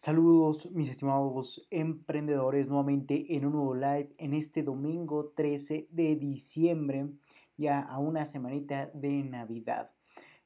Saludos 0.00 0.70
mis 0.70 0.88
estimados 0.88 1.66
emprendedores 1.70 2.68
nuevamente 2.68 3.34
en 3.34 3.46
un 3.46 3.54
nuevo 3.54 3.74
live 3.74 4.14
en 4.18 4.32
este 4.32 4.62
domingo 4.62 5.32
13 5.34 5.88
de 5.90 6.14
diciembre, 6.14 7.08
ya 7.56 7.80
a 7.80 7.98
una 7.98 8.24
semanita 8.24 8.92
de 8.94 9.24
Navidad. 9.24 9.90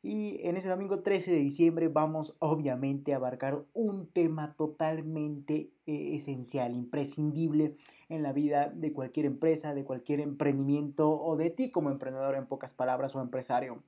Y 0.03 0.38
en 0.41 0.57
este 0.57 0.71
domingo 0.71 1.03
13 1.03 1.33
de 1.33 1.37
diciembre 1.41 1.88
vamos 1.88 2.35
obviamente 2.38 3.12
a 3.12 3.17
abarcar 3.17 3.62
un 3.75 4.09
tema 4.09 4.54
totalmente 4.54 5.71
eh, 5.84 6.16
esencial, 6.16 6.75
imprescindible 6.75 7.77
en 8.09 8.23
la 8.23 8.32
vida 8.32 8.73
de 8.75 8.95
cualquier 8.95 9.27
empresa, 9.27 9.75
de 9.75 9.84
cualquier 9.84 10.21
emprendimiento 10.21 11.11
o 11.11 11.37
de 11.37 11.50
ti 11.50 11.71
como 11.71 11.91
emprendedor 11.91 12.37
en 12.37 12.46
pocas 12.46 12.73
palabras 12.73 13.14
o 13.14 13.21
empresario. 13.21 13.82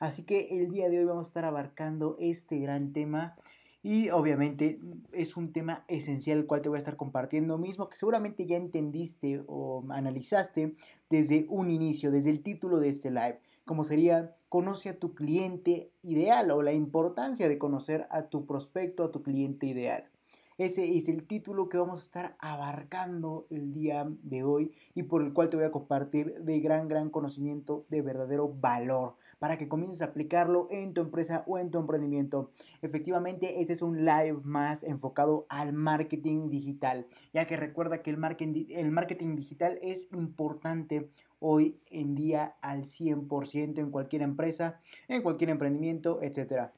Así 0.00 0.24
que 0.24 0.58
el 0.58 0.72
día 0.72 0.88
de 0.90 0.98
hoy 0.98 1.04
vamos 1.04 1.26
a 1.26 1.28
estar 1.28 1.44
abarcando 1.44 2.16
este 2.18 2.58
gran 2.58 2.92
tema 2.92 3.36
y 3.84 4.08
obviamente 4.08 4.80
es 5.12 5.36
un 5.36 5.52
tema 5.52 5.84
esencial 5.88 6.38
el 6.38 6.46
cual 6.46 6.62
te 6.62 6.70
voy 6.70 6.76
a 6.76 6.78
estar 6.78 6.96
compartiendo 6.96 7.58
mismo 7.58 7.90
que 7.90 7.98
seguramente 7.98 8.46
ya 8.46 8.56
entendiste 8.56 9.44
o 9.46 9.84
analizaste 9.90 10.74
desde 11.10 11.46
un 11.50 11.68
inicio, 11.68 12.10
desde 12.10 12.30
el 12.30 12.42
título 12.42 12.80
de 12.80 12.88
este 12.88 13.10
live, 13.10 13.40
como 13.66 13.84
sería 13.84 14.34
conoce 14.48 14.88
a 14.88 14.98
tu 14.98 15.14
cliente 15.14 15.92
ideal 16.02 16.50
o 16.50 16.62
la 16.62 16.72
importancia 16.72 17.46
de 17.46 17.58
conocer 17.58 18.06
a 18.10 18.22
tu 18.22 18.46
prospecto, 18.46 19.04
a 19.04 19.10
tu 19.10 19.22
cliente 19.22 19.66
ideal. 19.66 20.08
Ese 20.56 20.96
es 20.96 21.08
el 21.08 21.26
título 21.26 21.68
que 21.68 21.78
vamos 21.78 21.98
a 21.98 22.04
estar 22.04 22.36
abarcando 22.38 23.44
el 23.50 23.72
día 23.72 24.06
de 24.22 24.44
hoy 24.44 24.70
y 24.94 25.02
por 25.02 25.24
el 25.24 25.32
cual 25.32 25.48
te 25.48 25.56
voy 25.56 25.64
a 25.64 25.72
compartir 25.72 26.32
de 26.44 26.60
gran, 26.60 26.86
gran 26.86 27.10
conocimiento 27.10 27.86
de 27.88 28.02
verdadero 28.02 28.54
valor 28.54 29.16
para 29.40 29.58
que 29.58 29.66
comiences 29.66 30.00
a 30.00 30.04
aplicarlo 30.04 30.68
en 30.70 30.94
tu 30.94 31.00
empresa 31.00 31.42
o 31.48 31.58
en 31.58 31.72
tu 31.72 31.80
emprendimiento. 31.80 32.52
Efectivamente, 32.82 33.62
ese 33.62 33.72
es 33.72 33.82
un 33.82 34.04
live 34.04 34.42
más 34.44 34.84
enfocado 34.84 35.44
al 35.48 35.72
marketing 35.72 36.50
digital, 36.50 37.08
ya 37.32 37.48
que 37.48 37.56
recuerda 37.56 38.00
que 38.00 38.10
el 38.10 38.16
marketing, 38.16 38.66
el 38.68 38.92
marketing 38.92 39.34
digital 39.34 39.80
es 39.82 40.12
importante 40.12 41.10
hoy 41.40 41.80
en 41.90 42.14
día 42.14 42.54
al 42.60 42.84
100% 42.84 43.78
en 43.78 43.90
cualquier 43.90 44.22
empresa, 44.22 44.80
en 45.08 45.20
cualquier 45.22 45.50
emprendimiento, 45.50 46.22
etcétera. 46.22 46.72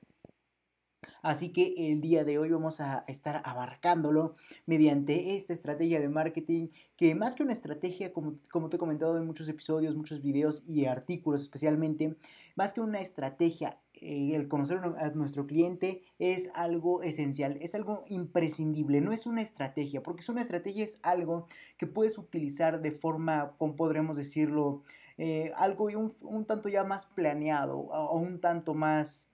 Así 1.23 1.53
que 1.53 1.75
el 1.91 2.01
día 2.01 2.25
de 2.25 2.39
hoy 2.39 2.51
vamos 2.51 2.81
a 2.81 3.05
estar 3.09 3.43
abarcándolo 3.45 4.35
mediante 4.67 5.37
esta 5.37 5.53
estrategia 5.53 6.01
de 6.01 6.09
marketing 6.09 6.69
que 6.97 7.15
más 7.15 7.35
que 7.35 7.43
una 7.43 7.53
estrategia, 7.53 8.13
como, 8.13 8.35
como 8.51 8.69
te 8.69 8.77
he 8.77 8.79
comentado 8.79 9.17
en 9.19 9.27
muchos 9.27 9.49
episodios, 9.49 9.97
muchos 9.97 10.23
videos 10.23 10.63
y 10.67 10.87
artículos 10.87 11.43
especialmente, 11.43 12.17
más 12.55 12.73
que 12.73 12.81
una 12.81 13.01
estrategia, 13.01 13.79
eh, 13.95 14.35
el 14.35 14.49
conocer 14.49 14.79
a 14.79 15.11
nuestro 15.11 15.47
cliente 15.47 16.03
es 16.19 16.51
algo 16.55 17.03
esencial, 17.03 17.59
es 17.61 17.75
algo 17.75 18.05
imprescindible, 18.09 19.01
no 19.01 19.13
es 19.13 19.27
una 19.27 19.43
estrategia, 19.43 20.03
porque 20.03 20.21
es 20.21 20.29
una 20.29 20.43
estrategia 20.43 20.85
es 20.85 20.99
algo 21.03 21.47
que 21.77 21.87
puedes 21.87 22.19
utilizar 22.19 22.81
de 22.81 22.93
forma, 22.93 23.55
como 23.59 23.77
podremos 23.77 24.17
decirlo, 24.17 24.83
eh, 25.19 25.53
algo 25.57 25.85
un, 25.87 26.13
un 26.23 26.45
tanto 26.45 26.69
ya 26.69 26.85
más 26.85 27.07
planeado 27.07 27.79
o 27.79 28.19
un 28.19 28.41
tanto 28.41 28.75
más 28.75 29.31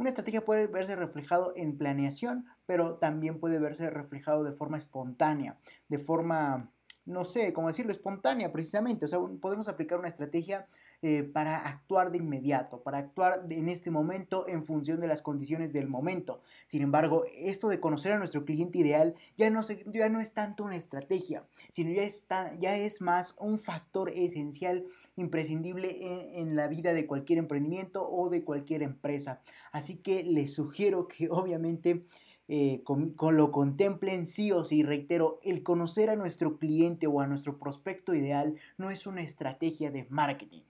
una 0.00 0.08
estrategia 0.08 0.46
puede 0.46 0.66
verse 0.66 0.96
reflejado 0.96 1.52
en 1.56 1.76
planeación, 1.76 2.46
pero 2.64 2.94
también 2.94 3.38
puede 3.38 3.58
verse 3.58 3.90
reflejado 3.90 4.44
de 4.44 4.52
forma 4.52 4.78
espontánea, 4.78 5.58
de 5.88 5.98
forma, 5.98 6.70
no 7.10 7.24
sé, 7.24 7.52
cómo 7.52 7.68
decirlo, 7.68 7.92
espontánea 7.92 8.52
precisamente. 8.52 9.04
O 9.04 9.08
sea, 9.08 9.18
podemos 9.40 9.68
aplicar 9.68 9.98
una 9.98 10.08
estrategia 10.08 10.66
eh, 11.02 11.22
para 11.22 11.58
actuar 11.58 12.10
de 12.10 12.18
inmediato, 12.18 12.82
para 12.82 12.98
actuar 12.98 13.46
en 13.50 13.68
este 13.68 13.90
momento 13.90 14.46
en 14.48 14.64
función 14.64 15.00
de 15.00 15.06
las 15.06 15.22
condiciones 15.22 15.72
del 15.72 15.88
momento. 15.88 16.40
Sin 16.66 16.82
embargo, 16.82 17.24
esto 17.34 17.68
de 17.68 17.80
conocer 17.80 18.12
a 18.12 18.18
nuestro 18.18 18.44
cliente 18.44 18.78
ideal 18.78 19.14
ya 19.36 19.50
no, 19.50 19.62
ya 19.86 20.08
no 20.08 20.20
es 20.20 20.32
tanto 20.32 20.64
una 20.64 20.76
estrategia, 20.76 21.44
sino 21.70 21.90
ya, 21.90 22.02
está, 22.02 22.54
ya 22.58 22.76
es 22.76 23.00
más 23.00 23.34
un 23.38 23.58
factor 23.58 24.10
esencial, 24.10 24.86
imprescindible 25.16 26.38
en, 26.38 26.56
la 26.56 26.68
vida 26.68 26.94
de 26.94 27.06
cualquier 27.06 27.38
emprendimiento 27.38 28.08
o 28.08 28.30
de 28.30 28.42
cualquier 28.44 28.82
empresa. 28.82 29.42
Así 29.72 29.96
que 29.96 30.22
les 30.22 30.54
sugiero 30.54 31.08
que 31.08 31.28
obviamente... 31.30 32.06
Eh, 32.52 32.82
con, 32.82 33.36
lo 33.36 33.52
contemplen 33.52 34.26
sí 34.26 34.50
o 34.50 34.64
sí. 34.64 34.82
Reitero, 34.82 35.38
el 35.44 35.62
conocer 35.62 36.10
a 36.10 36.16
nuestro 36.16 36.58
cliente 36.58 37.06
o 37.06 37.20
a 37.20 37.28
nuestro 37.28 37.60
prospecto 37.60 38.12
ideal 38.12 38.56
no 38.76 38.90
es 38.90 39.06
una 39.06 39.22
estrategia 39.22 39.92
de 39.92 40.04
marketing. 40.10 40.62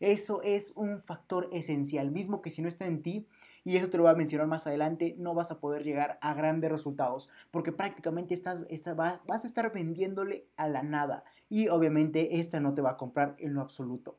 Eso 0.00 0.40
es 0.42 0.72
un 0.76 1.02
factor 1.02 1.50
esencial, 1.52 2.10
mismo 2.10 2.40
que 2.40 2.50
si 2.50 2.62
no 2.62 2.68
está 2.68 2.86
en 2.86 3.02
ti, 3.02 3.26
y 3.64 3.76
eso 3.76 3.90
te 3.90 3.98
lo 3.98 4.04
voy 4.04 4.12
a 4.12 4.16
mencionar 4.16 4.46
más 4.46 4.66
adelante, 4.66 5.14
no 5.18 5.34
vas 5.34 5.50
a 5.50 5.60
poder 5.60 5.84
llegar 5.84 6.18
a 6.22 6.32
grandes 6.32 6.70
resultados, 6.70 7.28
porque 7.50 7.72
prácticamente 7.72 8.32
estás, 8.32 8.64
vas, 8.96 9.20
vas 9.26 9.44
a 9.44 9.46
estar 9.46 9.70
vendiéndole 9.72 10.46
a 10.56 10.68
la 10.68 10.82
nada, 10.82 11.24
y 11.50 11.68
obviamente 11.68 12.40
esta 12.40 12.60
no 12.60 12.72
te 12.72 12.80
va 12.80 12.92
a 12.92 12.96
comprar 12.96 13.36
en 13.38 13.52
lo 13.52 13.60
absoluto. 13.60 14.18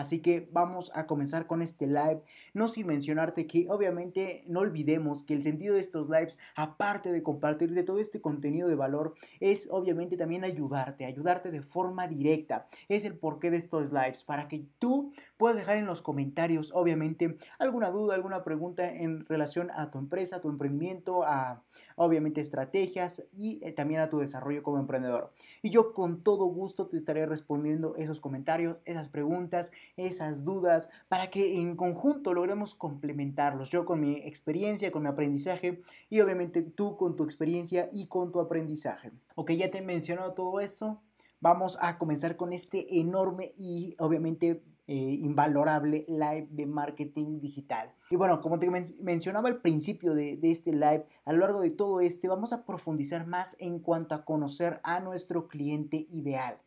Así 0.00 0.20
que 0.20 0.48
vamos 0.50 0.90
a 0.94 1.06
comenzar 1.06 1.46
con 1.46 1.60
este 1.60 1.86
live, 1.86 2.22
no 2.54 2.68
sin 2.68 2.86
mencionarte 2.86 3.46
que 3.46 3.66
obviamente 3.68 4.44
no 4.46 4.60
olvidemos 4.60 5.24
que 5.24 5.34
el 5.34 5.42
sentido 5.42 5.74
de 5.74 5.80
estos 5.82 6.08
lives, 6.08 6.38
aparte 6.56 7.12
de 7.12 7.22
compartirte 7.22 7.82
todo 7.82 7.98
este 7.98 8.22
contenido 8.22 8.66
de 8.66 8.76
valor, 8.76 9.12
es 9.40 9.68
obviamente 9.70 10.16
también 10.16 10.42
ayudarte, 10.42 11.04
ayudarte 11.04 11.50
de 11.50 11.60
forma 11.60 12.08
directa. 12.08 12.66
Es 12.88 13.04
el 13.04 13.18
porqué 13.18 13.50
de 13.50 13.58
estos 13.58 13.92
lives, 13.92 14.24
para 14.24 14.48
que 14.48 14.64
tú 14.78 15.12
puedas 15.36 15.58
dejar 15.58 15.76
en 15.76 15.84
los 15.84 16.00
comentarios, 16.00 16.72
obviamente, 16.74 17.36
alguna 17.58 17.90
duda, 17.90 18.14
alguna 18.14 18.42
pregunta 18.42 18.90
en 18.90 19.26
relación 19.26 19.70
a 19.70 19.90
tu 19.90 19.98
empresa, 19.98 20.36
a 20.36 20.40
tu 20.40 20.48
emprendimiento, 20.48 21.24
a 21.24 21.62
obviamente 22.02 22.40
estrategias 22.40 23.24
y 23.36 23.60
eh, 23.62 23.72
también 23.72 24.00
a 24.00 24.08
tu 24.08 24.20
desarrollo 24.20 24.62
como 24.62 24.78
emprendedor. 24.78 25.34
Y 25.60 25.68
yo 25.68 25.92
con 25.92 26.22
todo 26.22 26.46
gusto 26.46 26.86
te 26.86 26.96
estaré 26.96 27.26
respondiendo 27.26 27.94
esos 27.96 28.20
comentarios, 28.20 28.80
esas 28.86 29.10
preguntas, 29.10 29.70
esas 29.98 30.42
dudas, 30.42 30.88
para 31.08 31.28
que 31.28 31.60
en 31.60 31.76
conjunto 31.76 32.32
logremos 32.32 32.74
complementarlos. 32.74 33.68
Yo 33.68 33.84
con 33.84 34.00
mi 34.00 34.14
experiencia, 34.14 34.90
con 34.90 35.02
mi 35.02 35.10
aprendizaje 35.10 35.82
y 36.08 36.20
obviamente 36.20 36.62
tú 36.62 36.96
con 36.96 37.16
tu 37.16 37.24
experiencia 37.24 37.90
y 37.92 38.06
con 38.06 38.32
tu 38.32 38.40
aprendizaje. 38.40 39.12
Ok, 39.34 39.50
ya 39.50 39.70
te 39.70 39.78
he 39.78 39.82
mencionado 39.82 40.32
todo 40.32 40.58
eso. 40.60 41.02
Vamos 41.42 41.76
a 41.82 41.98
comenzar 41.98 42.38
con 42.38 42.54
este 42.54 42.98
enorme 42.98 43.52
y 43.58 43.94
obviamente 43.98 44.62
eh, 44.90 45.18
invalorable 45.22 46.04
live 46.08 46.48
de 46.50 46.66
marketing 46.66 47.38
digital. 47.40 47.94
Y 48.10 48.16
bueno, 48.16 48.40
como 48.40 48.58
te 48.58 48.68
mencionaba 49.00 49.48
al 49.48 49.60
principio 49.60 50.14
de, 50.14 50.36
de 50.36 50.50
este 50.50 50.72
live, 50.72 51.06
a 51.24 51.32
lo 51.32 51.38
largo 51.38 51.60
de 51.60 51.70
todo 51.70 52.00
este 52.00 52.26
vamos 52.26 52.52
a 52.52 52.66
profundizar 52.66 53.24
más 53.24 53.56
en 53.60 53.78
cuanto 53.78 54.16
a 54.16 54.24
conocer 54.24 54.80
a 54.82 54.98
nuestro 54.98 55.46
cliente 55.46 56.08
ideal 56.10 56.60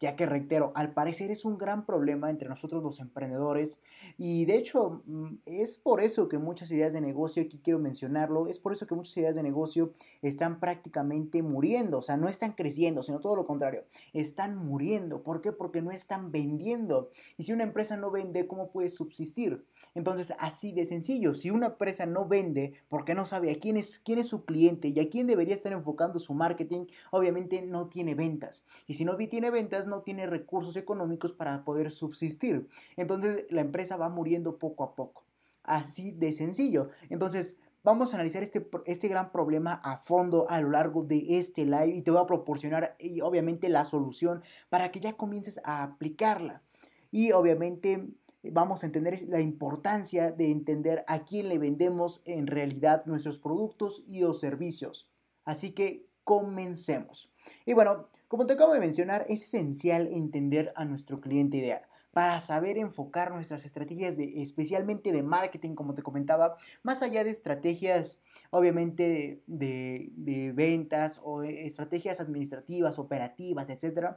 ya 0.00 0.16
que 0.16 0.26
reitero, 0.26 0.72
al 0.74 0.92
parecer 0.92 1.30
es 1.30 1.44
un 1.44 1.58
gran 1.58 1.86
problema 1.86 2.30
entre 2.30 2.48
nosotros 2.48 2.82
los 2.82 3.00
emprendedores 3.00 3.80
y 4.16 4.44
de 4.44 4.56
hecho 4.56 5.02
mm, 5.06 5.38
es 5.46 5.78
por 5.78 6.00
eso 6.00 6.28
que 6.28 6.38
muchas 6.38 6.70
ideas 6.70 6.92
de 6.92 7.00
negocio, 7.00 7.42
aquí 7.42 7.60
quiero 7.62 7.78
mencionarlo, 7.78 8.46
es 8.48 8.58
por 8.58 8.72
eso 8.72 8.86
que 8.86 8.94
muchas 8.94 9.16
ideas 9.16 9.34
de 9.34 9.42
negocio 9.42 9.92
están 10.22 10.60
prácticamente 10.60 11.42
muriendo, 11.42 11.98
o 11.98 12.02
sea, 12.02 12.16
no 12.16 12.28
están 12.28 12.52
creciendo, 12.52 13.02
sino 13.02 13.20
todo 13.20 13.36
lo 13.36 13.46
contrario, 13.46 13.84
están 14.12 14.56
muriendo. 14.56 15.22
¿Por 15.22 15.40
qué? 15.40 15.52
Porque 15.52 15.82
no 15.82 15.90
están 15.90 16.30
vendiendo. 16.30 17.10
Y 17.36 17.44
si 17.44 17.52
una 17.52 17.64
empresa 17.64 17.96
no 17.96 18.10
vende, 18.10 18.46
¿cómo 18.46 18.70
puede 18.70 18.88
subsistir? 18.88 19.64
Entonces, 19.94 20.32
así 20.38 20.72
de 20.72 20.84
sencillo, 20.84 21.34
si 21.34 21.50
una 21.50 21.66
empresa 21.66 22.06
no 22.06 22.26
vende 22.26 22.74
porque 22.88 23.14
no 23.14 23.26
sabe 23.26 23.50
a 23.50 23.58
quién 23.58 23.76
es, 23.76 23.98
quién 23.98 24.18
es 24.18 24.28
su 24.28 24.44
cliente 24.44 24.88
y 24.88 25.00
a 25.00 25.08
quién 25.08 25.26
debería 25.26 25.54
estar 25.54 25.72
enfocando 25.72 26.18
su 26.18 26.34
marketing, 26.34 26.86
obviamente 27.10 27.62
no 27.62 27.88
tiene 27.88 28.14
ventas. 28.14 28.64
Y 28.86 28.94
si 28.94 29.04
no 29.04 29.16
tiene 29.16 29.50
ventas, 29.50 29.86
no 29.88 30.02
tiene 30.02 30.26
recursos 30.26 30.76
económicos 30.76 31.32
para 31.32 31.64
poder 31.64 31.90
subsistir. 31.90 32.68
Entonces 32.96 33.46
la 33.50 33.62
empresa 33.62 33.96
va 33.96 34.08
muriendo 34.08 34.58
poco 34.58 34.84
a 34.84 34.94
poco. 34.94 35.24
Así 35.64 36.12
de 36.12 36.32
sencillo. 36.32 36.90
Entonces 37.10 37.56
vamos 37.82 38.12
a 38.12 38.16
analizar 38.16 38.42
este, 38.42 38.68
este 38.86 39.08
gran 39.08 39.32
problema 39.32 39.80
a 39.84 39.98
fondo 39.98 40.48
a 40.48 40.60
lo 40.60 40.70
largo 40.70 41.02
de 41.02 41.38
este 41.38 41.64
live 41.64 41.88
y 41.88 42.02
te 42.02 42.10
voy 42.10 42.20
a 42.20 42.26
proporcionar 42.26 42.96
obviamente 43.22 43.68
la 43.68 43.84
solución 43.84 44.42
para 44.68 44.90
que 44.90 45.00
ya 45.00 45.14
comiences 45.14 45.60
a 45.64 45.82
aplicarla. 45.82 46.62
Y 47.10 47.32
obviamente 47.32 48.08
vamos 48.42 48.82
a 48.82 48.86
entender 48.86 49.18
la 49.28 49.40
importancia 49.40 50.30
de 50.30 50.50
entender 50.50 51.04
a 51.06 51.24
quién 51.24 51.48
le 51.48 51.58
vendemos 51.58 52.22
en 52.24 52.46
realidad 52.46 53.04
nuestros 53.06 53.38
productos 53.38 54.02
y 54.06 54.22
o 54.22 54.32
servicios. 54.34 55.10
Así 55.44 55.72
que 55.72 56.06
comencemos. 56.24 57.32
Y 57.64 57.72
bueno, 57.72 58.08
como 58.28 58.46
te 58.46 58.52
acabo 58.54 58.72
de 58.74 58.80
mencionar, 58.80 59.26
es 59.28 59.42
esencial 59.42 60.06
entender 60.12 60.72
a 60.76 60.84
nuestro 60.84 61.20
cliente 61.20 61.56
ideal. 61.56 61.82
Para 62.18 62.40
saber 62.40 62.78
enfocar 62.78 63.30
nuestras 63.30 63.64
estrategias 63.64 64.16
de, 64.16 64.42
especialmente 64.42 65.12
de 65.12 65.22
marketing, 65.22 65.76
como 65.76 65.94
te 65.94 66.02
comentaba, 66.02 66.56
más 66.82 67.00
allá 67.00 67.22
de 67.22 67.30
estrategias 67.30 68.18
obviamente 68.50 69.42
de, 69.46 70.10
de, 70.16 70.52
ventas 70.52 71.20
o 71.22 71.42
estrategias 71.42 72.20
administrativas, 72.20 72.98
operativas, 72.98 73.68
etc. 73.68 74.16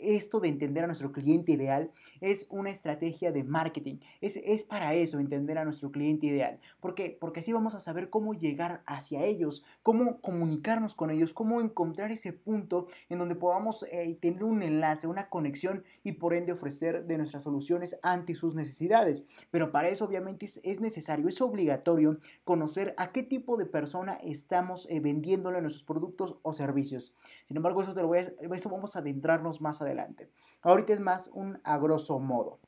Esto 0.00 0.40
de 0.40 0.48
entender 0.48 0.84
a 0.84 0.86
nuestro 0.86 1.12
cliente 1.12 1.52
ideal 1.52 1.90
es 2.20 2.46
una 2.50 2.70
estrategia 2.70 3.30
de 3.32 3.44
marketing. 3.44 3.98
Es, 4.20 4.36
es 4.44 4.64
para 4.64 4.94
eso, 4.94 5.18
entender 5.18 5.58
a 5.58 5.64
nuestro 5.64 5.92
cliente 5.92 6.26
ideal. 6.26 6.58
¿Por 6.80 6.94
qué? 6.94 7.16
Porque 7.20 7.40
así 7.40 7.52
vamos 7.52 7.74
a 7.74 7.80
saber 7.80 8.10
cómo 8.10 8.34
llegar 8.34 8.82
hacia 8.86 9.24
ellos, 9.24 9.64
cómo 9.82 10.20
comunicarnos 10.20 10.94
con 10.94 11.10
ellos, 11.10 11.32
cómo 11.32 11.60
encontrar 11.60 12.10
ese 12.10 12.32
punto 12.32 12.88
en 13.08 13.18
donde 13.18 13.36
podamos 13.36 13.84
eh, 13.90 14.16
tener 14.20 14.44
un 14.44 14.62
enlace, 14.62 15.06
una 15.06 15.28
conexión 15.28 15.84
y 16.02 16.12
por 16.12 16.34
ende 16.34 16.52
ofrecer 16.52 17.06
de 17.06 17.18
nuestras 17.22 17.42
soluciones 17.42 17.98
ante 18.02 18.34
sus 18.34 18.54
necesidades. 18.54 19.26
Pero 19.50 19.72
para 19.72 19.88
eso 19.88 20.04
obviamente 20.04 20.46
es, 20.46 20.60
es 20.62 20.80
necesario, 20.80 21.28
es 21.28 21.40
obligatorio 21.40 22.18
conocer 22.44 22.94
a 22.98 23.12
qué 23.12 23.22
tipo 23.22 23.56
de 23.56 23.66
persona 23.66 24.14
estamos 24.22 24.86
eh, 24.90 25.00
vendiéndole 25.00 25.60
nuestros 25.60 25.84
productos 25.84 26.36
o 26.42 26.52
servicios. 26.52 27.14
Sin 27.44 27.56
embargo, 27.56 27.82
eso, 27.82 27.94
te 27.94 28.02
lo 28.02 28.08
voy 28.08 28.18
a, 28.18 28.32
vamos 28.68 28.96
a 28.96 29.00
adentrarnos 29.00 29.60
más 29.60 29.80
adelante. 29.80 30.30
Ahorita 30.60 30.92
es 30.92 31.00
más 31.00 31.30
un 31.32 31.60
a 31.64 31.78
grosso 31.78 32.18
modo 32.18 32.60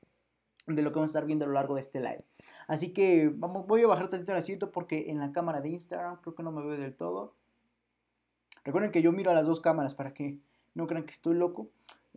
de 0.66 0.82
lo 0.82 0.90
que 0.90 0.96
vamos 0.96 1.10
a 1.10 1.12
estar 1.12 1.26
viendo 1.26 1.44
a 1.44 1.48
lo 1.48 1.54
largo 1.54 1.74
de 1.74 1.80
este 1.80 2.00
live. 2.00 2.24
Así 2.66 2.92
que 2.92 3.30
vamos, 3.34 3.66
voy 3.66 3.82
a 3.82 3.86
bajar 3.86 4.08
tantito 4.08 4.32
el 4.32 4.38
asiento 4.38 4.70
porque 4.72 5.10
en 5.10 5.18
la 5.18 5.32
cámara 5.32 5.60
de 5.60 5.68
Instagram 5.70 6.20
creo 6.22 6.34
que 6.34 6.42
no 6.42 6.52
me 6.52 6.62
veo 6.62 6.78
del 6.78 6.94
todo. 6.94 7.34
Recuerden 8.64 8.90
que 8.90 9.02
yo 9.02 9.12
miro 9.12 9.30
a 9.30 9.34
las 9.34 9.46
dos 9.46 9.60
cámaras 9.60 9.94
para 9.94 10.14
que 10.14 10.38
no 10.74 10.86
crean 10.86 11.04
que 11.04 11.12
estoy 11.12 11.34
loco. 11.34 11.68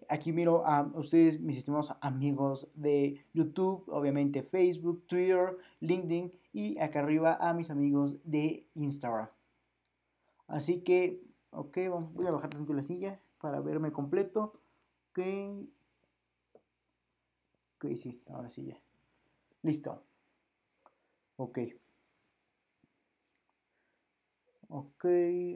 Aquí 0.09 0.31
miro 0.31 0.65
a 0.65 0.83
ustedes, 0.95 1.39
mis 1.39 1.57
estimados 1.57 1.93
amigos 2.01 2.69
de 2.75 3.25
YouTube, 3.33 3.83
obviamente 3.87 4.43
Facebook, 4.43 5.05
Twitter, 5.07 5.57
LinkedIn 5.79 6.31
y 6.53 6.77
acá 6.79 6.99
arriba 6.99 7.37
a 7.39 7.53
mis 7.53 7.69
amigos 7.69 8.17
de 8.23 8.67
Instagram. 8.75 9.29
Así 10.47 10.81
que, 10.81 11.21
ok, 11.51 11.77
voy 12.13 12.25
a 12.27 12.31
bajar 12.31 12.49
tanto 12.51 12.73
la 12.73 12.83
silla 12.83 13.19
para 13.39 13.59
verme 13.59 13.91
completo. 13.91 14.61
Ok. 15.11 15.19
Ok, 17.75 17.95
sí, 17.95 18.21
ahora 18.27 18.49
sí 18.49 18.65
ya. 18.65 18.81
Listo. 19.61 20.03
Ok. 21.35 21.59
Ok, 24.69 25.05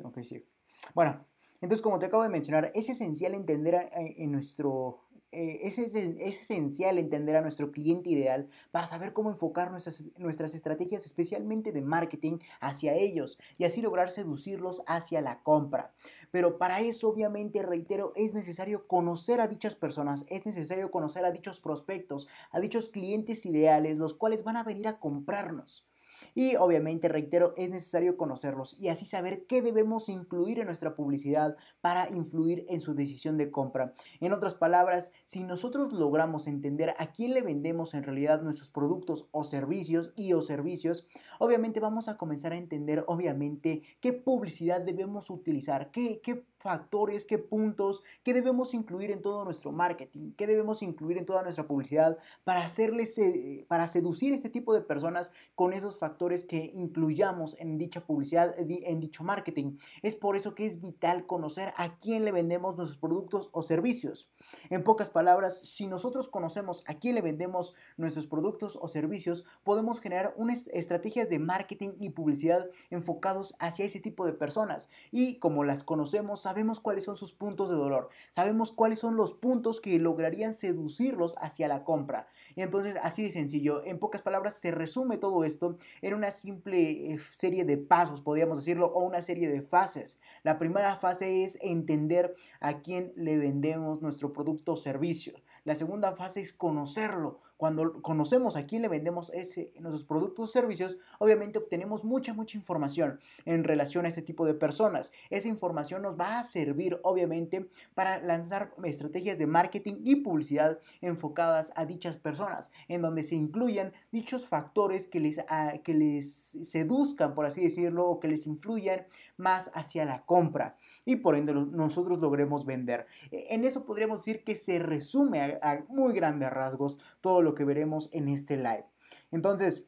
ok, 0.04 0.22
sí. 0.24 0.46
Bueno, 0.94 1.26
entonces, 1.62 1.84
como 1.84 2.00
te 2.00 2.08
acabo 2.08 2.24
de 2.24 2.30
mencionar, 2.30 2.72
es 2.74 2.90
esencial 2.90 3.36
entender 3.36 3.90
en 3.94 4.32
nuestro, 4.32 5.00
eh, 5.32 5.60
es, 5.62 5.78
es, 5.78 5.96
esencial 5.96 6.98
entender 6.98 7.36
a 7.36 7.42
nuestro 7.42 7.72
cliente 7.72 8.10
ideal 8.10 8.48
para 8.72 8.88
saber 8.88 9.14
cómo 9.14 9.30
enfocar 9.30 9.72
nuestras 9.72 10.56
estrategias, 10.56 11.06
especialmente 11.06 11.72
de 11.72 11.82
marketing, 11.82 12.40
hacia 12.60 12.96
ellos 12.96 13.38
y 13.60 13.66
así 13.66 13.82
lograr 13.82 14.10
seducirlos 14.10 14.82
hacia 14.88 15.22
la 15.22 15.44
compra. 15.44 15.94
Pero 16.32 16.58
para 16.58 16.82
eso, 16.82 17.10
obviamente, 17.10 17.62
reitero, 17.62 18.12
es 18.16 18.34
necesario 18.34 18.88
conocer 18.88 19.40
a 19.40 19.48
dichas 19.48 19.76
personas, 19.76 20.26
es 20.30 20.46
necesario 20.46 20.90
conocer 20.90 21.26
a 21.26 21.32
dichos 21.32 21.60
prospectos, 21.60 22.28
a 22.50 22.60
dichos 22.60 22.90
clientes 22.90 23.46
ideales, 23.46 24.00
los 24.00 24.16
cuales 24.16 24.44
van 24.44 24.58
a 24.58 24.64
venir 24.64 24.88
a 24.88 25.00
comprarnos. 25.00 25.86
Y 26.34 26.56
obviamente, 26.56 27.08
reitero, 27.08 27.54
es 27.58 27.70
necesario 27.70 28.18
conocerlos 28.18 28.78
y 28.80 28.88
así 28.88 29.06
saber 29.06 29.46
qué 29.46 29.62
debemos 29.62 30.10
incluir 30.10 30.60
en 30.60 30.68
nuestra 30.68 30.96
publicidad 30.96 31.56
para 31.82 32.10
influir 32.10 32.66
en 32.70 32.82
su 32.82 32.94
decisión 32.94 33.38
de 33.38 33.52
compra. 33.52 33.94
En 34.20 34.34
otras 34.34 34.54
palabras, 34.54 35.12
si 35.26 35.44
nosotros 35.44 35.94
logramos 35.94 36.48
entender 36.48 36.94
a 36.98 37.12
quién 37.12 37.34
le 37.34 37.42
vendemos 37.42 37.94
en 37.94 38.04
realidad 38.04 38.42
nuestros 38.42 38.70
productos 38.70 39.28
o 39.32 39.44
servicios 39.44 40.12
y 40.16 40.34
o 40.34 40.42
servicios, 40.42 41.08
obviamente 41.40 41.80
vamos 41.80 42.08
a 42.08 42.18
comenzar 42.18 42.54
a 42.54 42.58
entender, 42.58 43.04
obviamente, 43.08 43.84
qué 44.00 44.14
publicidad 44.14 44.82
debemos 44.82 45.30
utilizar, 45.30 45.92
qué, 45.92 46.22
qué 46.22 46.46
factores, 46.62 47.26
qué 47.26 47.38
puntos, 47.38 48.04
qué 48.24 48.34
debemos 48.34 48.74
incluir 48.74 49.12
en 49.12 49.22
todo 49.22 49.44
nuestro 49.44 49.72
marketing, 49.72 50.34
qué 50.38 50.48
debemos 50.48 50.82
incluir 50.82 51.18
en 51.18 51.26
toda 51.26 51.44
nuestra 51.44 51.68
publicidad 51.68 52.18
para 52.44 52.64
hacerles, 52.64 53.18
eh, 53.18 53.66
para 53.68 53.88
seducir 53.88 54.34
a 54.34 54.36
este 54.36 54.50
tipo 54.50 54.74
de 54.74 54.82
personas 54.82 55.32
con 55.56 55.74
esos 55.74 55.98
factores 55.98 56.46
que 56.46 56.72
incluyamos 56.74 57.56
en 57.60 57.78
dicha 57.78 58.06
publicidad, 58.06 58.54
en 58.58 59.00
dicho 59.00 59.24
marketing. 59.24 59.78
Es 60.02 60.16
por 60.16 60.36
eso 60.36 60.56
que 60.56 60.66
es 60.66 60.82
vital 60.82 61.26
conocer 61.26 61.74
a 61.78 61.98
quién 61.98 62.26
le 62.26 62.32
vendemos 62.32 62.78
nuestros 62.78 63.00
productos 63.00 63.50
o 63.52 63.62
servicios. 63.62 64.30
En 64.70 64.84
pocas 64.84 65.10
palabras, 65.10 65.62
si 65.62 65.88
nosotros 65.88 66.30
conocemos 66.30 66.84
a 66.88 66.96
quién 66.96 67.16
le 67.16 67.22
vendemos 67.22 67.74
nuestros 67.98 68.28
productos 68.28 68.78
o 68.82 68.88
servicios, 68.88 69.46
podemos 69.64 70.00
generar 70.00 70.34
unas 70.38 70.68
estrategias 70.70 71.30
de 71.30 71.40
marketing 71.40 71.92
y 72.00 72.10
publicidad 72.10 72.70
enfocados 72.90 73.56
hacia 73.60 73.86
ese 73.86 74.00
tipo 74.00 74.26
de 74.26 74.34
personas. 74.34 74.90
Y 75.12 75.40
como 75.40 75.64
las 75.64 75.84
conocemos, 75.84 76.42
sabemos 76.52 76.82
cuáles 76.82 77.06
son 77.06 77.16
sus 77.16 77.32
puntos 77.32 77.70
de 77.70 77.78
dolor, 77.78 78.10
sabemos 78.30 78.74
cuáles 78.74 79.00
son 79.00 79.16
los 79.16 79.32
puntos 79.32 79.80
que 79.80 79.98
lograrían 80.00 80.54
seducirlos 80.54 81.36
hacia 81.38 81.70
la 81.70 81.86
compra. 81.86 82.28
Entonces, 82.58 82.98
así 83.02 83.24
de 83.24 83.32
sencillo, 83.32 83.86
en 83.86 84.00
pocas 84.00 84.22
palabras, 84.22 84.56
se 84.56 84.72
resume 84.72 85.18
todo 85.18 85.46
esto 85.46 85.78
en 86.02 86.14
una 86.14 86.30
simple 86.30 87.14
eh, 87.14 87.20
serie 87.32 87.64
de 87.64 87.78
pasos, 87.78 88.20
podríamos 88.20 88.58
decirlo, 88.58 88.88
o 88.88 89.00
una 89.00 89.22
serie 89.22 89.48
de 89.48 89.62
fases. 89.62 90.20
La 90.44 90.60
primera 90.60 90.98
fase 90.98 91.46
es 91.46 91.58
entender 91.62 92.36
a 92.60 92.82
quién 92.82 93.14
le 93.16 93.38
vendemos 93.38 94.02
nuestro 94.02 94.34
producto 94.34 94.74
o 94.74 94.78
servicio. 94.78 95.34
La 95.64 95.76
segunda 95.76 96.18
fase 96.18 96.42
es 96.42 96.52
conocerlo, 96.52 97.40
cuando 97.62 98.02
conocemos 98.02 98.56
a 98.56 98.66
quién 98.66 98.82
le 98.82 98.88
vendemos 98.88 99.32
ese, 99.36 99.72
nuestros 99.80 100.04
productos 100.04 100.50
o 100.50 100.52
servicios, 100.52 100.98
obviamente 101.20 101.60
obtenemos 101.60 102.04
mucha, 102.04 102.34
mucha 102.34 102.58
información 102.58 103.20
en 103.46 103.64
relación 103.64 104.04
a 104.06 104.08
ese 104.08 104.24
tipo 104.24 104.48
de 104.48 104.56
personas. 104.56 105.14
Esa 105.30 105.48
información 105.48 106.02
nos 106.02 106.20
va 106.20 106.40
a 106.40 106.44
servir, 106.44 107.00
obviamente, 107.04 107.70
para 107.94 108.20
lanzar 108.20 108.74
estrategias 108.84 109.38
de 109.38 109.46
marketing 109.46 109.98
y 110.04 110.16
publicidad 110.16 110.80
enfocadas 111.02 111.72
a 111.76 111.86
dichas 111.86 112.18
personas, 112.18 112.72
en 112.88 113.04
donde 113.04 113.24
se 113.24 113.36
incluyan 113.36 113.94
dichos 114.12 114.48
factores 114.48 115.06
que 115.06 115.20
les, 115.20 115.38
ah, 115.48 115.74
que 115.84 115.94
les 115.94 116.34
seduzcan, 116.64 117.36
por 117.36 117.46
así 117.46 117.62
decirlo, 117.62 118.10
o 118.10 118.20
que 118.20 118.28
les 118.28 118.48
influyan 118.48 119.06
más 119.38 119.70
hacia 119.76 120.04
la 120.06 120.24
compra 120.26 120.78
y 121.06 121.18
por 121.18 121.36
ende 121.36 121.54
nosotros 121.54 122.20
logremos 122.20 122.66
vender. 122.66 123.06
E, 123.32 123.54
en 123.54 123.66
eso 123.66 123.86
podríamos 123.86 124.20
decir 124.20 124.44
que 124.44 124.56
se 124.56 124.80
resume 124.80 125.60
a 125.62 125.84
muy 125.90 126.14
grandes 126.14 126.50
rasgos 126.52 126.98
todo 127.22 127.42
lo 127.42 127.51
que 127.56 127.66
veremos 127.66 128.10
en 128.14 128.28
este 128.28 128.58
live. 128.58 128.86
Entonces, 129.32 129.86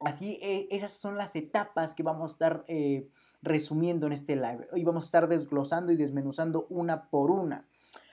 así, 0.00 0.38
eh, 0.42 0.68
esas 0.70 0.92
son 0.92 1.16
las 1.16 1.36
etapas 1.36 1.94
que 1.94 2.02
vamos 2.02 2.30
a 2.30 2.32
estar 2.32 2.64
eh, 2.68 3.08
resumiendo 3.42 4.06
en 4.06 4.12
este 4.12 4.36
live. 4.36 4.68
Y 4.74 4.84
vamos 4.84 5.04
a 5.04 5.06
estar 5.06 5.28
desglosando 5.28 5.92
y 5.92 5.96
desmenuzando 5.96 6.66
una 6.70 7.08
por 7.10 7.30
una. 7.30 7.68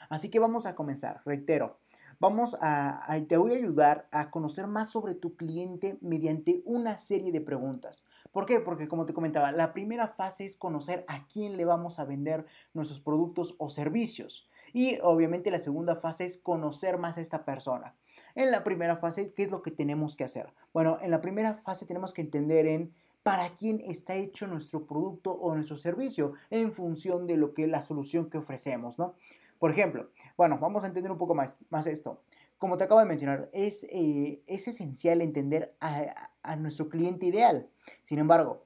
Así 0.09 0.29
que 0.29 0.39
vamos 0.39 0.65
a 0.65 0.75
comenzar, 0.75 1.21
reitero. 1.25 1.79
Vamos 2.19 2.55
a, 2.61 3.05
te 3.27 3.35
voy 3.35 3.51
a 3.51 3.57
ayudar 3.57 4.07
a 4.11 4.31
conocer 4.31 4.67
más 4.67 4.89
sobre 4.89 5.15
tu 5.15 5.35
cliente 5.35 5.97
mediante 6.01 6.61
una 6.65 6.97
serie 6.97 7.33
de 7.33 7.41
preguntas. 7.41 8.05
¿Por 8.31 8.45
qué? 8.45 8.61
Porque 8.61 8.87
como 8.87 9.05
te 9.05 9.13
comentaba, 9.13 9.51
la 9.51 9.73
primera 9.73 10.07
fase 10.07 10.45
es 10.45 10.55
conocer 10.55 11.03
a 11.09 11.27
quién 11.27 11.57
le 11.57 11.65
vamos 11.65 11.99
a 11.99 12.05
vender 12.05 12.45
nuestros 12.73 13.01
productos 13.01 13.55
o 13.57 13.69
servicios. 13.69 14.47
Y 14.71 14.97
obviamente 15.03 15.51
la 15.51 15.59
segunda 15.59 15.97
fase 15.97 16.23
es 16.25 16.37
conocer 16.37 16.97
más 16.97 17.17
a 17.17 17.21
esta 17.21 17.43
persona. 17.43 17.95
En 18.35 18.51
la 18.51 18.63
primera 18.63 18.97
fase, 18.97 19.31
¿qué 19.31 19.43
es 19.43 19.51
lo 19.51 19.61
que 19.61 19.71
tenemos 19.71 20.15
que 20.15 20.25
hacer? 20.25 20.53
Bueno, 20.73 20.97
en 21.01 21.09
la 21.09 21.21
primera 21.21 21.55
fase 21.63 21.85
tenemos 21.85 22.13
que 22.13 22.21
entender 22.21 22.65
en 22.67 22.93
para 23.23 23.49
quién 23.49 23.81
está 23.85 24.13
hecho 24.13 24.45
nuestro 24.45 24.85
producto 24.85 25.31
o 25.31 25.55
nuestro 25.55 25.77
servicio 25.77 26.33
en 26.51 26.73
función 26.73 27.25
de 27.25 27.37
lo 27.37 27.53
que 27.53 27.65
la 27.65 27.81
solución 27.81 28.29
que 28.29 28.37
ofrecemos, 28.37 28.99
¿no? 28.99 29.15
Por 29.57 29.71
ejemplo, 29.71 30.11
bueno, 30.37 30.59
vamos 30.59 30.83
a 30.83 30.87
entender 30.87 31.11
un 31.11 31.17
poco 31.17 31.33
más, 31.33 31.57
más 31.69 31.87
esto. 31.87 32.21
Como 32.59 32.77
te 32.77 32.83
acabo 32.83 32.99
de 32.99 33.07
mencionar, 33.07 33.49
es, 33.51 33.85
eh, 33.89 34.43
es 34.45 34.67
esencial 34.67 35.21
entender 35.21 35.73
a, 35.79 36.29
a 36.43 36.55
nuestro 36.55 36.87
cliente 36.89 37.25
ideal. 37.25 37.67
Sin 38.03 38.19
embargo, 38.19 38.65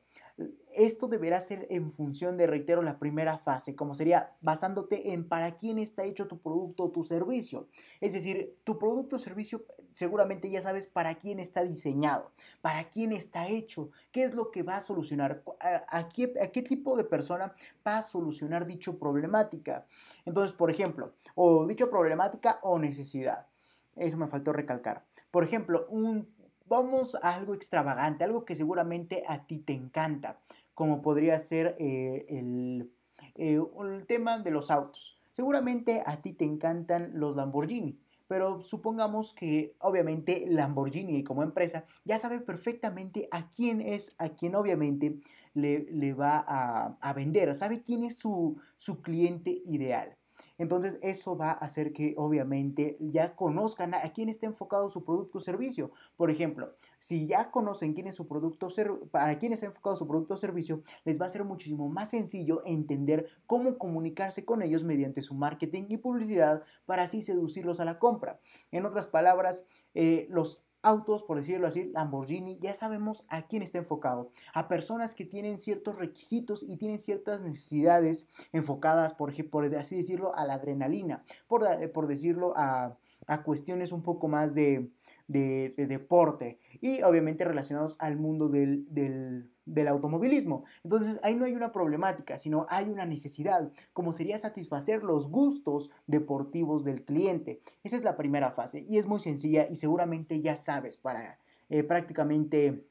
esto 0.76 1.08
deberá 1.08 1.42
ser 1.42 1.68
en 1.70 1.92
función 1.92 2.38
de, 2.38 2.48
reitero, 2.48 2.82
la 2.82 3.00
primera 3.00 3.38
fase, 3.40 3.76
como 3.76 3.96
sería 3.96 4.36
basándote 4.42 5.12
en 5.14 5.28
para 5.28 5.56
quién 5.56 5.80
está 5.80 6.04
hecho 6.04 6.28
tu 6.28 6.40
producto 6.40 6.86
o 6.86 6.92
tu 6.92 7.04
servicio. 7.04 7.68
Es 8.00 8.14
decir, 8.14 8.58
tu 8.64 8.78
producto 8.78 9.18
o 9.18 9.20
servicio 9.20 9.66
seguramente 9.92 10.50
ya 10.50 10.62
sabes 10.62 10.88
para 10.88 11.16
quién 11.16 11.40
está 11.40 11.64
diseñado, 11.64 12.32
para 12.62 12.90
quién 12.90 13.12
está 13.12 13.48
hecho, 13.48 13.90
qué 14.12 14.24
es 14.24 14.34
lo 14.34 14.52
que 14.52 14.64
va 14.64 14.78
a 14.78 14.82
solucionar, 14.82 15.44
a, 15.60 16.10
qué, 16.10 16.34
a 16.42 16.48
qué 16.48 16.62
tipo 16.62 16.96
de 16.96 17.04
persona 17.04 17.54
va 17.86 17.98
a 17.98 18.04
solucionar 18.04 18.66
dicha 18.66 18.94
problemática. 18.94 19.86
Entonces, 20.26 20.56
por 20.56 20.70
ejemplo, 20.70 21.14
o 21.36 21.66
dicha 21.66 21.90
problemática 21.90 22.60
o 22.64 22.80
necesidad. 22.80 23.48
Eso 23.96 24.18
me 24.18 24.28
faltó 24.28 24.54
recalcar. 24.54 25.06
Por 25.32 25.44
ejemplo, 25.44 25.88
un 25.90 26.28
vamos 26.70 27.16
a 27.16 27.36
algo 27.36 27.54
extravagante, 27.54 28.24
algo 28.24 28.46
que 28.46 28.56
seguramente 28.56 29.24
a 29.28 29.46
ti 29.46 29.58
te 29.58 29.74
encanta, 29.74 30.40
como 30.74 31.02
podría 31.02 31.38
ser 31.40 31.76
eh, 31.80 32.26
el, 32.30 32.92
eh, 33.36 33.60
el 33.82 34.06
tema 34.06 34.40
de 34.40 34.52
los 34.52 34.72
autos. 34.72 35.18
Seguramente 35.32 36.04
a 36.06 36.22
ti 36.22 36.34
te 36.34 36.46
encantan 36.46 37.12
los 37.14 37.36
Lamborghini. 37.36 38.00
pero 38.28 38.62
supongamos 38.62 39.34
que 39.34 39.76
obviamente 39.80 40.46
Lamborghini 40.48 41.24
como 41.24 41.42
empresa 41.42 41.86
ya 42.06 42.20
sabe 42.20 42.40
perfectamente 42.40 43.28
a 43.32 43.50
quién 43.50 43.82
es, 43.82 44.14
a 44.20 44.30
quién 44.30 44.54
obviamente 44.54 45.20
le, 45.56 46.14
va 46.14 46.46
a, 46.48 46.96
a, 47.02 47.14
vender, 47.14 47.56
sabe 47.56 47.82
quién 47.82 48.04
es 48.04 48.20
su 48.20 48.62
cliente 49.02 49.64
ideal. 49.66 50.19
Entonces 50.60 51.00
eso 51.02 51.36
va 51.36 51.52
a 51.52 51.54
hacer 51.54 51.92
que 51.92 52.14
obviamente 52.18 52.98
ya 53.00 53.36
conozcan 53.36 53.96
a, 53.96 54.02
quién 54.14 54.30
está 54.30 54.46
enfocado 54.46 54.90
su 54.92 55.04
producto 55.04 55.40
o 55.40 55.42
servicio. 55.42 55.92
Por 56.16 56.30
ejemplo, 56.30 56.76
si 57.00 57.26
ya 57.26 57.50
conocen 57.50 57.94
quién 57.94 58.06
es 58.06 58.16
su 58.16 58.28
producto 58.28 58.68
para 59.10 59.40
quién 59.40 59.54
está 59.54 59.66
enfocado 59.66 59.96
su 59.96 60.08
producto 60.08 60.36
o 60.36 60.38
servicio, 60.38 60.84
les 61.06 61.20
va 61.20 61.26
a 61.26 61.30
ser 61.30 61.44
muchísimo 61.46 61.90
más 61.90 62.12
sencillo 62.12 62.62
entender 62.66 63.26
cómo 63.48 63.78
comunicarse 63.78 64.46
con 64.46 64.62
ellos 64.62 64.84
mediante 64.84 65.24
su 65.24 65.34
marketing 65.34 65.86
y 65.90 65.98
publicidad 65.98 66.64
para 66.86 67.04
así 67.04 67.22
seducirlos 67.22 67.80
a 67.80 67.86
la 67.86 67.98
compra. 67.98 68.40
En 68.72 68.86
otras 68.86 69.08
palabras, 69.08 69.66
eh, 69.96 70.28
los 70.30 70.64
autos, 70.82 71.24
por 71.24 71.38
decirlo 71.38 71.68
así, 71.68 71.86
Lamborghini, 71.94 72.58
ya 72.60 72.74
sabemos 72.74 73.26
a 73.28 73.44
quién 73.44 73.62
está 73.62 73.78
enfocado. 73.78 74.32
A 74.54 74.68
personas 74.68 75.16
que 75.16 75.26
tienen 75.26 75.58
ciertos 75.58 75.98
requisitos 75.98 76.64
y 76.64 76.78
tienen 76.78 77.00
ciertas 77.00 77.42
necesidades 77.42 78.28
enfocadas, 78.52 79.14
por, 79.14 79.34
por 79.50 79.76
así 79.76 79.98
decirlo, 79.98 80.36
a 80.36 80.46
la 80.46 80.56
adrenalina, 80.56 81.24
por, 81.48 81.68
por 81.92 82.08
decirlo 82.08 82.54
a, 82.56 82.98
a 83.28 83.44
cuestiones 83.44 83.92
un 83.92 84.02
poco 84.02 84.28
más 84.28 84.54
de, 84.54 84.90
de, 85.30 85.74
deporte 85.88 86.60
y 86.82 87.04
obviamente 87.04 87.46
relacionados 87.46 87.96
al 88.00 88.18
mundo 88.18 88.50
del, 88.50 88.86
del, 88.90 89.88
automovilismo. 89.88 90.66
Entonces 90.84 91.20
ahí 91.24 91.36
no 91.36 91.46
hay 91.46 91.54
una 91.54 91.72
problemática, 91.72 92.38
sino 92.38 92.66
hay 92.68 92.90
una 92.90 93.06
necesidad, 93.06 93.72
como 93.94 94.12
sería 94.12 94.38
satisfacer 94.40 95.04
los 95.04 95.30
gustos 95.30 95.92
deportivos 96.08 96.84
del 96.84 97.06
cliente. 97.06 97.62
Esa 97.84 97.96
es 97.96 98.04
la 98.04 98.18
primera 98.18 98.52
fase 98.52 98.82
y 98.82 98.98
es 98.98 99.06
muy 99.06 99.20
sencilla 99.20 99.68
y 99.70 99.76
seguramente 99.76 100.42
ya 100.42 100.58
sabes 100.58 100.98
para 100.98 101.40
eh, 101.70 101.84
prácticamente 101.84 102.84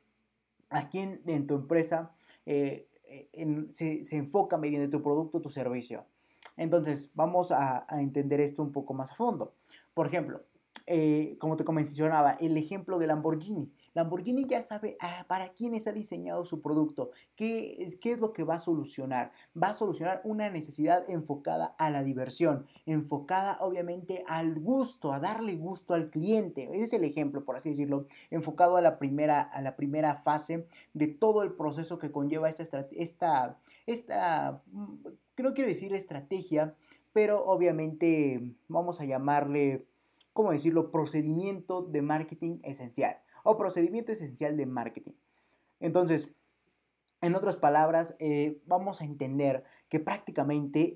a 0.70 0.88
quién 0.88 1.20
en 1.26 1.46
tu 1.46 1.56
empresa 1.56 2.12
eh, 2.46 2.86
se, 3.72 4.04
se, 4.04 4.16
enfoca 4.16 4.58
mediante 4.58 4.88
tu 4.88 5.02
producto 5.02 5.38
o 5.38 5.40
tu 5.40 5.50
servicio. 5.50 6.04
Entonces, 6.56 7.10
vamos 7.14 7.50
a, 7.50 7.86
a, 7.88 8.02
entender 8.02 8.40
esto 8.40 8.62
un 8.62 8.70
poco 8.70 8.94
más 8.94 9.10
a 9.10 9.14
fondo. 9.14 9.54
Por 9.94 10.06
ejemplo, 10.06 10.42
eh, 10.90 11.36
como 11.38 11.56
te 11.56 11.70
mencionaba, 11.70 12.32
el 12.32 12.56
ejemplo 12.56 12.98
de 12.98 13.06
Lamborghini. 13.06 13.70
Lamborghini 13.92 14.46
ya 14.46 14.62
sabe 14.62 14.96
ah, 15.00 15.26
para 15.28 15.52
quién 15.52 15.74
está 15.74 15.92
diseñado 15.92 16.46
su 16.46 16.62
producto, 16.62 17.10
qué 17.36 17.76
es, 17.80 17.96
qué 17.96 18.12
es 18.12 18.20
lo 18.20 18.32
que 18.32 18.42
va 18.42 18.54
a 18.54 18.58
solucionar. 18.58 19.32
Va 19.60 19.68
a 19.68 19.74
solucionar 19.74 20.22
una 20.24 20.48
necesidad 20.48 21.08
enfocada 21.10 21.74
a 21.78 21.90
la 21.90 22.02
diversión, 22.02 22.64
enfocada 22.86 23.58
obviamente 23.60 24.24
al 24.26 24.58
gusto, 24.58 25.12
a 25.12 25.20
darle 25.20 25.56
gusto 25.56 25.92
al 25.92 26.08
cliente. 26.08 26.68
Ese 26.72 26.84
es 26.84 26.92
el 26.94 27.04
ejemplo, 27.04 27.44
por 27.44 27.56
así 27.56 27.68
decirlo, 27.68 28.06
enfocado 28.30 28.78
a 28.78 28.80
la 28.80 28.98
primera, 28.98 29.42
a 29.42 29.60
la 29.60 29.76
primera 29.76 30.16
fase 30.16 30.66
de 30.94 31.08
todo 31.08 31.42
el 31.42 31.52
proceso 31.52 31.98
que 31.98 32.10
conlleva 32.10 32.48
esta, 32.48 32.88
esta, 32.92 33.58
esta, 33.86 34.62
mm, 34.72 35.06
no 35.42 35.54
quiero 35.54 35.68
decir 35.68 35.94
estrategia, 35.94 36.74
pero 37.12 37.44
obviamente 37.44 38.54
vamos 38.68 39.00
a 39.00 39.04
llamarle 39.04 39.86
¿cómo 40.38 40.52
decirlo?, 40.52 40.92
procedimiento 40.92 41.82
de 41.82 42.00
marketing 42.00 42.60
esencial 42.62 43.20
o 43.42 43.56
procedimiento 43.56 44.12
esencial 44.12 44.56
de 44.56 44.66
marketing. 44.66 45.14
Entonces, 45.80 46.32
en 47.20 47.34
otras 47.34 47.56
palabras, 47.56 48.14
eh, 48.20 48.62
vamos 48.64 49.00
a 49.00 49.04
entender 49.04 49.64
que 49.88 49.98
prácticamente 49.98 50.94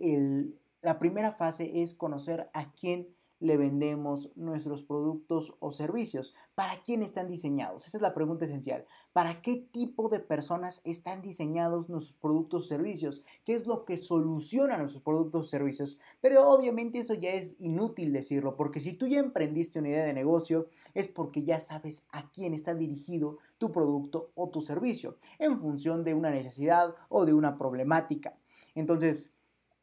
la 0.81 1.01
primera 1.01 1.33
fase 1.33 1.83
es 1.83 1.93
conocer 1.93 2.51
a 2.55 2.71
quién 2.71 3.17
le 3.43 3.57
vendemos 3.57 4.31
nuestros 4.37 4.83
productos 4.83 5.55
o 5.59 5.73
servicios? 5.73 6.35
¿Para 6.55 6.81
quién 6.83 7.03
están 7.03 7.27
diseñados? 7.27 7.87
Esa 7.87 7.99
es 7.99 8.03
la 8.03 8.15
pregunta 8.15 8.45
esencial. 8.45 8.87
¿Para 9.13 9.43
qué 9.43 9.57
tipo 9.57 10.09
de 10.09 10.21
personas 10.21 10.81
están 10.85 11.21
diseñados 11.21 11.89
nuestros 11.89 12.17
productos 12.19 12.65
o 12.65 12.69
servicios? 12.69 13.25
¿Qué 13.45 13.55
es 13.55 13.67
lo 13.67 13.85
que 13.85 13.97
soluciona 13.97 14.79
nuestros 14.79 15.03
productos 15.03 15.47
o 15.47 15.49
servicios? 15.49 15.99
Pero 16.21 16.49
obviamente 16.49 17.01
eso 17.01 17.15
ya 17.15 17.33
es 17.33 17.61
inútil 17.61 18.13
decirlo, 18.13 18.57
porque 18.57 18.81
si 18.81 18.93
tú 18.93 19.09
ya 19.09 19.19
emprendiste 19.19 19.81
una 19.81 19.89
idea 19.89 20.05
de 20.05 20.15
negocio, 20.15 20.69
es 20.95 21.09
porque 21.09 21.43
ya 21.43 21.59
sabes 21.59 22.07
a 22.13 22.31
quién 22.31 22.55
está 22.55 22.75
dirigido 22.75 23.39
tu 23.59 23.73
producto 23.73 24.31
o 24.35 24.51
tu 24.51 24.61
servicio, 24.61 25.17
en 25.39 25.61
función 25.61 26.05
de 26.05 26.15
una 26.15 26.31
necesidad 26.31 26.95
o 27.09 27.27
de 27.27 27.35
una 27.35 27.59
problemática. 27.59 28.39
Entonces, 28.75 29.35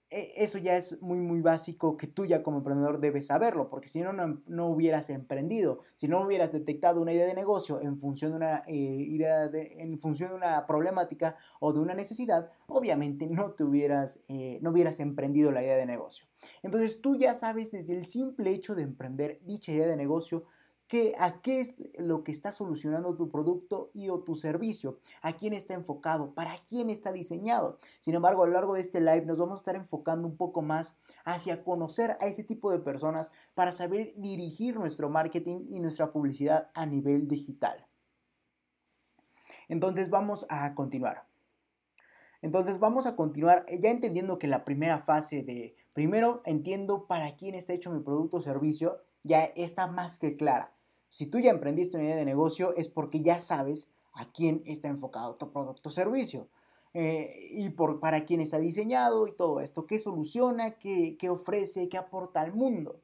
eso 0.10 0.58
ya 0.58 0.76
es 0.76 1.02
muy, 1.02 1.20
muy 1.20 1.42
básico 1.42 1.96
que 1.96 2.08
tú 2.08 2.26
ya 2.26 2.42
como 2.42 2.58
emprendedor 2.58 3.00
debes 3.00 3.28
saberlo, 3.28 3.70
porque 3.70 3.90
si 3.90 4.02
no, 4.02 4.12
no, 4.14 4.68
hubieras 4.68 5.10
emprendido, 5.10 5.82
si 5.94 6.08
no 6.08 6.22
hubieras 6.22 6.52
detectado 6.52 7.02
una 7.02 7.14
idea 7.14 7.28
de 7.28 7.36
negocio 7.36 7.80
en 7.82 8.00
función 8.00 8.32
de 8.32 8.38
una 8.38 8.62
eh, 8.68 8.74
idea, 8.74 9.48
de, 9.48 9.82
en 9.82 10.00
función 10.00 10.32
de 10.32 10.36
una 10.36 10.66
problemática 10.66 11.36
o 11.60 11.74
de 11.74 11.80
una 11.80 11.94
necesidad, 11.94 12.52
obviamente 12.68 13.28
no 13.28 13.52
te 13.52 13.64
hubieras, 13.64 14.20
eh, 14.28 14.60
no 14.62 14.72
hubieras 14.72 15.00
emprendido 15.00 15.52
la 15.52 15.62
idea 15.62 15.76
de 15.76 15.86
negocio. 15.86 16.26
Entonces 16.64 17.02
tú 17.02 17.16
ya 17.16 17.36
sabes 17.36 17.72
desde 17.72 17.94
el 17.94 18.08
simple 18.08 18.52
hecho 18.52 18.74
de 18.76 18.84
emprender 18.84 19.40
dicha 19.44 19.72
idea 19.72 19.88
de 19.88 19.96
negocio, 19.96 20.46
a 21.20 21.42
qué 21.42 21.60
es 21.60 21.76
lo 22.00 22.24
que 22.24 22.32
está 22.32 22.52
solucionando 22.52 23.16
tu 23.16 23.30
producto 23.30 23.92
y 23.94 24.10
o 24.10 24.22
tu 24.22 24.36
servicio, 24.36 24.98
a 25.22 25.34
quién 25.34 25.54
está 25.54 25.76
enfocado, 25.76 26.34
para 26.34 26.58
quién 26.68 26.90
está 26.90 27.12
diseñado. 27.12 27.78
Sin 28.00 28.16
embargo, 28.16 28.44
a 28.44 28.48
lo 28.48 28.54
largo 28.54 28.74
de 28.74 28.82
este 28.82 29.00
live 29.00 29.26
nos 29.26 29.38
vamos 29.38 29.60
a 29.60 29.62
estar 29.62 29.76
enfocando 29.76 30.28
un 30.28 30.36
poco 30.36 30.62
más 30.62 30.98
hacia 31.26 31.64
conocer 31.64 32.18
a 32.20 32.26
ese 32.26 32.44
tipo 32.44 32.72
de 32.72 32.80
personas 32.80 33.32
para 33.54 33.72
saber 33.72 34.14
dirigir 34.18 34.78
nuestro 34.78 35.10
marketing 35.10 35.66
y 35.70 35.80
nuestra 35.80 36.12
publicidad 36.12 36.72
a 36.74 36.86
nivel 36.86 37.28
digital. 37.28 37.86
Entonces 39.68 40.10
vamos 40.10 40.48
a 40.50 40.74
continuar. 40.74 41.28
Entonces 42.42 42.80
vamos 42.80 43.06
a 43.06 43.16
continuar 43.16 43.66
eh, 43.68 43.80
ya 43.80 43.92
entendiendo 43.92 44.40
que 44.40 44.48
la 44.48 44.66
primera 44.66 45.00
fase 45.00 45.44
de 45.44 45.76
primero 45.94 46.42
entiendo 46.46 47.06
para 47.06 47.36
quién 47.36 47.54
está 47.54 47.74
hecho 47.74 47.92
mi 47.92 48.00
producto 48.00 48.38
o 48.38 48.42
servicio 48.42 48.98
ya 49.24 49.44
está 49.44 49.88
más 49.88 50.18
que 50.18 50.36
clara. 50.36 50.74
Si 51.10 51.26
tú 51.26 51.40
ya 51.40 51.52
emprendiste 51.52 51.98
una 51.98 52.06
idea 52.06 52.16
de 52.16 52.26
negocio 52.26 52.76
es 52.76 52.88
porque 52.88 53.22
ya 53.22 53.40
sabes 53.40 53.92
a 54.14 54.32
quién 54.32 54.64
está 54.66 54.88
enfocado 54.88 55.36
tu 55.36 55.52
producto 55.52 55.90
o 55.90 55.92
servicio. 55.92 56.50
Eh, 56.94 57.50
y 57.52 57.70
por, 57.70 58.00
para 58.00 58.26
quién 58.26 58.42
está 58.42 58.58
diseñado 58.58 59.28
y 59.28 59.34
todo 59.34 59.60
esto, 59.60 59.86
qué 59.86 60.00
soluciona, 60.00 60.72
qué, 60.80 61.18
qué 61.20 61.30
ofrece, 61.30 61.88
qué 61.88 61.98
aporta 61.98 62.42
al 62.42 62.54
mundo. 62.54 63.02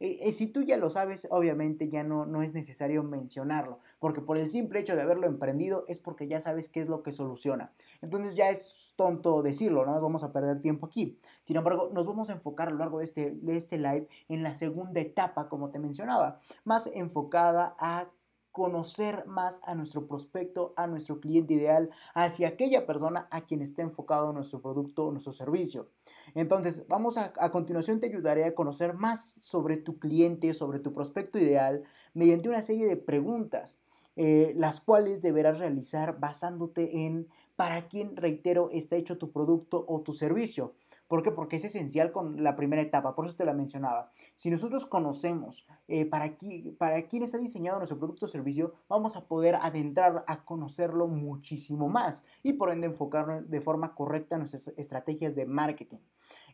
Eh, 0.00 0.18
eh, 0.22 0.32
si 0.32 0.46
tú 0.46 0.62
ya 0.62 0.76
lo 0.76 0.90
sabes, 0.90 1.26
obviamente 1.30 1.88
ya 1.88 2.04
no, 2.04 2.26
no 2.26 2.42
es 2.42 2.52
necesario 2.52 3.02
mencionarlo, 3.02 3.78
porque 3.98 4.20
por 4.20 4.38
el 4.38 4.48
simple 4.48 4.80
hecho 4.80 4.94
de 4.94 5.02
haberlo 5.02 5.26
emprendido 5.26 5.84
es 5.88 5.98
porque 5.98 6.28
ya 6.28 6.40
sabes 6.40 6.68
qué 6.68 6.80
es 6.80 6.88
lo 6.88 7.02
que 7.02 7.12
soluciona. 7.12 7.72
Entonces 8.00 8.34
ya 8.34 8.50
es 8.50 8.87
tonto 8.98 9.42
decirlo, 9.42 9.86
no 9.86 9.92
nos 9.92 10.02
vamos 10.02 10.24
a 10.24 10.32
perder 10.32 10.60
tiempo 10.60 10.86
aquí. 10.86 11.18
Sin 11.44 11.56
embargo, 11.56 11.88
nos 11.94 12.04
vamos 12.04 12.28
a 12.28 12.32
enfocar 12.32 12.66
a 12.66 12.72
lo 12.72 12.78
largo 12.78 12.98
de 12.98 13.04
este, 13.04 13.30
de 13.30 13.56
este 13.56 13.78
live 13.78 14.08
en 14.28 14.42
la 14.42 14.54
segunda 14.54 15.00
etapa, 15.00 15.48
como 15.48 15.70
te 15.70 15.78
mencionaba, 15.78 16.40
más 16.64 16.90
enfocada 16.92 17.76
a 17.78 18.10
conocer 18.50 19.24
más 19.26 19.60
a 19.62 19.76
nuestro 19.76 20.08
prospecto, 20.08 20.74
a 20.76 20.88
nuestro 20.88 21.20
cliente 21.20 21.54
ideal, 21.54 21.90
hacia 22.12 22.48
aquella 22.48 22.86
persona 22.86 23.28
a 23.30 23.42
quien 23.42 23.62
está 23.62 23.82
enfocado 23.82 24.32
nuestro 24.32 24.60
producto 24.60 25.12
nuestro 25.12 25.32
servicio. 25.32 25.90
Entonces, 26.34 26.84
vamos 26.88 27.18
a, 27.18 27.32
a 27.38 27.52
continuación 27.52 28.00
te 28.00 28.08
ayudaré 28.08 28.46
a 28.46 28.56
conocer 28.56 28.94
más 28.94 29.22
sobre 29.22 29.76
tu 29.76 30.00
cliente, 30.00 30.52
sobre 30.54 30.80
tu 30.80 30.92
prospecto 30.92 31.38
ideal, 31.38 31.84
mediante 32.14 32.48
una 32.48 32.62
serie 32.62 32.86
de 32.86 32.96
preguntas 32.96 33.78
eh, 34.20 34.52
las 34.56 34.80
cuales 34.80 35.22
deberás 35.22 35.60
realizar 35.60 36.18
basándote 36.18 37.06
en 37.06 37.28
para 37.58 37.88
quién, 37.88 38.14
reitero, 38.14 38.68
está 38.70 38.94
hecho 38.94 39.18
tu 39.18 39.32
producto 39.32 39.84
o 39.88 40.00
tu 40.02 40.12
servicio. 40.12 40.74
¿Por 41.08 41.24
qué? 41.24 41.32
Porque 41.32 41.56
es 41.56 41.64
esencial 41.64 42.12
con 42.12 42.44
la 42.44 42.54
primera 42.54 42.80
etapa, 42.80 43.16
por 43.16 43.26
eso 43.26 43.34
te 43.34 43.44
la 43.44 43.52
mencionaba. 43.52 44.12
Si 44.36 44.48
nosotros 44.48 44.86
conocemos 44.86 45.66
eh, 45.88 46.06
para, 46.06 46.36
para 46.78 47.02
quién 47.08 47.24
está 47.24 47.36
diseñado 47.36 47.78
nuestro 47.78 47.98
producto 47.98 48.26
o 48.26 48.28
servicio, 48.28 48.74
vamos 48.88 49.16
a 49.16 49.26
poder 49.26 49.56
adentrar 49.56 50.24
a 50.28 50.44
conocerlo 50.44 51.08
muchísimo 51.08 51.88
más 51.88 52.24
y 52.44 52.52
por 52.52 52.70
ende 52.70 52.86
enfocar 52.86 53.44
de 53.44 53.60
forma 53.60 53.92
correcta 53.92 54.38
nuestras 54.38 54.68
estrategias 54.76 55.34
de 55.34 55.46
marketing. 55.46 55.98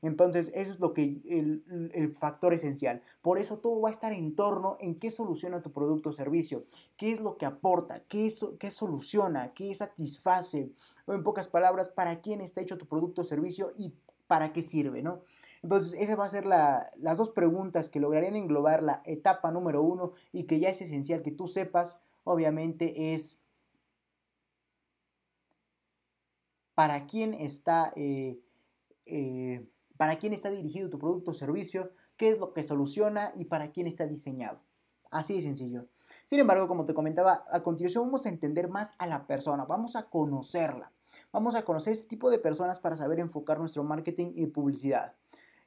Entonces, 0.02 0.50
eso 0.54 0.72
es 0.72 0.80
lo 0.80 0.92
que 0.92 1.22
el, 1.24 2.14
factor 2.14 2.52
esencial. 2.52 3.02
Por 3.22 3.38
eso 3.38 3.58
todo 3.58 3.80
va 3.80 3.88
a 3.88 3.92
estar 3.92 4.12
en 4.12 4.36
torno 4.36 4.76
en 4.80 4.98
qué 4.98 5.10
soluciona 5.10 5.62
tu 5.62 5.72
producto 5.72 6.10
o 6.10 6.12
servicio, 6.12 6.66
qué 6.96 7.12
es 7.12 7.20
lo 7.20 7.36
que 7.36 7.46
aporta, 7.46 8.04
qué, 8.04 8.32
qué 8.58 8.70
soluciona, 8.70 9.52
qué 9.54 9.74
satisface, 9.74 10.72
o 11.06 11.14
en 11.14 11.22
pocas 11.22 11.48
palabras, 11.48 11.88
para 11.88 12.20
quién 12.20 12.40
está 12.40 12.60
hecho 12.60 12.78
tu 12.78 12.86
producto 12.86 13.22
o 13.22 13.24
servicio 13.24 13.70
y 13.76 13.94
para 14.26 14.52
qué 14.52 14.62
sirve, 14.62 15.02
¿no? 15.02 15.22
Entonces, 15.62 15.98
esas 16.00 16.16
van 16.16 16.26
a 16.26 16.30
ser 16.30 16.46
las 16.46 17.16
dos 17.16 17.30
preguntas 17.30 17.88
que 17.88 18.00
lograrían 18.00 18.36
englobar 18.36 18.82
la 18.82 19.02
etapa 19.06 19.50
número 19.50 19.82
uno 19.82 20.12
y 20.32 20.44
que 20.44 20.60
ya 20.60 20.68
es 20.68 20.80
esencial 20.82 21.22
que 21.22 21.30
tú 21.30 21.48
sepas, 21.48 21.98
obviamente, 22.24 23.14
es 23.14 23.40
para 26.74 27.06
quién 27.06 27.34
está... 27.34 27.92
Eh, 27.96 28.40
eh, 29.06 29.66
para 29.96 30.18
quién 30.18 30.32
está 30.32 30.50
dirigido 30.50 30.90
tu 30.90 30.98
producto 30.98 31.30
o 31.30 31.34
servicio, 31.34 31.92
qué 32.16 32.30
es 32.30 32.38
lo 32.38 32.52
que 32.52 32.62
soluciona 32.62 33.32
y 33.34 33.44
para 33.44 33.70
quién 33.70 33.86
está 33.86 34.06
diseñado. 34.06 34.60
Así 35.14 35.36
de 35.36 35.42
sencillo. 35.42 35.86
Sin 36.24 36.40
embargo, 36.40 36.66
como 36.66 36.84
te 36.84 36.92
comentaba, 36.92 37.44
a 37.48 37.62
continuación 37.62 38.06
vamos 38.06 38.26
a 38.26 38.30
entender 38.30 38.68
más 38.68 38.96
a 38.98 39.06
la 39.06 39.28
persona, 39.28 39.64
vamos 39.64 39.94
a 39.94 40.10
conocerla. 40.10 40.92
Vamos 41.32 41.54
a 41.54 41.64
conocer 41.64 41.92
este 41.92 42.08
tipo 42.08 42.30
de 42.30 42.40
personas 42.40 42.80
para 42.80 42.96
saber 42.96 43.20
enfocar 43.20 43.60
nuestro 43.60 43.84
marketing 43.84 44.32
y 44.34 44.46
publicidad. 44.46 45.14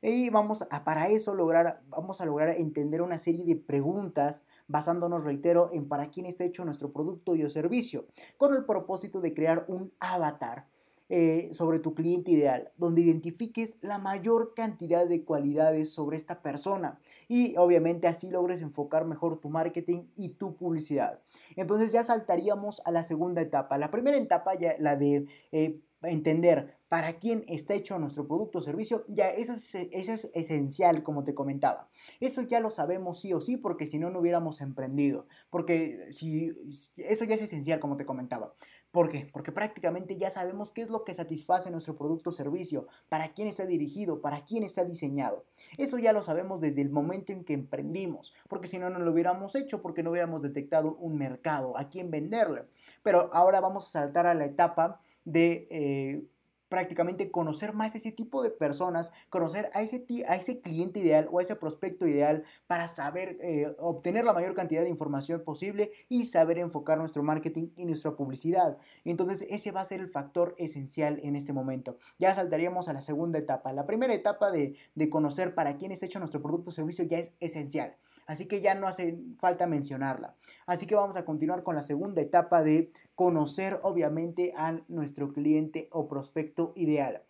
Y 0.01 0.29
vamos 0.31 0.65
a, 0.69 0.83
para 0.83 1.07
eso 1.07 1.33
lograr, 1.33 1.81
vamos 1.87 2.19
a 2.19 2.25
lograr 2.25 2.49
entender 2.49 3.01
una 3.01 3.19
serie 3.19 3.45
de 3.45 3.55
preguntas 3.55 4.43
basándonos, 4.67 5.23
reitero, 5.23 5.69
en 5.71 5.87
para 5.87 6.09
quién 6.09 6.25
está 6.25 6.43
hecho 6.43 6.65
nuestro 6.65 6.91
producto 6.91 7.33
y 7.33 7.45
o 7.45 7.49
servicio, 7.49 8.05
con 8.35 8.53
el 8.53 8.65
propósito 8.65 9.21
de 9.21 9.33
crear 9.33 9.63
un 9.69 9.93
avatar 10.01 10.67
eh, 11.09 11.49
sobre 11.53 11.79
tu 11.79 11.93
cliente 11.93 12.31
ideal, 12.31 12.71
donde 12.77 13.01
identifiques 13.01 13.77
la 13.81 13.97
mayor 13.97 14.53
cantidad 14.53 15.07
de 15.07 15.23
cualidades 15.23 15.91
sobre 15.91 16.17
esta 16.17 16.41
persona 16.41 16.99
y 17.27 17.55
obviamente 17.57 18.07
así 18.07 18.29
logres 18.29 18.61
enfocar 18.61 19.05
mejor 19.05 19.39
tu 19.39 19.49
marketing 19.49 20.03
y 20.15 20.29
tu 20.29 20.55
publicidad. 20.55 21.21
Entonces 21.55 21.91
ya 21.91 22.03
saltaríamos 22.03 22.81
a 22.85 22.91
la 22.91 23.03
segunda 23.03 23.41
etapa. 23.41 23.77
La 23.77 23.89
primera 23.89 24.17
etapa, 24.17 24.55
ya 24.55 24.75
la 24.79 24.95
de 24.95 25.27
eh, 25.51 25.79
entender 26.03 26.77
para 26.89 27.13
quién 27.13 27.43
está 27.47 27.73
hecho 27.73 27.99
nuestro 27.99 28.27
producto 28.27 28.59
o 28.59 28.61
servicio, 28.61 29.03
ya 29.09 29.29
eso 29.29 29.53
es, 29.53 29.75
eso 29.75 30.13
es 30.13 30.29
esencial, 30.33 31.03
como 31.03 31.23
te 31.23 31.33
comentaba. 31.33 31.89
Eso 32.19 32.43
ya 32.43 32.59
lo 32.61 32.69
sabemos 32.69 33.19
sí 33.19 33.33
o 33.33 33.41
sí, 33.41 33.57
porque 33.57 33.87
si 33.87 33.99
no, 33.99 34.09
no 34.09 34.19
hubiéramos 34.19 34.61
emprendido. 34.61 35.27
Porque 35.49 36.07
si, 36.11 36.53
eso 36.95 37.25
ya 37.25 37.35
es 37.35 37.41
esencial, 37.41 37.79
como 37.79 37.97
te 37.97 38.05
comentaba. 38.05 38.53
¿Por 38.91 39.09
qué? 39.09 39.29
Porque 39.31 39.51
prácticamente 39.51 40.17
ya 40.17 40.31
sabemos 40.31 40.71
qué 40.71 40.81
es 40.81 40.89
lo 40.89 41.03
que 41.03 41.13
satisface 41.13 41.69
nuestro 41.69 41.95
producto 41.95 42.29
o 42.29 42.33
servicio, 42.33 42.87
para 43.09 43.33
quién 43.33 43.47
está 43.47 43.65
dirigido, 43.65 44.21
para 44.21 44.45
quién 44.45 44.63
está 44.63 44.85
diseñado. 44.85 45.45
Eso 45.77 45.97
ya 45.97 46.13
lo 46.13 46.23
sabemos 46.23 46.61
desde 46.61 46.81
el 46.81 46.89
momento 46.89 47.33
en 47.33 47.43
que 47.43 47.53
emprendimos, 47.53 48.33
porque 48.47 48.67
si 48.67 48.77
no, 48.79 48.89
no 48.89 48.99
lo 48.99 49.11
hubiéramos 49.11 49.55
hecho, 49.55 49.81
porque 49.81 50.03
no 50.03 50.11
hubiéramos 50.11 50.41
detectado 50.41 50.95
un 50.95 51.17
mercado, 51.17 51.77
a 51.77 51.89
quién 51.89 52.09
venderle. 52.09 52.63
Pero 53.03 53.29
ahora 53.33 53.59
vamos 53.59 53.85
a 53.87 54.01
saltar 54.01 54.25
a 54.25 54.33
la 54.33 54.45
etapa 54.45 55.01
de... 55.25 55.67
Eh, 55.69 56.27
prácticamente 56.69 57.31
conocer 57.31 57.73
más 57.73 57.95
ese 57.95 58.11
tipo 58.11 58.43
de 58.43 58.49
personas, 58.49 59.11
conocer 59.29 59.69
a 59.73 59.81
ese, 59.81 60.05
a 60.27 60.35
ese 60.35 60.59
cliente 60.59 60.99
ideal 60.99 61.27
o 61.31 61.39
a 61.39 61.41
ese 61.41 61.55
prospecto 61.55 62.07
ideal 62.07 62.43
para 62.67 62.87
saber 62.87 63.37
eh, 63.41 63.73
obtener 63.79 64.25
la 64.25 64.33
mayor 64.33 64.53
cantidad 64.53 64.81
de 64.81 64.89
información 64.89 65.43
posible 65.43 65.91
y 66.09 66.25
saber 66.25 66.59
enfocar 66.59 66.97
nuestro 66.97 67.23
marketing 67.23 67.69
y 67.75 67.85
nuestra 67.85 68.15
publicidad. 68.15 68.77
Entonces 69.05 69.47
ese 69.49 69.71
va 69.71 69.81
a 69.81 69.85
ser 69.85 69.99
el 69.99 70.09
factor 70.09 70.55
esencial 70.57 71.19
en 71.23 71.35
este 71.35 71.53
momento. 71.53 71.97
Ya 72.19 72.33
saltaríamos 72.33 72.87
a 72.87 72.93
la 72.93 73.01
segunda 73.01 73.39
etapa. 73.39 73.73
La 73.73 73.85
primera 73.85 74.13
etapa 74.13 74.51
de, 74.51 74.75
de 74.95 75.09
conocer 75.09 75.55
para 75.55 75.77
quién 75.77 75.91
es 75.91 76.03
hecho 76.03 76.19
nuestro 76.19 76.41
producto 76.41 76.69
o 76.69 76.73
servicio 76.73 77.05
ya 77.05 77.19
es 77.19 77.33
esencial. 77.39 77.95
Así 78.27 78.45
que 78.45 78.61
ya 78.61 78.75
no 78.75 78.87
hace 78.87 79.17
falta 79.39 79.65
mencionarla. 79.65 80.35
Así 80.65 80.85
que 80.85 80.95
vamos 80.95 81.15
a 81.15 81.25
continuar 81.25 81.63
con 81.63 81.75
la 81.75 81.81
segunda 81.81 82.21
etapa 82.21 82.61
de 82.61 82.91
conocer 83.15 83.79
obviamente 83.83 84.53
a 84.55 84.79
nuestro 84.89 85.33
cliente 85.33 85.87
o 85.91 86.07
prospecto 86.07 86.73
ideal. 86.75 87.23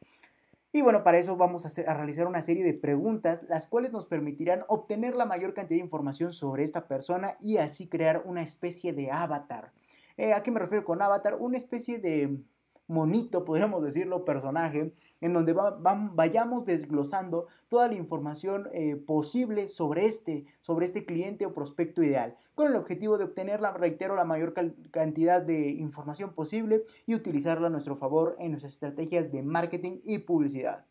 Y 0.74 0.82
bueno, 0.82 1.04
para 1.04 1.18
eso 1.18 1.38
vamos 1.38 1.66
a, 1.66 1.94
realizar 1.94 2.28
una 2.28 2.42
serie 2.42 2.64
de 2.64 2.74
preguntas, 2.74 3.44
las 3.48 3.68
cuales 3.68 3.92
nos 3.92 4.06
permitirán 4.06 4.64
obtener 4.68 5.16
la 5.16 5.26
mayor 5.26 5.54
cantidad 5.54 5.78
de 5.78 5.86
información 5.86 6.32
sobre 6.34 6.64
esta 6.64 6.88
persona 6.88 7.36
y 7.40 7.58
así 7.58 7.88
crear 7.88 8.24
una 8.26 8.42
especie 8.42 8.92
de 8.92 9.12
avatar. 9.12 9.72
Eh, 10.18 10.34
¿A 10.34 10.44
qué 10.44 10.52
me 10.52 10.60
refiero 10.60 10.84
con 10.84 11.02
avatar? 11.02 11.38
Una 11.40 11.58
especie 11.58 12.00
de 12.00 12.42
monito, 12.88 13.46
podríamos 13.46 13.84
decirlo, 13.84 14.26
personaje, 14.26 14.94
en 15.22 15.34
donde 15.34 15.54
vayamos 15.54 16.66
desglosando 16.66 17.48
toda 17.68 17.88
la 17.88 17.96
información 17.96 18.70
eh, 18.74 18.96
posible 18.96 19.68
sobre 19.68 20.06
este, 20.06 20.46
sobre 20.62 20.86
este 20.86 21.06
cliente 21.06 21.46
o 21.46 21.54
prospecto 21.54 22.02
ideal, 22.02 22.36
con 22.56 22.68
el 22.68 22.76
objetivo 22.76 23.18
de 23.18 23.26
obtener, 23.26 23.62
la, 23.62 23.72
reitero, 23.72 24.16
la 24.16 24.26
mayor 24.26 24.54
cantidad 24.92 25.42
de 25.42 25.70
información 25.70 26.34
posible 26.34 26.84
y 27.06 27.16
utilizarla 27.16 27.68
a 27.68 27.72
nuestro 27.72 27.98
favor 27.98 28.36
en 28.40 28.52
nuestras 28.52 28.74
estrategias 28.74 29.32
de 29.32 29.44
marketing 29.44 30.00
y 30.04 30.20
publicidad. 30.20 30.86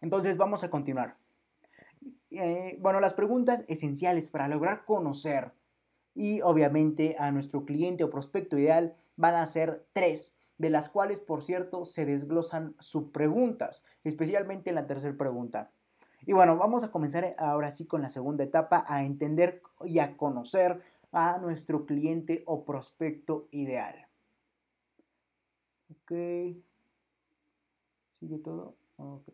Entonces 0.00 0.36
vamos 0.36 0.64
a 0.64 0.70
continuar. 0.70 1.16
Eh, 2.30 2.78
bueno, 2.80 3.00
las 3.00 3.14
preguntas 3.14 3.64
esenciales 3.68 4.28
para 4.28 4.48
lograr 4.48 4.84
conocer 4.84 5.52
y 6.14 6.40
obviamente 6.42 7.16
a 7.18 7.30
nuestro 7.30 7.64
cliente 7.64 8.04
o 8.04 8.10
prospecto 8.10 8.58
ideal 8.58 8.94
van 9.16 9.34
a 9.34 9.46
ser 9.46 9.86
tres, 9.92 10.36
de 10.58 10.70
las 10.70 10.88
cuales, 10.88 11.20
por 11.20 11.42
cierto, 11.42 11.84
se 11.84 12.04
desglosan 12.04 12.74
sus 12.80 13.10
preguntas, 13.10 13.82
especialmente 14.04 14.70
en 14.70 14.76
la 14.76 14.86
tercera 14.86 15.16
pregunta. 15.16 15.70
Y 16.26 16.34
bueno, 16.34 16.58
vamos 16.58 16.84
a 16.84 16.90
comenzar 16.90 17.34
ahora 17.38 17.70
sí 17.70 17.86
con 17.86 18.02
la 18.02 18.10
segunda 18.10 18.44
etapa, 18.44 18.84
a 18.86 19.04
entender 19.04 19.62
y 19.84 20.00
a 20.00 20.16
conocer 20.16 20.82
a 21.12 21.38
nuestro 21.38 21.86
cliente 21.86 22.42
o 22.46 22.64
prospecto 22.64 23.48
ideal. 23.52 24.06
Ok. 25.90 26.12
¿Sigue 28.20 28.38
todo? 28.44 28.76
Ok. 28.98 29.28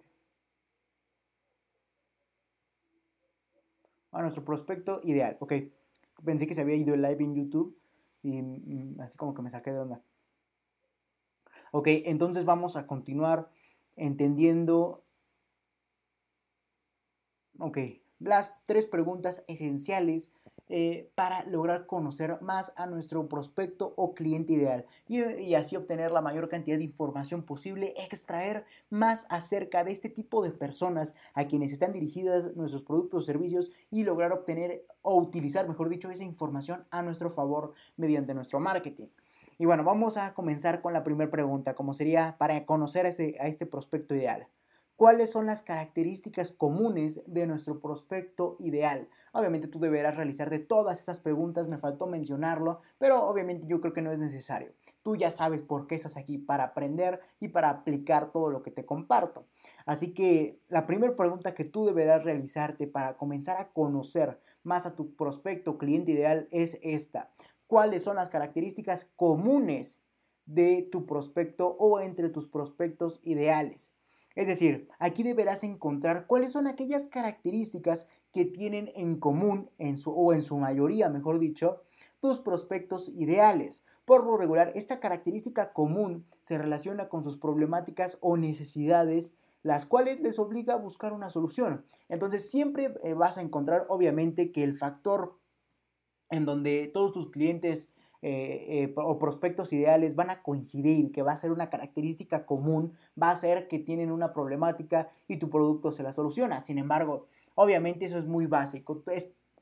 A 4.12 4.22
nuestro 4.22 4.44
prospecto 4.44 5.00
ideal. 5.02 5.36
Ok 5.40 5.52
pensé 6.26 6.46
que 6.46 6.54
se 6.54 6.60
había 6.60 6.76
ido 6.76 6.92
el 6.92 7.00
live 7.00 7.24
en 7.24 7.34
YouTube 7.34 7.78
y 8.22 8.42
mm, 8.42 9.00
así 9.00 9.16
como 9.16 9.32
que 9.32 9.40
me 9.40 9.50
saqué 9.50 9.72
de 9.72 9.78
onda. 9.78 10.02
Ok, 11.72 11.88
entonces 11.88 12.44
vamos 12.44 12.76
a 12.76 12.86
continuar 12.86 13.50
entendiendo. 13.96 15.04
Ok, 17.58 17.78
las 18.18 18.52
tres 18.66 18.86
preguntas 18.86 19.44
esenciales 19.48 20.32
eh, 20.68 21.10
para 21.14 21.44
lograr 21.44 21.86
conocer 21.86 22.40
más 22.42 22.72
a 22.74 22.86
nuestro 22.86 23.28
prospecto 23.28 23.94
o 23.96 24.14
cliente 24.14 24.52
ideal 24.52 24.84
y, 25.06 25.54
así 25.54 25.76
obtener 25.76 26.10
la 26.10 26.20
mayor 26.20 26.48
cantidad 26.48 26.76
de 26.76 26.82
información 26.82 27.44
posible, 27.44 27.94
extraer 27.96 28.64
más 28.90 29.26
acerca 29.30 29.84
de 29.84 29.92
este 29.92 30.08
tipo 30.08 30.42
de 30.42 30.50
personas 30.50 31.14
a 31.34 31.46
quienes 31.46 31.72
están 31.72 31.92
dirigidas 31.92 32.56
nuestros 32.56 32.82
productos 32.82 33.22
o 33.22 33.26
servicios 33.26 33.70
y 33.92 34.02
lograr 34.02 34.32
obtener 34.32 34.84
o 35.02 35.16
utilizar, 35.16 35.68
mejor 35.68 35.88
dicho, 35.88 36.10
esa 36.10 36.24
información 36.24 36.84
a 36.90 37.02
nuestro 37.02 37.30
favor 37.30 37.72
mediante 37.96 38.34
nuestro 38.34 38.58
marketing. 38.58 39.06
Y 39.58 39.66
bueno, 39.66 39.84
vamos 39.84 40.16
a 40.16 40.34
comenzar 40.34 40.82
con 40.82 40.92
la 40.92 41.04
primera 41.04 41.30
pregunta, 41.30 41.74
como 41.74 41.94
sería 41.94 42.36
para 42.38 42.66
conocer 42.66 43.06
a 43.06 43.08
este, 43.08 43.36
a 43.40 43.46
este 43.46 43.66
prospecto 43.66 44.14
ideal 44.14 44.48
cuáles 44.96 45.30
son 45.30 45.46
las 45.46 45.62
características 45.62 46.50
comunes 46.50 47.22
de 47.26 47.46
nuestro 47.46 47.80
prospecto 47.80 48.56
ideal. 48.58 49.08
Obviamente 49.32 49.68
tú 49.68 49.78
deberás 49.78 50.16
realizar 50.16 50.48
de 50.48 50.58
todas 50.58 51.00
esas 51.00 51.20
preguntas, 51.20 51.68
me 51.68 51.76
faltó 51.76 52.06
mencionarlo, 52.06 52.80
pero 52.98 53.26
obviamente 53.26 53.66
yo 53.66 53.80
creo 53.82 53.92
que 53.92 54.00
no 54.00 54.10
es 54.10 54.18
necesario. 54.18 54.72
Tú 55.02 55.14
ya 55.14 55.30
sabes 55.30 55.62
por 55.62 55.86
qué 55.86 55.94
estás 55.94 56.16
aquí, 56.16 56.38
para 56.38 56.64
aprender 56.64 57.20
y 57.38 57.48
para 57.48 57.68
aplicar 57.68 58.32
todo 58.32 58.50
lo 58.50 58.62
que 58.62 58.70
te 58.70 58.86
comparto. 58.86 59.46
Así 59.84 60.14
que 60.14 60.58
la 60.68 60.86
primera 60.86 61.14
pregunta 61.14 61.54
que 61.54 61.64
tú 61.64 61.84
deberás 61.84 62.24
realizarte 62.24 62.86
para 62.86 63.18
comenzar 63.18 63.58
a 63.58 63.68
conocer 63.72 64.40
más 64.62 64.86
a 64.86 64.96
tu 64.96 65.14
prospecto 65.14 65.76
cliente 65.76 66.12
ideal 66.12 66.48
es 66.50 66.78
esta. 66.82 67.30
¿Cuáles 67.66 68.02
son 68.02 68.16
las 68.16 68.30
características 68.30 69.10
comunes 69.16 70.00
de 70.46 70.88
tu 70.90 71.04
prospecto 71.04 71.76
o 71.78 72.00
entre 72.00 72.30
tus 72.30 72.48
prospectos 72.48 73.20
ideales? 73.22 73.95
Es 74.36 74.46
decir, 74.46 74.88
aquí 74.98 75.22
deberás 75.22 75.64
encontrar 75.64 76.26
cuáles 76.26 76.52
son 76.52 76.66
aquellas 76.66 77.08
características 77.08 78.06
que 78.32 78.44
tienen 78.44 78.92
en 78.94 79.18
común, 79.18 79.70
o 80.04 80.32
en 80.32 80.42
su 80.42 80.56
mayoría, 80.58 81.08
mejor 81.08 81.38
dicho, 81.38 81.82
tus 82.20 82.38
prospectos 82.38 83.08
ideales. 83.08 83.82
Por 84.04 84.24
lo 84.24 84.36
regular, 84.36 84.72
esta 84.74 85.00
característica 85.00 85.72
común 85.72 86.26
se 86.42 86.58
relaciona 86.58 87.08
con 87.08 87.24
sus 87.24 87.38
problemáticas 87.38 88.18
o 88.20 88.36
necesidades 88.36 89.34
las 89.62 89.84
cuales 89.84 90.20
les 90.20 90.38
obliga 90.38 90.74
a 90.74 90.78
buscar 90.78 91.12
una 91.12 91.28
solución. 91.28 91.84
Entonces 92.08 92.48
siempre 92.48 92.94
eh, 93.02 93.14
vas 93.14 93.36
a 93.36 93.40
encontrar 93.40 93.86
obviamente 93.88 94.52
que 94.52 94.62
el 94.62 94.76
factor 94.76 95.40
en 96.30 96.44
donde 96.44 96.88
todos 96.92 97.12
tus 97.12 97.30
clientes 97.30 97.90
eh, 98.28 98.82
eh, 98.82 98.92
o 98.96 99.20
prospectos 99.20 99.72
ideales 99.72 100.16
van 100.16 100.30
a 100.30 100.42
coincidir, 100.42 101.12
que 101.12 101.22
va 101.22 101.30
a 101.30 101.36
ser 101.36 101.52
una 101.52 101.70
característica 101.70 102.44
común, 102.44 102.92
va 103.22 103.30
a 103.30 103.36
ser 103.36 103.68
que 103.68 103.78
tienen 103.78 104.10
una 104.10 104.32
problemática 104.32 105.08
y 105.28 105.36
tu 105.36 105.48
producto 105.48 105.92
se 105.92 106.02
la 106.02 106.10
soluciona. 106.10 106.60
Sin 106.60 106.78
embargo, 106.78 107.28
obviamente 107.54 108.04
eso 108.04 108.18
es 108.18 108.26
muy 108.26 108.46
básico, 108.46 109.04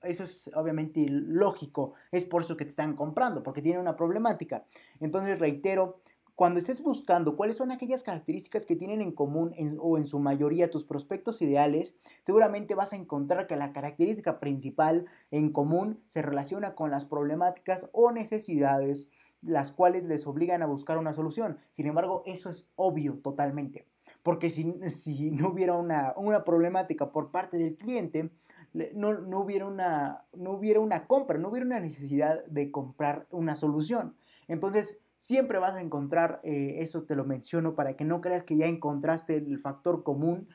eso 0.03 0.25
es 0.25 0.51
obviamente 0.55 1.05
lógico, 1.11 1.93
es 2.11 2.25
por 2.25 2.41
eso 2.41 2.57
que 2.57 2.65
te 2.65 2.71
están 2.71 2.97
comprando, 2.97 3.43
porque 3.43 3.61
tienen 3.61 3.83
una 3.83 3.97
problemática. 3.97 4.65
Entonces, 4.99 5.39
reitero, 5.41 6.01
cuando 6.35 6.59
estés 6.59 6.83
buscando 6.83 7.37
cuáles 7.37 7.57
son 7.57 7.71
aquellas 7.71 8.03
características 8.03 8.67
que 8.67 8.77
tienen 8.77 9.01
en 9.01 9.13
común 9.13 9.55
o 9.79 9.99
en 9.99 10.05
su 10.05 10.19
mayoría 10.19 10.71
tus 10.71 10.85
prospectos 10.85 11.41
ideales, 11.43 11.97
seguramente 12.23 12.75
vas 12.75 12.93
a 12.93 12.97
encontrar 12.97 13.47
que 13.47 13.57
la 13.57 13.73
característica 13.73 14.41
principal 14.41 15.07
en 15.31 15.51
común 15.51 16.03
se 16.07 16.23
relaciona 16.23 16.75
con 16.75 16.91
las 16.91 17.05
problemáticas 17.05 17.89
o 17.93 18.11
necesidades 18.11 19.11
las 19.43 19.73
cuales 19.73 20.05
les 20.05 20.27
obligan 20.27 20.63
a 20.63 20.67
buscar 20.67 20.99
una 20.99 21.13
solución. 21.13 21.59
Sin 21.71 21.87
embargo, 21.87 22.23
eso 22.27 22.51
es 22.51 22.71
obvio 22.77 23.19
totalmente. 23.19 23.87
Porque 24.23 24.49
si, 24.49 24.73
si 24.91 25.31
no 25.31 25.49
hubiera 25.49 25.75
una, 25.75 26.15
una 26.17 26.45
problemática 26.45 27.13
por 27.13 27.31
parte 27.31 27.59
del 27.59 27.77
cliente, 27.77 28.31
no, 28.95 29.13
no, 29.13 29.41
hubiera 29.41 29.67
una, 29.67 30.25
no 30.33 30.53
hubiera 30.53 30.81
una 30.81 31.07
compra, 31.07 31.39
no 31.39 31.49
hubiera 31.49 31.67
una 31.67 31.79
necesidad 31.79 32.45
de 32.47 32.71
comprar 32.71 33.27
una 33.31 33.55
solución. 33.55 34.17
Entonces, 34.49 34.99
siempre 35.19 35.59
vas 35.59 35.75
a 35.75 35.81
encontrar, 35.81 36.41
eh, 36.45 36.77
eso 36.79 37.03
te 37.03 37.17
lo 37.17 37.25
menciono 37.25 37.75
para 37.75 37.97
que 37.97 38.05
no 38.05 38.21
creas 38.21 38.43
que 38.43 38.57
ya 38.57 38.67
encontraste 38.67 39.37
el 39.37 39.59
factor 39.59 40.03
común, 40.03 40.49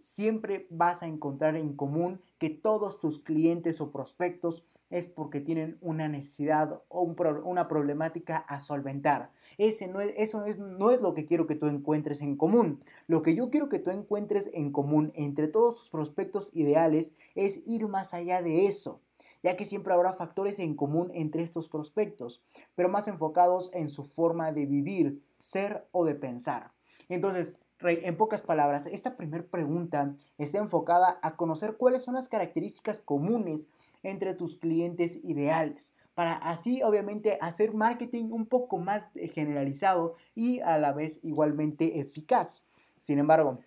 siempre 0.00 0.66
vas 0.70 1.02
a 1.02 1.06
encontrar 1.06 1.56
en 1.56 1.74
común 1.74 2.20
que 2.38 2.50
todos 2.50 2.98
tus 2.98 3.18
clientes 3.18 3.80
o 3.80 3.90
prospectos 3.90 4.64
es 4.90 5.06
porque 5.06 5.40
tienen 5.40 5.78
una 5.80 6.06
necesidad 6.06 6.82
o 6.88 7.02
una 7.44 7.66
problemática 7.66 8.36
a 8.36 8.60
solventar. 8.60 9.30
Ese 9.56 9.88
no 9.88 10.00
es, 10.00 10.12
eso 10.18 10.44
es, 10.44 10.58
no 10.58 10.90
es 10.90 11.00
lo 11.00 11.14
que 11.14 11.24
quiero 11.24 11.46
que 11.46 11.54
tú 11.54 11.66
encuentres 11.66 12.20
en 12.20 12.36
común. 12.36 12.80
Lo 13.06 13.22
que 13.22 13.34
yo 13.34 13.48
quiero 13.48 13.70
que 13.70 13.78
tú 13.78 13.90
encuentres 13.90 14.50
en 14.52 14.70
común 14.70 15.10
entre 15.14 15.48
todos 15.48 15.76
tus 15.76 15.88
prospectos 15.88 16.50
ideales 16.52 17.14
es 17.34 17.66
ir 17.66 17.88
más 17.88 18.12
allá 18.12 18.42
de 18.42 18.66
eso 18.66 19.00
ya 19.42 19.56
que 19.56 19.64
siempre 19.64 19.92
habrá 19.92 20.12
factores 20.12 20.58
en 20.58 20.74
común 20.74 21.10
entre 21.14 21.42
estos 21.42 21.68
prospectos, 21.68 22.42
pero 22.74 22.88
más 22.88 23.08
enfocados 23.08 23.70
en 23.72 23.88
su 23.88 24.04
forma 24.04 24.52
de 24.52 24.66
vivir, 24.66 25.22
ser 25.38 25.86
o 25.92 26.04
de 26.04 26.14
pensar. 26.14 26.72
Entonces, 27.08 27.58
en 27.80 28.16
pocas 28.16 28.42
palabras, 28.42 28.86
esta 28.86 29.16
primera 29.16 29.44
pregunta 29.44 30.12
está 30.38 30.58
enfocada 30.58 31.18
a 31.22 31.36
conocer 31.36 31.76
cuáles 31.76 32.02
son 32.02 32.14
las 32.14 32.28
características 32.28 33.00
comunes 33.00 33.68
entre 34.02 34.34
tus 34.34 34.56
clientes 34.56 35.20
ideales, 35.24 35.94
para 36.14 36.34
así 36.34 36.82
obviamente 36.82 37.38
hacer 37.40 37.74
marketing 37.74 38.30
un 38.30 38.46
poco 38.46 38.78
más 38.78 39.08
eh, 39.14 39.28
generalizado 39.28 40.16
y 40.34 40.60
a 40.60 40.78
la 40.78 40.92
vez 40.92 41.20
igualmente 41.22 42.00
eficaz. 42.00 42.66
Sin 43.00 43.18
embargo, 43.18 43.60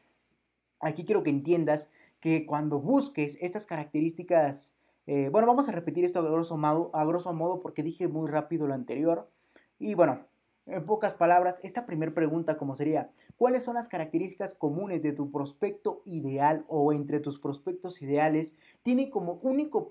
aquí 0.79 1.03
quiero 1.05 1.23
que 1.23 1.29
entiendas 1.29 1.89
que 2.19 2.45
cuando 2.45 2.79
busques 2.79 3.37
estas 3.41 3.65
características, 3.65 4.74
eh, 5.07 5.29
bueno, 5.29 5.47
vamos 5.47 5.69
a 5.69 5.71
repetir 5.71 6.05
esto 6.05 6.19
a 6.19 6.23
grosso, 6.23 6.57
modo, 6.57 6.91
a 6.93 7.05
grosso 7.05 7.33
modo 7.33 7.61
porque 7.61 7.83
dije 7.83 8.07
muy 8.07 8.29
rápido 8.29 8.67
lo 8.67 8.73
anterior. 8.73 9.29
Y 9.77 9.93
bueno, 9.93 10.25
en 10.67 10.83
pocas 10.83 11.13
palabras, 11.13 11.61
esta 11.63 11.85
primera 11.85 12.11
pregunta 12.13 12.57
como 12.57 12.73
sería, 12.73 13.11
¿cuáles 13.37 13.61
son 13.61 13.75
las 13.75 13.87
características 13.87 14.55
comunes 14.55 15.03
de 15.03 15.11
tu 15.11 15.29
prospecto 15.29 16.01
ideal 16.05 16.65
o 16.67 16.91
entre 16.91 17.19
tus 17.19 17.37
prospectos 17.37 18.01
ideales? 18.01 18.55
Tiene 18.81 19.11
como 19.11 19.33
único, 19.43 19.89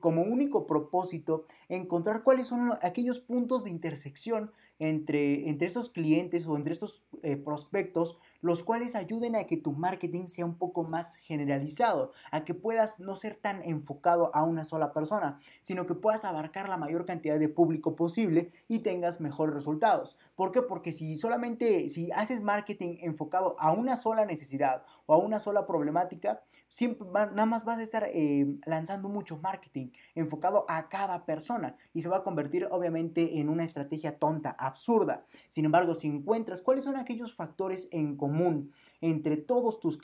como 0.00 0.22
único 0.22 0.66
propósito 0.66 1.44
encontrar 1.68 2.22
cuáles 2.22 2.46
son 2.46 2.72
aquellos 2.80 3.20
puntos 3.20 3.64
de 3.64 3.70
intersección 3.70 4.50
entre, 4.78 5.48
entre 5.48 5.66
estos 5.66 5.90
clientes 5.90 6.46
o 6.46 6.56
entre 6.56 6.72
estos 6.72 7.02
eh, 7.22 7.36
prospectos, 7.36 8.18
los 8.40 8.62
cuales 8.62 8.94
ayuden 8.94 9.36
a 9.36 9.44
que 9.44 9.56
tu 9.56 9.72
marketing 9.72 10.26
sea 10.26 10.44
un 10.44 10.58
poco 10.58 10.84
más 10.84 11.16
generalizado, 11.16 12.12
a 12.30 12.44
que 12.44 12.54
puedas 12.54 13.00
no 13.00 13.16
ser 13.16 13.36
tan 13.36 13.62
enfocado 13.62 14.30
a 14.34 14.42
una 14.42 14.64
sola 14.64 14.92
persona, 14.92 15.38
sino 15.62 15.86
que 15.86 15.94
puedas 15.94 16.24
abarcar 16.24 16.68
la 16.68 16.76
mayor 16.76 17.06
cantidad 17.06 17.38
de 17.38 17.48
público 17.48 17.96
posible 17.96 18.50
y 18.68 18.80
tengas 18.80 19.20
mejores 19.20 19.54
resultados. 19.54 20.18
¿Por 20.34 20.52
qué? 20.52 20.62
Porque 20.62 20.92
si 20.92 21.16
solamente, 21.16 21.88
si 21.88 22.10
haces 22.12 22.42
marketing 22.42 22.96
enfocado 23.00 23.56
a 23.58 23.72
una 23.72 23.96
sola 23.96 24.26
necesidad 24.26 24.84
o 25.06 25.14
a 25.14 25.18
una 25.18 25.40
sola 25.40 25.66
problemática, 25.66 26.42
siempre 26.68 27.06
nada 27.12 27.46
más 27.46 27.64
vas 27.64 27.78
a 27.78 27.82
estar 27.82 28.08
eh, 28.12 28.46
lanzando 28.66 29.08
mucho 29.08 29.38
marketing 29.38 29.88
enfocado 30.14 30.64
a 30.68 30.88
cada 30.88 31.24
persona 31.24 31.76
y 31.92 32.02
se 32.02 32.08
va 32.08 32.18
a 32.18 32.22
convertir 32.24 32.66
obviamente 32.70 33.38
en 33.38 33.48
una 33.48 33.64
estrategia 33.64 34.18
tonta, 34.18 34.50
absurda. 34.58 35.24
Sin 35.48 35.64
embargo, 35.64 35.94
si 35.94 36.08
encuentras 36.08 36.62
cuáles 36.62 36.84
son 36.84 36.96
aquellos 36.96 37.34
factores 37.34 37.88
en 37.92 38.16
común 38.16 38.72
entre 39.00 39.36
todos 39.36 39.80
tus, 39.80 39.98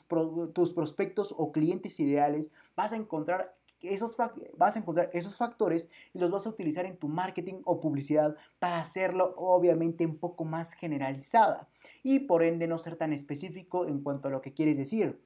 tus 0.55 0.73
prospectos 0.73 1.35
o 1.37 1.53
clientes 1.53 1.99
ideales, 2.01 2.51
vas 2.77 2.93
a 2.93 2.97
encontrar 2.97 3.57
esos, 3.83 4.17
vas 4.57 4.77
a 4.77 4.79
encontrar 4.79 5.11
esos 5.13 5.37
factores 5.37 5.89
y 6.13 6.19
los 6.19 6.31
vas 6.31 6.47
a 6.47 6.51
utilizar 6.51 6.85
en 6.85 6.97
tu 6.97 7.09
marketing 7.09 7.63
o 7.65 7.81
publicidad 7.81 8.37
para 8.59 8.81
hacerlo 8.81 9.35
obviamente 9.37 10.05
un 10.05 10.19
poco 10.19 10.45
más 10.45 10.75
generalizada 10.75 11.69
y 12.03 12.21
por 12.21 12.43
ende 12.43 12.67
no 12.67 12.79
ser 12.79 12.97
tan 12.97 13.13
específico 13.13 13.87
en 13.87 14.03
cuanto 14.03 14.29
a 14.29 14.31
lo 14.31 14.41
que 14.41 14.53
quieres 14.53 14.77
decir 14.77 15.21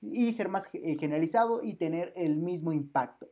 y 0.00 0.32
ser 0.32 0.48
más 0.48 0.68
eh, 0.72 0.96
generalizado 0.98 1.62
y 1.62 1.74
tener 1.74 2.12
el 2.16 2.36
mismo 2.36 2.72
impacto. 2.72 3.28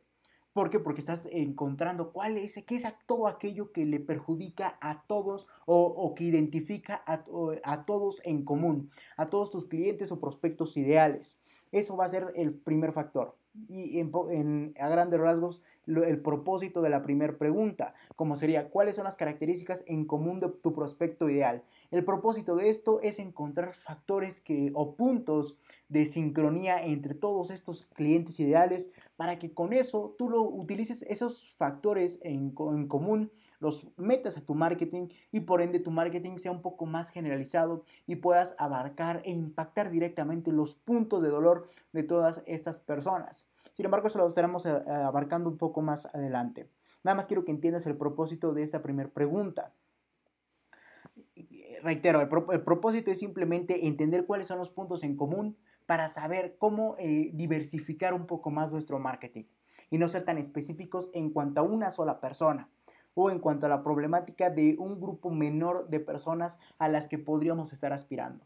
¿Por 0.53 0.71
qué? 0.71 0.79
Porque 0.79 1.01
estás 1.01 1.27
encontrando 1.31 2.11
cuál 2.11 2.35
es, 2.35 2.63
qué 2.65 2.75
es 2.75 2.87
todo 3.05 3.27
aquello 3.27 3.71
que 3.71 3.85
le 3.85 3.99
perjudica 3.99 4.77
a 4.81 5.03
todos 5.05 5.45
o, 5.67 6.15
que 6.15 6.23
identifica 6.23 7.03
a, 7.05 7.23
a, 7.63 7.85
todos 7.85 8.21
en 8.25 8.43
común, 8.43 8.89
a 9.17 9.27
todos 9.27 9.51
tus 9.51 9.67
clientes 9.67 10.11
o 10.11 10.19
prospectos 10.19 10.75
ideales. 10.75 11.39
Eso 11.71 11.95
va 11.95 12.05
a 12.05 12.09
ser 12.09 12.33
el 12.35 12.55
primer 12.55 12.91
factor 12.91 13.37
y 13.67 13.99
en, 13.99 14.73
a 14.79 14.89
grandes 14.89 15.19
rasgos 15.19 15.61
el 15.85 16.19
propósito 16.19 16.81
de 16.81 16.89
la 16.89 17.01
primera 17.01 17.37
pregunta, 17.37 17.93
como 18.15 18.35
sería 18.35 18.69
cuáles 18.69 18.95
son 18.95 19.05
las 19.05 19.15
características 19.15 19.83
en 19.87 20.05
común 20.05 20.39
de 20.39 20.49
tu 20.49 20.73
prospecto 20.73 21.29
ideal. 21.29 21.63
El 21.91 22.03
propósito 22.03 22.55
de 22.55 22.69
esto 22.69 22.99
es 23.01 23.19
encontrar 23.19 23.73
factores 23.73 24.41
que, 24.41 24.71
o 24.73 24.95
puntos 24.95 25.55
de 25.87 26.05
sincronía 26.05 26.83
entre 26.83 27.13
todos 27.13 27.51
estos 27.51 27.85
clientes 27.93 28.39
ideales 28.39 28.91
para 29.15 29.39
que 29.39 29.53
con 29.53 29.71
eso 29.71 30.13
tú 30.17 30.29
lo 30.29 30.41
utilices 30.41 31.03
esos 31.03 31.49
factores 31.53 32.19
en, 32.23 32.53
en 32.57 32.87
común 32.87 33.31
los 33.59 33.87
metas 33.97 34.37
a 34.37 34.41
tu 34.41 34.55
marketing 34.55 35.07
y 35.31 35.41
por 35.41 35.61
ende 35.61 35.79
tu 35.79 35.91
marketing 35.91 36.37
sea 36.37 36.51
un 36.51 36.61
poco 36.61 36.85
más 36.85 37.09
generalizado 37.09 37.83
y 38.05 38.17
puedas 38.17 38.55
abarcar 38.57 39.21
e 39.25 39.31
impactar 39.31 39.89
directamente 39.89 40.51
los 40.51 40.75
puntos 40.75 41.23
de 41.23 41.29
dolor 41.29 41.67
de 41.91 42.03
todas 42.03 42.41
estas 42.45 42.79
personas. 42.79 43.45
Sin 43.71 43.85
embargo, 43.85 44.07
eso 44.07 44.19
lo 44.19 44.27
estaremos 44.27 44.65
eh, 44.65 44.83
abarcando 44.87 45.49
un 45.49 45.57
poco 45.57 45.81
más 45.81 46.07
adelante. 46.07 46.69
Nada 47.03 47.15
más 47.15 47.27
quiero 47.27 47.45
que 47.45 47.51
entiendas 47.51 47.85
el 47.85 47.95
propósito 47.95 48.53
de 48.53 48.63
esta 48.63 48.81
primera 48.81 49.09
pregunta. 49.09 49.73
Reitero, 51.83 52.21
el, 52.21 52.63
propósito 52.63 53.11
es 53.11 53.19
simplemente 53.19 53.87
entender 53.87 54.25
cuáles 54.25 54.47
son 54.47 54.57
los 54.57 54.71
puntos 54.71 55.03
en 55.03 55.15
común 55.15 55.55
para 55.85 56.07
saber 56.07 56.57
cómo 56.57 56.95
eh, 56.97 57.29
diversificar 57.33 58.13
un 58.13 58.25
poco 58.25 58.49
más 58.49 58.71
nuestro 58.71 58.99
marketing 58.99 59.45
y 59.89 59.99
no 59.99 60.07
ser 60.07 60.25
tan 60.25 60.37
específicos 60.37 61.09
en 61.13 61.29
cuanto 61.29 61.61
a 61.61 61.63
una 61.63 61.91
sola 61.91 62.19
persona 62.19 62.69
o 63.19 63.31
en 63.31 63.39
cuanto 63.39 63.65
a 63.65 63.69
la 63.69 63.81
problemática 63.81 64.51
de 64.51 64.75
un 64.77 65.01
grupo 65.01 65.31
menor 65.31 65.89
de 65.89 65.99
personas 65.99 66.59
a 66.77 66.87
las 66.87 67.07
que 67.07 67.17
podríamos 67.17 67.73
estar 67.73 67.91
aspirando. 67.91 68.45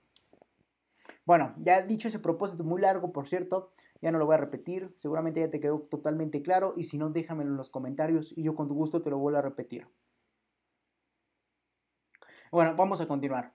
Bueno, 1.25 1.53
ya 1.57 1.81
dicho 1.81 2.07
ese 2.07 2.19
propósito 2.19 2.63
muy 2.63 2.79
largo, 2.79 3.11
por 3.11 3.27
cierto, 3.27 3.73
ya 4.01 4.13
no 4.13 4.17
lo 4.17 4.25
voy 4.25 4.35
a 4.35 4.37
repetir, 4.37 4.93
seguramente 4.95 5.41
ya 5.41 5.51
te 5.51 5.59
quedó 5.59 5.81
totalmente 5.81 6.41
claro 6.41 6.73
y 6.77 6.85
si 6.85 6.97
no, 6.97 7.09
déjamelo 7.09 7.51
en 7.51 7.57
los 7.57 7.69
comentarios 7.69 8.33
y 8.35 8.43
yo 8.43 8.55
con 8.55 8.69
tu 8.69 8.73
gusto 8.73 9.01
te 9.01 9.09
lo 9.09 9.19
vuelvo 9.19 9.39
a 9.39 9.41
repetir. 9.41 9.89
Bueno, 12.49 12.73
vamos 12.77 13.01
a 13.01 13.07
continuar. 13.09 13.53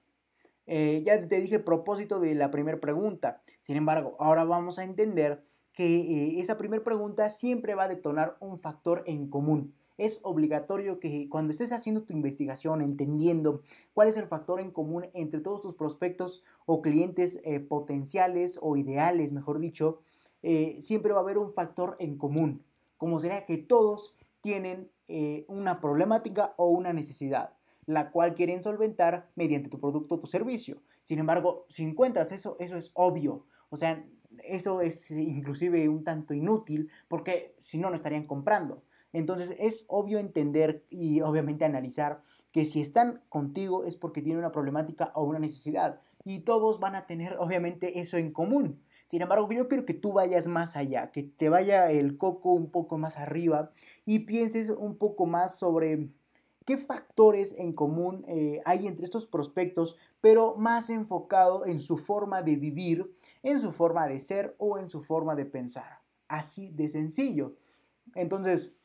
Eh, 0.67 1.03
ya 1.03 1.27
te 1.27 1.41
dije 1.41 1.57
el 1.57 1.65
propósito 1.65 2.21
de 2.21 2.35
la 2.35 2.51
primera 2.51 2.79
pregunta. 2.79 3.43
Sin 3.61 3.79
embargo, 3.79 4.17
ahora 4.19 4.45
vamos 4.45 4.79
a 4.79 4.85
entender 4.85 5.47
que 5.73 5.97
eh, 5.97 6.41
esa 6.41 6.59
primera 6.59 6.85
pregunta 6.85 7.31
siempre 7.31 7.75
va 7.75 7.85
a 7.85 7.89
detonar 7.89 8.37
un 8.41 8.59
factor 8.59 9.03
en 9.07 9.31
común 9.31 9.75
es 9.99 10.21
obligatorio 10.23 11.01
que 11.01 11.29
cuando 11.29 11.53
estés 11.53 11.73
haciendo 11.73 12.03
tu 12.03 12.13
investigación, 12.13 12.83
entendiendo 12.83 13.63
cuál 13.95 14.09
es 14.09 14.17
el 14.17 14.27
factor 14.27 14.61
en 14.61 14.71
común 14.71 15.07
entre 15.15 15.41
todos 15.41 15.61
tus 15.61 15.75
prospectos 15.75 16.43
o 16.67 16.83
clientes 16.83 17.41
eh, 17.45 17.61
potenciales 17.61 18.59
o 18.61 18.77
ideales, 18.77 19.33
mejor 19.33 19.59
dicho, 19.59 20.01
eh, 20.43 20.79
siempre 20.81 21.13
va 21.13 21.21
a 21.21 21.23
haber 21.23 21.39
un 21.39 21.53
factor 21.53 21.97
en 21.99 22.19
común, 22.19 22.63
como 22.97 23.21
será 23.21 23.45
que 23.47 23.59
todos 23.59 24.15
tienen 24.41 24.91
eh, 25.09 25.45
una 25.49 25.81
problemática 25.81 26.55
o 26.57 26.69
una 26.69 26.93
necesidad 26.93 27.57
la 27.87 28.11
cual 28.11 28.35
quieren 28.35 28.63
solventar 28.63 29.31
mediante 29.37 29.71
tu 29.71 29.79
producto 29.79 30.17
o 30.17 30.19
tu 30.19 30.27
servicio. 30.27 30.83
Sin 31.03 31.21
embargo, 31.21 31.67
si 31.69 31.85
encuentras 31.85 32.33
eso, 32.33 32.57
eso 32.59 32.77
es 32.77 32.91
obvio. 32.95 33.47
O 33.71 33.77
sea, 33.77 34.05
eso 34.43 34.81
es 34.81 35.11
inclusive 35.11 35.89
un 35.89 36.05
tanto 36.05 36.35
inútil 36.35 36.91
porque 37.09 37.55
si 37.59 37.79
no, 37.79 37.89
no 37.89 37.97
estarían 37.97 38.27
comprando. 38.27 38.83
Entonces 39.17 39.55
es 39.59 39.87
obvio 39.89 40.19
entender 40.19 40.85
y 40.91 41.23
obviamente 41.23 41.65
analizar 41.65 42.21
que 42.53 42.67
si 42.67 42.83
están 42.83 43.23
contigo 43.31 43.85
es 43.85 43.97
porque 43.97 44.21
tienen 44.21 44.41
una 44.41 44.53
problemática 44.53 45.11
o 45.15 45.25
una 45.25 45.39
necesidad 45.39 46.01
y 46.23 46.41
todos 46.41 46.81
van 46.81 46.95
a 46.97 47.07
tener 47.07 47.39
obviamente 47.39 48.01
eso 48.01 48.19
en 48.19 48.31
común. 48.31 48.83
Sin 49.07 49.23
embargo, 49.23 49.49
yo 49.51 49.69
quiero 49.69 49.87
que 49.87 49.95
tú 49.95 50.13
vayas 50.13 50.49
más 50.49 50.77
allá, 50.77 51.13
que 51.13 51.23
te 51.23 51.49
vaya 51.49 51.91
el 51.91 52.19
coco 52.19 52.53
un 52.53 52.71
poco 52.71 52.99
más 52.99 53.17
arriba 53.17 53.71
y 54.05 54.19
pienses 54.21 54.69
un 54.69 54.99
poco 54.99 55.25
más 55.25 55.59
sobre 55.59 56.11
qué 56.67 56.77
factores 56.77 57.55
en 57.57 57.73
común 57.73 58.23
eh, 58.29 58.61
hay 58.67 58.87
entre 58.87 59.07
estos 59.07 59.25
prospectos, 59.25 59.97
pero 60.21 60.57
más 60.57 60.91
enfocado 60.91 61.65
en 61.65 61.81
su 61.81 61.97
forma 61.97 62.43
de 62.43 62.57
vivir, 62.57 63.17
en 63.43 63.61
su 63.61 63.73
forma 63.73 64.07
de 64.09 64.19
ser 64.19 64.57
o 64.59 64.77
en 64.77 64.91
su 64.91 65.03
forma 65.03 65.35
de 65.37 65.47
pensar. 65.47 66.03
Así 66.29 66.69
de 66.69 66.89
sencillo. 66.89 67.55
Entonces, 68.15 68.76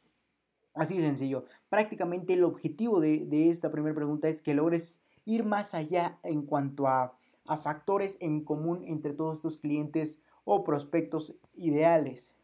Así 0.73 0.97
de 0.97 1.03
sencillo. 1.03 1.45
Prácticamente 1.69 2.34
el 2.34 2.43
objetivo 2.43 2.99
de, 2.99 3.25
de 3.25 3.49
esta 3.49 3.71
primera 3.71 3.95
pregunta 3.95 4.29
es 4.29 4.41
que 4.41 4.53
logres 4.53 5.01
ir 5.25 5.43
más 5.43 5.73
allá 5.73 6.19
en 6.23 6.43
cuanto 6.43 6.88
a, 6.88 7.17
a 7.45 7.57
factores 7.57 8.17
en 8.21 8.43
común 8.43 8.84
entre 8.86 9.13
todos 9.13 9.39
estos 9.39 9.57
clientes 9.57 10.21
o 10.43 10.63
prospectos 10.63 11.36
ideales. 11.53 12.36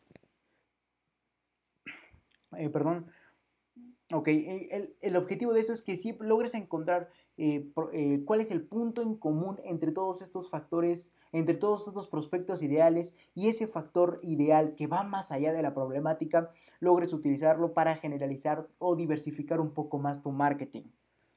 Eh, 2.57 2.69
perdón. 2.69 3.07
Ok, 4.13 4.29
el, 4.29 4.95
el, 5.01 5.15
objetivo 5.17 5.53
de 5.53 5.59
eso 5.59 5.73
es 5.73 5.81
que 5.81 5.97
si 5.97 6.13
logres 6.21 6.53
encontrar 6.53 7.09
eh, 7.37 7.69
eh, 7.93 8.23
cuál 8.25 8.41
es 8.41 8.51
el 8.51 8.61
punto 8.61 9.01
en 9.01 9.15
común 9.15 9.59
entre 9.63 9.91
todos 9.91 10.21
estos 10.21 10.49
factores, 10.49 11.11
entre 11.31 11.55
todos 11.55 11.87
estos 11.87 12.07
prospectos 12.07 12.63
ideales 12.63 13.15
y 13.35 13.49
ese 13.49 13.67
factor 13.67 14.19
ideal 14.23 14.75
que 14.75 14.87
va 14.87 15.03
más 15.03 15.31
allá 15.31 15.53
de 15.53 15.61
la 15.61 15.73
problemática, 15.73 16.51
logres 16.79 17.13
utilizarlo 17.13 17.73
para 17.73 17.95
generalizar 17.95 18.67
o 18.79 18.95
diversificar 18.95 19.59
un 19.59 19.71
poco 19.71 19.99
más 19.99 20.21
tu 20.21 20.31
marketing. 20.31 20.83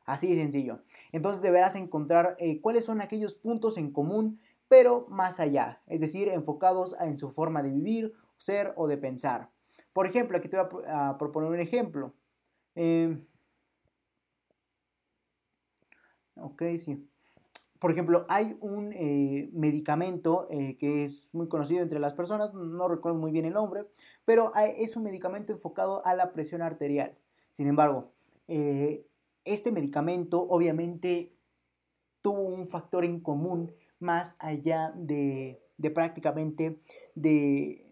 Así 0.07 0.35
de 0.35 0.41
sencillo. 0.43 0.81
Entonces 1.13 1.43
deberás 1.43 1.77
encontrar 1.77 2.37
cuáles 2.63 2.85
son 2.87 3.01
aquellos 3.01 3.35
puntos 3.35 3.77
en 3.77 3.93
común, 3.93 4.41
pero 4.67 5.07
más 5.09 5.39
allá, 5.39 5.83
es 5.87 6.01
decir, 6.01 6.29
enfocados 6.29 6.97
en 7.01 7.19
su 7.19 7.31
forma 7.31 7.63
de 7.63 7.71
vivir, 7.71 8.15
ser 8.37 8.73
o 8.77 8.89
de 8.89 8.97
pensar. 8.97 9.51
Por 9.93 10.07
ejemplo, 10.07 10.39
aquí 10.39 10.49
te 10.49 10.57
voy 10.57 10.85
a, 10.87 11.19
proponer 11.19 11.51
un 11.51 11.61
ejemplo. 11.61 12.15
Em, 12.75 13.27
ok, 16.40 16.62
sí. 16.76 17.07
Por 17.81 17.90
ejemplo, 17.90 18.26
hay 18.29 18.59
un 18.61 18.92
eh, 18.92 19.48
medicamento 19.55 20.46
eh, 20.50 20.76
que 20.76 21.03
es 21.03 21.31
muy 21.33 21.48
conocido 21.48 21.83
entre 21.83 21.98
las 21.98 22.12
personas, 22.12 22.53
no 22.53 22.88
recuerdo 22.88 23.18
muy 23.18 23.33
bien 23.33 23.46
el 23.46 23.55
nombre, 23.55 23.87
pero 24.26 24.53
es 24.76 24.96
un 24.96 25.03
medicamento 25.03 25.55
enfocado 25.55 26.05
a 26.05 26.14
la 26.14 26.31
presión 26.31 26.61
arterial. 26.61 27.16
Sin 27.53 27.68
embargo, 27.68 28.12
eh, 28.48 29.07
este 29.46 29.72
medicamento 29.72 30.42
obviamente 30.42 31.33
tuvo 32.20 32.42
un 32.42 32.68
factor 32.68 33.07
en 33.07 33.20
común 33.20 33.72
más 33.98 34.37
allá 34.40 34.92
de, 34.94 35.62
prácticamente 35.94 36.79
de 37.14 37.87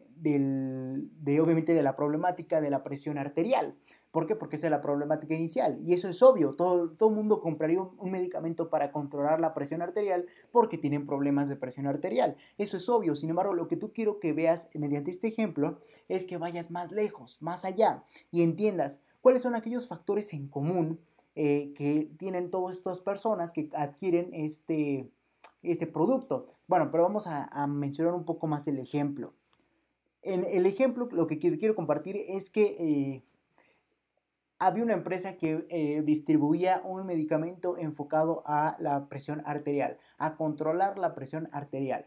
obviamente 1.41 1.73
de 1.73 1.83
la 1.83 1.97
problemática 1.97 2.61
de 2.61 2.69
la 2.69 2.83
presión 2.83 3.17
arterial. 3.17 3.75
¿Por 4.19 4.27
qué? 4.27 4.35
Porque 4.35 4.57
esa 4.57 4.67
es 4.67 4.73
la 4.73 4.81
problemática 4.81 5.33
inicial. 5.33 5.79
Y 5.81 5.95
eso 5.95 6.09
es 6.09 6.25
obvio. 6.25 6.51
Todo, 6.51 6.91
todo 6.91 7.09
mundo 7.09 7.41
compraría 7.41 7.81
un, 7.81 8.11
medicamento 8.11 8.69
para 8.69 8.91
controlar 8.91 9.39
la 9.39 9.55
presión 9.55 9.81
arterial 9.81 10.27
porque 10.51 10.77
tienen 10.77 11.07
problemas 11.07 11.49
de 11.49 11.55
presión 11.55 11.87
arterial. 11.87 12.37
Eso 12.57 12.79
es 12.79 12.89
obvio. 12.89 13.15
Sin 13.15 13.31
embargo, 13.31 13.55
lo 13.55 13.69
que 13.69 13.77
tú 13.77 13.93
quiero 13.93 14.19
que 14.19 14.33
veas 14.33 14.71
mediante 14.75 15.13
este 15.13 15.29
ejemplo 15.29 15.79
es 16.09 16.25
que 16.25 16.37
vayas 16.37 16.73
más 16.73 16.91
lejos, 16.91 17.41
más 17.41 17.65
allá 17.65 18.03
y 18.33 18.43
entiendas 18.43 19.03
cuáles 19.21 19.43
son 19.43 19.55
aquellos 19.55 19.87
factores 19.87 20.33
en 20.33 20.49
común 20.49 20.99
eh, 21.37 21.73
que 21.77 22.11
tienen 22.19 22.51
todas 22.51 22.77
estas 22.77 23.01
personas 23.01 23.53
que 23.53 23.69
adquieren 23.73 24.31
este, 24.33 25.09
este 25.63 25.87
producto. 25.87 26.49
Bueno, 26.67 26.91
pero 26.91 27.05
vamos 27.05 27.29
a, 27.29 27.45
a 27.45 27.69
mencionar 27.69 28.15
un 28.15 28.25
poco 28.25 28.49
más 28.49 28.67
el 28.67 28.81
ejemplo 28.81 29.35
en 30.23 30.45
el 30.45 30.67
ejemplo, 30.67 31.09
lo 31.11 31.27
que 31.27 31.39
quiero, 31.39 31.75
compartir 31.75 32.17
es 32.29 32.51
que 32.51 32.77
eh, 32.79 33.25
había 34.59 34.83
una 34.83 34.95
empresa 34.95 35.37
que 35.37 35.67
eh, 35.69 36.03
distribuía 36.05 36.83
un 36.85 37.07
medicamento 37.07 37.77
enfocado 37.79 38.43
a 38.47 38.77
la 38.81 39.09
presión 39.09 39.43
arterial, 39.47 39.99
a 40.19 40.37
controlar 40.37 40.99
la 40.99 41.15
presión 41.15 41.49
arterial. 41.53 42.07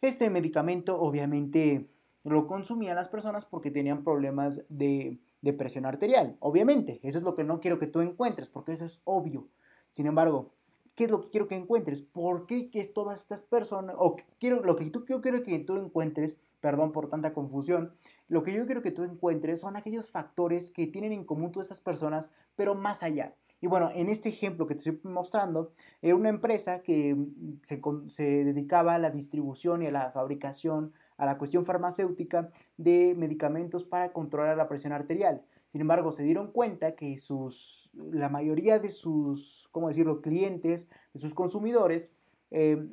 Este 0.00 0.28
medicamento 0.30 1.00
obviamente 1.00 1.88
lo 2.24 2.46
consumían 2.46 2.96
las 2.96 3.08
personas 3.08 3.44
porque 3.44 3.70
tenían 3.70 4.02
problemas 4.02 4.62
de, 4.68 5.20
presión 5.58 5.84
arterial, 5.84 6.36
obviamente. 6.40 7.00
Eso 7.02 7.18
es 7.18 7.24
lo 7.24 7.34
que 7.34 7.44
no 7.44 7.60
quiero 7.60 7.78
que 7.78 7.86
tú 7.86 8.00
encuentres, 8.00 8.48
porque 8.48 8.72
eso 8.72 8.86
es 8.86 9.00
obvio. 9.04 9.48
Sin 9.90 10.06
embargo, 10.06 10.54
¿qué 10.94 11.04
es 11.04 11.10
lo 11.10 11.20
que 11.20 11.28
quiero 11.28 11.48
que 11.48 11.54
encuentres? 11.54 12.00
¿Por 12.00 12.46
qué 12.46 12.70
que 12.70 12.84
todas 12.86 13.20
estas 13.20 13.42
personas, 13.42 13.94
o 13.98 14.16
quiero, 14.38 14.62
lo 14.62 14.74
que 14.74 14.88
tú, 14.88 15.04
yo 15.06 15.20
quiero 15.20 15.42
que 15.42 15.58
tú 15.58 15.76
encuentres 15.76 16.38
perdón 16.64 16.92
por 16.92 17.10
tanta 17.10 17.34
confusión, 17.34 17.92
lo 18.26 18.42
que 18.42 18.54
yo 18.54 18.64
quiero 18.64 18.80
que 18.80 18.90
tú 18.90 19.04
encuentres 19.04 19.60
son 19.60 19.76
aquellos 19.76 20.10
factores 20.10 20.70
que 20.70 20.86
tienen 20.86 21.12
en 21.12 21.26
común 21.26 21.52
todas 21.52 21.66
esas 21.66 21.82
personas, 21.82 22.30
pero 22.56 22.74
más 22.74 23.02
allá. 23.02 23.36
Y 23.60 23.66
bueno, 23.66 23.90
en 23.94 24.08
este 24.08 24.30
ejemplo 24.30 24.66
que 24.66 24.74
te 24.74 24.78
estoy 24.78 24.98
mostrando, 25.02 25.72
era 26.00 26.14
una 26.14 26.30
empresa 26.30 26.80
que 26.80 27.14
mm, 27.14 28.08
se, 28.08 28.22
dedicaba 28.44 28.94
a 28.94 28.98
la 28.98 29.10
distribución 29.10 29.82
y 29.82 29.88
a 29.88 29.90
la 29.90 30.10
fabricación, 30.10 30.94
a 31.18 31.26
la 31.26 31.36
cuestión 31.36 31.66
farmacéutica 31.66 32.48
de 32.78 33.14
medicamentos 33.14 33.84
para 33.84 34.14
controlar 34.14 34.56
la 34.56 34.66
presión 34.66 34.94
arterial. 34.94 35.44
Sin 35.70 35.82
embargo, 35.82 36.12
se 36.12 36.22
dieron 36.22 36.50
cuenta 36.50 36.94
que 36.94 37.18
sus, 37.18 37.90
la 37.92 38.30
mayoría 38.30 38.78
de 38.78 38.90
sus, 38.90 39.68
¿cómo 39.70 39.88
decirlo?, 39.88 40.22
clientes, 40.22 40.88
de 41.12 41.20
sus 41.20 41.34
consumidores, 41.34 42.14
eh, 42.50 42.88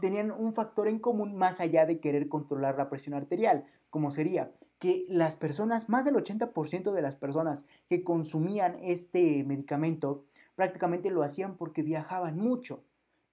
tenían 0.00 0.30
un 0.30 0.52
factor 0.52 0.88
en 0.88 0.98
común 0.98 1.36
más 1.36 1.60
allá 1.60 1.86
de 1.86 2.00
querer 2.00 2.28
controlar 2.28 2.76
la 2.76 2.88
presión 2.88 3.14
arterial, 3.14 3.64
como 3.90 4.10
sería 4.10 4.52
que 4.78 5.04
las 5.08 5.36
personas, 5.36 5.88
más 5.88 6.06
del 6.06 6.14
80% 6.14 6.92
de 6.92 7.02
las 7.02 7.14
personas 7.14 7.66
que 7.88 8.02
consumían 8.02 8.78
este 8.80 9.44
medicamento, 9.44 10.24
prácticamente 10.54 11.10
lo 11.10 11.22
hacían 11.22 11.56
porque 11.56 11.82
viajaban 11.82 12.38
mucho. 12.38 12.82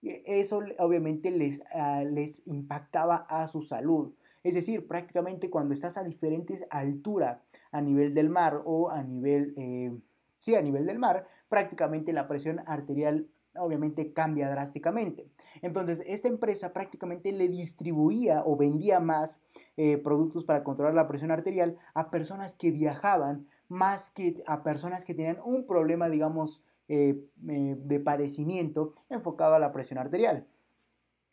Eso 0.01 0.59
obviamente 0.77 1.31
les, 1.31 1.63
ah, 1.73 2.03
les 2.03 2.45
impactaba 2.45 3.25
a 3.29 3.47
su 3.47 3.61
salud. 3.61 4.13
Es 4.43 4.53
decir, 4.53 4.87
prácticamente 4.87 5.49
cuando 5.49 5.73
estás 5.73 5.97
a 5.97 6.03
diferentes 6.03 6.65
alturas 6.69 7.39
a 7.71 7.81
nivel 7.81 8.13
del 8.13 8.29
mar 8.29 8.61
o 8.65 8.89
a 8.89 9.01
nivel, 9.03 9.53
eh, 9.57 9.97
sí, 10.37 10.55
a 10.55 10.61
nivel 10.61 10.85
del 10.85 10.99
mar, 10.99 11.27
prácticamente 11.49 12.13
la 12.13 12.27
presión 12.27 12.61
arterial 12.65 13.27
obviamente 13.59 14.13
cambia 14.13 14.49
drásticamente. 14.49 15.27
Entonces, 15.61 16.03
esta 16.05 16.27
empresa 16.27 16.73
prácticamente 16.73 17.31
le 17.31 17.47
distribuía 17.47 18.43
o 18.45 18.55
vendía 18.55 18.99
más 18.99 19.43
eh, 19.75 19.97
productos 19.97 20.45
para 20.45 20.63
controlar 20.63 20.93
la 20.93 21.07
presión 21.07 21.31
arterial 21.31 21.77
a 21.93 22.09
personas 22.09 22.55
que 22.55 22.71
viajaban 22.71 23.47
más 23.69 24.11
que 24.11 24.43
a 24.47 24.63
personas 24.63 25.05
que 25.05 25.13
tenían 25.13 25.39
un 25.43 25.65
problema, 25.65 26.09
digamos, 26.09 26.63
eh, 26.87 27.21
eh, 27.49 27.75
de 27.77 27.99
padecimiento 27.99 28.93
enfocado 29.09 29.55
a 29.55 29.59
la 29.59 29.71
presión 29.71 29.99
arterial. 29.99 30.47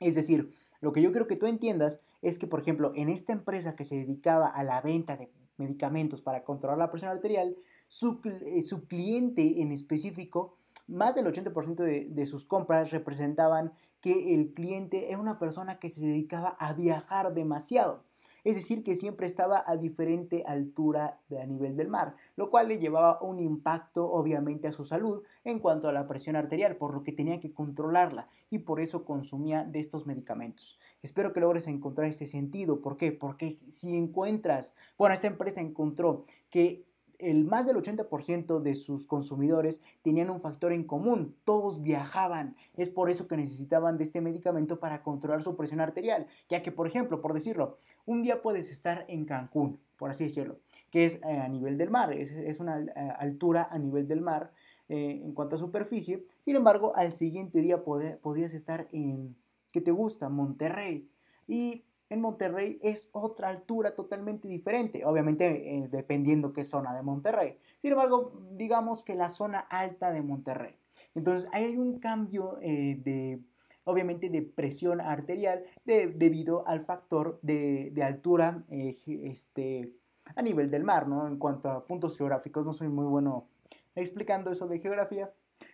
Es 0.01 0.17
decir, 0.17 0.51
lo 0.81 0.93
que 0.93 1.01
yo 1.01 1.13
creo 1.13 1.27
que 1.27 1.37
tú 1.37 1.47
entiendas 1.47 2.01
es 2.23 2.39
que, 2.39 2.47
por 2.47 2.61
ejemplo, 2.61 2.93
en 2.97 3.09
esta 3.09 3.33
empresa 3.33 3.77
que 3.77 3.85
se 3.85 3.97
dedicaba 3.97 4.49
a 4.49 4.65
la 4.65 4.81
venta 4.81 5.17
de 5.17 5.31
medicamentos 5.57 6.23
para 6.23 6.43
controlar 6.43 6.79
la 6.79 6.91
presión 6.91 7.13
arterial, 7.13 7.57
su, 7.87 8.21
su 8.67 8.87
cliente 8.87 9.61
en 9.61 9.71
específico 9.71 10.57
más 10.87 11.14
del 11.14 11.27
80% 11.27 11.77
de, 11.77 12.07
de, 12.11 12.27
sus 12.27 12.44
compras 12.44 12.90
representaban 12.90 13.73
que 14.01 14.35
el 14.35 14.53
cliente 14.53 15.11
era 15.11 15.18
una 15.18 15.38
persona 15.38 15.79
que 15.79 15.88
se 15.88 16.07
dedicaba 16.07 16.51
a 16.59 16.75
viajar 16.75 17.33
demasiado. 17.35 18.05
Es 18.44 18.57
decir, 18.57 18.85
que 18.85 18.94
siempre 18.94 19.27
estaba 19.27 19.64
a 19.66 19.77
diferente 19.79 20.44
altura 20.47 21.18
a 21.40 21.47
nivel 21.47 21.77
del 21.77 21.88
mar, 21.88 22.14
lo 22.37 22.51
cual 22.51 22.68
le 22.68 22.79
llevaba 22.79 23.18
un 23.23 23.38
impacto 23.38 24.11
obviamente 24.11 24.68
a 24.68 24.73
su 24.73 24.85
salud 24.85 25.23
en 25.44 25.59
cuanto 25.59 25.88
a 25.88 25.92
la 25.92 26.07
presión 26.07 26.37
arterial, 26.37 26.77
por 26.77 26.92
lo 26.92 27.03
que 27.03 27.12
tenía 27.12 27.40
que 27.40 27.55
controlarla 27.55 28.29
y 28.51 28.59
por 28.59 28.81
eso 28.81 29.07
consumía 29.07 29.64
de 29.64 29.81
estos 29.81 30.05
medicamentos. 30.07 30.79
Espero 31.01 31.33
que 31.33 31.40
logres 31.40 31.66
encontrar 31.66 32.07
ese 32.07 32.27
sentido. 32.27 32.83
¿Por 32.83 32.99
qué? 32.99 33.12
Porque 33.12 33.51
si 33.51 33.97
encuentras, 33.97 34.75
bueno, 34.99 35.14
esta 35.14 35.27
empresa 35.27 35.62
encontró 35.62 36.25
que 36.51 36.85
el 37.18 37.44
más 37.44 37.66
del 37.66 37.77
80% 37.77 38.61
de 38.61 38.74
sus 38.74 39.07
consumidores 39.07 39.81
tenían 40.03 40.31
un 40.31 40.40
factor 40.40 40.72
en 40.72 40.85
común, 40.85 41.37
todos 41.44 41.83
viajaban. 41.83 42.57
Es 42.77 42.88
por 42.88 43.11
eso 43.11 43.27
que 43.29 43.37
necesitaban 43.37 43.98
de 43.98 44.05
este 44.05 44.20
medicamento 44.20 44.81
para 44.81 45.03
controlar 45.03 45.42
su 45.42 45.57
presión 45.57 45.81
arterial, 45.81 46.27
ya 46.48 46.62
que, 46.62 46.72
por 46.72 46.87
ejemplo, 46.87 47.20
por 47.20 47.35
decirlo, 47.35 47.79
un 48.07 48.22
día 48.22 48.42
puedes 48.42 48.70
estar 48.70 49.05
en 49.09 49.24
Cancún, 49.24 49.81
por 49.96 50.11
así 50.11 50.24
decirlo, 50.24 50.59
que 50.90 51.05
es 51.05 51.16
eh, 51.16 51.38
a 51.38 51.48
nivel 51.48 51.79
del 51.79 51.90
mar, 51.90 52.12
es, 52.12 52.61
una 52.61 52.81
eh, 52.81 52.90
altura 53.18 53.68
a 53.70 53.79
nivel 53.79 54.07
del 54.07 54.20
mar 54.20 54.53
eh, 54.88 55.20
en 55.24 55.33
cuanto 55.33 55.57
a 55.57 55.59
superficie. 55.59 56.24
Sin 56.40 56.57
embargo, 56.57 56.94
al 56.96 57.12
siguiente 57.12 57.61
día 57.61 57.83
podías 57.85 58.55
estar 58.55 58.88
en, 58.92 59.37
¿qué 59.72 59.81
te 59.81 59.90
gusta? 59.90 60.29
Monterrey. 60.29 61.09
Y 61.46 61.85
en 62.11 62.21
Monterrey 62.21 62.79
es 62.83 63.09
otra 63.12 63.49
altura 63.49 63.95
totalmente 63.95 64.49
diferente, 64.49 65.05
obviamente 65.05 65.77
eh, 65.77 65.88
dependiendo 65.90 66.53
qué 66.53 66.64
zona 66.64 66.95
de 66.95 67.03
Monterrey. 67.03 67.57
Sin 67.79 67.93
embargo, 67.93 68.33
digamos 68.53 69.03
que 69.03 69.14
la 69.14 69.31
zona 69.31 69.61
alta 69.61 70.12
de 70.12 70.23
Monterrey. 70.23 70.77
Entonces 71.14 71.49
hay 71.53 71.77
un 71.77 71.99
cambio 71.99 72.59
eh, 72.61 73.01
de, 73.03 73.40
obviamente, 73.85 74.29
de 74.29 74.43
presión 74.43 75.01
arterial 75.01 75.64
debido 75.85 76.67
al 76.69 76.85
factor 76.85 77.38
de, 77.43 77.93
altura 78.03 78.64
eh, 78.71 78.95
este, 79.25 79.93
a 80.37 80.43
nivel 80.43 80.71
del 80.71 80.85
mar, 80.85 81.09
¿no? 81.09 81.27
En 81.27 81.38
cuanto 81.38 81.71
a 81.71 81.85
puntos 81.85 82.17
geográficos, 82.17 82.64
no 82.64 82.73
soy 82.73 82.88
muy 82.88 83.07
bueno 83.07 83.49
explicando 83.95 84.51
eso 84.51 84.69
de 84.69 84.79
geografía. 84.79 85.33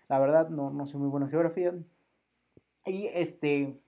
La 0.09 0.19
verdad, 0.19 0.49
no, 0.49 0.71
no 0.71 0.87
soy 0.87 1.01
muy 1.01 1.09
bueno 1.09 1.27
en 1.27 1.31
geografía. 1.31 1.75
Y 2.87 3.07
este 3.09 3.79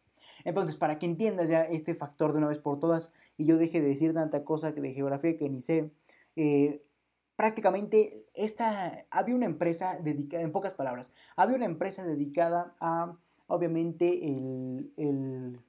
entonces, 0.45 0.77
para 0.77 0.99
que 0.99 1.07
entiendas 1.07 1.49
ya 1.49 1.63
este 1.63 1.95
factor 1.95 2.33
de 2.33 2.39
una 2.39 2.49
vez 2.49 2.59
por 2.59 2.79
todas 2.79 3.13
y 3.37 3.47
yo 3.47 3.57
deje 3.57 3.81
de 3.81 3.89
decir 3.89 4.15
tanta 4.15 4.45
cosa 4.45 4.73
de 4.73 4.93
geografía 4.93 5.37
que 5.37 5.49
ni 5.49 5.61
sé, 5.61 5.91
eh, 6.37 6.83
prácticamente 7.37 8.27
esta, 8.35 9.07
había 9.11 9.35
una 9.35 9.47
empresa 9.47 9.99
dedicada, 9.99 10.43
en 10.43 10.53
pocas 10.53 10.75
palabras, 10.75 11.13
había 11.37 11.57
una 11.57 11.67
empresa 11.67 12.05
dedicada 12.05 12.75
a, 12.81 13.17
obviamente, 13.47 14.27
el, 14.27 14.93
el 14.97 15.61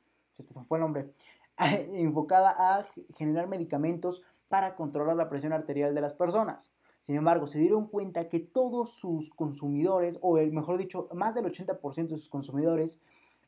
fue 0.67 0.77
el 0.77 0.81
nombre, 0.81 1.13
enfocada 1.57 2.55
a 2.57 2.85
generar 3.15 3.47
medicamentos 3.47 4.23
para 4.47 4.75
controlar 4.75 5.15
la 5.15 5.29
presión 5.29 5.53
arterial 5.53 5.95
de 5.95 6.01
las 6.01 6.13
personas. 6.13 6.71
Sin 7.01 7.15
embargo, 7.15 7.47
se 7.47 7.59
dieron 7.59 7.87
cuenta 7.87 8.29
que 8.29 8.39
todos 8.39 8.93
sus 8.93 9.29
consumidores, 9.29 10.19
o 10.21 10.35
mejor 10.35 10.77
dicho, 10.77 11.09
más 11.13 11.35
del 11.35 11.45
80% 11.45 12.07
de 12.07 12.17
sus 12.17 12.29
consumidores, 12.29 13.01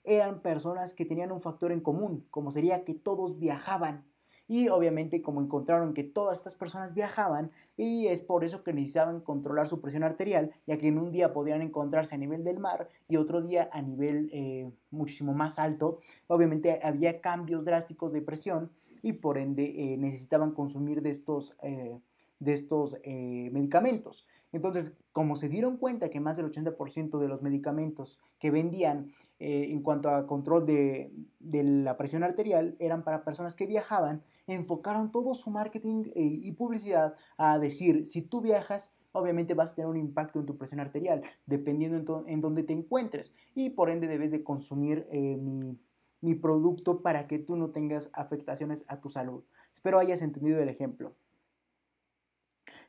eran 0.05 0.41
personas 0.41 0.93
que 0.93 1.05
tenían 1.05 1.31
un 1.31 1.41
factor 1.41 1.71
en 1.71 1.81
común, 1.81 2.25
como 2.29 2.51
sería 2.51 2.83
que 2.83 2.93
todos 2.93 3.39
viajaban. 3.39 4.05
Y 4.47 4.69
obviamente 4.69 5.23
como 5.23 5.41
encontraron 5.41 5.93
que 5.95 6.03
todas 6.03 6.37
estas 6.37 6.53
personas 6.53 6.93
viajaban 6.93 7.51
y 7.77 8.07
es 8.07 8.21
por 8.21 8.43
eso 8.43 8.63
que 8.63 8.73
necesitaban 8.73 9.19
controlar 9.21 9.67
su 9.67 9.81
presión 9.81 10.03
arterial, 10.03 10.51
ya 10.67 10.77
que 10.77 10.87
en 10.87 10.99
un 10.99 11.11
día 11.11 11.33
podían 11.33 11.63
encontrarse 11.63 12.13
a 12.13 12.19
nivel 12.19 12.43
del 12.43 12.59
mar 12.59 12.89
y 13.07 13.15
otro 13.15 13.41
día 13.41 13.69
a 13.71 13.81
nivel 13.81 14.29
eh, 14.31 14.71
muchísimo 14.91 15.33
más 15.33 15.57
alto. 15.57 15.99
Obviamente 16.27 16.79
había 16.83 17.21
cambios 17.21 17.65
drásticos 17.65 18.13
de 18.13 18.21
presión 18.21 18.71
y 19.01 19.13
por 19.13 19.39
ende 19.39 19.63
eh, 19.63 19.97
necesitaban 19.97 20.51
consumir 20.51 21.01
de 21.01 21.09
estos, 21.09 21.57
eh, 21.63 21.99
de 22.39 22.53
estos 22.53 22.97
medicamentos. 23.03 24.27
Entonces, 24.55 24.93
como 25.11 25.35
se 25.35 25.49
dieron 25.49 25.77
cuenta 25.77 26.09
que 26.09 26.19
más 26.19 26.37
del 26.37 26.51
80% 26.51 27.19
de 27.19 27.27
los 27.27 27.41
medicamentos 27.41 28.19
que 28.39 28.51
vendían 28.51 29.11
eh, 29.39 29.67
en 29.69 29.81
cuanto 29.81 30.09
a 30.09 30.25
control 30.27 30.65
de, 30.65 31.11
la 31.39 31.97
presión 31.97 32.23
arterial 32.23 32.75
eran 32.79 33.03
para 33.03 33.23
personas 33.23 33.55
que 33.55 33.67
viajaban, 33.67 34.23
enfocaron 34.47 35.11
todo 35.11 35.33
su 35.35 35.49
marketing 35.49 36.05
eh, 36.15 36.23
y 36.23 36.51
publicidad 36.53 37.15
a 37.37 37.59
decir, 37.59 38.05
si 38.05 38.21
tú 38.21 38.41
viajas, 38.41 38.93
obviamente 39.11 39.53
vas 39.53 39.71
a 39.71 39.75
tener 39.75 39.89
un 39.89 39.97
impacto 39.97 40.39
en 40.39 40.45
tu 40.45 40.57
presión 40.57 40.79
arterial, 40.79 41.21
dependiendo 41.45 42.23
en, 42.27 42.41
dónde 42.41 42.63
te 42.63 42.73
encuentres. 42.73 43.35
Y 43.53 43.71
por 43.71 43.89
ende 43.89 44.07
debes 44.07 44.31
de 44.31 44.43
consumir 44.43 45.07
eh, 45.11 45.37
mi, 45.37 45.77
mi 46.21 46.35
producto 46.35 47.01
para 47.01 47.27
que 47.27 47.39
tú 47.39 47.55
no 47.55 47.69
tengas 47.69 48.09
afectaciones 48.13 48.85
a 48.87 48.99
tu 48.99 49.09
salud. 49.09 49.43
Espero 49.73 49.99
hayas 49.99 50.21
entendido 50.21 50.59
el 50.59 50.69
ejemplo. 50.69 51.15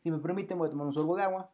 Si 0.06 0.10
me 0.12 0.18
permiten, 0.20 0.56
voy 0.56 0.68
a 0.68 0.70
tomar 0.70 0.86
un 0.86 0.92
sorbo 0.92 1.16
de 1.16 1.24
agua. 1.24 1.50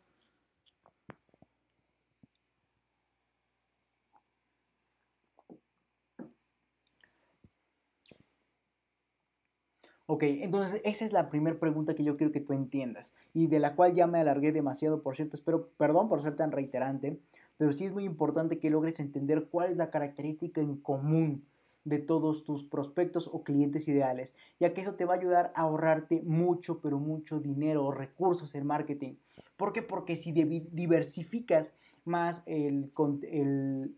Ok, 10.05 10.25
entonces 10.25 10.83
esa 10.85 11.07
es 11.07 11.15
la 11.15 11.31
primera 11.31 11.59
pregunta 11.59 11.95
que 11.95 12.05
yo 12.05 12.19
quiero 12.19 12.31
que 12.31 12.41
tú 12.41 12.53
entiendas 12.53 13.15
y 13.33 13.47
de 13.47 13.59
la 13.59 13.75
cual 13.75 13.95
ya 13.95 14.07
me 14.07 14.21
alargué 14.21 14.53
demasiado, 14.53 15.03
por 15.03 15.17
cierto, 15.17 15.37
espero, 15.37 15.71
perdón 15.79 16.11
por 16.11 16.21
ser 16.21 16.37
tan 16.37 16.53
reiterante, 16.53 17.23
pero 17.57 17.73
sí 17.73 17.87
es 17.87 17.93
muy 17.95 18.05
importante 18.05 18.59
que 18.59 18.69
logres 18.69 19.01
entender 19.01 19.49
cuál 19.49 19.71
es 19.71 19.79
la 19.79 19.91
característica 19.91 20.61
en 20.61 20.77
común 20.77 21.47
de 21.85 21.99
todos 21.99 22.45
tus 22.45 22.65
prospectos 22.65 23.29
o 23.33 23.43
clientes 23.43 23.89
ideales, 23.89 24.35
ya 24.61 24.73
que 24.73 24.81
eso 24.81 24.95
te 24.95 25.05
va 25.05 25.15
a 25.15 25.19
ayudar 25.19 25.53
a 25.55 25.63
ahorrarte 25.63 26.23
mucho, 26.23 26.81
pero 26.81 26.99
mucho 26.99 27.41
dinero 27.41 27.85
o 27.85 27.93
recursos 27.93 28.55
en 28.55 28.67
marketing. 28.67 29.15
¿Por 29.57 29.73
qué? 29.73 29.83
Porque 29.83 30.17
si 30.17 30.33
diversificas 30.33 31.73
más 32.05 32.43
el, 32.47 32.91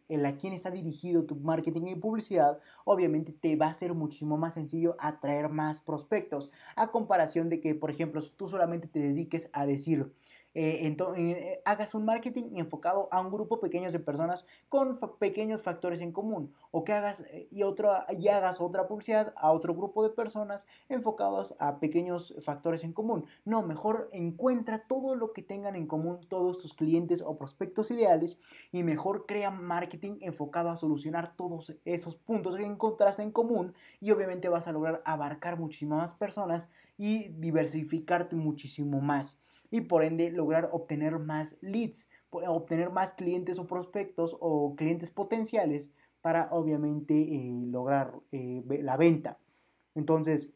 el, 0.09 0.27
a 0.27 0.37
quién 0.37 0.53
está 0.53 0.71
dirigido 0.71 1.25
tu 1.25 1.37
marketing 1.37 1.87
y 1.87 1.95
publicidad, 1.95 2.59
obviamente 2.85 3.33
te 3.33 3.57
va 3.57 3.69
a 3.69 3.73
ser 3.73 3.95
muchísimo 3.95 4.37
más 4.37 4.55
sencillo 4.55 4.97
atraer 4.99 5.49
más 5.49 5.81
prospectos. 5.81 6.51
A 6.77 6.91
comparación 6.91 7.49
de 7.49 7.61
que, 7.61 7.75
por 7.75 7.91
ejemplo, 7.91 8.23
tú 8.37 8.49
solamente 8.49 8.89
te 8.89 9.01
dediques 9.01 9.49
a 9.53 9.67
decir, 9.67 10.13
eh, 10.55 10.87
eh, 10.87 11.61
hagas 11.65 11.95
un 11.95 12.05
marketing 12.05 12.57
enfocado 12.57 13.09
a 13.11 13.21
un 13.21 13.31
grupo 13.31 13.59
pequeño 13.59 13.91
de 13.91 13.99
personas 13.99 14.47
con 14.69 14.99
pequeños 15.19 15.63
factores 15.63 16.01
en 16.01 16.13
común 16.13 16.53
o 16.71 16.85
que 16.85 16.93
hagas 16.93 17.23
eh, 17.33 17.49
y, 17.51 17.65
otra, 17.65 18.07
y 18.11 18.29
hagas 18.29 18.61
otra 18.61 18.87
publicidad 18.87 19.35
a 19.37 19.51
otro 19.51 19.75
grupo 19.75 20.05
de 20.05 20.11
personas 20.11 20.67
enfocados 20.89 21.57
a 21.59 21.81
pequeños 21.81 22.35
factores 22.45 22.85
en 22.85 22.93
común. 22.93 23.27
No, 23.45 23.63
mejor 23.63 24.09
encuentra 24.13 24.87
todo 24.87 25.17
lo 25.17 25.33
que 25.33 25.43
tengan 25.43 25.75
en 25.75 25.87
común 25.87 26.21
todos 26.29 26.59
tus 26.59 26.73
clientes 26.73 27.21
o 27.23 27.37
prospectos 27.37 27.91
ideales 27.91 28.39
y 28.71 28.85
mejor 28.85 29.27
crea 29.27 29.51
marketing 29.51 30.19
enfocado 30.21 30.71
a 30.71 30.77
solucionar 30.77 31.35
todos 31.37 31.75
esos 31.85 32.15
puntos 32.17 32.57
que 32.57 32.65
encontraste 32.65 33.23
en 33.23 33.33
común 33.33 33.75
y 34.01 34.13
obviamente 34.13 34.49
vas 34.49 34.69
a 34.69 34.73
lograr 34.73 35.03
abarcar 35.05 35.59
muchísimas 35.59 35.99
más 35.99 36.15
personas 36.15 36.69
y 36.97 37.29
diversificarte 37.29 38.37
muchísimo 38.37 39.01
más 39.01 39.41
y 39.75 39.81
por 39.81 40.05
ende 40.05 40.31
lograr 40.31 40.69
obtener 40.71 41.19
más 41.19 41.57
leads, 41.61 42.09
obtener 42.31 42.91
más 42.91 43.13
clientes 43.13 43.59
o 43.59 43.67
prospectos 43.67 44.37
o 44.39 44.77
clientes 44.77 45.11
potenciales 45.11 45.91
para 46.21 46.49
obviamente 46.53 47.13
eh, 47.17 47.67
lograr 47.67 48.15
eh, 48.31 48.63
la 48.83 48.97
venta. 48.97 49.37
Entonces, 49.97 50.49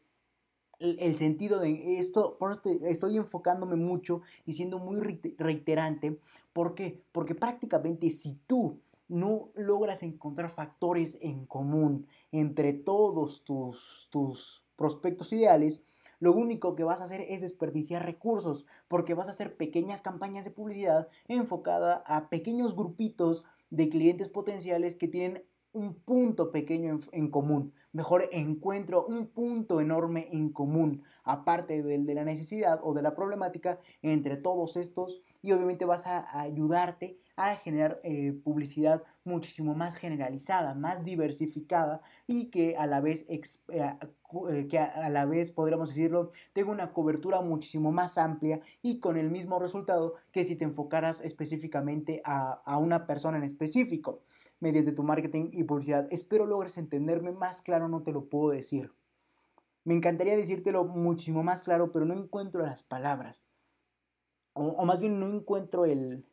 el, 0.79 1.17
sentido 1.17 1.59
de 1.59 1.99
esto, 1.99 2.37
por 2.39 2.53
esto 2.53 2.69
estoy 2.85 3.17
enfocándome 3.17 3.75
mucho 3.75 4.21
y 4.45 4.53
siendo 4.53 4.79
muy 4.79 5.01
reiterante. 5.37 6.17
¿Por 6.53 6.73
qué? 6.73 7.03
Porque 7.11 7.35
prácticamente 7.35 8.11
si 8.11 8.35
tú 8.47 8.79
no 9.09 9.49
logras 9.53 10.01
encontrar 10.01 10.49
factores 10.49 11.17
en 11.19 11.45
común 11.45 12.07
entre 12.31 12.71
todos 12.71 13.43
tus, 13.43 14.07
tus 14.11 14.63
prospectos 14.77 15.33
ideales, 15.33 15.83
lo 16.19 16.33
único 16.33 16.75
que 16.75 16.83
vas 16.83 17.01
a 17.01 17.05
hacer 17.05 17.21
es 17.21 17.41
desperdiciar 17.41 18.05
recursos, 18.05 18.65
porque 18.87 19.13
vas 19.13 19.27
a 19.27 19.31
hacer 19.31 19.55
pequeñas 19.55 20.01
campañas 20.01 20.45
de 20.45 20.51
publicidad 20.51 21.07
enfocada 21.27 22.03
a 22.05 22.29
pequeños 22.29 22.75
grupitos 22.75 23.43
de 23.69 23.89
clientes 23.89 24.29
potenciales 24.29 24.95
que 24.95 25.07
tienen 25.07 25.43
un 25.71 25.93
punto 25.93 26.51
pequeño 26.51 26.99
en, 27.11 27.29
común. 27.29 27.73
Mejor 27.91 28.27
encuentro 28.31 29.05
un 29.05 29.27
punto 29.27 29.81
enorme 29.81 30.27
en 30.31 30.49
común, 30.49 31.03
aparte 31.23 31.83
del 31.83 32.05
de 32.05 32.15
la 32.15 32.23
necesidad 32.23 32.79
o 32.83 32.93
de 32.93 33.03
la 33.03 33.15
problemática 33.15 33.79
entre 34.01 34.35
todos 34.35 34.77
estos 34.77 35.21
y 35.41 35.51
obviamente 35.51 35.85
vas 35.85 36.07
a, 36.07 36.39
ayudarte 36.39 37.17
a 37.35 37.55
generar 37.55 38.01
eh, 38.03 38.33
publicidad 38.43 39.03
muchísimo 39.23 39.73
más 39.73 39.95
generalizada, 39.95 40.73
más 40.73 41.05
diversificada 41.05 42.01
y 42.27 42.49
que 42.49 42.75
a 42.77 42.85
la 42.85 42.99
vez, 42.99 43.25
eh, 43.29 43.41
eh, 43.69 44.67
que 44.67 44.79
a, 44.79 45.09
la 45.09 45.25
vez 45.25 45.51
podríamos 45.51 45.89
decirlo, 45.89 46.31
tenga 46.53 46.71
una 46.71 46.91
cobertura 46.91 47.41
muchísimo 47.41 47.91
más 47.91 48.17
amplia 48.17 48.59
y 48.81 48.99
con 48.99 49.17
el 49.17 49.29
mismo 49.29 49.59
resultado 49.59 50.15
que 50.31 50.43
si 50.43 50.55
te 50.55 50.65
enfocaras 50.65 51.21
específicamente 51.21 52.21
a, 52.25 52.61
a 52.65 52.77
una 52.77 53.07
persona 53.07 53.37
en 53.37 53.43
específico 53.43 54.23
mediante 54.59 54.91
tu 54.91 55.03
marketing 55.03 55.49
y 55.53 55.63
publicidad. 55.63 56.07
Espero 56.11 56.45
logres 56.45 56.77
entenderme 56.77 57.31
más 57.31 57.61
claro, 57.61 57.87
no 57.87 58.03
te 58.03 58.11
lo 58.11 58.25
puedo 58.25 58.49
decir. 58.51 58.91
Me 59.85 59.93
encantaría 59.93 60.35
decírtelo 60.35 60.83
muchísimo 60.83 61.41
más 61.41 61.63
claro, 61.63 61.93
pero 61.93 62.05
no 62.05 62.13
encuentro 62.13 62.61
las 62.61 62.83
palabras 62.83 63.48
o, 64.59 64.85
más 64.85 64.99
bien 64.99 65.19
no 65.19 65.27
encuentro 65.27 65.85
el, 65.85 66.25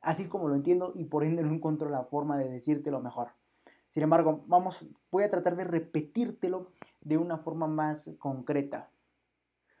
así 0.00 0.22
es 0.22 0.28
como 0.28 0.48
lo 0.48 0.54
entiendo 0.54 0.92
y 0.94 1.04
por 1.04 1.24
ende 1.24 1.42
no 1.42 1.52
encuentro 1.52 1.88
la 1.88 2.04
forma 2.04 2.38
de 2.38 2.48
decírtelo 2.48 3.00
mejor. 3.00 3.28
Sin 3.88 4.02
embargo, 4.02 4.44
vamos, 4.46 4.86
voy 5.10 5.24
a 5.24 5.30
tratar 5.30 5.56
de 5.56 5.64
repetírtelo 5.64 6.72
de 7.00 7.16
una 7.16 7.38
forma 7.38 7.66
más 7.66 8.10
concreta. 8.18 8.90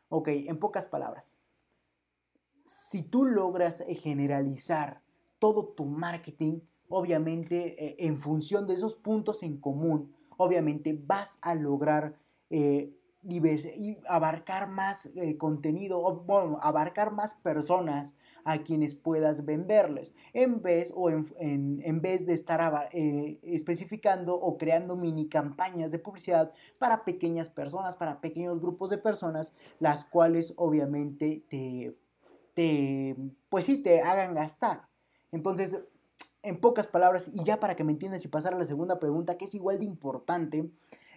Ok, 0.08 0.28
en 0.28 0.58
pocas 0.58 0.86
palabras, 0.86 1.36
si 2.64 3.02
tú 3.02 3.26
logras 3.26 3.84
generalizar 4.00 5.02
todo 5.38 5.68
tu 5.68 5.84
marketing, 5.84 6.60
obviamente 6.88 7.84
eh, 7.84 7.96
en 7.98 8.16
función 8.16 8.66
de 8.66 8.74
esos 8.74 8.96
puntos 8.96 9.42
en 9.42 9.58
común, 9.58 10.14
obviamente 10.38 10.98
vas 11.06 11.38
a 11.42 11.54
lograr 11.54 12.16
eh, 12.48 12.97
y 13.22 13.98
abarcar 14.08 14.68
más 14.68 15.06
eh, 15.16 15.36
contenido, 15.36 16.00
o 16.00 16.14
bueno, 16.20 16.58
abarcar 16.62 17.12
más 17.12 17.34
personas 17.34 18.14
a 18.44 18.58
quienes 18.58 18.94
puedas 18.94 19.44
venderles, 19.44 20.14
en 20.32 20.62
vez, 20.62 20.92
o 20.94 21.10
en, 21.10 21.26
en, 21.38 22.00
vez 22.00 22.26
de 22.26 22.32
estar 22.32 22.88
eh, 22.92 23.38
especificando 23.42 24.34
o 24.34 24.56
creando 24.56 24.96
mini 24.96 25.28
campañas 25.28 25.90
de 25.90 25.98
publicidad 25.98 26.52
para 26.78 27.04
pequeñas 27.04 27.50
personas, 27.50 27.96
para 27.96 28.20
pequeños 28.20 28.60
grupos 28.60 28.90
de 28.90 28.98
personas, 28.98 29.52
las 29.80 30.04
cuales 30.04 30.54
obviamente 30.56 31.44
te, 31.48 31.96
te 32.54 33.16
pues 33.48 33.64
sí, 33.64 33.78
te 33.78 34.00
hagan 34.00 34.34
gastar. 34.34 34.88
Entonces, 35.32 35.78
en 36.42 36.60
pocas 36.60 36.86
palabras, 36.86 37.30
y 37.34 37.44
ya 37.44 37.60
para 37.60 37.76
que 37.76 37.84
me 37.84 37.92
entiendas 37.92 38.24
y 38.24 38.28
pasar 38.28 38.54
a 38.54 38.58
la 38.58 38.64
segunda 38.64 38.98
pregunta, 38.98 39.36
que 39.36 39.44
es 39.44 39.54
igual 39.54 39.78
de 39.78 39.84
importante, 39.84 40.70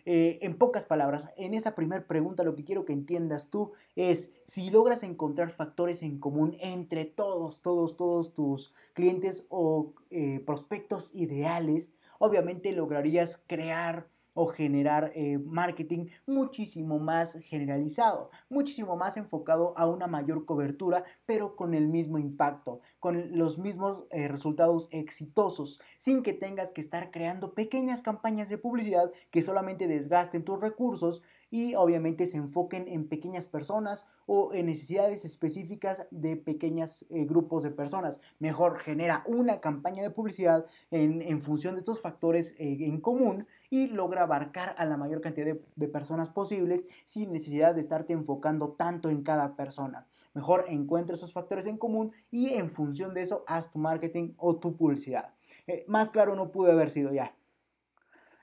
eh, 0.06 0.40
en 0.42 0.58
pocas 0.58 0.86
palabras, 0.86 1.30
en 1.38 1.54
esta 1.54 1.76
primera 1.76 2.06
pregunta 2.08 2.44
lo 2.44 2.56
que 2.56 2.64
quiero 2.64 2.86
que 2.86 2.94
entiendas 2.94 3.50
tú 3.50 3.72
es 3.96 4.34
si 4.46 4.70
logras 4.70 5.04
encontrar 5.04 5.50
factores 5.50 6.04
en 6.04 6.20
común 6.20 6.58
entre 6.60 7.06
todos, 7.06 7.62
todos, 7.62 7.98
todos 7.98 8.34
tus 8.34 8.74
clientes 8.94 9.46
o 9.50 9.94
eh, 10.10 10.42
prospectos 10.46 11.14
ideales, 11.14 11.92
obviamente 12.20 12.72
lograrías 12.72 13.42
crear 13.48 14.08
o 14.34 14.48
generar 14.48 15.12
eh, 15.16 15.38
marketing 15.40 16.08
muchísimo 16.26 17.00
más 17.00 17.40
generalizado, 17.44 18.30
muchísimo 18.50 18.96
más 18.96 19.18
enfocado 19.18 19.74
a 19.78 19.88
una 19.88 20.08
mayor 20.08 20.46
cobertura, 20.46 21.04
pero 21.26 21.56
con 21.56 21.74
el 21.74 21.88
mismo 21.88 22.18
impacto, 22.18 22.82
con 23.00 23.38
los 23.38 23.58
mismos 23.58 24.06
eh, 24.12 24.28
resultados 24.28 24.88
exitosos, 24.92 25.80
sin 25.98 26.24
que 26.24 26.34
tengas 26.34 26.72
que 26.72 26.82
estar 26.82 27.12
creando 27.12 27.54
pequeñas 27.54 28.02
campañas 28.02 28.50
de 28.50 28.58
publicidad 28.58 29.12
que 29.30 29.42
solamente 29.42 29.88
desgasten 29.88 30.44
tus 30.44 30.60
recursos 30.60 31.22
y 31.52 31.76
obviamente 31.76 32.26
se 32.26 32.38
enfoquen 32.38 32.88
en 32.88 33.08
pequeñas 33.08 33.46
personas 33.46 34.08
o 34.26 34.54
en 34.54 34.66
necesidades 34.66 35.26
específicas 35.26 36.08
de 36.10 36.38
pequeños 36.38 37.06
eh, 37.10 37.26
grupos 37.26 37.62
de 37.62 37.70
personas. 37.72 38.22
Mejor 38.40 38.80
genera 38.80 39.24
una 39.28 39.60
campaña 39.60 40.02
de 40.02 40.10
publicidad 40.10 40.66
en, 40.90 41.42
función 41.42 41.76
de 41.76 41.80
estos 41.82 42.00
factores 42.00 42.56
en 42.58 43.00
común 43.02 43.46
y 43.70 43.88
logra 43.88 44.24
abarcar 44.24 44.76
a 44.78 44.86
la 44.86 44.98
mayor 44.98 45.22
cantidad 45.22 45.56
de, 45.76 45.88
personas 45.88 46.30
posibles 46.30 46.86
sin 47.06 47.32
necesidad 47.32 47.76
de 47.76 47.82
estarte 47.82 48.14
enfocando 48.14 48.74
tanto 48.74 49.10
en 49.10 49.24
cada 49.24 49.56
persona. 49.56 50.08
Mejor 50.34 50.66
encuentra 50.70 51.16
esos 51.16 51.34
factores 51.34 51.66
en 51.66 51.78
común 51.78 52.12
y 52.30 52.50
en 52.54 52.70
función 52.70 53.14
de 53.14 53.22
eso 53.22 53.44
haz 53.48 53.72
tu 53.72 53.80
marketing 53.80 54.34
o 54.38 54.58
tu 54.58 54.76
publicidad. 54.76 55.34
Eh, 55.68 55.86
más 55.88 56.12
claro 56.12 56.36
no 56.36 56.52
pude 56.52 56.72
haber 56.72 56.90
sido 56.90 57.12
ya. 57.12 57.36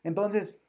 Entonces, 0.03 0.61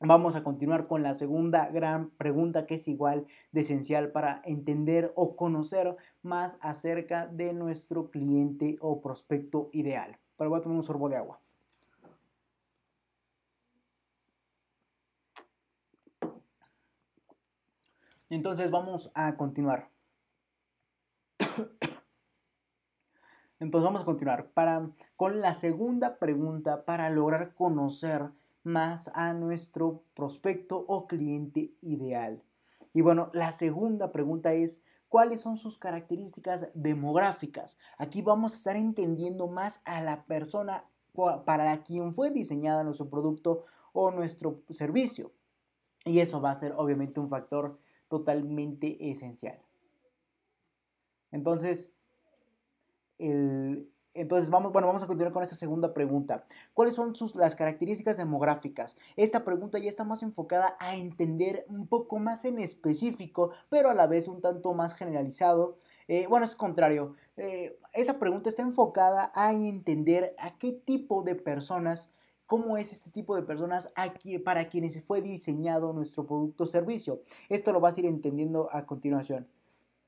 Vamos 0.00 0.36
a 0.36 0.44
continuar 0.44 0.88
con 0.88 1.02
la 1.02 1.14
segunda 1.14 1.70
gran 1.70 2.10
pregunta 2.10 2.66
que 2.66 2.74
es 2.74 2.86
igual 2.86 3.26
de 3.52 3.62
esencial 3.62 4.12
para 4.12 4.42
entender 4.44 5.10
o 5.16 5.36
conocer 5.36 5.96
más 6.22 6.58
acerca 6.60 7.26
de 7.26 7.54
nuestro 7.54 8.10
cliente 8.10 8.76
o 8.80 9.00
prospecto 9.00 9.70
ideal. 9.72 10.18
Pero 10.36 10.50
voy 10.50 10.58
a 10.58 10.62
tomar 10.62 10.76
un 10.76 10.84
sorbo 10.84 11.08
de 11.08 11.16
agua. 11.16 11.40
Entonces 18.28 18.70
vamos 18.70 19.10
a 19.14 19.34
continuar. 19.36 19.88
Entonces 23.60 23.84
vamos 23.84 24.02
a 24.02 24.04
continuar 24.04 24.50
para, 24.50 24.90
con 25.16 25.40
la 25.40 25.54
segunda 25.54 26.18
pregunta 26.18 26.84
para 26.84 27.08
lograr 27.08 27.54
conocer 27.54 28.30
más 28.66 29.10
a 29.14 29.32
nuestro 29.32 30.02
prospecto 30.14 30.84
o 30.88 31.06
cliente 31.06 31.72
ideal. 31.80 32.42
Y 32.92 33.00
bueno, 33.00 33.30
la 33.32 33.52
segunda 33.52 34.12
pregunta 34.12 34.52
es, 34.52 34.82
¿cuáles 35.08 35.40
son 35.40 35.56
sus 35.56 35.78
características 35.78 36.70
demográficas? 36.74 37.78
Aquí 37.96 38.22
vamos 38.22 38.52
a 38.52 38.56
estar 38.56 38.76
entendiendo 38.76 39.46
más 39.46 39.80
a 39.84 40.02
la 40.02 40.24
persona 40.26 40.84
para 41.44 41.82
quien 41.82 42.14
fue 42.14 42.30
diseñada 42.30 42.84
nuestro 42.84 43.08
producto 43.08 43.64
o 43.92 44.10
nuestro 44.10 44.62
servicio. 44.70 45.32
Y 46.04 46.20
eso 46.20 46.40
va 46.40 46.50
a 46.50 46.54
ser 46.54 46.74
obviamente 46.76 47.20
un 47.20 47.30
factor 47.30 47.78
totalmente 48.08 49.10
esencial. 49.10 49.58
Entonces, 51.30 51.92
entonces 54.16 54.50
vamos, 54.50 54.72
bueno, 54.72 54.86
vamos 54.86 55.02
a 55.02 55.06
continuar 55.06 55.32
con 55.32 55.42
esta 55.42 55.54
segunda 55.56 55.94
pregunta. 55.94 56.44
¿Cuáles 56.74 56.94
son 56.94 57.14
sus, 57.14 57.36
las 57.36 57.54
características 57.54 58.16
demográficas? 58.16 58.96
Esta 59.16 59.44
pregunta 59.44 59.78
ya 59.78 59.88
está 59.88 60.04
más 60.04 60.22
enfocada 60.22 60.76
a 60.78 60.96
entender 60.96 61.64
un 61.68 61.86
poco 61.86 62.18
más 62.18 62.44
en 62.44 62.58
específico, 62.58 63.50
pero 63.68 63.90
a 63.90 63.94
la 63.94 64.06
vez 64.06 64.28
un 64.28 64.40
tanto 64.40 64.74
más 64.74 64.94
generalizado. 64.94 65.78
Eh, 66.08 66.26
bueno, 66.28 66.46
es 66.46 66.54
contrario. 66.54 67.14
Eh, 67.36 67.78
esa 67.92 68.18
pregunta 68.18 68.48
está 68.48 68.62
enfocada 68.62 69.32
a 69.34 69.52
entender 69.52 70.34
a 70.38 70.56
qué 70.58 70.72
tipo 70.72 71.22
de 71.22 71.34
personas 71.34 72.10
cómo 72.46 72.76
es 72.76 72.92
este 72.92 73.10
tipo 73.10 73.34
de 73.34 73.42
personas 73.42 73.90
aquí, 73.96 74.38
para 74.38 74.68
quienes 74.68 75.02
fue 75.04 75.20
diseñado 75.20 75.92
nuestro 75.92 76.26
producto 76.26 76.64
o 76.64 76.66
servicio. 76.66 77.22
Esto 77.48 77.72
lo 77.72 77.80
vas 77.80 77.96
a 77.96 78.00
ir 78.00 78.06
entendiendo 78.06 78.68
a 78.72 78.86
continuación. 78.86 79.48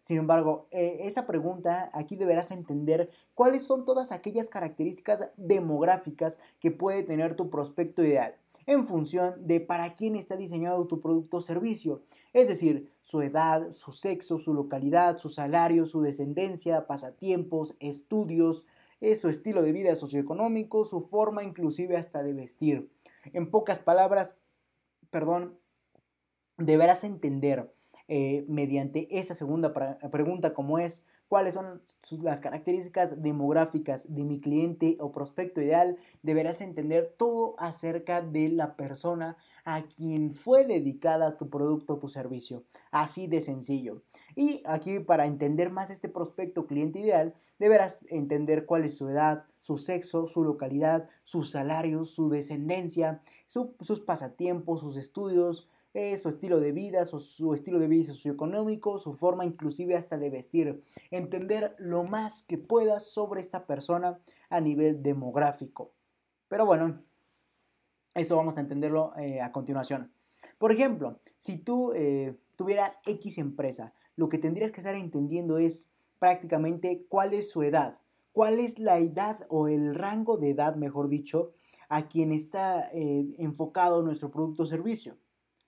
Sin 0.00 0.18
embargo, 0.18 0.68
eh, 0.70 1.00
esa 1.02 1.26
pregunta 1.26 1.90
aquí 1.92 2.16
deberás 2.16 2.50
entender 2.50 3.10
cuáles 3.34 3.64
son 3.64 3.84
todas 3.84 4.12
aquellas 4.12 4.48
características 4.48 5.30
demográficas 5.36 6.38
que 6.60 6.70
puede 6.70 7.02
tener 7.02 7.36
tu 7.36 7.50
prospecto 7.50 8.02
ideal 8.02 8.34
en 8.68 8.86
función 8.86 9.46
de 9.46 9.60
para 9.60 9.94
quién 9.94 10.14
está 10.14 10.36
diseñado 10.36 10.86
tu 10.86 11.00
producto 11.00 11.38
o 11.38 11.40
servicio, 11.40 12.02
es 12.34 12.48
decir, 12.48 12.92
su 13.00 13.22
edad, 13.22 13.70
su 13.70 13.92
sexo, 13.92 14.38
su 14.38 14.52
localidad, 14.52 15.16
su 15.16 15.30
salario, 15.30 15.86
su 15.86 16.02
descendencia, 16.02 16.86
pasatiempos, 16.86 17.76
estudios, 17.80 18.66
su 19.16 19.28
estilo 19.30 19.62
de 19.62 19.72
vida 19.72 19.94
socioeconómico, 19.94 20.84
su 20.84 21.00
forma 21.00 21.44
inclusive 21.44 21.96
hasta 21.96 22.22
de 22.22 22.34
vestir. 22.34 22.90
En 23.32 23.50
pocas 23.50 23.78
palabras, 23.78 24.34
perdón, 25.10 25.58
deberás 26.58 27.04
entender 27.04 27.72
eh, 28.08 28.44
mediante 28.48 29.06
esa 29.18 29.34
segunda 29.34 29.72
pregunta 30.10 30.54
como 30.54 30.78
es 30.78 31.06
cuáles 31.28 31.54
son 31.54 31.82
las 32.22 32.40
características 32.40 33.22
demográficas 33.22 34.12
de 34.14 34.24
mi 34.24 34.40
cliente 34.40 34.96
o 34.98 35.12
prospecto 35.12 35.60
ideal, 35.60 35.98
deberás 36.22 36.60
entender 36.62 37.14
todo 37.16 37.54
acerca 37.58 38.22
de 38.22 38.48
la 38.48 38.76
persona 38.76 39.36
a 39.64 39.82
quien 39.82 40.32
fue 40.32 40.64
dedicada 40.64 41.36
tu 41.36 41.50
producto 41.50 41.94
o 41.94 41.98
tu 41.98 42.08
servicio. 42.08 42.64
Así 42.90 43.26
de 43.26 43.42
sencillo. 43.42 44.02
Y 44.34 44.62
aquí 44.64 45.00
para 45.00 45.26
entender 45.26 45.70
más 45.70 45.90
este 45.90 46.08
prospecto 46.08 46.66
cliente 46.66 47.00
ideal, 47.00 47.34
deberás 47.58 48.04
entender 48.08 48.64
cuál 48.64 48.84
es 48.84 48.96
su 48.96 49.08
edad, 49.08 49.44
su 49.58 49.76
sexo, 49.76 50.26
su 50.26 50.44
localidad, 50.44 51.08
sus 51.24 51.50
salarios, 51.50 52.10
su 52.10 52.30
descendencia, 52.30 53.20
sus 53.46 54.00
pasatiempos, 54.00 54.80
sus 54.80 54.96
estudios, 54.96 55.68
su 55.92 56.28
estilo 56.28 56.60
de 56.60 56.72
vida, 56.72 57.04
su, 57.04 57.54
estilo 57.54 57.78
de 57.78 57.88
vida 57.88 58.04
socioeconómico, 58.04 58.98
su 58.98 59.14
forma 59.14 59.44
inclusive 59.44 59.96
hasta 59.96 60.16
de 60.16 60.30
vestir. 60.30 60.82
Entender 61.10 61.74
lo 61.78 62.04
más 62.04 62.42
que 62.42 62.58
puedas 62.58 63.10
sobre 63.10 63.40
esta 63.40 63.66
persona 63.66 64.20
a 64.48 64.60
nivel 64.60 65.02
demográfico. 65.02 65.92
Pero 66.48 66.66
bueno, 66.66 67.02
eso 68.14 68.36
vamos 68.36 68.58
a 68.58 68.60
entenderlo 68.60 69.12
eh, 69.16 69.40
a 69.40 69.50
continuación. 69.52 70.12
Por 70.58 70.72
ejemplo, 70.72 71.20
si 71.36 71.58
tú 71.58 71.92
eh, 71.94 72.36
tuvieras 72.56 73.00
X 73.06 73.38
empresa, 73.38 73.92
lo 74.16 74.28
que 74.28 74.38
tendrías 74.38 74.70
que 74.70 74.80
estar 74.80 74.94
entendiendo 74.94 75.58
es 75.58 75.88
prácticamente 76.18 77.06
cuál 77.08 77.34
es 77.34 77.50
su 77.50 77.62
edad, 77.62 77.98
cuál 78.32 78.60
es 78.60 78.78
la 78.78 78.98
edad 78.98 79.46
o 79.48 79.68
el 79.68 79.94
rango 79.94 80.36
de 80.36 80.50
edad, 80.50 80.76
mejor 80.76 81.08
dicho, 81.08 81.52
a 81.88 82.08
quien 82.08 82.32
está 82.32 82.88
eh, 82.92 83.28
enfocado 83.38 84.02
nuestro 84.02 84.30
producto 84.30 84.64
o 84.64 84.66
servicio. 84.66 85.16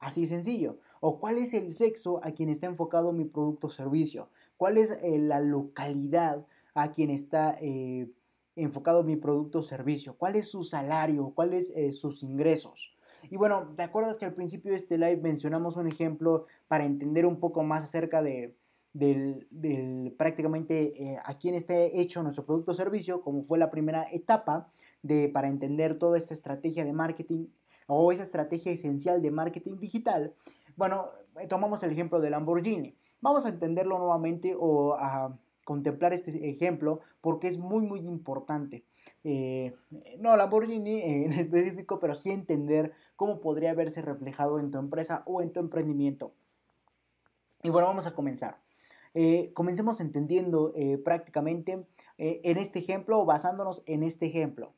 Así 0.01 0.27
sencillo. 0.27 0.79
O 1.01 1.21
cuál 1.21 1.37
es 1.37 1.53
el 1.53 1.71
sexo 1.71 2.21
a 2.25 2.33
quien 2.33 2.49
está 2.49 2.67
enfocado 2.67 3.13
mi 3.13 3.27
producto 3.27 3.67
o 3.67 3.71
servicio. 3.71 4.31
Cuál 4.57 4.79
es 4.79 4.91
eh, 4.91 5.19
la 5.19 5.41
localidad 5.41 6.47
a 6.75 6.91
quien 6.91 7.11
está 7.11 7.55
eh, 7.61 8.11
enfocado 8.57 9.05
mi 9.05 9.17
producto 9.17 9.59
o 9.59 9.63
servicio. 9.63 10.17
Cuál 10.17 10.37
es 10.37 10.49
su 10.49 10.65
salario. 10.65 11.33
Cuáles 11.35 11.71
eh, 11.77 11.93
sus 11.93 12.23
ingresos. 12.23 12.97
Y 13.29 13.37
bueno, 13.37 13.75
¿te 13.77 13.83
acuerdas 13.83 14.17
que 14.17 14.25
al 14.25 14.33
principio 14.33 14.71
de 14.71 14.79
este 14.79 14.97
live 14.97 15.19
mencionamos 15.19 15.77
un 15.77 15.87
ejemplo 15.87 16.47
para 16.67 16.87
entender 16.87 17.27
un 17.27 17.39
poco 17.39 17.63
más 17.63 17.85
acerca 17.85 18.23
de, 18.23 18.57
prácticamente 20.17 21.21
a 21.23 21.37
quién 21.37 21.55
está 21.55 21.77
hecho 21.79 22.23
nuestro 22.23 22.47
producto 22.47 22.73
o 22.73 22.75
servicio, 22.75 23.21
como 23.21 23.43
fue 23.43 23.59
la 23.59 23.71
primera 23.71 24.07
etapa 24.11 24.71
de, 25.03 25.29
para 25.29 25.49
entender 25.49 25.99
toda 25.99 26.17
esta 26.17 26.33
estrategia 26.33 26.87
de 26.87 26.95
marketing 26.95 27.49
o 27.93 28.13
esa 28.13 28.23
estrategia 28.23 28.71
esencial 28.73 29.21
de 29.21 29.31
marketing 29.31 29.79
digital, 29.79 30.35
bueno, 30.77 31.11
eh, 31.41 31.47
tomamos 31.49 31.83
el 31.83 31.91
ejemplo 31.91 32.21
de 32.21 32.31
Lamborghini. 32.31 32.97
Vamos 33.21 33.45
a 33.45 33.49
entenderlo 33.49 33.99
nuevamente 33.99 34.57
o 34.59 34.95
a 34.95 35.37
contemplar 35.65 36.13
este 36.13 36.49
ejemplo 36.49 37.01
porque 37.21 37.49
es 37.49 37.59
muy 37.59 37.85
muy 37.85 38.07
importante. 38.07 38.85
Eh, 39.25 39.75
no 40.19 40.37
Lamborghini 40.37 41.03
en 41.03 41.33
específico, 41.33 41.99
pero 41.99 42.15
sí 42.15 42.31
entender 42.31 42.93
cómo 43.17 43.41
podría 43.41 43.75
verse 43.75 44.03
reflejado 44.03 44.61
en 44.61 44.71
tu 44.71 44.79
empresa 44.79 45.25
o 45.27 45.43
en 45.43 45.53
tu 45.53 45.59
emprendimiento. 45.59 46.33
Y 47.63 47.71
bueno, 47.71 47.89
vamos 47.89 48.07
a 48.07 48.15
comenzar. 48.15 48.59
Eh, 49.15 49.51
comencemos 49.55 50.01
entendiendo 50.01 50.73
prácticamente 51.05 51.85
en 52.17 52.57
este 52.57 52.79
ejemplo 52.79 53.19
o 53.19 53.25
basándonos 53.25 53.83
en 53.87 54.05
este 54.05 54.27
ejemplo. 54.27 54.73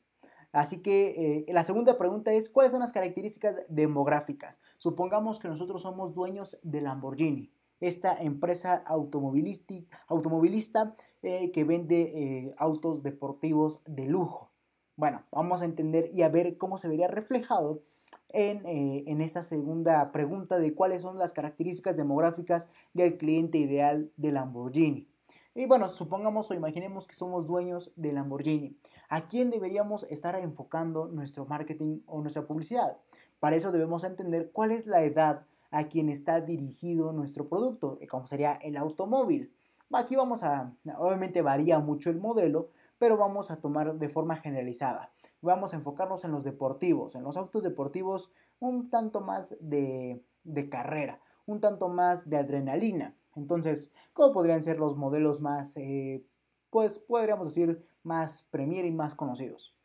Así 0.53 0.83
que 0.83 1.45
eh, 1.47 1.51
la 1.51 1.63
segunda 1.63 1.97
pregunta 1.97 2.31
es, 2.31 2.47
¿cuáles 2.47 2.71
son 2.71 2.81
las 2.81 2.91
características 2.91 3.63
demográficas? 3.69 4.61
Supongamos 4.77 5.39
que 5.39 5.47
nosotros 5.47 5.81
somos 5.81 6.13
dueños 6.13 6.59
de 6.61 6.79
Lamborghini, 6.79 7.51
esta 7.79 8.15
empresa 8.21 8.75
automovilista 8.85 10.95
eh, 11.23 11.51
que 11.51 11.63
vende 11.63 12.01
eh, 12.03 12.55
autos 12.59 13.01
deportivos 13.01 13.81
de 13.85 14.05
lujo. 14.05 14.51
Bueno, 14.95 15.23
vamos 15.31 15.63
a 15.63 15.65
entender 15.65 16.09
y 16.13 16.21
a 16.21 16.29
ver 16.29 16.59
cómo 16.59 16.77
se 16.77 16.87
vería 16.87 17.07
reflejado 17.07 17.81
en, 18.29 18.61
en 18.65 19.21
esa 19.21 19.41
segunda 19.41 20.11
pregunta 20.11 20.59
de 20.59 20.75
cuáles 20.75 21.01
son 21.01 21.17
las 21.17 21.33
características 21.33 21.97
demográficas 21.97 22.69
del 22.93 23.17
cliente 23.17 23.57
ideal 23.57 24.11
de 24.17 24.31
Lamborghini. 24.31 25.07
Y 25.55 25.67
bueno, 25.67 25.87
supongamos 25.87 26.49
o 26.49 26.55
imaginemos 26.55 27.05
que 27.05 27.13
somos 27.13 27.45
dueños 27.45 27.91
de 27.95 28.11
Lamborghini. 28.11 28.75
¿A 29.15 29.27
quién 29.27 29.51
deberíamos 29.51 30.07
estar 30.09 30.33
enfocando 30.39 31.07
nuestro 31.07 31.45
marketing 31.45 31.99
o 32.07 32.21
nuestra 32.21 32.47
publicidad? 32.47 32.97
Para 33.39 33.55
eso 33.55 33.71
debemos 33.71 34.03
entender 34.03 34.49
cuál 34.51 34.71
es 34.71 34.87
la 34.87 35.03
edad 35.03 35.45
a 35.69 35.83
quien 35.83 36.09
está 36.09 36.41
dirigido 36.41 37.13
nuestro 37.13 37.47
producto, 37.47 37.99
eh, 38.01 38.07
como 38.07 38.25
sería 38.25 38.53
el 38.53 38.75
automóvil. 38.75 39.53
Aquí 39.91 40.15
vamos 40.15 40.41
a, 40.41 40.75
obviamente 40.97 41.43
varía 41.43 41.77
mucho 41.77 42.09
el 42.09 42.19
modelo, 42.19 42.71
pero 42.97 43.15
vamos 43.15 43.51
a 43.51 43.61
tomar 43.61 43.99
de 43.99 44.09
forma 44.09 44.35
generalizada. 44.37 45.11
Vamos 45.41 45.73
a 45.73 45.75
enfocarnos 45.75 46.25
en 46.25 46.31
los 46.31 46.43
deportivos, 46.43 47.13
en 47.13 47.21
los 47.21 47.37
autos 47.37 47.61
deportivos 47.61 48.31
un 48.59 48.89
tanto 48.89 49.21
más 49.21 49.55
de, 49.59 50.23
carrera, 50.71 51.19
un 51.45 51.61
tanto 51.61 51.87
más 51.87 52.27
de 52.31 52.37
adrenalina. 52.37 53.15
Entonces, 53.35 53.91
¿cómo 54.13 54.33
podrían 54.33 54.63
ser 54.63 54.79
los 54.79 54.97
modelos 54.97 55.39
más, 55.39 55.77
eh, 55.77 56.25
pues 56.71 56.97
podríamos 56.97 57.49
decir, 57.49 57.85
más 58.03 58.43
premier 58.51 58.85
y 58.85 58.91
más 58.91 59.15
conocidos? 59.15 59.75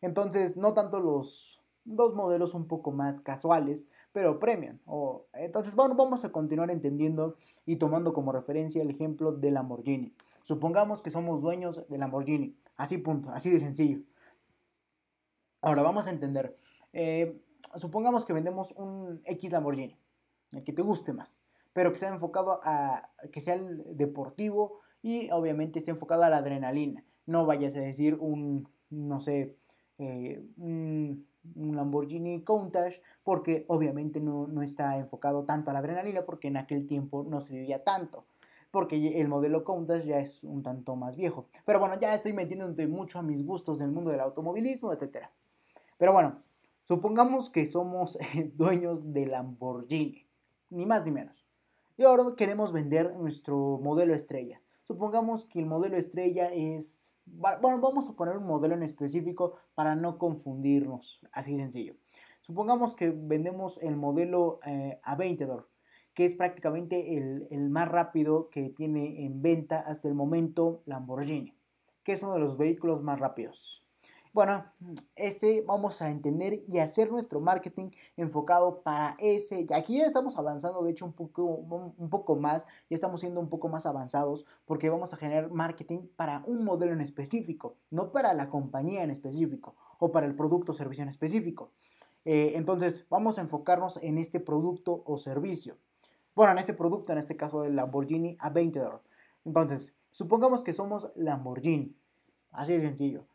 Entonces, 0.00 0.56
no 0.56 0.74
tanto 0.74 1.00
los 1.00 1.58
dos 1.84 2.14
modelos 2.14 2.54
un 2.54 2.68
poco 2.68 2.92
más 2.92 3.20
casuales, 3.20 3.88
pero 4.12 4.38
premium. 4.38 4.78
O, 4.86 5.26
entonces, 5.32 5.74
bueno, 5.74 5.94
vamos 5.94 6.24
a 6.24 6.32
continuar 6.32 6.70
entendiendo 6.70 7.36
y 7.64 7.76
tomando 7.76 8.12
como 8.12 8.32
referencia 8.32 8.82
el 8.82 8.90
ejemplo 8.90 9.32
de 9.32 9.50
Lamborghini. 9.50 10.14
Supongamos 10.42 11.02
que 11.02 11.10
somos 11.10 11.40
dueños 11.40 11.88
de 11.88 11.98
Lamborghini. 11.98 12.56
Así 12.76 12.98
punto, 12.98 13.30
así 13.30 13.50
de 13.50 13.58
sencillo. 13.58 14.00
Ahora 15.60 15.82
vamos 15.82 16.06
a 16.06 16.10
entender. 16.10 16.56
Eh, 16.92 17.40
supongamos 17.74 18.24
que 18.24 18.32
vendemos 18.32 18.72
un 18.72 19.20
X 19.24 19.50
Lamborghini, 19.50 19.98
el 20.52 20.64
que 20.64 20.72
te 20.72 20.82
guste 20.82 21.12
más, 21.12 21.40
pero 21.72 21.92
que 21.92 21.98
sea 21.98 22.10
enfocado 22.10 22.60
a 22.62 23.10
que 23.32 23.40
sea 23.40 23.54
el 23.54 23.96
deportivo 23.96 24.80
y 25.02 25.30
obviamente 25.30 25.78
esté 25.78 25.90
enfocado 25.90 26.22
a 26.22 26.30
la 26.30 26.38
adrenalina. 26.38 27.04
No 27.28 27.44
vayas 27.44 27.76
a 27.76 27.80
decir 27.80 28.14
un, 28.14 28.66
no 28.88 29.20
sé, 29.20 29.54
eh, 29.98 30.42
un, 30.56 31.26
Lamborghini 31.54 32.42
Countach, 32.42 32.94
porque 33.22 33.64
obviamente 33.68 34.18
no, 34.20 34.46
no, 34.46 34.62
está 34.62 34.96
enfocado 34.96 35.44
tanto 35.44 35.70
a 35.70 35.72
la 35.74 35.80
adrenalina, 35.80 36.24
porque 36.24 36.48
en 36.48 36.56
aquel 36.56 36.86
tiempo 36.86 37.22
no 37.22 37.40
se 37.40 37.54
vivía 37.54 37.84
tanto, 37.84 38.24
porque 38.70 39.20
el 39.20 39.28
modelo 39.28 39.62
Countach 39.62 40.02
ya 40.04 40.18
es 40.18 40.42
un 40.42 40.62
tanto 40.62 40.96
más 40.96 41.16
viejo. 41.16 41.46
Pero 41.64 41.80
bueno, 41.80 41.98
ya 42.00 42.14
estoy 42.14 42.32
metiéndote 42.32 42.86
mucho 42.86 43.18
a 43.18 43.22
mis 43.22 43.44
gustos 43.44 43.78
del 43.78 43.90
mundo 43.90 44.10
del 44.10 44.20
automovilismo, 44.20 44.92
etc. 44.92 45.26
Pero 45.98 46.12
bueno, 46.12 46.42
supongamos 46.84 47.50
que 47.50 47.66
somos 47.66 48.18
dueños 48.54 49.12
de 49.12 49.26
Lamborghini, 49.26 50.26
ni 50.70 50.86
más 50.86 51.04
ni 51.04 51.10
menos. 51.10 51.46
Y 51.98 52.04
ahora 52.04 52.24
queremos 52.36 52.72
vender 52.72 53.16
nuestro 53.16 53.80
modelo 53.82 54.14
estrella. 54.14 54.62
Supongamos 54.84 55.44
que 55.44 55.58
el 55.58 55.66
modelo 55.66 55.96
estrella 55.96 56.52
es 56.52 57.07
bueno, 57.32 57.80
vamos 57.80 58.08
a 58.08 58.14
poner 58.14 58.36
un 58.36 58.46
modelo 58.46 58.74
en 58.74 58.82
específico 58.82 59.54
para 59.74 59.94
no 59.94 60.18
confundirnos, 60.18 61.20
así 61.32 61.56
de 61.56 61.62
sencillo. 61.62 61.94
Supongamos 62.40 62.94
que 62.94 63.10
vendemos 63.10 63.78
el 63.82 63.96
modelo 63.96 64.60
eh, 64.64 65.00
Aventador, 65.02 65.68
que 66.14 66.24
es 66.24 66.34
prácticamente 66.34 67.16
el, 67.16 67.46
el, 67.50 67.70
más 67.70 67.88
rápido 67.88 68.48
que 68.50 68.70
tiene 68.70 69.24
en 69.24 69.42
venta 69.42 69.80
hasta 69.80 70.08
el 70.08 70.14
momento 70.14 70.82
Lamborghini, 70.86 71.56
que 72.02 72.12
es 72.12 72.22
uno 72.22 72.34
de 72.34 72.40
los 72.40 72.56
vehículos 72.56 73.02
más 73.02 73.20
rápidos. 73.20 73.87
Bueno, 74.32 74.64
ese 75.16 75.62
vamos 75.66 76.02
a 76.02 76.10
entender 76.10 76.62
y 76.68 76.78
hacer 76.78 77.10
nuestro 77.10 77.40
marketing 77.40 77.90
enfocado 78.16 78.82
para 78.82 79.16
ese. 79.18 79.66
Y 79.68 79.72
aquí 79.72 79.98
ya 79.98 80.06
estamos 80.06 80.36
avanzando, 80.36 80.82
de 80.82 80.90
hecho, 80.90 81.06
un 81.06 81.12
poco, 81.12 81.44
un 81.44 82.10
poco 82.10 82.36
más, 82.36 82.66
ya 82.90 82.94
estamos 82.94 83.20
siendo 83.20 83.40
un 83.40 83.48
poco 83.48 83.68
más 83.68 83.86
avanzados 83.86 84.44
porque 84.66 84.90
vamos 84.90 85.14
a 85.14 85.16
generar 85.16 85.50
marketing 85.50 86.00
para 86.16 86.42
un 86.46 86.64
modelo 86.64 86.92
en 86.92 87.00
específico, 87.00 87.76
no 87.90 88.12
para 88.12 88.34
la 88.34 88.50
compañía 88.50 89.02
en 89.02 89.10
específico 89.10 89.76
o 89.98 90.12
para 90.12 90.26
el 90.26 90.34
producto 90.34 90.72
o 90.72 90.74
servicio 90.74 91.02
en 91.02 91.08
específico. 91.08 91.72
Eh, 92.24 92.52
entonces, 92.56 93.06
vamos 93.08 93.38
a 93.38 93.40
enfocarnos 93.40 93.96
en 94.02 94.18
este 94.18 94.40
producto 94.40 95.02
o 95.06 95.16
servicio. 95.16 95.78
Bueno, 96.34 96.52
en 96.52 96.58
este 96.58 96.74
producto, 96.74 97.12
en 97.12 97.18
este 97.18 97.36
caso 97.36 97.62
del 97.62 97.76
Lamborghini 97.76 98.36
Aventador. 98.38 99.02
Entonces, 99.44 99.96
supongamos 100.10 100.62
que 100.62 100.74
somos 100.74 101.10
Lamborghini. 101.16 101.96
Así 102.50 102.72
de 102.74 102.80
sencillo 102.80 103.26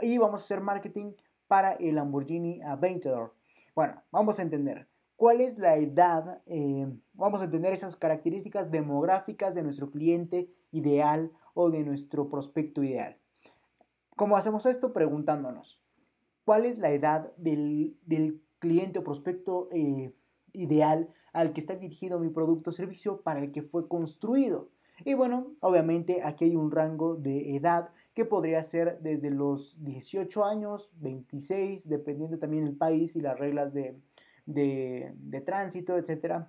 y 0.00 0.18
vamos 0.18 0.40
a 0.40 0.44
hacer 0.44 0.60
marketing 0.60 1.12
para 1.46 1.72
el 1.72 1.96
Lamborghini 1.96 2.62
Aventador. 2.62 3.34
Bueno, 3.74 4.02
vamos 4.10 4.38
a 4.38 4.42
entender 4.42 4.88
cuál 5.22 5.40
es 5.40 5.56
la 5.56 5.76
edad, 5.76 6.42
eh, 6.46 6.92
vamos 7.14 7.40
a 7.40 7.44
entender 7.44 7.72
esas 7.72 7.94
características 7.94 8.70
demográficas 8.70 9.54
de 9.54 9.62
nuestro 9.62 9.90
cliente 9.90 10.52
ideal 10.72 11.30
o 11.54 11.70
de 11.70 11.84
nuestro 11.84 12.28
prospecto 12.28 12.82
ideal. 12.82 13.16
¿Cómo 14.16 14.36
hacemos 14.36 14.66
esto? 14.66 14.92
Preguntándonos, 14.92 15.80
¿cuál 16.44 16.66
es 16.66 16.78
la 16.78 16.90
edad 16.90 17.32
del, 17.36 17.96
cliente 18.58 18.98
o 18.98 19.04
prospecto 19.04 19.68
eh, 19.70 20.12
ideal 20.52 21.08
al 21.32 21.52
que 21.52 21.60
está 21.60 21.76
dirigido 21.76 22.18
mi 22.18 22.28
producto 22.28 22.70
o 22.70 22.72
servicio 22.72 23.22
para 23.22 23.38
el 23.38 23.52
que 23.52 23.62
fue 23.62 23.86
construido? 23.88 24.70
Y 25.04 25.14
bueno, 25.14 25.54
obviamente 25.60 26.20
aquí 26.22 26.44
hay 26.44 26.56
un 26.56 26.70
rango 26.70 27.16
de 27.16 27.56
edad 27.56 27.90
que 28.14 28.24
podría 28.24 28.62
ser 28.62 29.00
desde 29.00 29.30
los 29.30 29.82
18 29.82 30.44
años, 30.44 30.92
26, 30.96 31.88
dependiendo 31.88 32.38
también 32.38 32.66
el 32.66 32.76
país 32.76 33.16
y 33.16 33.20
las 33.20 33.38
reglas 33.38 33.72
de, 33.72 34.00
tránsito, 35.44 35.96
etc. 35.96 36.44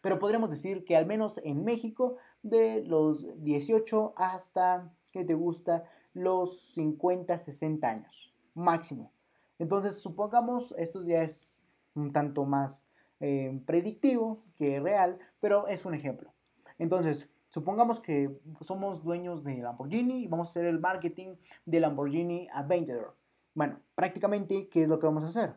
Pero 0.00 0.18
podríamos 0.18 0.50
decir 0.50 0.84
que 0.84 0.96
al 0.96 1.06
menos 1.06 1.40
en 1.44 1.64
México, 1.64 2.16
de 2.42 2.84
los 2.84 3.26
18 3.42 4.14
hasta, 4.16 4.92
¿qué 5.12 5.24
te 5.24 5.34
gusta? 5.34 5.84
Los 6.12 6.74
50, 6.74 7.36
60 7.36 7.88
años, 7.88 8.34
máximo. 8.54 9.12
Entonces, 9.58 9.98
supongamos, 9.98 10.74
esto 10.78 11.04
ya 11.04 11.22
es 11.22 11.58
un 11.94 12.12
tanto 12.12 12.44
más 12.44 12.86
eh, 13.20 13.62
predictivo 13.66 14.44
que 14.56 14.78
real, 14.78 15.18
pero 15.40 15.66
es 15.68 15.84
un 15.84 15.94
ejemplo. 15.94 16.33
Entonces, 16.78 17.28
supongamos 17.48 18.00
que 18.00 18.40
somos 18.60 19.02
dueños 19.02 19.44
de 19.44 19.58
Lamborghini 19.58 20.24
y 20.24 20.28
vamos 20.28 20.48
a 20.48 20.50
hacer 20.50 20.64
el 20.66 20.80
marketing 20.80 21.36
de 21.64 21.80
Lamborghini 21.80 22.48
Aventador. 22.52 23.16
Bueno, 23.54 23.80
prácticamente, 23.94 24.68
¿qué 24.68 24.82
es 24.82 24.88
lo 24.88 24.98
que 24.98 25.06
vamos 25.06 25.24
a 25.24 25.28
hacer? 25.28 25.54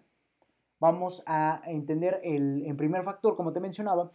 Vamos 0.80 1.24
a 1.26 1.61
entender 1.65 2.22
el 2.24 2.63
en 2.65 2.78
primer 2.78 3.01
factor, 3.01 3.36
como 3.36 3.51
te 3.51 3.59
mencionaba, 3.59 4.11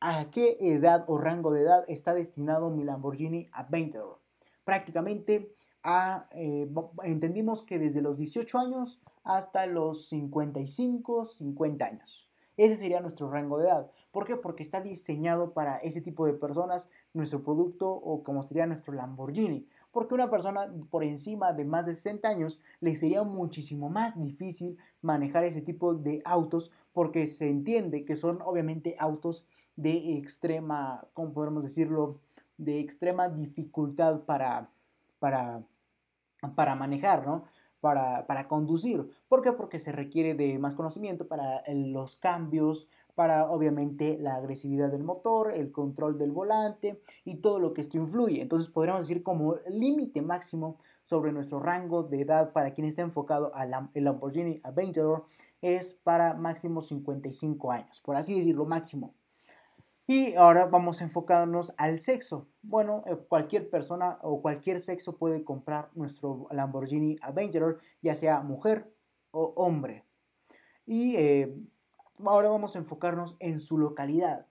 a 0.00 0.30
qué 0.30 0.56
edad 0.60 1.04
o 1.08 1.18
rango 1.18 1.52
de 1.52 1.62
edad 1.62 1.84
está 1.88 2.14
destinado 2.14 2.70
mi 2.70 2.84
Lamborghini 2.84 3.48
Aventador. 3.52 4.20
Prácticamente 4.64 5.52
a, 5.82 6.28
eh, 6.30 6.70
entendimos 7.02 7.62
que 7.62 7.80
desde 7.80 8.00
los 8.00 8.16
18 8.16 8.58
años 8.58 9.00
hasta 9.24 9.66
los 9.66 10.08
55, 10.08 11.24
50 11.24 11.84
años. 11.84 12.28
Ese 12.56 12.76
sería 12.76 13.00
nuestro 13.00 13.30
rango 13.30 13.58
de 13.58 13.66
edad. 13.66 13.90
¿Por 14.12 14.26
qué? 14.26 14.36
Porque 14.36 14.62
está 14.62 14.80
diseñado 14.80 15.52
para 15.52 15.76
ese 15.78 16.00
tipo 16.00 16.26
de 16.26 16.34
personas 16.34 16.88
nuestro 17.12 17.42
producto 17.42 17.90
o 17.90 18.22
como 18.22 18.42
sería 18.42 18.66
nuestro 18.66 18.92
Lamborghini. 18.92 19.66
Porque 19.90 20.14
una 20.14 20.30
persona 20.30 20.72
por 20.90 21.04
encima 21.04 21.52
de 21.52 21.64
más 21.64 21.86
de 21.86 21.94
60 21.94 22.28
años 22.28 22.60
le 22.80 22.94
sería 22.96 23.22
muchísimo 23.22 23.88
más 23.88 24.20
difícil 24.20 24.78
manejar 25.02 25.44
ese 25.44 25.62
tipo 25.62 25.94
de 25.94 26.22
autos 26.24 26.70
porque 26.92 27.26
se 27.26 27.48
entiende 27.48 28.04
que 28.04 28.16
son 28.16 28.40
obviamente 28.42 28.96
autos 28.98 29.44
de 29.76 30.16
extrema, 30.16 31.06
¿cómo 31.12 31.32
podemos 31.32 31.64
decirlo? 31.64 32.20
De 32.56 32.78
extrema 32.78 33.28
dificultad 33.28 34.20
para, 34.20 34.70
para, 35.18 35.64
para 36.54 36.74
manejar, 36.76 37.26
¿no? 37.26 37.44
Para, 37.84 38.48
conducir. 38.48 39.10
¿Por 39.28 39.42
qué? 39.42 39.52
Porque 39.52 39.78
se 39.78 39.92
requiere 39.92 40.32
de 40.32 40.58
más 40.58 40.74
conocimiento 40.74 41.28
para 41.28 41.62
los 41.68 42.16
cambios, 42.16 42.88
para 43.14 43.50
obviamente 43.50 44.16
la 44.18 44.36
agresividad 44.36 44.90
del 44.90 45.04
motor, 45.04 45.52
el 45.52 45.70
control 45.70 46.16
del 46.16 46.32
volante 46.32 47.02
y 47.26 47.36
todo 47.36 47.58
lo 47.58 47.74
que 47.74 47.82
esto 47.82 47.98
influye. 47.98 48.40
Entonces 48.40 48.70
podríamos 48.70 49.06
decir 49.06 49.22
como 49.22 49.56
límite 49.68 50.22
máximo 50.22 50.78
sobre 51.02 51.32
nuestro 51.32 51.60
rango 51.60 52.04
de 52.04 52.22
edad 52.22 52.54
para 52.54 52.72
quien 52.72 52.86
está 52.86 53.02
enfocado 53.02 53.54
al 53.54 53.70
Lamborghini 53.92 54.60
Aventador 54.62 55.26
es 55.60 55.92
para 55.92 56.32
máximo 56.32 56.80
55 56.80 57.70
años, 57.70 58.00
por 58.00 58.16
así 58.16 58.34
decirlo, 58.34 58.64
máximo. 58.64 59.12
Y 60.06 60.34
ahora 60.34 60.66
vamos 60.66 61.00
a 61.00 61.04
enfocarnos 61.04 61.72
al 61.78 61.98
sexo. 61.98 62.46
Bueno, 62.60 63.04
eh, 63.06 63.16
cualquier 63.16 63.70
persona 63.70 64.18
o 64.20 64.42
cualquier 64.42 64.78
sexo 64.78 65.16
puede 65.16 65.44
comprar 65.44 65.88
nuestro 65.94 66.46
Lamborghini 66.50 67.16
Avenger, 67.22 67.78
ya 68.02 68.14
sea 68.14 68.42
mujer 68.42 68.92
o 69.30 69.54
hombre. 69.56 70.04
Y 70.84 71.16
eh, 71.16 71.56
ahora 72.22 72.50
vamos 72.50 72.76
a 72.76 72.80
enfocarnos 72.80 73.36
en 73.40 73.58
su 73.58 73.78
localidad. 73.78 74.46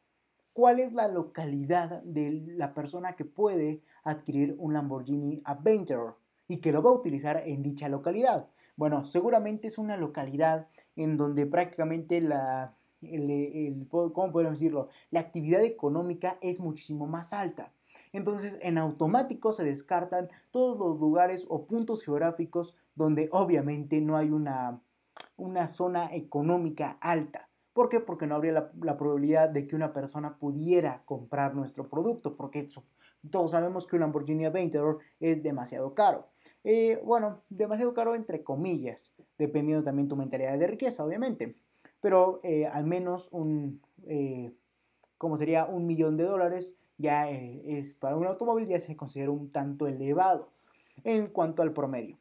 ¿Cuál 0.53 0.79
es 0.79 0.93
la 0.93 1.07
localidad 1.07 2.01
de 2.01 2.43
la 2.47 2.73
persona 2.73 3.15
que 3.15 3.25
puede 3.25 3.83
adquirir 4.03 4.55
un 4.57 4.73
Lamborghini 4.73 5.41
Avenger 5.45 6.15
y 6.47 6.57
que 6.57 6.71
lo 6.71 6.81
va 6.81 6.89
a 6.89 6.93
utilizar 6.93 7.43
en 7.45 7.61
dicha 7.61 7.89
localidad? 7.89 8.49
Bueno, 8.75 9.05
seguramente 9.05 9.67
es 9.67 9.77
una 9.77 9.97
localidad 9.97 10.67
en 10.95 11.15
donde 11.15 11.45
prácticamente 11.45 12.21
la 12.21 12.75
¿cómo 13.89 14.31
podemos 14.31 14.59
decirlo? 14.59 14.87
La 15.11 15.21
actividad 15.21 15.63
económica 15.63 16.37
es 16.41 16.59
muchísimo 16.59 17.07
más 17.07 17.33
alta. 17.33 17.71
Entonces, 18.11 18.57
en 18.61 18.77
automático 18.77 19.51
se 19.53 19.63
descartan 19.63 20.29
todos 20.51 20.77
los 20.77 20.99
lugares 20.99 21.45
o 21.49 21.65
puntos 21.65 22.03
geográficos 22.03 22.75
donde 22.95 23.29
obviamente 23.31 24.01
no 24.01 24.17
hay 24.17 24.29
una, 24.29 24.81
una 25.35 25.67
zona 25.67 26.13
económica 26.13 26.97
alta. 27.01 27.49
¿Por 27.73 27.89
qué? 27.89 27.99
Porque 27.99 28.27
no 28.27 28.35
habría 28.35 28.71
la, 28.81 28.97
probabilidad 28.97 29.49
de 29.49 29.65
que 29.65 29.75
una 29.75 29.93
persona 29.93 30.37
pudiera 30.37 31.01
comprar 31.05 31.55
nuestro 31.55 31.89
producto, 31.89 32.35
porque 32.37 32.67
todos 33.31 33.51
sabemos 33.51 33.87
que 33.87 33.95
un 33.95 34.01
Lamborghini 34.01 34.45
Aventador 34.45 34.99
es 35.19 35.41
demasiado 35.41 35.95
caro. 35.95 36.27
Eh, 36.63 37.01
bueno, 37.03 37.41
demasiado 37.49 37.93
caro 37.95 38.13
entre 38.13 38.43
comillas, 38.43 39.15
dependiendo 39.39 39.83
también 39.83 40.07
tu 40.07 40.15
mentalidad 40.15 40.57
de 40.57 40.67
riqueza, 40.67 41.03
obviamente. 41.03 41.55
Pero 42.03 42.41
eh, 42.43 42.67
al 42.67 42.83
menos 42.83 43.29
un, 43.31 43.81
eh, 44.05 44.51
como 45.17 45.37
sería 45.37 45.63
un 45.65 45.87
millón 45.87 46.17
de 46.17 46.25
dólares, 46.25 46.75
ya 46.97 47.29
es 47.29 47.93
para 47.93 48.17
un 48.17 48.27
automóvil 48.27 48.67
ya 48.67 48.79
se 48.79 48.97
considera 48.97 49.31
un 49.31 49.49
tanto 49.49 49.87
elevado 49.87 50.51
en 51.05 51.27
cuanto 51.27 51.61
al 51.61 51.71
promedio. 51.71 52.19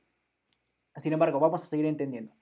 Sin 0.95 1.13
embargo, 1.13 1.41
vamos 1.41 1.65
a 1.65 1.67
seguir 1.67 1.87
entendiendo 1.87 2.33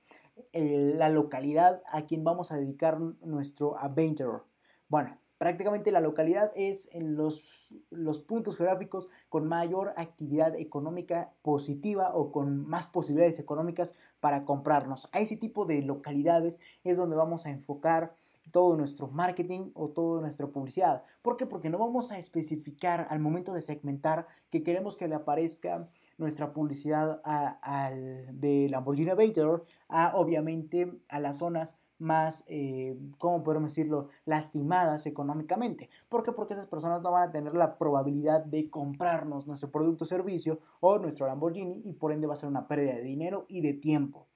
la 0.53 1.09
localidad 1.09 1.83
a 1.87 2.03
quien 2.03 2.25
vamos 2.25 2.53
a 2.53 2.57
dedicar 2.57 3.01
nuestro 3.01 3.79
Adventurer. 3.79 4.43
Bueno, 4.89 5.19
prácticamente 5.41 5.91
la 5.91 6.03
localidad 6.03 6.53
es 6.55 6.91
en 6.93 7.17
los, 7.17 7.43
los 7.89 8.19
puntos 8.19 8.59
geográficos 8.59 9.09
con 9.31 9.49
mayor 9.49 9.95
actividad 9.97 10.55
económica 10.55 11.33
positiva 11.41 12.15
o 12.15 12.31
con 12.31 12.69
más 12.69 12.87
posibilidades 12.87 13.39
económicas 13.39 13.95
para 14.21 14.45
comprarnos. 14.45 15.09
A 15.13 15.21
ese 15.21 15.39
tipo 15.39 15.65
de 15.65 15.81
localidades 15.81 16.59
es 16.85 16.99
donde 16.99 17.17
vamos 17.17 17.47
a 17.47 17.51
enfocar 17.51 18.15
todo 18.51 18.77
nuestro 18.77 19.09
marketing 19.09 19.71
o 19.73 19.89
toda 19.89 20.21
nuestra 20.21 20.47
publicidad. 20.49 21.05
¿Por 21.23 21.39
qué? 21.39 21.47
Porque 21.47 21.71
no 21.71 21.79
vamos 21.79 22.13
a 22.13 22.19
especificar 22.19 23.07
al 23.09 23.21
momento 23.21 23.55
de 23.55 23.63
segmentar 23.63 24.27
que 24.51 24.63
queremos 24.63 24.95
que 24.95 25.09
le 25.09 25.15
aparezca 25.15 25.89
nuestra 26.19 26.53
publicidad 26.53 27.19
al 27.25 28.39
de 28.39 28.69
Lamborghini 28.69 29.09
Aventador 29.09 29.65
a 29.89 30.13
obviamente 30.17 31.01
a 31.09 31.19
las 31.19 31.39
zonas 31.39 31.79
más, 32.01 32.45
eh, 32.49 32.99
¿cómo 33.19 33.43
podemos 33.43 33.71
decirlo?, 33.71 34.09
lastimadas 34.25 35.07
económicamente. 35.07 35.91
¿Por 36.09 36.23
qué? 36.23 36.33
Porque 36.33 36.55
esas 36.55 36.67
personas 36.67 37.03
no 37.03 37.11
van 37.11 37.29
a 37.29 37.33
tener 37.33 37.55
la 37.55 37.79
probabilidad 37.79 38.45
de 38.45 38.71
comprarnos 38.71 39.47
nuestro 39.47 39.71
producto 39.71 40.05
o 40.05 40.07
servicio 40.07 40.61
o 40.81 40.99
nuestro 40.99 41.27
Lamborghini 41.27 41.83
y 41.85 41.93
por 41.93 42.13
ende 42.13 42.27
va 42.27 42.35
a 42.35 42.37
ser 42.37 42.49
una 42.49 42.67
pérdida 42.67 42.95
de 42.95 43.03
dinero 43.03 43.47
y 43.49 43.61
de 43.61 43.75
tiempo. 43.75 44.27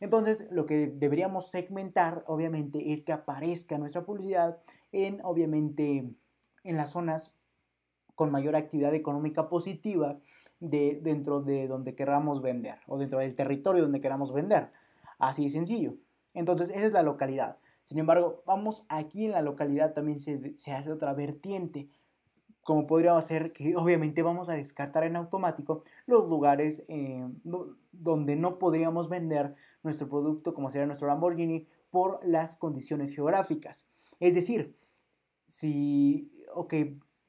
Entonces, 0.00 0.46
lo 0.50 0.66
que 0.66 0.86
deberíamos 0.86 1.50
segmentar, 1.50 2.24
obviamente, 2.26 2.92
es 2.92 3.02
que 3.02 3.12
aparezca 3.12 3.78
nuestra 3.78 4.04
publicidad 4.04 4.58
en, 4.92 5.20
obviamente, 5.24 6.08
en 6.64 6.76
las 6.76 6.90
zonas 6.90 7.32
con 8.14 8.30
mayor 8.30 8.56
actividad 8.56 8.94
económica 8.94 9.48
positiva 9.48 10.18
de, 10.60 10.98
dentro 11.02 11.40
de 11.40 11.68
donde 11.68 11.94
queramos 11.94 12.42
vender 12.42 12.78
o 12.86 12.98
dentro 12.98 13.20
del 13.20 13.34
territorio 13.34 13.82
donde 13.82 14.00
queramos 14.00 14.32
vender. 14.32 14.72
Así 15.18 15.44
de 15.44 15.50
sencillo. 15.50 15.94
Entonces, 16.34 16.70
esa 16.70 16.86
es 16.86 16.92
la 16.92 17.02
localidad. 17.02 17.58
Sin 17.84 17.98
embargo, 17.98 18.42
vamos 18.46 18.84
aquí 18.88 19.24
en 19.26 19.32
la 19.32 19.42
localidad 19.42 19.94
también 19.94 20.18
se, 20.18 20.56
se 20.56 20.72
hace 20.72 20.92
otra 20.92 21.14
vertiente 21.14 21.88
como 22.68 22.86
podríamos 22.86 23.24
hacer 23.24 23.54
que 23.54 23.74
obviamente 23.76 24.20
vamos 24.22 24.50
a 24.50 24.52
descartar 24.52 25.04
en 25.04 25.16
automático 25.16 25.84
los 26.04 26.28
lugares 26.28 26.84
eh, 26.88 27.26
donde 27.92 28.36
no 28.36 28.58
podríamos 28.58 29.08
vender 29.08 29.54
nuestro 29.82 30.06
producto 30.06 30.52
como 30.52 30.68
sería 30.68 30.84
nuestro 30.84 31.08
Lamborghini 31.08 31.66
por 31.88 32.20
las 32.22 32.56
condiciones 32.56 33.10
geográficas. 33.14 33.88
Es 34.20 34.34
decir, 34.34 34.76
si, 35.46 36.30
ok, 36.54 36.74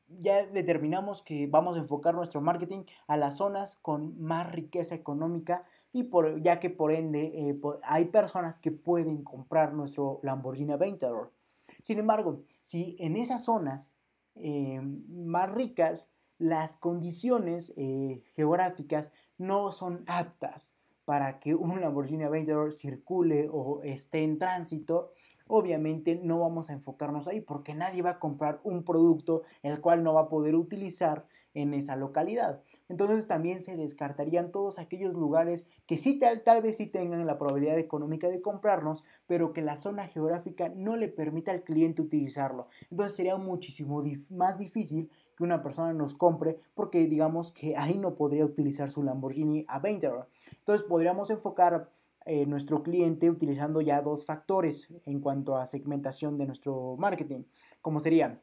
ya 0.10 0.46
determinamos 0.46 1.22
que 1.22 1.48
vamos 1.48 1.78
a 1.78 1.80
enfocar 1.80 2.16
nuestro 2.16 2.42
marketing 2.42 2.84
a 3.08 3.16
las 3.16 3.38
zonas 3.38 3.78
con 3.78 4.22
más 4.22 4.52
riqueza 4.52 4.94
económica 4.94 5.64
y 5.92 6.04
por, 6.04 6.42
ya 6.42 6.60
que 6.60 6.70
por 6.70 6.92
ende 6.92 7.32
eh, 7.36 7.60
hay 7.84 8.06
personas 8.06 8.60
que 8.60 8.72
pueden 8.72 9.24
comprar 9.24 9.74
nuestro 9.74 10.20
Lamborghini 10.24 10.74
Aventador. 10.74 11.34
Sin 11.82 12.00
embargo, 12.00 12.44
si 12.64 12.96
en 13.00 13.16
esas 13.16 13.46
zonas 13.46 13.94
eh, 14.36 14.82
más 14.82 15.52
ricas, 15.52 16.14
las 16.38 16.78
condiciones 16.78 17.74
eh, 17.76 18.24
geográficas 18.34 19.12
no 19.38 19.72
son 19.72 20.04
aptas 20.08 20.79
para 21.10 21.40
que 21.40 21.56
un 21.56 21.82
Lamborghini 21.82 22.24
Aventador 22.24 22.72
circule 22.72 23.50
o 23.52 23.82
esté 23.82 24.24
en 24.24 24.38
tránsito 24.38 25.12
obviamente 25.48 26.22
no 26.24 26.40
vamos 26.40 26.70
a 26.70 26.74
enfocarnos 26.74 27.28
ahí 27.28 27.42
porque 27.42 27.74
nadie 27.74 28.04
va 28.04 28.12
a 28.12 28.20
comprar 28.20 28.62
un 28.64 28.84
producto 28.84 29.42
el 29.64 29.82
cual 29.82 30.04
no 30.04 30.14
va 30.14 30.22
a 30.22 30.30
poder 30.30 30.54
utilizar 30.54 31.26
en 31.56 31.74
esa 31.74 31.96
localidad. 31.96 32.62
Entonces 32.90 33.26
también 33.26 33.60
se 33.60 33.76
descartarían 33.76 34.52
todos 34.52 34.78
aquellos 34.78 35.16
lugares 35.16 35.66
que 35.88 35.98
sí 35.98 36.20
tal, 36.20 36.44
tal 36.44 36.62
vez 36.62 36.78
sí 36.78 36.86
tengan 36.86 37.26
la 37.26 37.40
probabilidad 37.40 37.80
económica 37.80 38.30
de 38.30 38.44
comprarnos, 38.44 39.04
pero 39.26 39.52
que 39.52 39.64
la 39.64 39.78
zona 39.78 40.06
geográfica 40.06 40.70
no 40.70 40.96
le 40.96 41.08
permita 41.08 41.52
al 41.52 41.64
cliente 41.64 42.04
utilizarlo. 42.04 42.68
Entonces 42.92 43.16
sería 43.18 43.36
muchísimo 43.38 44.04
más 44.30 44.60
difícil 44.60 45.10
que 45.40 45.46
una 45.46 45.64
persona 45.64 45.94
nos 45.94 46.16
compre 46.16 46.60
porque 46.76 47.06
digamos 47.08 47.54
que 47.54 47.78
ahí 47.78 47.98
no 47.98 48.16
podría 48.16 48.44
utilizar 48.44 48.92
su 48.92 49.04
Lamborghini 49.04 49.66
Aventador. 49.70 50.28
Entonces 50.52 50.86
podríamos 50.86 51.30
enfocar 51.30 51.90
eh, 52.26 52.46
nuestro 52.46 52.84
cliente 52.84 53.30
utilizando 53.30 53.80
ya 53.80 54.02
dos 54.02 54.26
factores 54.26 54.94
en 55.06 55.22
cuanto 55.22 55.56
a 55.56 55.66
segmentación 55.66 56.38
de 56.38 56.46
nuestro 56.46 56.98
marketing, 56.98 57.46
como 57.82 58.02
sería 58.02 58.42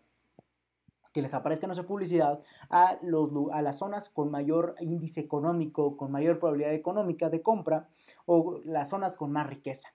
que 1.12 1.20
les 1.20 1.34
aparezca 1.34 1.66
nuestra 1.66 1.86
publicidad 1.86 2.42
a, 2.70 2.98
los, 3.02 3.30
a 3.52 3.60
las 3.60 3.78
zonas 3.78 4.08
con 4.08 4.30
mayor 4.30 4.74
índice 4.80 5.20
económico, 5.20 5.98
con 5.98 6.10
mayor 6.10 6.38
probabilidad 6.38 6.72
económica 6.72 7.28
de 7.28 7.42
compra 7.42 7.90
o 8.24 8.60
las 8.64 8.88
zonas 8.88 9.18
con 9.18 9.32
más 9.32 9.46
riqueza. 9.46 9.94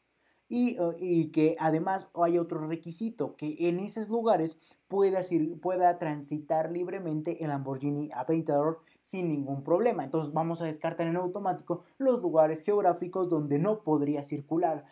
Y, 0.53 1.31
que 1.31 1.55
además 1.59 2.09
hay 2.13 2.37
otro 2.37 2.67
requisito, 2.67 3.37
que 3.37 3.55
en 3.69 3.79
esos 3.79 4.09
lugares 4.09 4.59
pueda, 4.89 5.21
pueda 5.61 5.97
transitar 5.97 6.73
libremente 6.73 7.41
el 7.41 7.51
Lamborghini 7.51 8.09
Aventador 8.13 8.81
sin 9.01 9.29
ningún 9.29 9.63
problema. 9.63 10.03
Entonces 10.03 10.33
vamos 10.33 10.61
a 10.61 10.65
descartar 10.65 11.07
en 11.07 11.15
automático 11.15 11.83
los 11.97 12.21
lugares 12.21 12.63
geográficos 12.63 13.29
donde 13.29 13.59
no 13.59 13.81
podría 13.83 14.23
circular, 14.23 14.83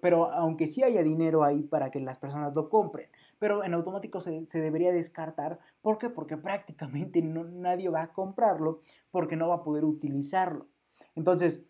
pero 0.00 0.30
aunque 0.30 0.66
sí 0.66 0.82
haya 0.82 1.02
dinero 1.02 1.44
ahí 1.44 1.62
para 1.62 1.90
que 1.90 2.00
las 2.00 2.16
personas 2.16 2.56
lo 2.56 2.70
compren. 2.70 3.10
Pero 3.38 3.64
en 3.64 3.74
automático 3.74 4.22
se, 4.22 4.46
debería 4.54 4.92
descartar. 4.92 5.58
¿Por 5.82 5.98
qué? 5.98 6.08
Porque 6.08 6.38
prácticamente 6.38 7.20
nadie 7.20 7.90
va 7.90 8.00
a 8.00 8.12
comprarlo 8.14 8.80
porque 9.10 9.36
no 9.36 9.48
va 9.48 9.56
a 9.56 9.62
poder 9.62 9.84
utilizarlo. 9.84 10.68
Entonces, 11.14 11.66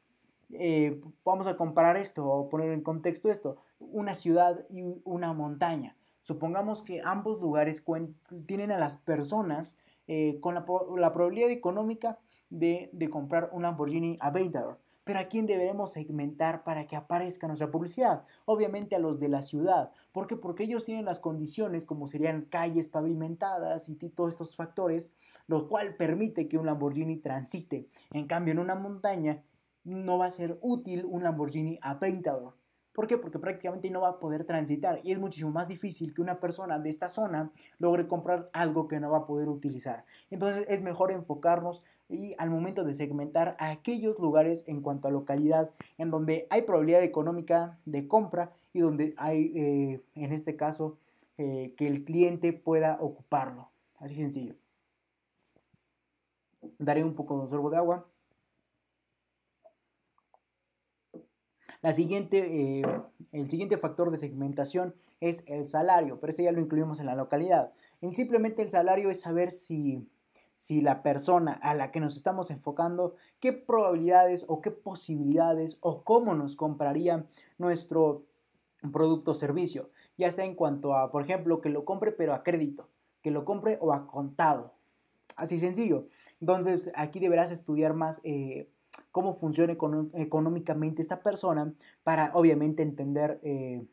eh, 0.53 1.01
vamos 1.25 1.47
a 1.47 1.57
comparar 1.57 1.97
esto 1.97 2.27
o 2.27 2.49
poner 2.49 2.71
en 2.73 2.83
contexto 2.83 3.31
esto, 3.31 3.57
una 3.81 4.15
ciudad 4.15 4.65
y 4.71 4.83
una 5.05 5.33
montaña. 5.33 5.97
Supongamos 6.23 6.83
que 6.83 7.01
ambos 7.05 7.41
lugares 7.41 7.85
tienen 8.47 8.73
a 8.73 8.79
las 8.79 8.97
personas 8.97 9.79
eh, 10.09 10.39
con 10.41 10.55
la, 10.55 10.65
probabilidad 10.65 11.51
económica 11.51 12.19
de, 12.51 12.91
comprar 13.11 13.51
un 13.53 13.63
Lamborghini 13.63 14.19
Aventador. 14.21 14.81
Pero 15.05 15.21
¿a 15.21 15.25
quién 15.25 15.47
deberemos 15.47 15.93
segmentar 15.93 16.65
para 16.65 16.89
que 16.89 16.97
aparezca 16.97 17.47
nuestra 17.47 17.71
publicidad? 17.71 18.25
Obviamente 18.45 18.97
a 18.97 18.99
los 18.99 19.21
de 19.21 19.29
la 19.29 19.43
ciudad. 19.43 19.93
¿Por 20.11 20.27
qué? 20.27 20.37
Porque 20.37 20.65
ellos 20.65 20.85
tienen 20.85 21.05
las 21.05 21.21
condiciones 21.21 21.85
como 21.85 22.09
serían 22.09 22.43
calles 22.43 22.89
pavimentadas 22.89 23.89
y 23.89 23.95
todos 23.95 24.31
estos 24.31 24.57
factores, 24.57 25.13
lo 25.47 25.69
cual 25.69 25.95
permite 25.95 26.49
que 26.49 26.59
un 26.59 26.67
Lamborghini 26.67 27.19
transite. 27.19 27.89
En 28.11 28.27
cambio, 28.27 28.51
en 28.51 28.59
una 28.59 28.75
montaña 28.75 29.45
no 29.87 30.19
va 30.19 30.27
a 30.27 30.31
ser 30.31 30.59
útil 30.61 31.07
un 31.07 31.23
Lamborghini 31.23 31.79
Aventador. 31.81 32.55
¿Por 32.93 33.07
qué? 33.07 33.19
Porque 33.19 33.39
prácticamente 33.39 33.91
no 33.91 34.01
va 34.01 34.09
a 34.09 34.19
poder 34.19 34.45
transitar 34.45 35.01
y 35.05 35.13
es 35.13 35.19
muchísimo 35.19 35.51
más 35.51 35.69
difícil 35.69 36.15
que 36.15 36.23
una 36.23 36.41
persona 36.41 36.79
de 36.79 36.89
esta 36.89 37.11
zona 37.11 37.53
logre 37.79 38.09
comprar 38.09 38.49
algo 38.55 38.89
que 38.89 38.99
no 38.99 39.11
va 39.11 39.19
a 39.19 39.27
poder 39.27 39.49
utilizar. 39.49 40.07
Entonces 40.31 40.65
es 40.69 40.83
mejor 40.83 41.13
enfocarnos 41.13 41.85
y 42.09 42.35
al 42.39 42.51
momento 42.51 42.85
de 42.85 42.95
segmentar 42.95 43.55
a 43.59 43.71
aquellos 43.71 44.19
lugares 44.19 44.65
en 44.67 44.81
cuanto 44.81 45.09
a 45.09 45.11
localidad 45.11 45.71
en 45.99 46.11
donde 46.11 46.47
hay 46.49 46.63
probabilidad 46.63 47.03
económica 47.03 47.79
de 47.85 48.09
compra 48.09 48.53
y 48.73 48.81
donde 48.81 49.15
hay, 49.19 49.53
eh, 49.55 50.03
en 50.15 50.33
este 50.33 50.57
caso, 50.57 50.97
eh, 51.37 51.75
que 51.77 51.87
el 51.87 52.03
cliente 52.05 52.55
pueda 52.55 52.97
ocuparlo. 52.99 53.69
Así 53.99 54.15
sencillo. 54.17 54.55
Daré 56.79 57.05
un 57.05 57.15
poco 57.15 57.43
de 57.43 57.49
sorbo 57.51 57.69
de 57.69 57.77
agua. 57.77 58.07
La 61.83 61.93
siguiente, 61.93 62.81
eh, 62.81 62.83
el 63.33 63.51
siguiente 63.51 63.77
factor 63.79 64.11
de 64.11 64.19
segmentación 64.19 64.95
es 65.21 65.45
el 65.47 65.67
salario, 65.67 66.19
pero 66.21 66.33
ese 66.33 66.45
ya 66.45 66.53
lo 66.53 66.61
incluimos 66.61 67.01
en 67.01 67.07
la 67.07 67.15
localidad. 67.15 67.73
En 68.01 68.15
simplemente 68.15 68.63
el 68.63 68.71
salario 68.71 69.11
es 69.11 69.21
saber 69.21 69.51
si, 69.51 70.09
si 70.55 70.81
la 70.81 71.03
persona 71.03 71.53
a 71.53 71.75
la 71.75 71.91
que 71.91 72.01
nos 72.01 72.17
estamos 72.17 72.51
enfocando, 72.51 73.15
qué 73.41 73.53
probabilidades 73.53 74.45
o 74.49 74.61
qué 74.61 74.71
posibilidades 74.71 75.79
o 75.81 76.03
cómo 76.03 76.35
nos 76.35 76.57
compraría 76.57 77.27
nuestro 77.59 78.25
producto 78.93 79.33
o 79.33 79.35
servicio, 79.35 79.91
ya 80.17 80.31
sea 80.31 80.45
en 80.45 80.55
cuanto 80.55 80.95
a, 80.95 81.11
por 81.11 81.23
ejemplo, 81.23 81.61
que 81.61 81.71
lo 81.71 81.85
compre 81.85 82.13
pero 82.13 82.35
a 82.35 82.43
crédito, 82.43 82.89
que 83.23 83.31
lo 83.31 83.45
compre 83.45 83.79
o 83.81 83.93
a 83.93 84.07
contado. 84.07 84.75
Así 85.35 85.59
sencillo. 85.59 86.07
Entonces, 86.41 86.91
aquí 86.95 87.21
deberás 87.21 87.51
estudiar 87.51 87.95
más 87.95 88.21
eh, 88.25 88.71
cómo 89.13 89.35
funciona 89.35 89.77
económicamente 90.15 91.03
esta 91.03 91.23
persona 91.23 91.73
para 92.05 92.31
obviamente 92.35 92.83
entender 92.83 93.41
eh, 93.43 93.87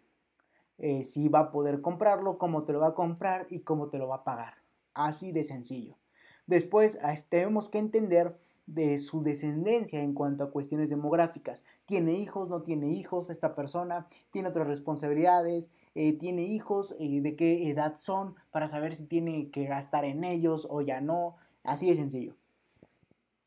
eh, 0.78 1.04
si 1.04 1.30
va 1.30 1.39
a 1.39 1.51
poder 1.51 1.82
comprarlo, 1.82 2.38
cómo 2.38 2.64
te 2.64 2.74
lo 2.74 2.80
va 2.80 2.89
a 2.89 2.93
comprar 2.95 3.47
y 3.49 3.60
cómo 3.60 3.89
te 3.89 3.97
lo 3.97 4.08
va 4.08 4.18
a 4.18 4.24
pagar. 4.24 4.56
Así 4.93 5.32
de 5.32 5.43
sencillo. 5.43 5.97
Después 6.45 6.99
tenemos 7.30 7.70
que 7.70 7.78
entender 7.78 8.38
de 8.66 8.97
su 8.97 9.24
descendencia 9.24 10.01
en 10.01 10.14
cuanto 10.14 10.43
a 10.43 10.51
cuestiones 10.51 10.89
demográficas. 10.89 11.64
¿Tiene 11.86 12.14
hijos? 12.14 12.49
¿No 12.49 12.62
tiene 12.62 12.89
hijos 12.89 13.30
esta 13.30 13.56
persona? 13.56 14.08
¿Tiene 14.32 14.49
otras 14.49 14.68
responsabilidades? 14.68 15.72
Eh, 15.95 16.14
¿Tiene 16.14 16.43
hijos? 16.43 16.95
¿De 16.97 17.36
qué 17.36 17.70
edad 17.70 17.95
son? 17.97 18.36
Para 18.51 18.68
saber 18.68 18.95
si 18.95 19.06
tiene 19.06 19.49
que 19.51 19.66
gastar 19.66 20.06
en 20.06 20.24
ellos 20.24 20.68
o 20.70 20.82
ya 20.82 21.01
no. 21.01 21.36
Así 21.64 21.89
de 21.89 21.95
sencillo. 21.95 22.36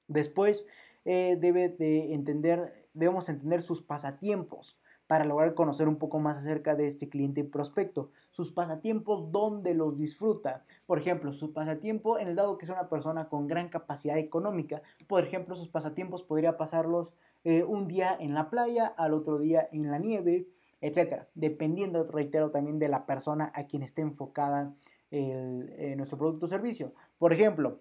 Después 0.09 0.67
eh, 1.07 1.39
debe 1.41 1.69
de 1.69 2.13
entender, 2.13 2.89
debemos 2.93 3.29
entender 3.29 3.63
sus 3.63 3.81
pasatiempos 3.81 4.77
para 5.07 5.25
lograr 5.25 5.55
conocer 5.55 5.87
un 5.87 5.99
poco 5.99 6.19
más 6.19 6.37
acerca 6.37 6.75
de 6.75 6.87
este 6.87 7.09
cliente 7.09 7.45
prospecto. 7.45 8.11
Sus 8.31 8.51
pasatiempos, 8.51 9.31
dónde 9.31 9.73
los 9.75 9.97
disfruta. 9.97 10.65
Por 10.85 10.99
ejemplo, 10.99 11.33
su 11.33 11.53
pasatiempo, 11.53 12.19
en 12.19 12.29
el 12.29 12.35
dado 12.35 12.59
que 12.59 12.65
es 12.65 12.71
una 12.71 12.89
persona 12.89 13.29
con 13.29 13.47
gran 13.47 13.69
capacidad 13.69 14.19
económica, 14.19 14.83
por 15.07 15.23
ejemplo, 15.23 15.55
sus 15.55 15.69
pasatiempos 15.69 16.25
podría 16.25 16.57
pasarlos 16.57 17.13
eh, 17.45 17.63
un 17.63 17.87
día 17.87 18.17
en 18.19 18.35
la 18.35 18.51
playa, 18.51 18.87
al 18.87 19.15
otro 19.15 19.39
día 19.39 19.69
en 19.71 19.91
la 19.91 19.99
nieve, 19.99 20.49
etcétera. 20.81 21.29
Dependiendo, 21.35 22.03
reitero, 22.03 22.51
también 22.51 22.81
de 22.81 22.89
la 22.89 23.07
persona 23.07 23.53
a 23.55 23.69
quien 23.69 23.83
esté 23.83 24.03
enfocada 24.03 24.75
el, 25.13 25.73
eh, 25.79 25.95
nuestro 25.97 26.19
producto 26.19 26.47
o 26.47 26.49
servicio. 26.49 26.93
Por 27.19 27.33
ejemplo, 27.33 27.81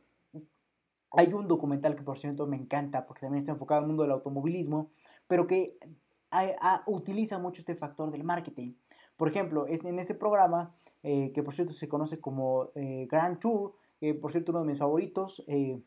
hay 1.15 1.33
un 1.33 1.47
documental 1.47 1.95
que 1.95 2.03
por 2.03 2.17
cierto 2.17 2.47
me 2.47 2.57
encanta 2.57 3.05
porque 3.05 3.21
también 3.21 3.39
está 3.39 3.51
enfocado 3.51 3.81
al 3.81 3.87
mundo 3.87 4.03
del 4.03 4.11
automovilismo, 4.11 4.91
pero 5.27 5.47
que 5.47 5.77
utiliza 6.85 7.39
mucho 7.39 7.61
este 7.61 7.75
factor 7.75 8.11
del 8.11 8.23
marketing. 8.23 8.73
Por 9.15 9.29
ejemplo, 9.29 9.65
en 9.67 9.99
este 9.99 10.13
programa, 10.13 10.75
eh, 11.03 11.31
que 11.31 11.43
por 11.43 11.53
cierto 11.53 11.73
se 11.73 11.87
conoce 11.87 12.19
como 12.19 12.71
eh, 12.75 13.07
Grand 13.09 13.39
Tour, 13.39 13.73
por 14.21 14.31
cierto 14.31 14.51
uno 14.51 14.61
de 14.61 14.67
mis 14.67 14.79
favoritos, 14.79 15.43
eh, 15.47 15.81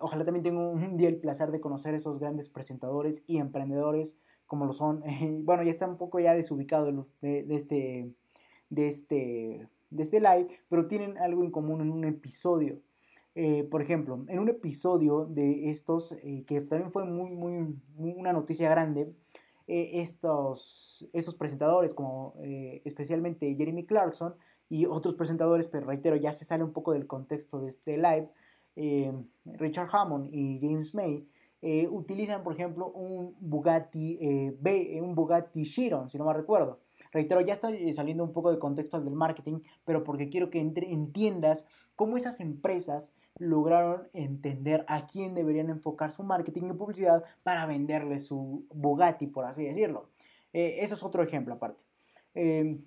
ojalá 0.00 0.24
también 0.24 0.42
tenga 0.42 0.60
un 0.60 0.96
día 0.96 1.08
el 1.08 1.20
placer 1.20 1.50
de 1.50 1.60
conocer 1.60 1.94
esos 1.94 2.18
grandes 2.18 2.48
presentadores 2.48 3.22
y 3.26 3.38
emprendedores 3.38 4.16
como 4.46 4.66
lo 4.66 4.72
son, 4.72 5.02
bueno, 5.44 5.62
ya 5.62 5.70
está 5.70 5.86
un 5.86 5.96
poco 5.96 6.18
ya 6.18 6.34
desubicado 6.34 7.06
de, 7.20 7.44
de, 7.44 7.54
este, 7.54 8.12
de, 8.68 8.88
este, 8.88 9.68
de 9.90 10.02
este 10.02 10.18
live, 10.18 10.48
pero 10.68 10.88
tienen 10.88 11.18
algo 11.18 11.44
en 11.44 11.52
común 11.52 11.82
en 11.82 11.90
un 11.90 12.04
episodio. 12.04 12.80
Por 13.70 13.80
ejemplo, 13.80 14.24
en 14.28 14.38
un 14.38 14.48
episodio 14.48 15.24
de 15.24 15.70
estos, 15.70 16.14
que 16.46 16.60
también 16.60 16.90
fue 16.90 17.04
muy, 17.04 17.30
muy, 17.30 17.74
una 17.96 18.32
noticia 18.32 18.68
grande, 18.68 19.14
eh, 19.72 20.00
estos, 20.00 21.06
estos 21.12 21.36
presentadores, 21.36 21.94
como 21.94 22.34
eh, 22.42 22.82
especialmente 22.84 23.54
Jeremy 23.54 23.86
Clarkson 23.86 24.34
y 24.68 24.84
otros 24.86 25.14
presentadores, 25.14 25.68
pero 25.68 25.86
reitero, 25.86 26.16
ya 26.16 26.32
se 26.32 26.44
sale 26.44 26.64
un 26.64 26.72
poco 26.72 26.92
del 26.92 27.06
contexto 27.06 27.60
de 27.60 27.68
este 27.68 27.96
live, 27.96 28.28
eh, 28.74 29.12
Richard 29.44 29.88
Hammond 29.92 30.28
y 30.34 30.58
James 30.60 30.92
May, 30.92 31.24
utilizan, 31.88 32.42
por 32.42 32.54
ejemplo, 32.54 32.90
un 32.90 33.36
Bugatti 33.38 34.18
B, 34.58 34.98
un 35.00 35.14
Bugatti 35.14 35.62
Chiron, 35.62 36.10
si 36.10 36.18
no 36.18 36.24
me 36.24 36.32
recuerdo. 36.32 36.80
Reitero, 37.12 37.40
ya 37.40 37.54
estoy 37.54 37.92
saliendo 37.92 38.22
un 38.22 38.32
poco 38.32 38.50
de 38.50 38.58
contexto 38.58 39.00
del 39.00 39.14
marketing, 39.14 39.60
pero 39.84 40.04
porque 40.04 40.28
quiero 40.28 40.50
que 40.50 40.60
entiendas 40.60 41.66
cómo 41.96 42.16
esas 42.16 42.40
empresas 42.40 43.12
lograron 43.38 44.08
entender 44.12 44.84
a 44.88 45.06
quién 45.06 45.34
deberían 45.34 45.70
enfocar 45.70 46.12
su 46.12 46.22
marketing 46.22 46.70
y 46.70 46.72
publicidad 46.74 47.24
para 47.42 47.66
venderle 47.66 48.18
su 48.18 48.64
Bugatti, 48.72 49.26
por 49.26 49.44
así 49.44 49.64
decirlo. 49.64 50.08
Eh, 50.52 50.78
eso 50.80 50.94
es 50.94 51.02
otro 51.02 51.22
ejemplo 51.22 51.54
aparte. 51.54 51.82
Em, 52.34 52.82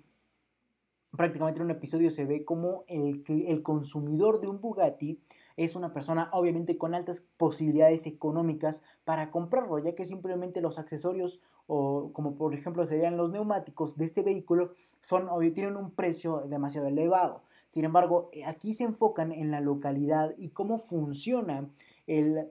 prácticamente 1.10 1.60
en 1.60 1.66
un 1.66 1.70
episodio 1.70 2.10
se 2.10 2.24
ve 2.24 2.44
como 2.44 2.84
el, 2.88 3.22
el 3.28 3.62
consumidor 3.62 4.40
de 4.40 4.48
un 4.48 4.60
Bugatti 4.60 5.20
es 5.56 5.76
una 5.76 5.92
persona 5.92 6.30
obviamente 6.32 6.76
con 6.78 6.94
altas 6.94 7.22
posibilidades 7.36 8.06
económicas 8.06 8.82
para 9.04 9.30
comprarlo, 9.30 9.78
ya 9.78 9.94
que 9.94 10.04
simplemente 10.04 10.60
los 10.60 10.78
accesorios 10.78 11.40
o 11.66 12.10
como 12.12 12.34
por 12.34 12.54
ejemplo 12.54 12.84
serían 12.86 13.16
los 13.16 13.30
neumáticos 13.30 13.96
de 13.96 14.04
este 14.04 14.22
vehículo 14.22 14.72
son 15.00 15.28
tienen 15.52 15.76
un 15.76 15.90
precio 15.90 16.44
demasiado 16.48 16.86
elevado. 16.86 17.42
Sin 17.68 17.84
embargo, 17.84 18.30
eh, 18.32 18.44
aquí 18.44 18.72
se 18.72 18.84
enfocan 18.84 19.32
en 19.32 19.50
la 19.50 19.60
localidad 19.60 20.34
y 20.36 20.50
cómo 20.50 20.78
funciona 20.78 21.68
el, 22.06 22.48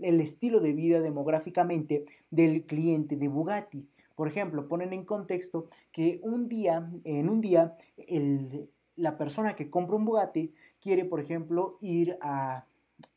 el 0.00 0.20
estilo 0.20 0.60
de 0.60 0.72
vida 0.72 1.00
demográficamente 1.00 2.06
del 2.30 2.64
cliente 2.64 3.16
de 3.16 3.28
Bugatti. 3.28 3.88
Por 4.14 4.28
ejemplo, 4.28 4.68
ponen 4.68 4.92
en 4.92 5.04
contexto 5.04 5.68
que 5.92 6.20
un 6.22 6.48
día, 6.48 6.90
en 7.04 7.28
un 7.28 7.40
día, 7.40 7.76
el, 8.08 8.70
la 8.96 9.18
persona 9.18 9.54
que 9.54 9.68
compra 9.68 9.96
un 9.96 10.04
Bugatti 10.04 10.54
quiere, 10.80 11.04
por 11.04 11.20
ejemplo, 11.20 11.76
ir 11.80 12.16
a, 12.22 12.66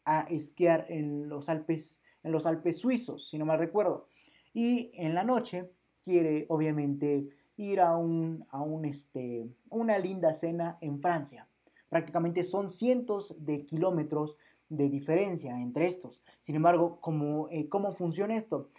a, 0.06 0.22
esquiar 0.24 0.86
en 0.90 1.30
los 1.30 1.48
Alpes, 1.48 2.02
en 2.24 2.32
los 2.32 2.46
Alpes 2.46 2.80
suizos, 2.80 3.30
si 3.30 3.38
no 3.38 3.46
mal 3.46 3.60
recuerdo. 3.60 4.08
Y 4.54 4.91
en 4.93 5.14
la 5.16 5.24
noche 5.24 5.72
quiere, 6.02 6.45
obviamente, 6.50 7.28
ir 7.58 7.82
a, 7.82 7.97
un, 7.97 8.45
a 8.50 8.62
un, 8.62 8.86
este, 8.86 9.50
una 9.70 9.97
linda 9.97 10.34
cena 10.34 10.78
en 10.82 11.02
Francia. 11.02 11.47
Prácticamente 11.89 12.43
son 12.43 12.70
cientos 12.70 13.36
de 13.38 13.66
kilómetros 13.66 14.38
de 14.70 14.89
diferencia 14.89 15.60
entre 15.60 15.88
estos. 15.88 16.24
Sin 16.39 16.56
embargo, 16.56 17.00
¿cómo, 17.02 17.50
eh, 17.50 17.68
¿cómo 17.68 17.93
funciona 17.93 18.38
esto? 18.38 18.70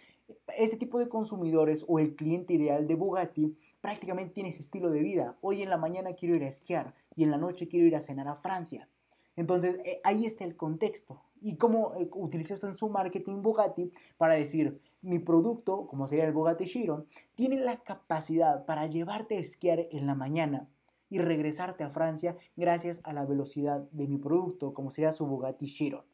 Este 0.57 0.77
tipo 0.77 0.97
de 0.97 1.09
consumidores 1.09 1.85
o 1.87 1.99
el 1.99 2.15
cliente 2.15 2.53
ideal 2.53 2.87
de 2.87 2.95
Bugatti 2.95 3.57
prácticamente 3.81 4.33
tiene 4.33 4.49
ese 4.49 4.61
estilo 4.61 4.89
de 4.89 5.01
vida. 5.01 5.37
Hoy 5.41 5.61
en 5.61 5.69
la 5.69 5.77
mañana 5.77 6.13
quiero 6.13 6.35
ir 6.35 6.43
a 6.43 6.47
esquiar 6.47 6.95
y 7.15 7.23
en 7.23 7.31
la 7.31 7.37
noche 7.37 7.67
quiero 7.67 7.85
ir 7.85 7.95
a 7.95 7.99
cenar 7.99 8.27
a 8.29 8.35
Francia. 8.35 8.87
Entonces, 9.35 9.79
eh, 9.85 9.99
ahí 10.03 10.25
está 10.25 10.45
el 10.45 10.55
contexto. 10.55 11.21
Y 11.41 11.57
cómo 11.57 11.93
eh, 11.95 12.09
esto 12.39 12.67
en 12.67 12.77
su 12.77 12.89
marketing 12.89 13.41
Bugatti 13.41 13.91
para 14.17 14.35
decir, 14.35 14.79
mi 15.01 15.19
producto, 15.19 15.87
como 15.87 16.07
sería 16.07 16.25
el 16.25 16.33
Bugatti 16.33 16.65
Chiron, 16.65 17.07
tiene 17.35 17.57
la 17.57 17.77
capacidad 17.77 18.65
para 18.65 18.87
llevarte 18.87 19.37
a 19.37 19.39
esquiar 19.39 19.87
en 19.91 20.05
la 20.05 20.15
mañana 20.15 20.69
y 21.09 21.19
regresarte 21.19 21.83
a 21.83 21.89
Francia 21.89 22.37
gracias 22.55 23.01
a 23.03 23.13
la 23.13 23.25
velocidad 23.25 23.81
de 23.91 24.07
mi 24.07 24.17
producto, 24.17 24.73
como 24.73 24.91
sería 24.91 25.11
su 25.11 25.25
Bugatti 25.25 25.65
Chiron. 25.65 26.05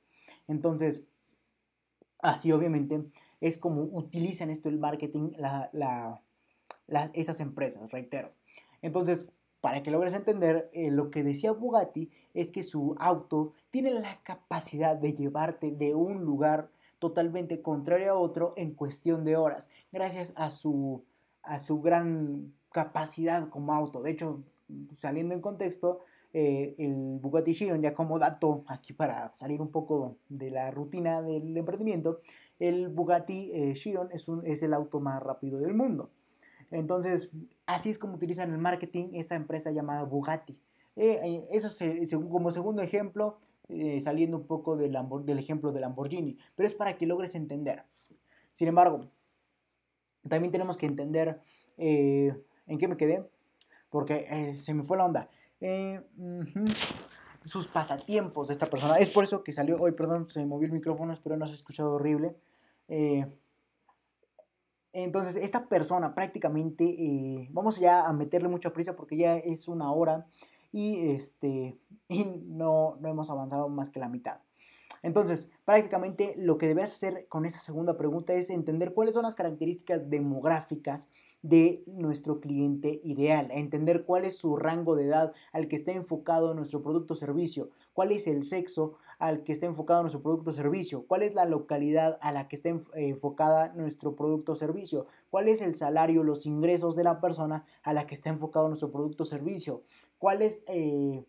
Entonces, 0.48 1.04
así 2.20 2.52
obviamente 2.52 3.04
es 3.42 3.58
como 3.58 3.84
utilizan 3.84 4.50
esto 4.50 4.70
el 4.70 4.80
marketing 4.80 5.32
esas 7.14 7.40
empresas, 7.42 7.92
reitero. 7.92 8.32
Entonces, 8.82 9.28
para 9.62 9.84
que 9.84 9.92
logres 9.92 10.14
entender, 10.14 10.70
eh, 10.74 10.92
lo 10.92 11.12
que 11.12 11.24
decía 11.24 11.52
Bugatti 11.52 12.10
es 12.34 12.52
que 12.52 12.64
su 12.64 12.96
auto 13.00 13.54
tiene 13.70 13.92
la 13.92 14.22
capacidad 14.24 14.96
de 14.96 15.14
llevarte 15.14 15.72
de 15.72 15.94
un 15.94 16.24
lugar 16.24 16.70
totalmente 17.00 17.62
contrario 17.62 18.12
a 18.12 18.16
otro 18.16 18.54
en 18.58 18.74
cuestión 18.74 19.24
de 19.24 19.36
horas, 19.36 19.70
gracias 19.92 20.34
a 20.36 20.50
su, 20.50 21.04
a 21.44 21.60
su 21.60 21.82
gran 21.82 22.54
capacidad 22.72 23.50
como 23.50 23.74
auto. 23.74 24.02
De 24.02 24.12
hecho, 24.12 24.44
saliendo 24.96 25.34
en 25.34 25.42
contexto, 25.42 26.02
eh, 26.34 26.76
el 26.78 27.20
Bugatti 27.20 27.54
Chiron, 27.54 27.82
ya 27.82 27.94
como 27.94 28.20
dato 28.20 28.64
aquí 28.68 28.94
para 28.94 29.34
salir 29.34 29.62
un 29.62 29.72
poco 29.72 30.18
de 30.30 30.52
la 30.52 30.72
rutina 30.72 31.22
del 31.22 31.56
emprendimiento, 31.56 32.20
el 32.60 32.90
Bugatti 32.90 33.52
eh, 33.54 33.74
Chiron 33.74 34.10
es, 34.12 34.28
un, 34.28 34.46
es 34.46 34.62
el 34.64 34.74
auto 34.74 35.00
más 35.00 35.22
rápido 35.22 35.60
del 35.60 35.74
mundo. 35.74 36.10
Entonces, 36.70 37.30
así 37.66 37.90
es 37.90 37.98
como 37.98 38.16
utilizan 38.16 38.52
el 38.52 38.58
marketing 38.58 39.10
esta 39.14 39.36
empresa 39.36 39.72
llamada 39.72 40.04
Bugatti. 40.04 40.58
Eh, 40.96 41.48
eso 41.52 41.70
como 42.30 42.52
segundo 42.52 42.82
ejemplo, 42.82 43.38
eh, 43.70 44.00
saliendo 44.00 44.38
un 44.38 44.48
poco 44.48 44.78
del, 44.78 44.96
ejemplo 45.38 45.74
de 45.74 45.82
Lamborghini, 45.82 46.38
pero 46.56 46.68
es 46.68 46.74
para 46.74 46.98
que 46.98 47.06
logres 47.06 47.36
entender. 47.36 47.84
Sin 48.54 48.70
embargo, 48.70 49.10
también 50.28 50.52
tenemos 50.52 50.78
que 50.78 50.86
entender 50.86 51.42
eh, 51.78 52.34
en 52.66 52.78
qué 52.78 52.88
me 52.88 52.96
quedé, 52.96 53.30
porque 53.90 54.26
eh, 54.30 54.54
se 54.56 54.74
me 54.74 54.84
fue 54.84 54.96
la 54.98 55.06
onda. 55.06 55.30
sus 57.44 57.68
pasatiempos 57.68 58.48
de 58.48 58.54
esta 58.54 58.70
persona. 58.70 59.00
Es 59.00 59.10
por 59.10 59.26
eso 59.26 59.44
que 59.44 59.52
salió 59.52 59.78
hoy, 59.82 59.92
perdón, 59.92 60.30
se 60.30 60.46
movió 60.46 60.68
el 60.68 60.74
micrófono, 60.74 61.12
espero 61.12 61.36
no 61.36 61.46
se 61.46 61.52
ha 61.52 61.56
escuchado 61.56 61.92
horrible. 61.92 62.38
entonces, 64.94 65.36
esta 65.36 65.68
persona 65.68 66.16
prácticamente, 66.16 67.50
vamos 67.52 67.80
ya 67.80 68.08
a 68.08 68.14
meterle 68.14 68.48
mucha 68.48 68.72
prisa 68.72 68.96
porque 68.96 69.18
ya 69.18 69.36
es 69.36 69.68
una 69.68 69.92
hora 69.92 70.26
y, 70.72 71.10
este, 71.10 71.78
y 72.08 72.26
no, 72.46 72.98
no 73.00 73.10
hemos 73.10 73.30
avanzado 73.30 73.70
más 73.70 73.90
que 73.90 74.00
la 74.00 74.10
mitad. 74.10 74.40
Entonces, 75.04 75.50
prácticamente 75.64 76.34
lo 76.38 76.58
que 76.58 76.68
debes 76.68 76.92
hacer 76.92 77.28
con 77.30 77.46
esa 77.46 77.60
segunda 77.60 77.98
pregunta 77.98 78.34
es 78.34 78.50
entender 78.50 78.94
cuáles 78.94 79.14
son 79.14 79.24
las 79.24 79.36
características 79.36 80.10
demográficas 80.10 81.10
de 81.44 81.84
nuestro 81.86 82.40
cliente 82.40 83.00
ideal, 83.04 83.50
entender 83.52 84.04
cuál 84.06 84.26
es 84.26 84.38
su 84.38 84.56
rango 84.56 84.96
de 84.96 85.06
edad 85.06 85.34
al 85.54 85.68
que 85.68 85.76
está 85.76 85.92
enfocado 85.92 86.54
nuestro 86.54 86.82
producto 86.82 87.14
o 87.14 87.18
servicio, 87.18 87.70
cuál 87.94 88.12
es 88.12 88.28
el 88.28 88.44
sexo 88.44 88.98
al 89.20 89.44
que 89.44 89.52
está 89.52 89.66
enfocado 89.66 90.02
nuestro 90.02 90.22
producto 90.22 90.52
o 90.52 90.54
servicio? 90.54 91.06
¿Cuál 91.08 91.24
es 91.24 91.34
la 91.34 91.46
localidad 91.46 92.18
a 92.22 92.32
la 92.32 92.48
que 92.48 92.56
está 92.56 92.70
enfocada 92.96 93.74
nuestro 93.74 94.16
producto 94.16 94.54
o 94.54 94.56
servicio? 94.56 95.08
¿Cuál 95.30 95.48
es 95.48 95.62
el 95.62 95.76
salario, 95.76 96.24
los 96.24 96.46
ingresos 96.46 96.96
de 96.96 97.04
la 97.04 97.20
persona 97.20 97.66
a 97.84 97.94
la 97.94 98.06
que 98.06 98.16
está 98.16 98.30
enfocado 98.30 98.68
nuestro 98.68 98.92
producto 98.92 99.24
o 99.24 99.26
servicio? 99.26 99.84
¿Cuál 100.20 100.42
es... 100.42 100.64
Eh, 100.68 101.24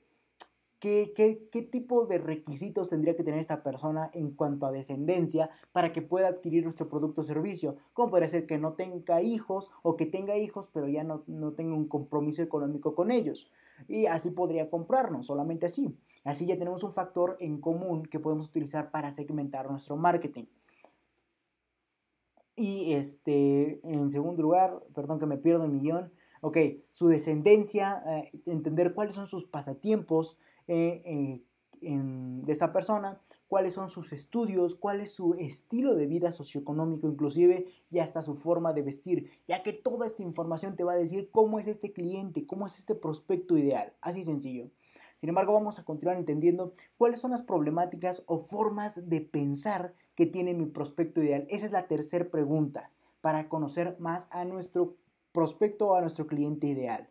¿Qué, 0.80 1.12
qué, 1.14 1.62
tipo 1.62 2.06
de 2.06 2.18
requisitos 2.18 2.88
tendría 2.88 3.16
que 3.16 3.24
tener 3.24 3.40
esta 3.40 3.64
persona 3.64 4.10
en 4.14 4.30
cuanto 4.30 4.64
a 4.64 4.70
descendencia 4.70 5.50
para 5.72 5.92
que 5.92 6.02
pueda 6.02 6.28
adquirir 6.28 6.62
nuestro 6.62 6.88
producto 6.88 7.22
o 7.22 7.24
servicio? 7.24 7.76
¿Cómo 7.94 8.10
puede 8.10 8.28
ser 8.28 8.46
que 8.46 8.58
no 8.58 8.74
tenga 8.74 9.20
hijos 9.20 9.72
o 9.82 9.96
que 9.96 10.06
tenga 10.06 10.36
hijos 10.36 10.68
pero 10.72 10.86
ya 10.86 11.02
no, 11.02 11.24
no 11.26 11.50
tenga 11.50 11.74
un 11.74 11.88
compromiso 11.88 12.42
económico 12.42 12.94
con 12.94 13.10
ellos? 13.10 13.50
Y 13.88 14.06
así 14.06 14.30
podría 14.30 14.70
comprarnos, 14.70 15.26
solamente 15.26 15.66
así. 15.66 15.98
Así 16.22 16.46
ya 16.46 16.56
tenemos 16.56 16.84
un 16.84 16.92
factor 16.92 17.36
en 17.40 17.60
común 17.60 18.04
que 18.04 18.20
podemos 18.20 18.46
utilizar 18.46 18.92
para 18.92 19.10
segmentar 19.10 19.68
nuestro 19.68 19.96
marketing. 19.96 20.44
Y 22.54 22.92
este, 22.94 23.80
en 23.84 24.10
segundo 24.10 24.42
lugar, 24.42 24.82
perdón 24.94 25.18
que 25.18 25.26
me 25.26 25.38
pierdo 25.38 25.64
el 25.64 25.70
millón, 25.70 26.12
ok, 26.40 26.56
su 26.90 27.06
descendencia, 27.06 28.02
eh, 28.06 28.32
entender 28.46 28.94
cuáles 28.94 29.14
son 29.14 29.26
sus 29.28 29.46
pasatiempos, 29.46 30.36
eh, 30.68 31.02
eh, 31.04 31.42
de 31.80 32.52
esa 32.52 32.72
persona, 32.72 33.20
cuáles 33.48 33.74
son 33.74 33.88
sus 33.88 34.12
estudios, 34.12 34.74
cuál 34.74 35.00
es 35.00 35.14
su 35.14 35.34
estilo 35.34 35.94
de 35.94 36.06
vida 36.06 36.32
socioeconómico, 36.32 37.08
inclusive 37.08 37.66
ya 37.90 38.04
hasta 38.04 38.22
su 38.22 38.36
forma 38.36 38.72
de 38.72 38.82
vestir, 38.82 39.30
ya 39.48 39.62
que 39.62 39.72
toda 39.72 40.06
esta 40.06 40.22
información 40.22 40.76
te 40.76 40.84
va 40.84 40.92
a 40.92 40.96
decir 40.96 41.30
cómo 41.30 41.58
es 41.58 41.66
este 41.66 41.92
cliente, 41.92 42.46
cómo 42.46 42.66
es 42.66 42.78
este 42.78 42.94
prospecto 42.94 43.56
ideal, 43.56 43.94
así 44.00 44.22
sencillo. 44.22 44.70
Sin 45.16 45.30
embargo, 45.30 45.52
vamos 45.52 45.78
a 45.78 45.84
continuar 45.84 46.16
entendiendo 46.16 46.74
cuáles 46.96 47.18
son 47.20 47.32
las 47.32 47.42
problemáticas 47.42 48.22
o 48.26 48.38
formas 48.38 49.08
de 49.08 49.20
pensar 49.20 49.94
que 50.14 50.26
tiene 50.26 50.54
mi 50.54 50.66
prospecto 50.66 51.22
ideal. 51.22 51.46
Esa 51.48 51.66
es 51.66 51.72
la 51.72 51.88
tercera 51.88 52.30
pregunta 52.30 52.92
para 53.20 53.48
conocer 53.48 53.96
más 53.98 54.28
a 54.30 54.44
nuestro 54.44 54.96
prospecto 55.32 55.88
o 55.88 55.94
a 55.96 56.00
nuestro 56.00 56.26
cliente 56.26 56.68
ideal. 56.68 57.08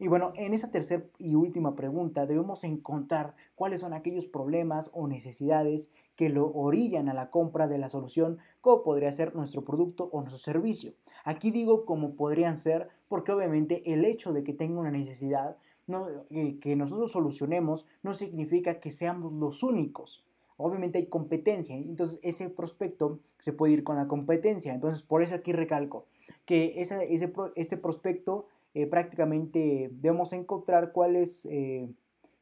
Y 0.00 0.06
bueno, 0.06 0.32
en 0.36 0.54
esa 0.54 0.70
tercera 0.70 1.04
y 1.18 1.34
última 1.34 1.74
pregunta 1.74 2.26
debemos 2.26 2.62
encontrar 2.62 3.34
cuáles 3.56 3.80
son 3.80 3.92
aquellos 3.92 4.26
problemas 4.26 4.90
o 4.94 5.08
necesidades 5.08 5.90
que 6.14 6.28
lo 6.28 6.52
orillan 6.52 7.08
a 7.08 7.14
la 7.14 7.30
compra 7.30 7.66
de 7.66 7.78
la 7.78 7.88
solución, 7.88 8.38
como 8.60 8.82
podría 8.82 9.10
ser 9.10 9.34
nuestro 9.34 9.64
producto 9.64 10.08
o 10.12 10.20
nuestro 10.20 10.38
servicio. 10.38 10.94
Aquí 11.24 11.50
digo 11.50 11.84
cómo 11.84 12.14
podrían 12.14 12.58
ser 12.58 12.88
porque 13.08 13.32
obviamente 13.32 13.92
el 13.92 14.04
hecho 14.04 14.32
de 14.32 14.44
que 14.44 14.52
tenga 14.52 14.80
una 14.80 14.92
necesidad 14.92 15.56
no, 15.88 16.06
eh, 16.30 16.58
que 16.60 16.76
nosotros 16.76 17.10
solucionemos 17.10 17.86
no 18.02 18.14
significa 18.14 18.78
que 18.78 18.92
seamos 18.92 19.32
los 19.32 19.62
únicos. 19.62 20.24
Obviamente 20.56 20.98
hay 20.98 21.06
competencia, 21.06 21.76
entonces 21.76 22.18
ese 22.22 22.50
prospecto 22.50 23.20
se 23.38 23.52
puede 23.52 23.74
ir 23.74 23.84
con 23.84 23.96
la 23.96 24.08
competencia. 24.08 24.74
Entonces 24.74 25.02
por 25.02 25.22
eso 25.22 25.36
aquí 25.36 25.52
recalco 25.52 26.06
que 26.44 26.82
ese, 26.82 27.08
este 27.54 27.76
prospecto 27.76 28.46
eh, 28.74 28.86
prácticamente 28.86 29.90
debemos 29.92 30.32
encontrar 30.32 30.92
cuáles, 30.92 31.46
eh, 31.46 31.88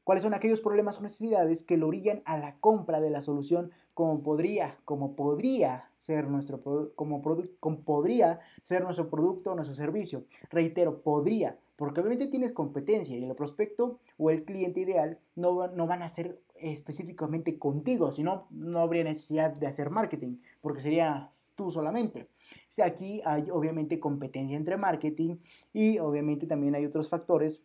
cuáles 0.04 0.22
son 0.22 0.34
aquellos 0.34 0.60
problemas 0.60 0.98
o 0.98 1.02
necesidades 1.02 1.62
que 1.62 1.76
lo 1.76 1.88
orillan 1.88 2.22
a 2.24 2.38
la 2.38 2.58
compra 2.58 3.00
de 3.00 3.10
la 3.10 3.22
solución 3.22 3.70
como 3.94 4.22
podría, 4.22 4.78
como 4.84 5.16
podría 5.16 5.90
ser 5.96 6.28
nuestro, 6.28 6.60
como, 6.94 7.22
como 7.60 7.80
podría 7.80 8.40
ser 8.62 8.84
nuestro 8.84 9.08
producto 9.08 9.52
o 9.52 9.54
nuestro 9.54 9.74
servicio. 9.74 10.24
Reitero, 10.50 11.02
podría, 11.02 11.58
porque 11.76 12.00
obviamente 12.00 12.26
tienes 12.26 12.52
competencia 12.52 13.16
y 13.16 13.24
el 13.24 13.34
prospecto 13.34 13.98
o 14.18 14.30
el 14.30 14.44
cliente 14.44 14.80
ideal 14.80 15.18
no, 15.34 15.68
no 15.68 15.86
van 15.86 16.02
a 16.02 16.08
ser 16.08 16.38
específicamente 16.60 17.58
contigo, 17.58 18.12
sino 18.12 18.46
no 18.50 18.80
habría 18.80 19.04
necesidad 19.04 19.52
de 19.52 19.66
hacer 19.66 19.90
marketing, 19.90 20.38
porque 20.60 20.80
sería 20.80 21.30
tú 21.54 21.70
solamente. 21.70 22.28
Aquí 22.82 23.22
hay 23.24 23.50
obviamente 23.50 24.00
competencia 24.00 24.56
entre 24.56 24.76
marketing 24.76 25.36
y 25.72 25.98
obviamente 25.98 26.46
también 26.46 26.74
hay 26.74 26.84
otros 26.84 27.08
factores 27.08 27.62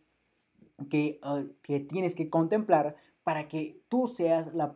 que, 0.88 1.18
ah, 1.22 1.42
que 1.62 1.80
tienes 1.80 2.14
que 2.14 2.30
contemplar 2.30 2.96
para 3.22 3.46
que 3.46 3.80
tú 3.88 4.08
seas 4.08 4.52
la 4.52 4.72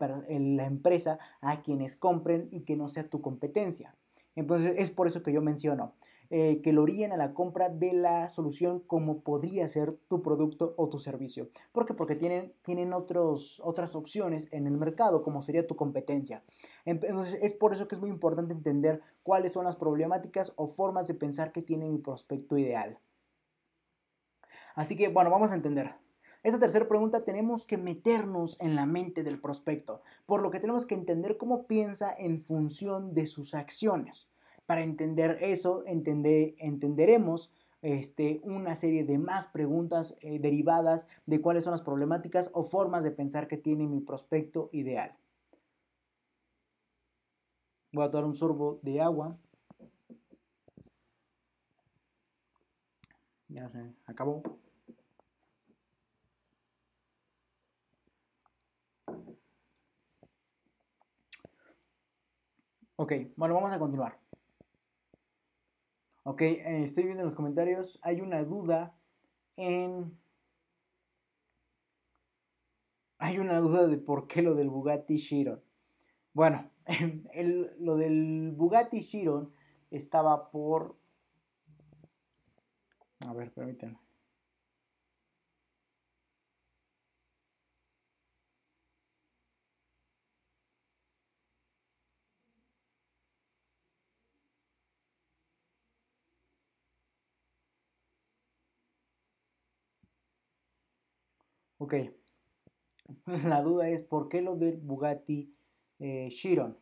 empresa 0.67 1.19
a 1.41 1.63
quienes 1.63 1.97
compren 1.97 2.49
y 2.53 2.61
que 2.61 2.77
no 2.77 2.89
sea 2.89 3.09
tu 3.09 3.21
competencia. 3.21 3.97
Entonces 4.37 4.75
es 4.79 4.91
por 4.91 5.07
eso 5.09 5.23
que 5.23 5.33
yo 5.33 5.41
menciono, 5.43 5.95
eh, 6.31 6.61
que 6.63 6.73
lo 6.73 6.83
orillen 6.83 7.13
a 7.13 7.17
la 7.17 7.35
compra 7.35 7.69
de 7.69 7.93
la 7.93 8.29
solución 8.29 8.81
como 8.81 9.21
podría 9.21 9.69
ser 9.69 9.93
tu 9.93 10.23
producto 10.23 10.75
o 10.77 10.89
tu 10.89 10.99
servicio. 10.99 11.49
¿Por 11.73 11.87
qué? 11.87 11.95
Porque 11.95 12.17
tienen, 12.17 12.53
tienen 12.63 12.93
otros, 12.93 13.61
otras 13.65 13.95
opciones 13.95 14.49
en 14.51 14.67
el 14.67 14.77
mercado, 14.77 15.23
como 15.23 15.43
sería 15.43 15.67
tu 15.67 15.77
competencia. 15.77 16.43
Entonces 16.85 17.39
es 17.43 17.53
por 17.55 17.73
eso 17.73 17.89
que 17.89 17.95
es 17.95 18.01
muy 18.01 18.11
importante 18.11 18.53
entender 18.53 19.01
cuáles 19.23 19.53
son 19.53 19.65
las 19.65 19.77
problemáticas 19.77 20.53
o 20.57 20.67
formas 20.67 21.07
de 21.07 21.15
pensar 21.15 21.53
que 21.53 21.63
tiene 21.63 21.89
mi 21.89 21.99
prospecto 21.99 22.59
ideal. 22.59 22.99
Así 24.75 24.95
que, 24.97 25.09
bueno, 25.09 25.31
vamos 25.31 25.53
a 25.53 25.55
entender. 25.55 25.95
Esta 26.43 26.61
tercera 26.61 26.87
pregunta 26.87 27.25
tenemos 27.25 27.67
que 27.67 27.77
meternos 27.77 28.57
en 28.61 28.77
la 28.77 28.87
mente 28.87 29.25
del 29.25 29.41
prospecto, 29.41 30.03
por 30.27 30.43
lo 30.43 30.51
que 30.51 30.61
tenemos 30.61 30.87
que 30.87 30.95
entender 30.95 31.39
cómo 31.39 31.67
piensa 31.67 32.15
en 32.17 32.45
función 32.45 33.15
de 33.15 33.27
sus 33.27 33.55
acciones. 33.55 34.31
Para 34.67 34.83
entender 34.83 35.39
eso, 35.41 35.85
entenderemos 35.87 37.51
este, 37.83 38.41
una 38.43 38.75
serie 38.75 39.05
de 39.05 39.19
más 39.19 39.47
preguntas 39.47 40.17
eh, 40.21 40.41
derivadas 40.41 41.07
de 41.27 41.41
cuáles 41.41 41.65
son 41.65 41.71
las 41.71 41.83
problemáticas 41.83 42.51
o 42.53 42.65
formas 42.65 43.05
de 43.05 43.13
pensar 43.13 43.47
que 43.47 43.57
tiene 43.57 43.87
mi 43.87 44.01
prospecto 44.01 44.69
ideal. 44.73 45.17
Voy 47.93 48.05
a 48.05 48.11
tomar 48.11 48.27
un 48.27 48.35
sorbo 48.35 48.81
de 48.83 49.01
agua. 49.01 49.39
Ya 53.49 53.69
se 53.71 53.95
acabó. 54.05 54.43
Ok, 62.97 63.13
bueno, 63.37 63.55
vamos 63.55 63.73
a 63.73 63.79
continuar. 63.79 64.26
Ok, 66.29 66.43
eh, 66.43 66.83
estoy 66.83 67.05
viendo 67.05 67.23
en 67.23 67.27
los 67.27 67.37
comentarios, 67.37 68.01
hay 68.03 68.21
una 68.21 68.43
duda 68.43 68.99
en... 69.57 70.19
Hay 73.19 73.39
una 73.39 73.61
duda 73.61 73.87
de 73.87 73.97
por 73.97 74.27
qué 74.27 74.43
lo 74.43 74.57
del 74.57 74.69
Bugatti 74.69 75.19
Chiron. 75.19 75.63
Bueno, 76.33 76.69
lo 77.79 77.97
del 77.97 78.51
Bugatti 78.57 79.03
Chiron 79.03 79.53
estaba 79.93 80.51
por... 80.51 80.97
A 83.25 83.33
ver, 83.33 83.53
permítanme. 83.53 84.06
Ok. 101.79 101.95
La 103.45 103.63
duda 103.63 103.89
es 103.89 104.03
por 104.03 104.29
qué 104.29 104.43
lo 104.43 104.57
del 104.57 104.77
Bugatti 104.79 105.55
eh, 105.99 106.29
Chiron. 106.31 106.77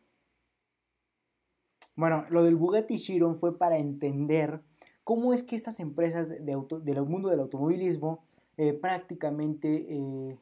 Bueno, 1.95 2.25
lo 2.29 2.43
del 2.43 2.55
Bugatti 2.55 2.97
Chiron 2.97 3.39
fue 3.39 3.57
para 3.57 3.77
entender 3.77 4.61
cómo 5.03 5.33
es 5.33 5.43
que 5.43 5.55
estas 5.55 5.79
empresas 5.79 6.29
de 6.29 6.57
del 6.83 7.03
mundo 7.03 7.29
del 7.29 7.39
automovilismo 7.39 8.25
eh, 8.57 8.73
prácticamente 8.73 9.85
eh, 9.89 10.39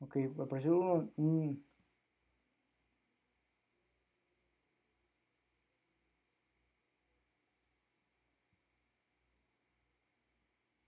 Ok, 0.00 0.16
apareció 0.40 1.10
un, 1.16 1.65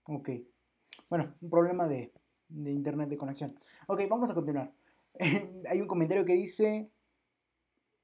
Ok. 0.09 0.29
Bueno, 1.07 1.35
un 1.39 1.49
problema 1.51 1.87
de, 1.87 2.11
internet 2.49 3.09
de 3.09 3.17
conexión. 3.17 3.59
Ok, 3.87 4.01
vamos 4.09 4.31
a 4.31 4.33
continuar. 4.33 4.73
Hay 5.69 5.81
un 5.81 5.87
comentario 5.87 6.25
que 6.25 6.33
dice 6.33 6.89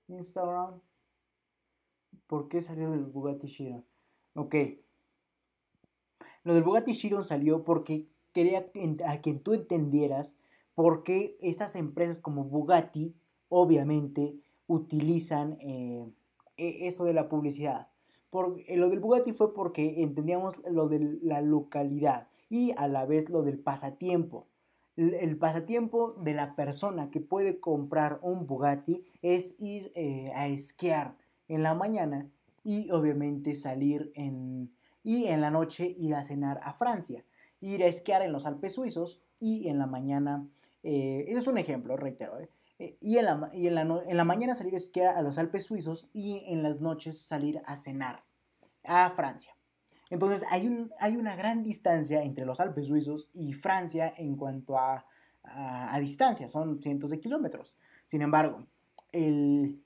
Instagram. 0.07 0.79
¿Por 2.27 2.47
qué 2.47 2.61
salió 2.61 2.91
del 2.91 3.05
Bugatti 3.05 3.47
Chiron? 3.47 3.83
Ok. 4.35 4.55
Lo 6.43 6.53
del 6.53 6.63
Bugatti 6.63 6.93
Chiron 6.93 7.25
salió 7.25 7.63
porque 7.63 8.07
quería 8.33 8.71
a 9.07 9.21
que 9.21 9.33
tú 9.33 9.53
entendieras 9.53 10.37
por 10.75 11.01
qué 11.01 11.37
estas 11.41 11.75
empresas 11.75 12.19
como 12.19 12.43
Bugatti, 12.43 13.15
obviamente, 13.49 14.35
utilizan 14.67 15.57
eh, 15.59 16.07
e, 16.57 16.87
eso 16.87 17.05
de 17.05 17.13
la 17.13 17.29
publicidad. 17.29 17.89
Eh, 18.67 18.77
lo 18.77 18.89
del 18.89 18.99
Bugatti 18.99 19.33
fue 19.33 19.53
porque 19.53 20.03
entendíamos 20.03 20.61
lo 20.69 20.87
de 20.87 21.19
la 21.21 21.41
localidad. 21.41 22.27
y 22.49 22.73
a 22.77 22.87
la 22.87 23.05
vez 23.05 23.29
lo 23.29 23.41
del 23.41 23.59
pasatiempo. 23.59 24.47
El, 24.95 25.37
pasatiempo 25.37 26.13
de 26.21 26.33
la 26.33 26.55
persona 26.55 27.09
que 27.09 27.19
puede 27.19 27.59
comprar 27.59 28.19
un 28.21 28.47
Bugatti 28.47 29.03
es 29.21 29.55
ir 29.59 29.91
eh, 29.95 30.31
a 30.35 30.47
esquiar 30.47 31.17
en 31.49 31.63
la 31.63 31.73
mañana 31.73 32.29
y 32.63 32.89
obviamente 32.91 33.55
salir 33.55 34.11
en, 34.15 34.71
y 35.03 35.25
en 35.25 35.41
la 35.41 35.51
noche 35.51 35.95
ir 35.97 36.15
a 36.15 36.23
cenar 36.23 36.59
a 36.63 36.73
Francia, 36.73 37.23
ir 37.61 37.83
a 37.83 37.87
esquiar 37.87 38.23
en 38.23 38.31
los 38.31 38.45
Alpes 38.45 38.73
suizos 38.73 39.21
y 39.39 39.69
en 39.69 39.77
la 39.77 39.85
mañana, 39.85 40.47
eh, 40.81 41.25
es 41.27 41.45
un 41.47 41.57
ejemplo, 41.57 41.95
reitero. 41.95 42.39
Eh, 42.79 42.97
y, 42.99 43.17
en 43.17 43.25
la, 43.25 43.49
y 43.53 43.67
en, 43.67 43.75
la, 43.75 43.81
en 43.81 44.17
la, 44.17 44.25
mañana 44.25 44.55
salir 44.55 44.73
a 44.73 44.77
esquiar 44.77 45.15
a 45.15 45.21
los 45.21 45.37
Alpes 45.37 45.65
suizos 45.65 46.09
y 46.11 46.43
en 46.47 46.63
las 46.63 46.81
noches 46.81 47.19
salir 47.19 47.61
a 47.65 47.75
cenar 47.75 48.23
a 48.87 49.09
Francia. 49.11 49.55
Entonces 50.09 50.43
hay, 50.49 50.67
un, 50.67 50.91
hay 50.99 51.17
una 51.17 51.35
gran 51.35 51.63
distancia 51.63 52.23
entre 52.23 52.45
los 52.45 52.59
Alpes 52.59 52.87
suizos 52.87 53.29
y 53.33 53.53
Francia 53.53 54.13
en 54.17 54.35
cuanto 54.35 54.77
a, 54.77 55.05
a, 55.43 55.99
distancia, 55.99 56.47
son 56.47 56.81
cientos 56.81 57.09
de 57.09 57.19
kilómetros. 57.19 57.75
Sin 58.05 58.21
embargo, 58.21 58.67
el, 59.11 59.81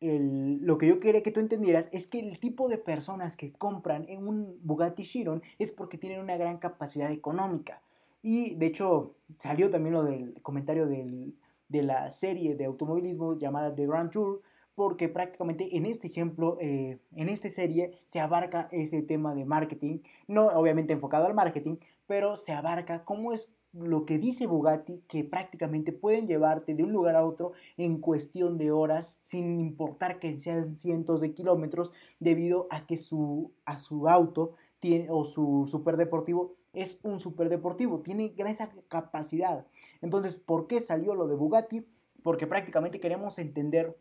el, 0.00 0.58
lo 0.62 0.78
que 0.78 0.88
yo 0.88 1.00
quería 1.00 1.22
que 1.22 1.30
tú 1.30 1.40
entendieras 1.40 1.88
es 1.92 2.06
que 2.06 2.18
el 2.18 2.38
tipo 2.40 2.68
de 2.68 2.78
personas 2.78 3.36
que 3.36 3.52
compran 3.52 4.04
en 4.08 4.26
un 4.26 4.58
Bugatti 4.62 5.04
Chiron 5.04 5.42
es 5.58 5.70
porque 5.70 5.98
tienen 5.98 6.20
una 6.20 6.36
gran 6.36 6.58
capacidad 6.58 7.10
económica. 7.10 7.82
Y 8.22 8.56
de 8.56 8.66
hecho 8.66 9.16
salió 9.38 9.70
también 9.70 9.94
lo 9.94 10.02
del 10.02 10.42
comentario 10.42 10.86
del, 10.86 11.36
de 11.68 11.82
la 11.82 12.10
serie 12.10 12.56
de 12.56 12.64
automovilismo 12.64 13.38
llamada 13.38 13.74
The 13.74 13.86
Grand 13.86 14.10
Tour, 14.10 14.42
porque 14.76 15.08
prácticamente 15.08 15.76
en 15.76 15.86
este 15.86 16.06
ejemplo, 16.06 16.58
eh, 16.60 17.00
en 17.12 17.28
esta 17.28 17.48
serie, 17.48 17.98
se 18.06 18.20
abarca 18.20 18.68
ese 18.70 19.02
tema 19.02 19.34
de 19.34 19.44
marketing, 19.44 20.00
no 20.28 20.46
obviamente 20.48 20.92
enfocado 20.92 21.26
al 21.26 21.34
marketing, 21.34 21.78
pero 22.06 22.36
se 22.36 22.52
abarca 22.52 23.04
cómo 23.04 23.32
es 23.32 23.52
lo 23.72 24.04
que 24.04 24.18
dice 24.18 24.46
Bugatti, 24.46 25.02
que 25.08 25.24
prácticamente 25.24 25.92
pueden 25.92 26.26
llevarte 26.26 26.74
de 26.74 26.84
un 26.84 26.92
lugar 26.92 27.16
a 27.16 27.26
otro 27.26 27.52
en 27.76 28.00
cuestión 28.00 28.58
de 28.58 28.70
horas, 28.70 29.06
sin 29.06 29.60
importar 29.60 30.18
que 30.18 30.36
sean 30.36 30.76
cientos 30.76 31.20
de 31.20 31.34
kilómetros, 31.34 31.90
debido 32.20 32.68
a 32.70 32.86
que 32.86 32.96
su, 32.96 33.52
a 33.64 33.78
su 33.78 34.08
auto 34.08 34.52
tiene, 34.78 35.08
o 35.10 35.24
su 35.24 35.66
superdeportivo 35.68 36.54
es 36.72 37.00
un 37.02 37.18
superdeportivo, 37.18 38.00
tiene 38.00 38.28
gran 38.28 38.54
capacidad. 38.88 39.66
Entonces, 40.02 40.36
¿por 40.36 40.66
qué 40.66 40.80
salió 40.80 41.14
lo 41.14 41.26
de 41.26 41.34
Bugatti? 41.34 41.86
Porque 42.22 42.46
prácticamente 42.46 43.00
queremos 43.00 43.38
entender 43.38 43.96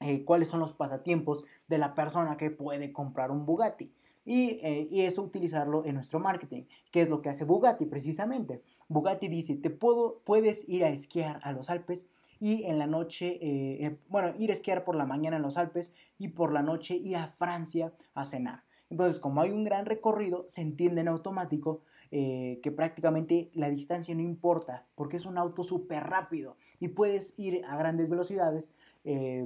eh, 0.00 0.24
cuáles 0.24 0.48
son 0.48 0.60
los 0.60 0.72
pasatiempos 0.72 1.44
de 1.68 1.78
la 1.78 1.94
persona 1.94 2.36
que 2.36 2.50
puede 2.50 2.92
comprar 2.92 3.30
un 3.30 3.46
Bugatti. 3.46 3.92
Y, 4.24 4.58
eh, 4.62 4.88
eso 5.06 5.22
utilizarlo 5.22 5.84
en 5.84 5.94
nuestro 5.94 6.18
marketing, 6.18 6.64
que 6.90 7.02
es 7.02 7.08
lo 7.08 7.22
que 7.22 7.28
hace 7.28 7.44
Bugatti 7.44 7.86
precisamente. 7.86 8.62
Bugatti 8.88 9.28
dice, 9.28 9.54
te 9.56 9.70
puedo, 9.70 10.20
puedes 10.24 10.68
ir 10.68 10.84
a 10.84 10.88
esquiar 10.88 11.40
a 11.42 11.52
los 11.52 11.70
Alpes 11.70 12.06
y 12.40 12.64
en 12.64 12.78
la 12.78 12.86
noche, 12.86 13.38
eh, 13.40 13.98
bueno, 14.08 14.34
ir 14.38 14.50
a 14.50 14.52
esquiar 14.52 14.84
por 14.84 14.96
la 14.96 15.06
mañana 15.06 15.36
en 15.36 15.42
los 15.42 15.56
Alpes 15.56 15.94
y 16.18 16.28
por 16.28 16.52
la 16.52 16.62
noche 16.62 16.94
ir 16.96 17.16
a 17.16 17.28
Francia 17.28 17.92
a 18.14 18.24
cenar. 18.24 18.64
Entonces, 18.90 19.18
como 19.18 19.40
hay 19.40 19.50
un 19.50 19.64
gran 19.64 19.86
recorrido, 19.86 20.44
se 20.48 20.60
entiende 20.60 21.00
en 21.00 21.08
automático 21.08 21.82
eh, 22.12 22.60
que 22.62 22.70
prácticamente 22.70 23.50
la 23.54 23.68
distancia 23.68 24.14
no 24.14 24.22
importa, 24.22 24.86
porque 24.94 25.16
es 25.16 25.26
un 25.26 25.38
auto 25.38 25.64
súper 25.64 26.04
rápido 26.04 26.56
y 26.78 26.88
puedes 26.88 27.36
ir 27.38 27.64
a 27.64 27.76
grandes 27.76 28.08
velocidades 28.08 28.70
eh, 29.04 29.44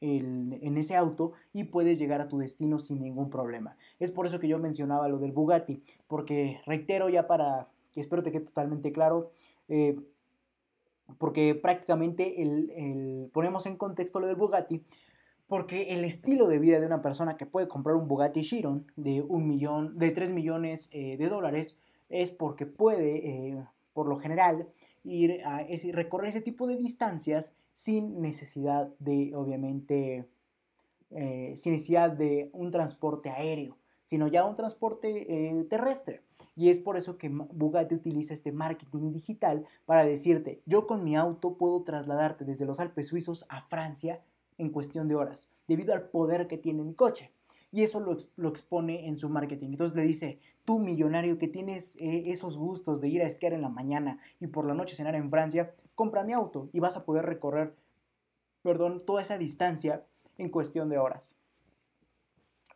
en 0.00 0.76
ese 0.76 0.96
auto 0.96 1.32
y 1.52 1.64
puedes 1.64 1.98
llegar 1.98 2.20
a 2.20 2.28
tu 2.28 2.38
destino 2.38 2.78
sin 2.78 3.00
ningún 3.00 3.30
problema. 3.30 3.76
Es 3.98 4.10
por 4.10 4.26
eso 4.26 4.38
que 4.38 4.48
yo 4.48 4.58
mencionaba 4.58 5.08
lo 5.08 5.18
del 5.18 5.32
Bugatti, 5.32 5.82
porque 6.06 6.60
reitero 6.66 7.08
ya 7.08 7.26
para 7.26 7.68
que 7.92 8.00
espero 8.00 8.22
te 8.22 8.30
quede 8.30 8.44
totalmente 8.44 8.92
claro, 8.92 9.30
eh, 9.68 9.98
porque 11.18 11.54
prácticamente 11.54 12.42
el, 12.42 13.30
ponemos 13.32 13.66
en 13.66 13.76
contexto 13.76 14.20
lo 14.20 14.26
del 14.26 14.36
Bugatti, 14.36 14.84
porque 15.46 15.94
el 15.94 16.04
estilo 16.04 16.46
de 16.46 16.58
vida 16.58 16.78
de 16.78 16.86
una 16.86 17.00
persona 17.00 17.36
que 17.36 17.46
puede 17.46 17.68
comprar 17.68 17.96
un 17.96 18.06
Bugatti 18.06 18.42
Chiron 18.42 18.86
de 18.96 19.22
un 19.22 19.48
millón, 19.48 19.98
de 19.98 20.10
3 20.10 20.30
millones 20.30 20.90
de 20.90 21.28
dólares, 21.28 21.78
es 22.08 22.30
porque 22.30 22.66
puede, 22.66 23.28
eh, 23.28 23.64
por 23.92 24.06
lo 24.06 24.18
general, 24.18 24.68
ir 25.04 25.40
a 25.44 25.64
recorrer 25.92 26.30
ese 26.30 26.40
tipo 26.40 26.66
de 26.66 26.76
distancias 26.76 27.54
sin 27.78 28.20
necesidad 28.20 28.92
de, 28.98 29.36
obviamente, 29.36 30.28
eh, 31.10 31.52
sin 31.56 31.74
necesidad 31.74 32.10
de 32.10 32.50
un 32.52 32.72
transporte 32.72 33.30
aéreo, 33.30 33.78
sino 34.02 34.26
ya 34.26 34.44
un 34.44 34.56
transporte 34.56 35.08
eh, 35.32 35.64
terrestre. 35.70 36.24
Y 36.56 36.70
es 36.70 36.80
por 36.80 36.96
eso 36.96 37.18
que 37.18 37.28
Bugatti 37.28 37.94
utiliza 37.94 38.34
este 38.34 38.50
marketing 38.50 39.12
digital 39.12 39.64
para 39.86 40.04
decirte, 40.04 40.60
yo 40.66 40.88
con 40.88 41.04
mi 41.04 41.14
auto 41.14 41.56
puedo 41.56 41.84
trasladarte 41.84 42.44
desde 42.44 42.66
los 42.66 42.80
Alpes 42.80 43.06
suizos 43.06 43.46
a 43.48 43.62
Francia 43.68 44.24
en 44.56 44.70
cuestión 44.70 45.06
de 45.06 45.14
horas, 45.14 45.48
debido 45.68 45.94
al 45.94 46.10
poder 46.10 46.48
que 46.48 46.58
tiene 46.58 46.82
mi 46.82 46.94
coche 46.94 47.30
y 47.70 47.82
eso 47.82 48.00
lo, 48.00 48.48
expone 48.48 49.08
en 49.08 49.18
su 49.18 49.28
marketing. 49.28 49.68
Entonces 49.70 49.96
le 49.96 50.02
dice, 50.02 50.40
tú 50.64 50.78
millonario 50.78 51.38
que 51.38 51.48
tienes 51.48 51.96
eh, 51.96 52.24
esos 52.26 52.56
gustos 52.56 53.00
de 53.00 53.08
ir 53.08 53.22
a 53.22 53.26
esquiar 53.26 53.52
en 53.52 53.62
la 53.62 53.68
mañana 53.68 54.18
y 54.40 54.46
por 54.46 54.66
la 54.66 54.74
noche 54.74 54.96
cenar 54.96 55.14
en 55.14 55.30
Francia, 55.30 55.74
compra 55.94 56.24
mi 56.24 56.32
auto 56.32 56.70
y 56.72 56.80
vas 56.80 56.96
a 56.96 57.04
poder 57.04 57.26
recorrer, 57.26 57.74
perdón, 58.62 59.00
toda 59.04 59.22
esa 59.22 59.38
distancia 59.38 60.06
en 60.38 60.50
cuestión 60.50 60.88
de 60.88 60.98
horas. 60.98 61.36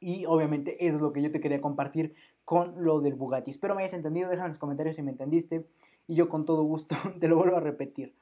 Y 0.01 0.27
obviamente 0.27 0.87
eso 0.87 0.97
es 0.97 1.03
lo 1.03 1.13
que 1.13 1.23
yo 1.23 1.31
te 1.31 1.41
quería 1.41 1.61
compartir 1.61 2.15
con 2.45 2.75
lo 2.83 3.01
del 3.01 3.15
Bugatti. 3.15 3.51
Espero 3.51 3.75
me 3.75 3.83
hayas 3.83 3.95
entendido, 3.95 4.29
déjame 4.29 4.47
en 4.47 4.51
los 4.51 4.59
comentarios 4.59 4.97
si 4.97 5.03
me 5.03 5.13
entendiste 5.13 5.67
y 6.09 6.17
yo 6.17 6.29
con 6.29 6.45
todo 6.45 6.65
gusto 6.65 6.97
te 7.21 7.29
lo 7.29 7.37
vuelvo 7.37 7.57
a 7.57 7.61
repetir. 7.61 8.15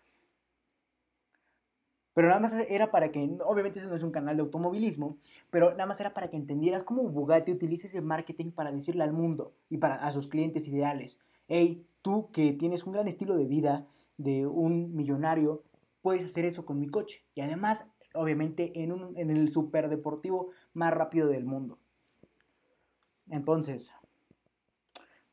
Pero 2.15 2.29
nada 2.29 2.41
más 2.41 2.53
era 2.69 2.91
para 2.91 3.13
que, 3.13 3.39
obviamente 3.45 3.79
eso 3.79 3.89
no 3.89 3.95
es 3.95 4.03
un 4.03 4.11
canal 4.11 4.37
de 4.37 4.43
automovilismo, 4.43 5.19
pero 5.51 5.71
nada 5.71 5.87
más 5.87 6.01
era 6.01 6.13
para 6.13 6.29
que 6.29 6.37
entendieras 6.37 6.83
cómo 6.83 7.09
Bugatti 7.09 7.53
utiliza 7.53 7.87
ese 7.87 8.01
marketing 8.01 8.51
para 8.51 8.73
decirle 8.73 9.05
al 9.05 9.13
mundo 9.13 9.55
y 9.69 9.79
para 9.79 9.95
a 9.95 10.13
sus 10.13 10.27
clientes 10.27 10.67
ideales, 10.67 11.19
hey, 11.47 11.87
tú 12.03 12.31
que 12.33 12.53
tienes 12.53 12.85
un 12.85 12.93
gran 12.93 13.07
estilo 13.07 13.37
de 13.37 13.47
vida 13.47 13.87
de 14.17 14.47
un 14.47 14.95
millonario, 14.95 15.63
puedes 16.03 16.25
hacer 16.25 16.45
eso 16.45 16.67
con 16.67 16.81
mi 16.81 16.89
coche. 16.89 17.25
Y 17.35 17.41
además, 17.43 17.87
obviamente, 18.15 18.83
en, 18.83 18.93
un, 18.93 19.17
en 19.17 19.31
el 19.31 19.49
superdeportivo 19.49 20.51
más 20.73 20.93
rápido 20.93 21.29
del 21.29 21.45
mundo. 21.45 21.79
Entonces, 23.29 23.93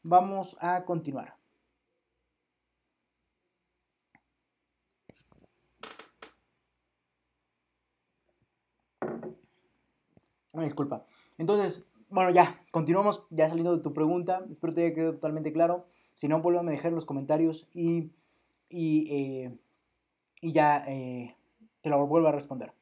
vamos 0.03 0.55
a 0.61 0.85
continuar. 0.85 1.35
Una 10.57 10.65
disculpa. 10.65 11.05
Entonces, 11.37 11.85
bueno, 12.09 12.31
ya, 12.31 12.59
continuamos 12.71 13.27
ya 13.29 13.47
saliendo 13.47 13.77
de 13.77 13.83
tu 13.83 13.93
pregunta. 13.93 14.43
Espero 14.49 14.73
te 14.73 14.85
haya 14.85 14.95
quedado 14.95 15.13
totalmente 15.13 15.53
claro. 15.53 15.85
Si 16.15 16.27
no, 16.27 16.41
vuelvan 16.41 16.67
a 16.67 16.71
dejar 16.71 16.91
los 16.93 17.05
comentarios 17.05 17.67
y, 17.75 18.09
y, 18.67 19.07
eh, 19.13 19.57
y 20.41 20.51
ya 20.51 20.83
eh, 20.87 21.35
te 21.81 21.91
lo 21.91 22.07
vuelvo 22.07 22.27
a 22.27 22.31
responder. 22.31 22.73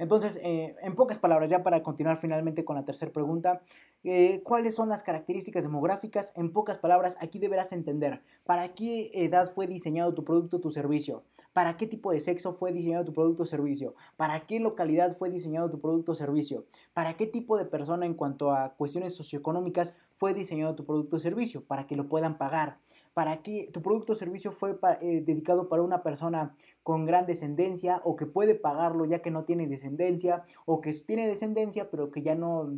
Entonces, 0.00 0.40
eh, 0.42 0.76
en 0.80 0.94
pocas 0.94 1.18
palabras, 1.18 1.50
ya 1.50 1.62
para 1.62 1.82
continuar 1.82 2.16
finalmente 2.16 2.64
con 2.64 2.74
la 2.74 2.86
tercera 2.86 3.12
pregunta, 3.12 3.60
eh, 4.02 4.40
¿cuáles 4.42 4.74
son 4.74 4.88
las 4.88 5.02
características 5.02 5.62
demográficas? 5.62 6.32
En 6.36 6.54
pocas 6.54 6.78
palabras, 6.78 7.18
aquí 7.20 7.38
deberás 7.38 7.70
entender 7.72 8.22
para 8.44 8.72
qué 8.72 9.10
edad 9.12 9.52
fue 9.52 9.66
diseñado 9.66 10.14
tu 10.14 10.24
producto 10.24 10.56
o 10.56 10.60
tu 10.60 10.70
servicio, 10.70 11.22
para 11.52 11.76
qué 11.76 11.86
tipo 11.86 12.12
de 12.12 12.20
sexo 12.20 12.54
fue 12.54 12.72
diseñado 12.72 13.04
tu 13.04 13.12
producto 13.12 13.42
o 13.42 13.46
servicio, 13.46 13.94
para 14.16 14.46
qué 14.46 14.58
localidad 14.58 15.18
fue 15.18 15.28
diseñado 15.28 15.68
tu 15.68 15.82
producto 15.82 16.12
o 16.12 16.14
servicio, 16.14 16.64
para 16.94 17.18
qué 17.18 17.26
tipo 17.26 17.58
de 17.58 17.66
persona 17.66 18.06
en 18.06 18.14
cuanto 18.14 18.52
a 18.52 18.70
cuestiones 18.76 19.14
socioeconómicas 19.14 19.92
fue 20.16 20.32
diseñado 20.32 20.74
tu 20.74 20.86
producto 20.86 21.16
o 21.16 21.18
servicio, 21.18 21.62
para 21.62 21.86
que 21.86 21.96
lo 21.96 22.08
puedan 22.08 22.38
pagar, 22.38 22.78
para 23.14 23.42
qué 23.42 23.68
tu 23.72 23.82
producto 23.82 24.12
o 24.12 24.16
servicio 24.16 24.52
fue 24.52 24.78
eh, 25.00 25.22
dedicado 25.24 25.68
para 25.68 25.82
una 25.82 26.02
persona 26.02 26.54
con 26.82 27.06
gran 27.06 27.26
descendencia 27.26 28.00
o 28.04 28.16
que 28.16 28.26
puede 28.26 28.54
pagarlo 28.54 29.04
ya 29.04 29.20
que 29.20 29.30
no 29.30 29.44
tiene 29.44 29.66
descendencia 29.66 30.44
o 30.64 30.80
que 30.80 30.92
tiene 30.92 31.26
descendencia 31.26 31.90
pero 31.90 32.10
que 32.10 32.22
ya 32.22 32.34
no 32.34 32.70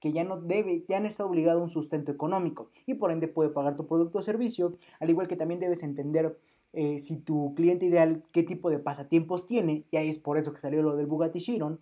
que 0.00 0.12
ya 0.12 0.24
no 0.24 0.38
debe, 0.38 0.84
ya 0.88 0.98
no 0.98 1.06
está 1.06 1.24
obligado 1.24 1.60
a 1.60 1.62
un 1.62 1.68
sustento 1.68 2.10
económico 2.10 2.70
y 2.86 2.94
por 2.94 3.12
ende 3.12 3.28
puede 3.28 3.50
pagar 3.50 3.76
tu 3.76 3.86
producto 3.86 4.18
o 4.18 4.22
servicio, 4.22 4.76
al 4.98 5.10
igual 5.10 5.28
que 5.28 5.36
también 5.36 5.60
debes 5.60 5.82
entender 5.82 6.38
eh, 6.72 6.98
si 6.98 7.16
tu 7.16 7.52
cliente 7.54 7.86
ideal 7.86 8.22
qué 8.32 8.42
tipo 8.42 8.70
de 8.70 8.78
pasatiempos 8.78 9.46
tiene, 9.46 9.84
y 9.90 9.96
ahí 9.96 10.08
es 10.08 10.18
por 10.18 10.38
eso 10.38 10.52
que 10.52 10.60
salió 10.60 10.82
lo 10.82 10.96
del 10.96 11.06
Bugatti 11.06 11.40
Chiron, 11.40 11.80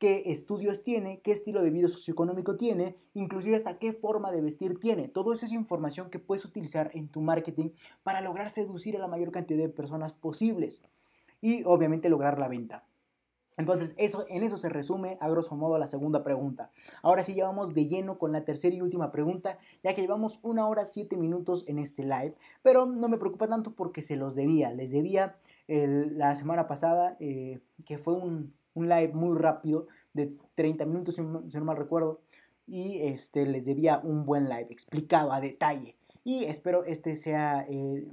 qué 0.00 0.22
estudios 0.32 0.82
tiene, 0.82 1.20
qué 1.20 1.30
estilo 1.30 1.62
de 1.62 1.68
vida 1.68 1.86
socioeconómico 1.86 2.56
tiene, 2.56 2.96
inclusive 3.12 3.54
hasta 3.54 3.78
qué 3.78 3.92
forma 3.92 4.32
de 4.32 4.40
vestir 4.40 4.80
tiene. 4.80 5.08
Todo 5.08 5.34
eso 5.34 5.44
es 5.44 5.52
información 5.52 6.08
que 6.08 6.18
puedes 6.18 6.46
utilizar 6.46 6.90
en 6.94 7.08
tu 7.08 7.20
marketing 7.20 7.70
para 8.02 8.22
lograr 8.22 8.48
seducir 8.48 8.96
a 8.96 8.98
la 8.98 9.08
mayor 9.08 9.30
cantidad 9.30 9.60
de 9.60 9.68
personas 9.68 10.14
posibles 10.14 10.82
y 11.42 11.64
obviamente 11.64 12.08
lograr 12.08 12.38
la 12.38 12.48
venta. 12.48 12.86
Entonces, 13.58 13.94
eso, 13.98 14.24
en 14.30 14.42
eso 14.42 14.56
se 14.56 14.70
resume 14.70 15.18
a 15.20 15.28
grosso 15.28 15.54
modo 15.54 15.76
la 15.76 15.86
segunda 15.86 16.24
pregunta. 16.24 16.70
Ahora 17.02 17.22
sí, 17.22 17.34
llevamos 17.34 17.74
de 17.74 17.86
lleno 17.86 18.16
con 18.16 18.32
la 18.32 18.42
tercera 18.46 18.74
y 18.74 18.80
última 18.80 19.12
pregunta, 19.12 19.58
ya 19.82 19.94
que 19.94 20.00
llevamos 20.00 20.40
una 20.42 20.66
hora 20.66 20.86
siete 20.86 21.18
minutos 21.18 21.64
en 21.66 21.78
este 21.78 22.04
live, 22.04 22.34
pero 22.62 22.86
no 22.86 23.08
me 23.10 23.18
preocupa 23.18 23.48
tanto 23.48 23.74
porque 23.74 24.00
se 24.00 24.16
los 24.16 24.34
debía. 24.34 24.72
Les 24.72 24.92
debía 24.92 25.36
la 25.68 26.34
semana 26.36 26.66
pasada, 26.66 27.18
eh, 27.20 27.60
que 27.84 27.98
fue 27.98 28.14
un, 28.14 28.54
live 28.88 29.12
muy 29.12 29.36
rápido, 29.36 29.86
de 30.12 30.36
30 30.54 30.86
minutos, 30.86 31.14
si, 31.14 31.22
no 31.22 31.64
mal 31.64 31.76
recuerdo, 31.76 32.20
y 32.66 33.00
este, 33.02 33.46
les 33.46 33.64
debía 33.64 34.00
un 34.02 34.24
buen 34.24 34.48
live, 34.48 34.68
explicado 34.70 35.32
a 35.32 35.40
detalle. 35.40 35.96
Y 36.24 36.44
espero 36.44 36.84
este 36.84 37.16
sea, 37.16 37.66
eh, 37.68 38.06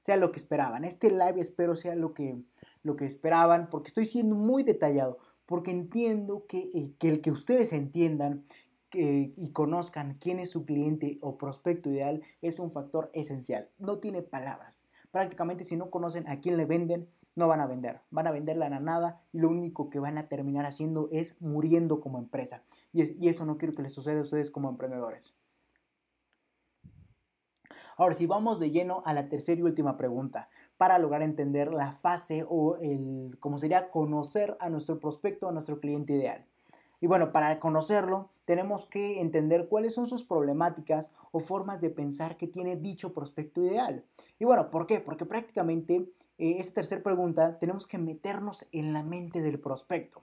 sea 0.00 0.16
lo 0.16 0.32
que 0.32 0.38
esperaban. 0.38 0.84
Este 0.84 1.10
live 1.10 1.40
espero 1.40 1.76
sea 1.76 1.94
lo 1.94 2.14
que 2.14 2.42
lo 2.82 2.96
que 2.96 3.04
esperaban, 3.04 3.68
porque 3.70 3.88
estoy 3.88 4.06
siendo 4.06 4.34
muy 4.34 4.62
detallado, 4.62 5.18
porque 5.46 5.70
entiendo 5.70 6.46
que, 6.46 6.58
eh, 6.58 6.94
que 6.98 7.08
el 7.08 7.20
que 7.20 7.30
ustedes 7.30 7.72
entiendan 7.72 8.44
que, 8.88 9.32
y 9.36 9.52
conozcan 9.52 10.16
quién 10.20 10.38
es 10.38 10.50
su 10.50 10.64
cliente 10.64 11.18
o 11.20 11.38
prospecto 11.38 11.90
ideal 11.90 12.22
es 12.40 12.58
un 12.58 12.70
factor 12.70 13.10
esencial. 13.14 13.68
No 13.78 13.98
tiene 13.98 14.22
palabras. 14.22 14.86
Prácticamente 15.10 15.64
si 15.64 15.76
no 15.76 15.90
conocen 15.90 16.28
a 16.28 16.40
quién 16.40 16.56
le 16.56 16.64
venden, 16.64 17.08
no 17.36 17.48
van 17.48 17.60
a 17.60 17.66
vender. 17.66 18.00
Van 18.10 18.26
a 18.26 18.32
venderla 18.32 18.66
a 18.66 18.80
nada 18.80 19.22
y 19.32 19.38
lo 19.38 19.48
único 19.48 19.90
que 19.90 19.98
van 19.98 20.18
a 20.18 20.28
terminar 20.28 20.66
haciendo 20.66 21.08
es 21.12 21.40
muriendo 21.40 22.00
como 22.00 22.18
empresa. 22.18 22.62
Y, 22.92 23.24
y 23.24 23.28
eso 23.28 23.44
no 23.46 23.58
quiero 23.58 23.74
que 23.74 23.82
les 23.82 23.92
suceda 23.92 24.18
a 24.18 24.22
ustedes 24.22 24.50
como 24.50 24.68
emprendedores. 24.68 25.34
Ahora, 27.96 28.14
si 28.14 28.26
vamos 28.26 28.58
de 28.58 28.70
lleno 28.70 29.02
a 29.04 29.12
la 29.12 29.28
tercera 29.28 29.60
y 29.60 29.62
última 29.62 29.98
pregunta, 29.98 30.48
para 30.78 30.98
lograr 30.98 31.20
entender 31.20 31.74
la 31.74 31.92
fase 31.92 32.46
o 32.48 32.78
el, 32.78 33.36
como 33.38 33.58
sería 33.58 33.90
conocer 33.90 34.56
a 34.60 34.70
nuestro 34.70 34.98
prospecto, 34.98 35.46
a 35.46 35.52
nuestro 35.52 35.78
cliente 35.78 36.14
ideal. 36.14 36.46
Y 37.00 37.06
bueno, 37.06 37.32
para 37.32 37.58
conocerlo, 37.58 38.30
tenemos 38.44 38.84
que 38.84 39.20
entender 39.20 39.68
cuáles 39.68 39.94
son 39.94 40.06
sus 40.06 40.22
problemáticas 40.22 41.12
o 41.32 41.40
formas 41.40 41.80
de 41.80 41.90
pensar 41.90 42.36
que 42.36 42.46
tiene 42.46 42.76
dicho 42.76 43.14
prospecto 43.14 43.62
ideal. 43.62 44.04
Y 44.38 44.44
bueno, 44.44 44.70
¿por 44.70 44.86
qué? 44.86 45.00
Porque 45.00 45.24
prácticamente 45.24 46.10
eh, 46.36 46.56
esta 46.58 46.74
tercera 46.74 47.02
pregunta 47.02 47.58
tenemos 47.58 47.86
que 47.86 47.98
meternos 47.98 48.66
en 48.72 48.92
la 48.92 49.02
mente 49.02 49.40
del 49.40 49.58
prospecto. 49.58 50.22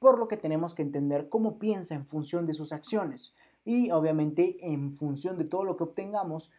Por 0.00 0.18
lo 0.18 0.26
que 0.26 0.36
tenemos 0.36 0.74
que 0.74 0.82
entender 0.82 1.28
cómo 1.28 1.58
piensa 1.58 1.94
en 1.94 2.06
función 2.06 2.46
de 2.46 2.54
sus 2.54 2.72
acciones. 2.72 3.34
Y 3.64 3.90
obviamente 3.90 4.56
en 4.60 4.92
función 4.92 5.38
de 5.38 5.44
todo 5.44 5.64
lo 5.64 5.76
que 5.76 5.84
obtengamos, 5.84 6.50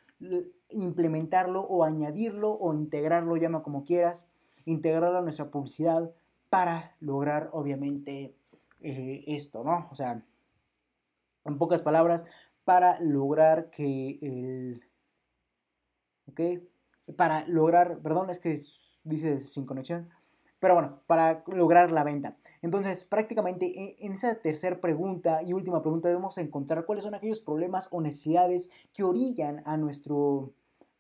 implementarlo 0.70 1.62
o 1.62 1.84
añadirlo 1.84 2.52
o 2.52 2.74
integrarlo, 2.74 3.36
llama 3.38 3.64
como 3.64 3.84
quieras, 3.84 4.28
integrarlo 4.66 5.18
a 5.18 5.22
nuestra 5.22 5.52
publicidad 5.52 6.12
para 6.50 6.96
lograr 7.00 7.50
obviamente 7.54 8.37
eh, 8.82 9.24
esto, 9.28 9.64
¿no? 9.64 9.88
O 9.92 9.96
sea, 9.96 10.24
en 11.46 11.58
pocas 11.58 11.82
palabras, 11.82 12.26
para 12.64 13.00
lograr 13.00 13.70
que 13.70 14.20
el... 14.22 14.84
¿Ok? 16.28 16.42
Para 17.16 17.48
lograr, 17.48 18.00
perdón, 18.00 18.30
es 18.30 18.40
que 18.40 18.58
dice 19.04 19.40
sin 19.40 19.66
conexión, 19.66 20.10
pero 20.60 20.74
bueno, 20.74 21.02
para 21.08 21.44
lograr 21.48 21.92
la 21.92 22.04
venta. 22.04 22.38
Entonces, 22.62 23.06
prácticamente 23.06 23.66
e, 23.68 23.96
en 24.00 24.14
esa 24.14 24.36
tercera 24.36 24.82
pregunta 24.82 25.42
y 25.44 25.54
última 25.54 25.82
pregunta 25.82 26.10
debemos 26.10 26.38
encontrar 26.38 26.86
cuáles 26.86 27.04
son 27.04 27.16
aquellos 27.16 27.40
problemas 27.40 27.88
o 27.92 28.02
necesidades 28.02 28.70
que 28.94 29.04
orillan 29.04 29.62
a 29.66 29.78
nuestro, 29.78 30.54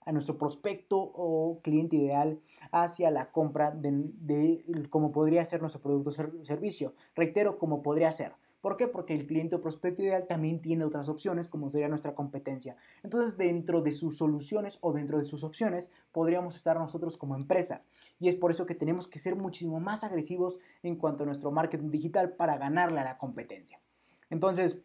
a 0.07 0.13
nuestro 0.13 0.37
prospecto 0.37 0.97
o 0.97 1.59
cliente 1.61 1.97
ideal 1.97 2.39
hacia 2.71 3.11
la 3.11 3.29
compra 3.33 3.71
de, 3.71 4.13
de 4.15 4.87
cómo 4.89 5.11
podría 5.11 5.43
ser 5.43 5.59
nuestro 5.59 5.81
producto 5.81 6.11
o 6.11 6.45
servicio. 6.45 6.93
Reitero, 7.13 7.57
cómo 7.57 7.81
podría 7.81 8.09
ser. 8.13 8.31
¿Por 8.61 8.77
qué? 8.77 8.87
Porque 8.87 9.13
el 9.13 9.27
cliente 9.27 9.57
o 9.57 9.61
prospecto 9.61 10.01
ideal 10.01 10.25
también 10.25 10.61
tiene 10.61 10.85
otras 10.85 11.09
opciones, 11.09 11.49
como 11.49 11.69
sería 11.69 11.89
nuestra 11.89 12.15
competencia. 12.15 12.77
Entonces, 13.03 13.37
dentro 13.37 13.81
de 13.81 13.91
sus 13.91 14.17
soluciones 14.17 14.77
o 14.79 14.93
dentro 14.93 15.19
de 15.19 15.25
sus 15.25 15.43
opciones, 15.43 15.91
podríamos 16.13 16.55
estar 16.55 16.79
nosotros 16.79 17.17
como 17.17 17.35
empresa. 17.35 17.83
Y 18.17 18.29
es 18.29 18.35
por 18.35 18.49
eso 18.49 18.65
que 18.65 18.75
tenemos 18.75 19.09
que 19.09 19.19
ser 19.19 19.35
muchísimo 19.35 19.81
más 19.81 20.05
agresivos 20.05 20.57
en 20.83 20.95
cuanto 20.95 21.23
a 21.23 21.25
nuestro 21.25 21.51
marketing 21.51 21.91
digital 21.91 22.31
para 22.31 22.57
ganarle 22.57 23.01
a 23.01 23.03
la 23.03 23.17
competencia. 23.17 23.81
Entonces, 24.29 24.79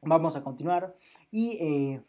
vamos 0.00 0.36
a 0.36 0.42
continuar. 0.42 0.96
Y 1.30 1.58
eh, 1.60 2.02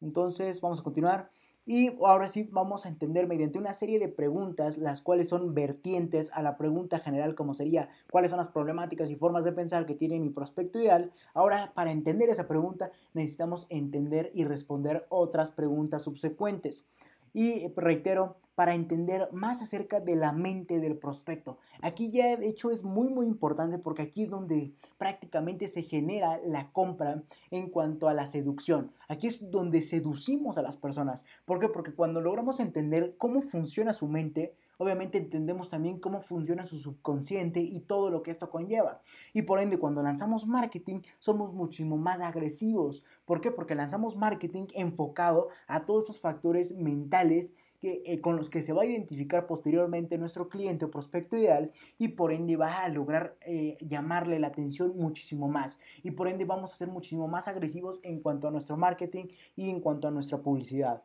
entonces, 0.00 0.60
vamos 0.60 0.80
a 0.80 0.82
continuar. 0.82 1.30
Y 1.70 1.90
ahora 2.02 2.28
sí 2.28 2.48
vamos 2.50 2.86
a 2.86 2.88
entender 2.88 3.26
mediante 3.26 3.58
una 3.58 3.74
serie 3.74 3.98
de 3.98 4.08
preguntas, 4.08 4.78
las 4.78 5.02
cuales 5.02 5.28
son 5.28 5.52
vertientes 5.52 6.30
a 6.32 6.40
la 6.40 6.56
pregunta 6.56 6.98
general, 6.98 7.34
como 7.34 7.52
sería 7.52 7.90
cuáles 8.10 8.30
son 8.30 8.38
las 8.38 8.48
problemáticas 8.48 9.10
y 9.10 9.16
formas 9.16 9.44
de 9.44 9.52
pensar 9.52 9.84
que 9.84 9.94
tiene 9.94 10.18
mi 10.18 10.30
prospecto 10.30 10.78
ideal. 10.78 11.12
Ahora, 11.34 11.72
para 11.74 11.90
entender 11.90 12.30
esa 12.30 12.48
pregunta, 12.48 12.90
necesitamos 13.12 13.66
entender 13.68 14.30
y 14.32 14.46
responder 14.46 15.04
otras 15.10 15.50
preguntas 15.50 16.04
subsecuentes. 16.04 16.88
Y 17.32 17.68
reitero, 17.76 18.36
para 18.58 18.74
entender 18.74 19.28
más 19.30 19.62
acerca 19.62 20.00
de 20.00 20.16
la 20.16 20.32
mente 20.32 20.80
del 20.80 20.98
prospecto. 20.98 21.58
Aquí 21.80 22.10
ya 22.10 22.36
de 22.36 22.48
hecho 22.48 22.72
es 22.72 22.82
muy 22.82 23.08
muy 23.08 23.24
importante 23.26 23.78
porque 23.78 24.02
aquí 24.02 24.24
es 24.24 24.30
donde 24.30 24.72
prácticamente 24.96 25.68
se 25.68 25.84
genera 25.84 26.40
la 26.44 26.72
compra 26.72 27.22
en 27.52 27.70
cuanto 27.70 28.08
a 28.08 28.14
la 28.14 28.26
seducción. 28.26 28.90
Aquí 29.06 29.28
es 29.28 29.52
donde 29.52 29.80
seducimos 29.80 30.58
a 30.58 30.62
las 30.62 30.76
personas. 30.76 31.24
¿Por 31.44 31.60
qué? 31.60 31.68
Porque 31.68 31.94
cuando 31.94 32.20
logramos 32.20 32.58
entender 32.58 33.14
cómo 33.16 33.42
funciona 33.42 33.92
su 33.92 34.08
mente, 34.08 34.56
obviamente 34.78 35.18
entendemos 35.18 35.68
también 35.68 36.00
cómo 36.00 36.22
funciona 36.22 36.64
su 36.64 36.78
subconsciente 36.78 37.60
y 37.60 37.80
todo 37.80 38.10
lo 38.10 38.22
que 38.22 38.30
esto 38.30 38.50
conlleva. 38.50 39.02
Y 39.34 39.42
por 39.42 39.60
ende, 39.60 39.78
cuando 39.78 40.02
lanzamos 40.02 40.46
marketing, 40.46 41.00
somos 41.18 41.52
muchísimo 41.52 41.98
más 41.98 42.20
agresivos. 42.20 43.04
¿Por 43.26 43.40
qué? 43.40 43.50
Porque 43.50 43.74
lanzamos 43.74 44.16
marketing 44.16 44.66
enfocado 44.74 45.48
a 45.66 45.84
todos 45.84 46.04
estos 46.04 46.20
factores 46.20 46.74
mentales 46.74 47.54
que, 47.80 48.02
eh, 48.06 48.20
con 48.20 48.36
los 48.36 48.50
que 48.50 48.62
se 48.62 48.72
va 48.72 48.82
a 48.82 48.86
identificar 48.86 49.46
posteriormente 49.46 50.18
nuestro 50.18 50.48
cliente 50.48 50.84
o 50.84 50.90
prospecto 50.90 51.36
ideal 51.36 51.72
y 51.96 52.08
por 52.08 52.32
ende 52.32 52.56
va 52.56 52.82
a 52.82 52.88
lograr 52.88 53.36
eh, 53.42 53.76
llamarle 53.80 54.38
la 54.38 54.48
atención 54.48 54.96
muchísimo 54.96 55.48
más 55.48 55.78
y 56.02 56.10
por 56.10 56.28
ende 56.28 56.44
vamos 56.44 56.72
a 56.72 56.76
ser 56.76 56.88
muchísimo 56.88 57.28
más 57.28 57.48
agresivos 57.48 58.00
en 58.02 58.20
cuanto 58.20 58.48
a 58.48 58.50
nuestro 58.50 58.76
marketing 58.76 59.26
y 59.56 59.70
en 59.70 59.80
cuanto 59.80 60.08
a 60.08 60.10
nuestra 60.10 60.38
publicidad. 60.38 61.04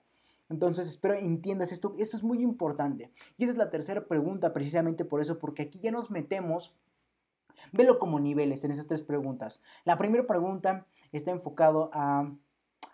Entonces 0.54 0.88
espero 0.88 1.16
entiendas 1.16 1.72
esto, 1.72 1.96
esto 1.98 2.16
es 2.16 2.24
muy 2.24 2.44
importante. 2.44 3.12
Y 3.38 3.44
esa 3.44 3.54
es 3.54 3.58
la 3.58 3.72
tercera 3.72 4.06
pregunta 4.06 4.54
precisamente 4.54 5.04
por 5.04 5.20
eso, 5.20 5.40
porque 5.40 5.64
aquí 5.64 5.80
ya 5.80 5.90
nos 5.92 6.12
metemos, 6.12 6.76
velo 7.72 7.98
como 7.98 8.20
niveles 8.20 8.64
en 8.64 8.70
esas 8.70 8.86
tres 8.86 9.02
preguntas. 9.02 9.62
La 9.84 9.98
primera 9.98 10.28
pregunta 10.28 10.86
está 11.12 11.32
enfocado 11.32 11.90
a 11.92 12.32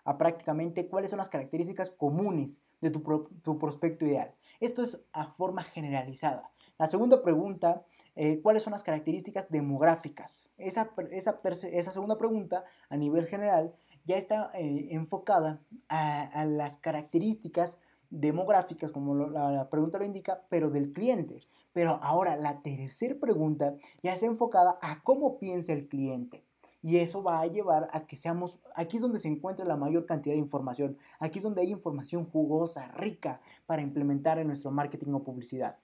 a 0.04 0.18
prácticamente 0.18 0.88
cuáles 0.88 1.10
son 1.10 1.18
las 1.18 1.28
características 1.28 1.90
comunes 1.90 2.62
de 2.80 2.90
tu, 2.90 3.58
prospecto 3.58 4.06
ideal. 4.06 4.34
Esto 4.58 4.82
es 4.82 5.00
a 5.12 5.26
forma 5.26 5.62
generalizada. 5.62 6.50
La 6.78 6.86
segunda 6.86 7.22
pregunta, 7.22 7.84
eh, 8.16 8.40
¿cuáles 8.42 8.62
son 8.62 8.72
las 8.72 8.82
características 8.82 9.50
demográficas? 9.50 10.48
Esa, 10.56 10.90
esa, 11.10 11.92
segunda 11.92 12.16
pregunta 12.16 12.64
a 12.88 12.96
nivel 12.96 13.26
general 13.26 13.74
ya 14.10 14.16
está 14.18 14.50
eh, 14.54 14.88
enfocada 14.90 15.60
a, 15.88 16.44
las 16.44 16.76
características 16.76 17.78
demográficas, 18.10 18.90
como 18.90 19.14
la 19.14 19.70
pregunta 19.70 19.98
lo 19.98 20.04
indica, 20.04 20.42
pero 20.48 20.68
del 20.68 20.92
cliente. 20.92 21.38
Pero 21.72 22.00
ahora 22.02 22.34
la 22.34 22.60
tercera 22.60 23.14
pregunta 23.20 23.76
ya 24.02 24.12
está 24.12 24.26
enfocada 24.26 24.78
a 24.82 25.00
cómo 25.04 25.38
piensa 25.38 25.72
el 25.72 25.86
cliente. 25.86 26.44
Y 26.82 26.96
eso 26.96 27.22
va 27.22 27.40
a 27.40 27.46
llevar 27.46 27.88
a 27.92 28.06
que 28.06 28.16
seamos, 28.16 28.58
aquí 28.74 28.96
es 28.96 29.02
donde 29.02 29.20
se 29.20 29.28
encuentra 29.28 29.64
la 29.64 29.76
mayor 29.76 30.06
cantidad 30.06 30.34
de 30.34 30.40
información, 30.40 30.96
aquí 31.20 31.38
es 31.38 31.44
donde 31.44 31.60
hay 31.60 31.70
información 31.70 32.24
jugosa, 32.24 32.90
rica 32.92 33.40
para 33.66 33.82
implementar 33.82 34.40
en 34.40 34.48
nuestro 34.48 34.72
marketing 34.72 35.12
o 35.12 35.22
publicidad. 35.22 35.78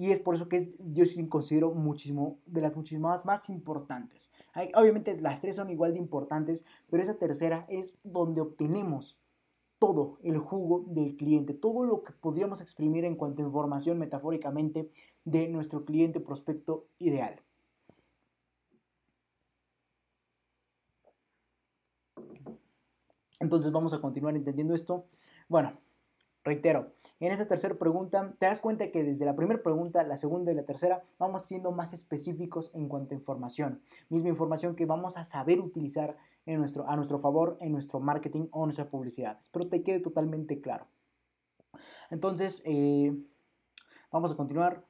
Y 0.00 0.12
es 0.12 0.18
por 0.18 0.34
eso 0.34 0.48
que 0.48 0.72
yo 0.78 1.04
sí 1.04 1.28
considero 1.28 1.74
muchísimo, 1.74 2.38
de 2.46 2.62
las 2.62 2.74
muchísimas 2.74 3.26
más 3.26 3.50
importantes. 3.50 4.30
obviamente 4.74 5.20
las 5.20 5.42
tres 5.42 5.56
son 5.56 5.68
igual 5.68 5.92
de 5.92 5.98
importantes, 5.98 6.64
pero 6.88 7.02
esa 7.02 7.18
tercera 7.18 7.66
es 7.68 7.98
donde 8.02 8.40
obtenemos 8.40 9.18
todo 9.78 10.18
el 10.22 10.38
jugo 10.38 10.86
del 10.88 11.16
cliente, 11.16 11.52
todo 11.52 11.84
lo 11.84 12.02
que 12.02 12.14
podríamos 12.14 12.62
exprimir 12.62 13.04
en 13.04 13.14
cuanto 13.14 13.42
a 13.42 13.44
información 13.44 13.98
metafóricamente 13.98 14.90
de 15.26 15.48
nuestro 15.48 15.84
cliente 15.84 16.18
prospecto 16.18 16.86
ideal. 16.98 17.42
Entonces 23.38 23.70
vamos 23.70 23.92
a 23.92 24.00
continuar 24.00 24.34
entendiendo 24.34 24.72
esto. 24.72 25.04
Bueno, 25.46 25.78
reitero, 26.44 26.92
en 27.20 27.32
esa 27.32 27.46
tercera 27.46 27.74
pregunta, 27.76 28.34
te 28.38 28.46
das 28.46 28.60
cuenta 28.60 28.90
que 28.90 29.04
desde 29.04 29.26
la 29.26 29.36
primera 29.36 29.62
pregunta, 29.62 30.02
la 30.04 30.16
segunda 30.16 30.52
y 30.52 30.54
la 30.54 30.64
tercera, 30.64 31.02
vamos 31.18 31.42
siendo 31.42 31.70
más 31.70 31.92
específicos 31.92 32.70
en 32.74 32.88
cuanto 32.88 33.14
a 33.14 33.18
información. 33.18 33.82
Misma 34.08 34.30
información 34.30 34.74
que 34.74 34.86
vamos 34.86 35.16
a 35.18 35.24
saber 35.24 35.60
utilizar 35.60 36.16
en 36.46 36.60
nuestro, 36.60 36.88
a 36.88 36.96
nuestro 36.96 37.18
favor 37.18 37.58
en 37.60 37.72
nuestro 37.72 38.00
marketing 38.00 38.48
o 38.52 38.64
nuestra 38.64 38.88
publicidad. 38.88 39.38
Espero 39.40 39.68
te 39.68 39.82
quede 39.82 40.00
totalmente 40.00 40.60
claro. 40.60 40.86
Entonces, 42.10 42.62
eh, 42.64 43.14
vamos 44.10 44.32
a 44.32 44.36
continuar. 44.36 44.84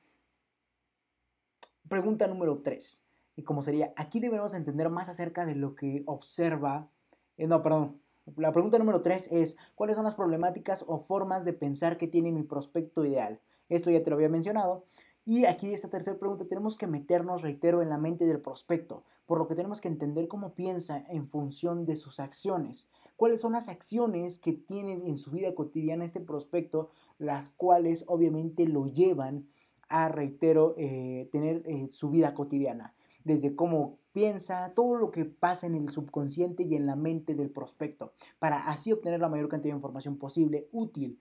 Pregunta 1.88 2.28
número 2.28 2.60
3. 2.62 3.04
Y 3.36 3.42
como 3.42 3.62
sería, 3.62 3.92
aquí 3.96 4.20
debemos 4.20 4.54
entender 4.54 4.88
más 4.90 5.08
acerca 5.08 5.44
de 5.46 5.54
lo 5.56 5.74
que 5.74 6.02
observa, 6.06 6.88
eh, 7.36 7.46
no, 7.46 7.62
perdón, 7.62 8.00
la 8.36 8.52
pregunta 8.52 8.78
número 8.78 9.02
3 9.02 9.32
es, 9.32 9.56
¿cuáles 9.74 9.96
son 9.96 10.04
las 10.04 10.14
problemáticas 10.14 10.84
o 10.86 10.98
formas 10.98 11.44
de 11.44 11.52
pensar 11.52 11.96
que 11.96 12.06
tiene 12.08 12.32
mi 12.32 12.42
prospecto 12.42 13.04
ideal? 13.04 13.40
Esto 13.68 13.90
ya 13.90 14.02
te 14.02 14.10
lo 14.10 14.16
había 14.16 14.28
mencionado. 14.28 14.84
Y 15.24 15.44
aquí 15.44 15.72
esta 15.72 15.88
tercera 15.88 16.18
pregunta 16.18 16.46
tenemos 16.46 16.76
que 16.76 16.86
meternos, 16.86 17.42
reitero, 17.42 17.82
en 17.82 17.88
la 17.88 17.98
mente 17.98 18.26
del 18.26 18.40
prospecto, 18.40 19.04
por 19.26 19.38
lo 19.38 19.46
que 19.46 19.54
tenemos 19.54 19.80
que 19.80 19.88
entender 19.88 20.28
cómo 20.28 20.54
piensa 20.54 21.04
en 21.08 21.28
función 21.28 21.84
de 21.84 21.96
sus 21.96 22.20
acciones. 22.20 22.90
¿Cuáles 23.16 23.40
son 23.40 23.52
las 23.52 23.68
acciones 23.68 24.38
que 24.38 24.54
tiene 24.54 24.92
en 24.92 25.16
su 25.18 25.30
vida 25.30 25.54
cotidiana 25.54 26.04
este 26.04 26.20
prospecto, 26.20 26.90
las 27.18 27.50
cuales 27.50 28.04
obviamente 28.08 28.66
lo 28.66 28.86
llevan 28.86 29.46
a, 29.88 30.08
reitero, 30.08 30.74
eh, 30.78 31.28
tener 31.30 31.62
eh, 31.66 31.88
su 31.92 32.10
vida 32.10 32.34
cotidiana? 32.34 32.94
Desde 33.22 33.54
cómo 33.54 33.99
piensa, 34.12 34.72
todo 34.74 34.96
lo 34.96 35.10
que 35.10 35.24
pasa 35.24 35.66
en 35.66 35.74
el 35.74 35.88
subconsciente 35.88 36.62
y 36.64 36.74
en 36.74 36.86
la 36.86 36.96
mente 36.96 37.34
del 37.34 37.50
prospecto, 37.50 38.12
para 38.38 38.68
así 38.68 38.92
obtener 38.92 39.20
la 39.20 39.28
mayor 39.28 39.48
cantidad 39.48 39.72
de 39.72 39.78
información 39.78 40.16
posible 40.16 40.68
útil. 40.72 41.20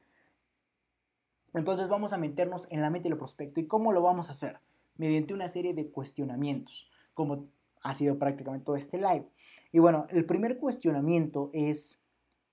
Entonces 1.54 1.88
vamos 1.88 2.14
a 2.14 2.18
meternos 2.18 2.68
en 2.70 2.82
la 2.82 2.90
mente 2.90 3.10
del 3.10 3.18
prospecto. 3.18 3.60
¿Y 3.60 3.68
cómo 3.68 3.92
lo 3.92 4.02
vamos 4.02 4.30
a 4.30 4.34
hacer? 4.34 4.60
Mediante 4.98 5.34
una 5.34 5.48
serie 5.48 5.74
de 5.74 5.90
cuestionamientos, 5.90 6.90
como 7.14 7.48
ha 7.82 7.94
sido 7.94 8.18
prácticamente 8.20 8.66
todo 8.66 8.76
este 8.76 8.98
live. 8.98 9.28
Y 9.72 9.80
bueno, 9.80 10.06
el 10.10 10.26
primer 10.26 10.58
cuestionamiento 10.58 11.50
es, 11.54 12.02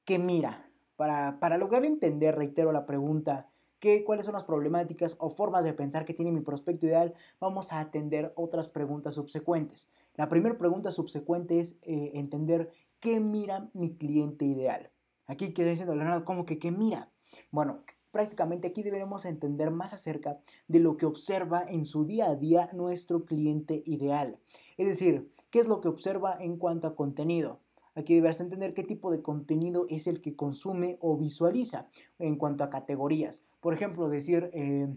¿qué 0.04 0.18
mira? 0.18 0.70
Para, 0.96 1.38
para 1.40 1.58
lograr 1.58 1.84
entender, 1.84 2.36
reitero 2.36 2.72
la 2.72 2.86
pregunta, 2.86 3.50
cuáles 4.04 4.24
son 4.24 4.34
las 4.34 4.44
problemáticas 4.44 5.16
o 5.18 5.30
formas 5.30 5.64
de 5.64 5.72
pensar 5.72 6.04
que 6.04 6.14
tiene 6.14 6.32
mi 6.32 6.40
prospecto 6.40 6.86
ideal, 6.86 7.14
vamos 7.40 7.72
a 7.72 7.80
atender 7.80 8.32
otras 8.36 8.68
preguntas 8.68 9.14
subsecuentes. 9.14 9.88
La 10.16 10.28
primera 10.28 10.56
pregunta 10.56 10.92
subsecuente 10.92 11.60
es 11.60 11.76
eh, 11.82 12.12
entender 12.14 12.70
qué 13.00 13.20
mira 13.20 13.70
mi 13.74 13.96
cliente 13.96 14.46
ideal. 14.46 14.90
Aquí 15.26 15.52
quiere 15.52 15.70
diciendo 15.70 15.94
Leonardo, 15.94 16.24
¿cómo 16.24 16.46
que 16.46 16.58
qué 16.58 16.70
mira? 16.70 17.10
Bueno, 17.50 17.82
prácticamente 18.12 18.68
aquí 18.68 18.82
deberemos 18.82 19.26
entender 19.26 19.70
más 19.70 19.92
acerca 19.92 20.38
de 20.68 20.80
lo 20.80 20.96
que 20.96 21.04
observa 21.04 21.62
en 21.68 21.84
su 21.84 22.06
día 22.06 22.30
a 22.30 22.34
día 22.34 22.70
nuestro 22.72 23.26
cliente 23.26 23.82
ideal. 23.84 24.38
Es 24.78 24.86
decir, 24.86 25.30
qué 25.50 25.58
es 25.58 25.66
lo 25.66 25.82
que 25.82 25.88
observa 25.88 26.36
en 26.40 26.56
cuanto 26.56 26.86
a 26.86 26.96
contenido. 26.96 27.60
Aquí 27.94 28.14
deberás 28.14 28.40
entender 28.40 28.72
qué 28.72 28.84
tipo 28.84 29.10
de 29.10 29.22
contenido 29.22 29.86
es 29.88 30.06
el 30.06 30.20
que 30.20 30.36
consume 30.36 30.96
o 31.00 31.16
visualiza 31.16 31.88
en 32.18 32.36
cuanto 32.36 32.64
a 32.64 32.70
categorías. 32.70 33.42
Por 33.60 33.74
ejemplo, 33.74 34.08
decir, 34.08 34.50
eh, 34.52 34.88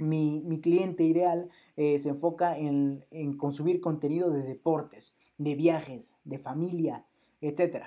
mi, 0.00 0.60
cliente 0.60 1.04
ideal 1.04 1.48
eh, 1.76 1.98
se 1.98 2.10
enfoca 2.10 2.58
en, 2.58 3.04
consumir 3.38 3.80
contenido 3.80 4.30
de 4.30 4.42
deportes, 4.42 5.16
de 5.38 5.54
viajes, 5.54 6.14
de 6.24 6.38
familia, 6.38 7.06
etc. 7.40 7.86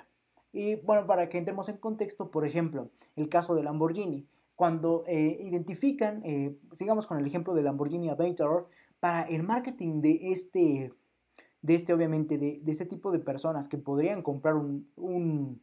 Y 0.52 0.76
bueno, 0.76 1.06
para 1.06 1.28
que 1.28 1.38
entremos 1.38 1.68
en 1.68 1.76
contexto, 1.76 2.30
por 2.30 2.44
ejemplo, 2.44 2.90
el 3.16 3.28
caso 3.28 3.54
de 3.54 3.62
Lamborghini. 3.62 4.26
Cuando 4.56 5.02
eh, 5.08 5.38
identifican, 5.40 6.22
sigamos 6.72 7.08
con 7.08 7.18
el 7.18 7.26
ejemplo 7.26 7.54
de 7.54 7.62
Lamborghini 7.62 8.08
Aventador, 8.08 8.68
para 9.00 9.22
el 9.22 9.42
marketing 9.42 10.00
de 10.00 10.32
este 10.32 10.92
de 11.64 11.74
este, 11.74 11.94
obviamente, 11.94 12.36
de, 12.36 12.60
este 12.66 12.84
tipo 12.84 13.10
de 13.10 13.20
personas 13.20 13.68
que 13.68 13.78
podrían 13.78 14.20
comprar 14.20 14.54
un, 14.54 14.86
un, 14.96 15.62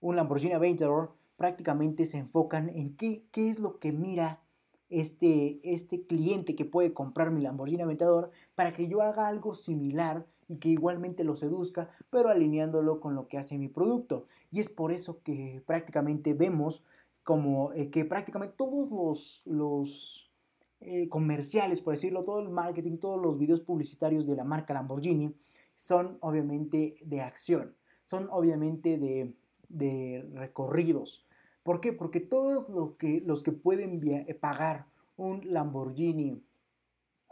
un 0.00 0.14
Lamborghini 0.14 0.52
Aventador, 0.52 1.14
prácticamente 1.38 2.04
se 2.04 2.18
enfocan 2.18 2.68
en 2.68 2.94
qué, 2.96 3.24
qué 3.30 3.48
es 3.48 3.58
lo 3.58 3.78
que 3.78 3.90
mira 3.90 4.42
este, 4.90 5.60
este 5.62 6.02
cliente 6.06 6.54
que 6.54 6.64
puede 6.64 6.92
comprar 6.92 7.30
mi 7.30 7.40
Lamborghini 7.40 7.82
Aventador 7.82 8.30
para 8.54 8.72
que 8.72 8.88
yo 8.88 9.02
haga 9.02 9.28
algo 9.28 9.54
similar 9.54 10.26
y 10.48 10.56
que 10.56 10.70
igualmente 10.70 11.24
lo 11.24 11.36
seduzca, 11.36 11.90
pero 12.10 12.30
alineándolo 12.30 13.00
con 13.00 13.14
lo 13.14 13.28
que 13.28 13.38
hace 13.38 13.58
mi 13.58 13.68
producto. 13.68 14.26
Y 14.50 14.60
es 14.60 14.68
por 14.68 14.92
eso 14.92 15.22
que 15.22 15.62
prácticamente 15.66 16.32
vemos 16.32 16.84
como 17.22 17.72
eh, 17.74 17.90
que 17.90 18.06
prácticamente 18.06 18.54
todos 18.56 18.90
los, 18.90 19.42
los 19.44 20.32
eh, 20.80 21.08
comerciales, 21.08 21.82
por 21.82 21.94
decirlo, 21.94 22.24
todo 22.24 22.40
el 22.40 22.48
marketing, 22.48 22.96
todos 22.96 23.20
los 23.20 23.38
videos 23.38 23.60
publicitarios 23.60 24.26
de 24.26 24.36
la 24.36 24.44
marca 24.44 24.72
Lamborghini 24.72 25.34
son 25.74 26.16
obviamente 26.20 26.94
de 27.04 27.20
acción, 27.20 27.76
son 28.02 28.28
obviamente 28.30 28.96
de, 28.96 29.34
de 29.68 30.26
recorridos. 30.32 31.27
¿Por 31.68 31.82
qué? 31.82 31.92
Porque 31.92 32.20
todos 32.20 32.66
lo 32.70 32.96
que, 32.96 33.20
los 33.26 33.42
que 33.42 33.52
pueden 33.52 34.00
eh, 34.08 34.32
pagar 34.32 34.86
un 35.18 35.42
Lamborghini 35.52 36.42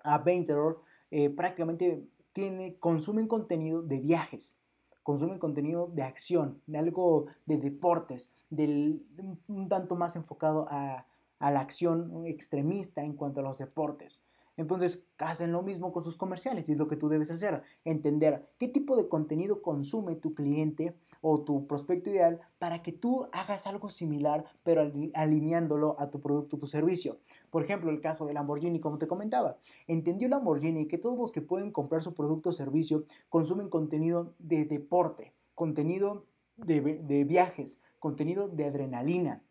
Aventador 0.04 0.82
eh, 1.10 1.30
prácticamente 1.30 2.06
tiene, 2.34 2.76
consumen 2.78 3.28
contenido 3.28 3.80
de 3.80 3.98
viajes, 3.98 4.60
consumen 5.02 5.38
contenido 5.38 5.86
de 5.86 6.02
acción, 6.02 6.60
de 6.66 6.76
algo 6.76 7.28
de 7.46 7.56
deportes, 7.56 8.30
del, 8.50 9.06
un 9.48 9.70
tanto 9.70 9.96
más 9.96 10.16
enfocado 10.16 10.66
a 10.68 11.06
la 11.40 11.60
acción 11.60 12.26
extremista 12.26 13.02
en 13.02 13.14
cuanto 13.14 13.40
a 13.40 13.42
los 13.42 13.56
deportes. 13.56 14.20
Entonces 14.56 15.02
hacen 15.18 15.52
lo 15.52 15.62
mismo 15.62 15.92
con 15.92 16.02
sus 16.02 16.16
comerciales 16.16 16.68
y 16.68 16.72
es 16.72 16.78
lo 16.78 16.88
que 16.88 16.96
tú 16.96 17.08
debes 17.08 17.30
hacer, 17.30 17.62
entender 17.84 18.48
qué 18.58 18.68
tipo 18.68 18.96
de 18.96 19.08
contenido 19.08 19.62
consume 19.62 20.16
tu 20.16 20.34
cliente 20.34 20.96
o 21.20 21.42
tu 21.42 21.66
prospecto 21.66 22.10
ideal 22.10 22.40
para 22.58 22.82
que 22.82 22.92
tú 22.92 23.26
hagas 23.32 23.66
algo 23.66 23.88
similar 23.88 24.44
pero 24.62 24.92
alineándolo 25.14 25.96
a 25.98 26.10
tu 26.10 26.20
producto 26.20 26.56
o 26.56 26.58
tu 26.58 26.66
servicio. 26.66 27.18
Por 27.50 27.62
ejemplo, 27.62 27.90
el 27.90 28.00
caso 28.00 28.26
de 28.26 28.34
Lamborghini, 28.34 28.80
como 28.80 28.98
te 28.98 29.06
comentaba, 29.06 29.58
entendió 29.86 30.28
Lamborghini 30.28 30.86
que 30.86 30.98
todos 30.98 31.18
los 31.18 31.32
que 31.32 31.42
pueden 31.42 31.70
comprar 31.70 32.02
su 32.02 32.14
producto 32.14 32.50
o 32.50 32.52
servicio 32.52 33.04
consumen 33.28 33.68
contenido 33.68 34.34
de 34.38 34.64
deporte, 34.64 35.32
contenido 35.54 36.24
de, 36.56 36.80
de 36.80 37.24
viajes, 37.24 37.82
contenido 37.98 38.48
de 38.48 38.64
adrenalina, 38.64 39.42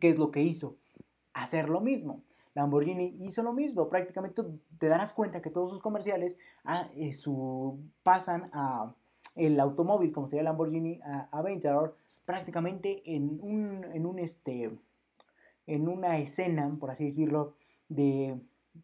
¿Qué 0.00 0.10
es 0.10 0.18
lo 0.18 0.30
que 0.30 0.42
hizo? 0.42 0.76
Hacer 1.32 1.68
lo 1.68 1.80
mismo. 1.80 2.22
Lamborghini 2.58 3.14
hizo 3.20 3.42
lo 3.44 3.52
mismo. 3.52 3.88
Prácticamente 3.88 4.42
te 4.78 4.88
darás 4.88 5.12
cuenta 5.12 5.40
que 5.40 5.50
todos 5.50 5.70
sus 5.70 5.80
comerciales 5.80 6.38
ah, 6.64 6.88
eh, 6.96 7.12
pasan 8.02 8.50
a 8.52 8.94
el 9.36 9.60
automóvil, 9.60 10.10
como 10.10 10.26
sería 10.26 10.42
Lamborghini 10.42 11.00
Aventador, 11.30 11.96
prácticamente 12.24 13.02
en 13.14 13.38
un, 13.40 14.18
este, 14.18 14.76
en 15.68 15.88
una 15.88 16.18
escena, 16.18 16.76
por 16.80 16.90
así 16.90 17.04
decirlo, 17.04 17.54
de, 17.88 18.40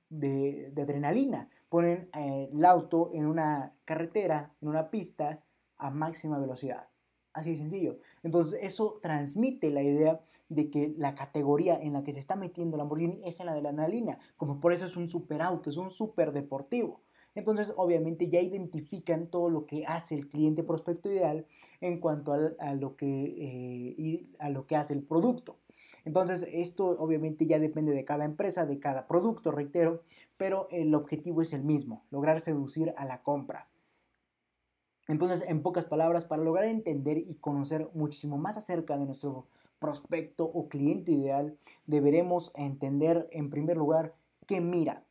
de, 0.08 0.72
adrenalina. 0.80 1.48
Ponen 1.68 2.08
eh, 2.14 2.50
el 2.52 2.64
auto 2.64 3.10
en 3.12 3.26
una 3.26 3.74
carretera, 3.84 4.54
en 4.62 4.68
una 4.68 4.90
pista 4.90 5.42
a 5.78 5.90
máxima 5.90 6.38
velocidad. 6.38 6.88
Así 7.34 7.50
de 7.50 7.56
sencillo. 7.58 7.98
Entonces 8.22 8.60
eso 8.62 9.00
transmite 9.02 9.70
la 9.70 9.82
idea 9.82 10.20
de 10.48 10.70
que 10.70 10.94
la 10.96 11.16
categoría 11.16 11.74
en 11.74 11.92
la 11.92 12.04
que 12.04 12.12
se 12.12 12.20
está 12.20 12.36
metiendo 12.36 12.76
Lamborghini 12.76 13.20
es 13.24 13.40
en 13.40 13.46
la 13.46 13.54
de 13.54 13.60
la 13.60 13.70
adrenalina, 13.70 14.18
como 14.36 14.60
por 14.60 14.72
eso 14.72 14.86
es 14.86 14.96
un 14.96 15.08
superauto, 15.08 15.68
es 15.68 15.76
un 15.76 15.90
super 15.90 16.32
deportivo. 16.32 17.02
Entonces, 17.34 17.72
obviamente 17.76 18.28
ya 18.28 18.40
identifican 18.40 19.26
todo 19.26 19.50
lo 19.50 19.66
que 19.66 19.84
hace 19.86 20.14
el 20.14 20.28
cliente 20.28 20.62
prospecto 20.62 21.10
ideal 21.10 21.46
en 21.80 21.98
cuanto 21.98 22.32
a, 22.32 22.74
lo, 22.74 22.94
que, 22.94 23.06
eh, 23.08 24.26
a 24.38 24.48
lo 24.50 24.66
que 24.66 24.76
hace 24.76 24.94
el 24.94 25.02
producto. 25.02 25.58
Entonces, 26.04 26.46
esto 26.52 26.86
obviamente 26.86 27.46
ya 27.46 27.58
depende 27.58 27.92
de 27.92 28.04
cada 28.04 28.24
empresa, 28.24 28.66
de 28.66 28.78
cada 28.78 29.08
producto, 29.08 29.50
reitero, 29.50 30.02
pero 30.36 30.68
el 30.70 30.94
objetivo 30.94 31.42
es 31.42 31.52
el 31.52 31.64
mismo, 31.64 32.04
lograr 32.10 32.38
seducir 32.38 32.94
a 32.96 33.04
la 33.04 33.22
compra. 33.22 33.68
Entonces, 35.06 35.46
en 35.48 35.62
pocas 35.62 35.84
palabras, 35.84 36.24
para 36.24 36.42
lograr 36.42 36.64
entender 36.64 37.18
y 37.18 37.34
conocer 37.36 37.90
muchísimo 37.94 38.38
más 38.38 38.56
acerca 38.56 38.96
de 38.96 39.04
nuestro 39.04 39.46
prospecto 39.78 40.44
o 40.44 40.68
cliente 40.68 41.12
ideal, 41.12 41.58
deberemos 41.86 42.52
entender 42.54 43.28
en 43.32 43.50
primer 43.50 43.76
lugar 43.76 44.14
qué 44.46 44.60
mira. 44.60 45.04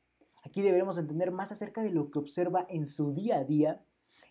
Aquí 0.43 0.61
deberemos 0.61 0.97
entender 0.97 1.31
más 1.31 1.51
acerca 1.51 1.83
de 1.83 1.91
lo 1.91 2.09
que 2.09 2.19
observa 2.19 2.65
en 2.69 2.87
su 2.87 3.13
día 3.13 3.37
a 3.37 3.43
día 3.43 3.83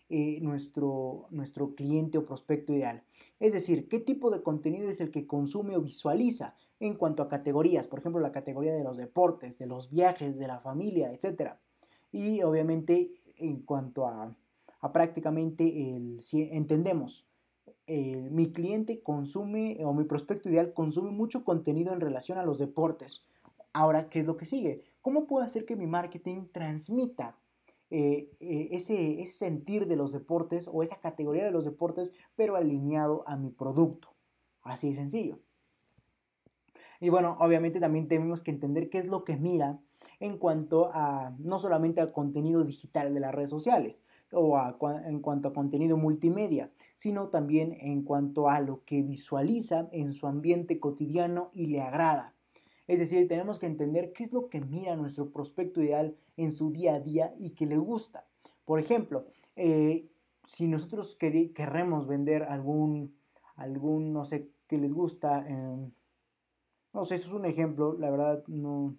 eh, 0.09 0.39
nuestro, 0.41 1.27
nuestro 1.31 1.73
cliente 1.75 2.17
o 2.17 2.25
prospecto 2.25 2.73
ideal. 2.73 3.03
Es 3.39 3.53
decir, 3.53 3.87
qué 3.87 3.99
tipo 3.99 4.29
de 4.29 4.43
contenido 4.43 4.89
es 4.89 4.99
el 4.99 5.11
que 5.11 5.25
consume 5.25 5.77
o 5.77 5.81
visualiza 5.81 6.55
en 6.79 6.95
cuanto 6.95 7.23
a 7.23 7.29
categorías, 7.29 7.87
por 7.87 7.99
ejemplo, 7.99 8.21
la 8.21 8.33
categoría 8.33 8.73
de 8.73 8.83
los 8.83 8.97
deportes, 8.97 9.57
de 9.57 9.65
los 9.65 9.89
viajes, 9.89 10.37
de 10.37 10.47
la 10.47 10.59
familia, 10.59 11.11
etc. 11.11 11.53
Y 12.11 12.41
obviamente 12.43 13.11
en 13.37 13.61
cuanto 13.61 14.05
a 14.05 14.35
prácticamente 14.91 15.95
el, 15.95 16.21
si 16.21 16.41
entendemos, 16.51 17.27
mi 17.87 18.51
cliente 18.51 19.01
consume 19.01 19.77
o 19.83 19.93
mi 19.93 20.05
prospecto 20.05 20.49
ideal 20.49 20.73
consume 20.73 21.11
mucho 21.11 21.43
contenido 21.43 21.93
en 21.93 22.01
relación 22.01 22.37
a 22.37 22.43
los 22.43 22.57
deportes. 22.57 23.27
Ahora, 23.73 24.07
¿qué 24.09 24.19
es 24.19 24.25
lo 24.25 24.37
que 24.37 24.45
sigue? 24.45 24.83
¿Cómo 25.01 25.25
puedo 25.25 25.43
hacer 25.43 25.65
que 25.65 25.75
mi 25.75 25.87
marketing 25.87 26.45
transmita 26.51 27.37
eh, 27.89 28.29
eh, 28.39 28.69
ese, 28.71 29.21
ese 29.21 29.33
sentir 29.33 29.87
de 29.87 29.95
los 29.95 30.11
deportes 30.13 30.69
o 30.71 30.83
esa 30.83 30.99
categoría 30.99 31.43
de 31.43 31.51
los 31.51 31.65
deportes, 31.65 32.13
pero 32.35 32.55
alineado 32.55 33.23
a 33.27 33.35
mi 33.35 33.49
producto? 33.49 34.13
Así 34.61 34.89
de 34.89 34.95
sencillo. 34.95 35.39
Y 36.99 37.09
bueno, 37.09 37.35
obviamente 37.39 37.79
también 37.79 38.07
tenemos 38.07 38.41
que 38.41 38.51
entender 38.51 38.89
qué 38.89 38.99
es 38.99 39.07
lo 39.07 39.25
que 39.25 39.35
mira 39.35 39.81
en 40.19 40.37
cuanto 40.37 40.89
a 40.93 41.35
no 41.39 41.59
solamente 41.59 42.01
al 42.01 42.11
contenido 42.11 42.63
digital 42.63 43.13
de 43.13 43.19
las 43.19 43.33
redes 43.33 43.49
sociales 43.49 44.03
o 44.31 44.57
en 45.05 45.19
cuanto 45.19 45.49
a 45.49 45.53
contenido 45.53 45.97
multimedia, 45.97 46.71
sino 46.95 47.29
también 47.29 47.77
en 47.79 48.03
cuanto 48.03 48.49
a 48.49 48.59
lo 48.59 48.83
que 48.85 49.01
visualiza 49.01 49.89
en 49.91 50.13
su 50.13 50.27
ambiente 50.27 50.79
cotidiano 50.79 51.49
y 51.53 51.67
le 51.67 51.81
agrada. 51.81 52.33
Es 52.87 52.99
decir, 52.99 53.27
tenemos 53.27 53.59
que 53.59 53.65
entender 53.65 54.11
qué 54.11 54.23
es 54.23 54.33
lo 54.33 54.49
que 54.49 54.61
mira 54.61 54.95
nuestro 54.95 55.31
prospecto 55.31 55.81
ideal 55.81 56.15
en 56.35 56.51
su 56.51 56.71
día 56.71 56.95
a 56.95 56.99
día 56.99 57.33
y 57.37 57.51
que 57.51 57.65
le 57.65 57.77
gusta. 57.77 58.27
Por 58.65 58.79
ejemplo, 58.79 59.25
eh, 59.55 60.09
si 60.43 60.67
nosotros 60.67 61.15
queremos 61.15 62.07
vender 62.07 62.43
algún, 62.43 63.15
algún, 63.55 64.11
no 64.11 64.25
sé, 64.25 64.49
que 64.67 64.77
les 64.77 64.93
gusta, 64.93 65.47
em, 65.47 65.91
no 66.93 67.05
sé, 67.05 67.15
eso 67.15 67.29
es 67.29 67.33
un 67.33 67.45
ejemplo, 67.45 67.97
la 67.97 68.09
verdad, 68.11 68.43
no, 68.47 68.97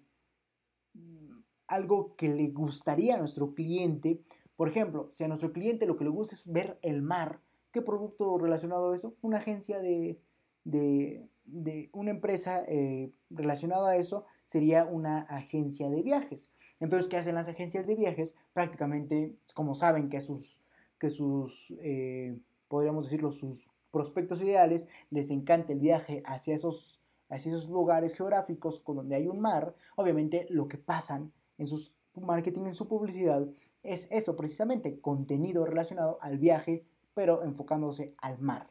algo 1.67 2.15
que 2.15 2.29
le 2.29 2.49
gustaría 2.49 3.15
a 3.15 3.17
nuestro 3.17 3.53
cliente, 3.53 4.21
por 4.55 4.67
ejemplo, 4.69 5.09
si 5.11 5.23
a 5.23 5.27
nuestro 5.27 5.51
cliente 5.51 5.85
lo 5.85 5.97
que 5.97 6.03
le 6.03 6.09
gusta 6.09 6.35
es 6.35 6.45
ver 6.45 6.77
el 6.81 7.01
mar, 7.01 7.41
¿qué 7.71 7.81
producto 7.81 8.37
relacionado 8.37 8.91
a 8.91 8.95
eso? 8.95 9.15
Una 9.21 9.37
agencia 9.37 9.79
de, 9.79 10.19
de, 10.63 11.27
de 11.43 11.89
una 11.91 12.11
empresa 12.11 12.63
eh, 12.67 13.11
relacionada 13.29 13.89
a 13.89 13.97
eso 13.97 14.25
sería 14.43 14.85
una 14.85 15.21
agencia 15.21 15.89
de 15.89 16.01
viajes. 16.01 16.53
Entonces, 16.79 17.09
¿qué 17.09 17.17
hacen 17.17 17.35
las 17.35 17.47
agencias 17.47 17.87
de 17.87 17.95
viajes? 17.95 18.35
Prácticamente, 18.53 19.35
como 19.53 19.75
saben 19.75 20.09
que 20.09 20.21
sus, 20.21 20.59
que 20.99 21.09
sus 21.09 21.73
eh, 21.79 22.37
podríamos 22.67 23.05
decirlo, 23.05 23.31
sus 23.31 23.67
prospectos 23.91 24.41
ideales, 24.41 24.87
les 25.09 25.29
encanta 25.31 25.71
el 25.71 25.79
viaje 25.79 26.21
hacia 26.25 26.53
esos, 26.53 27.01
hacia 27.29 27.51
esos 27.51 27.69
lugares 27.69 28.15
geográficos 28.15 28.79
con 28.79 28.97
donde 28.97 29.15
hay 29.15 29.27
un 29.27 29.39
mar, 29.39 29.75
obviamente 29.95 30.47
lo 30.49 30.67
que 30.67 30.77
pasan 30.77 31.31
en 31.57 31.67
su 31.67 31.91
marketing, 32.15 32.65
en 32.65 32.73
su 32.73 32.87
publicidad, 32.87 33.47
es 33.83 34.07
eso 34.11 34.35
precisamente, 34.35 34.99
contenido 34.99 35.65
relacionado 35.65 36.17
al 36.21 36.37
viaje, 36.37 36.85
pero 37.13 37.43
enfocándose 37.43 38.15
al 38.17 38.39
mar. 38.39 38.69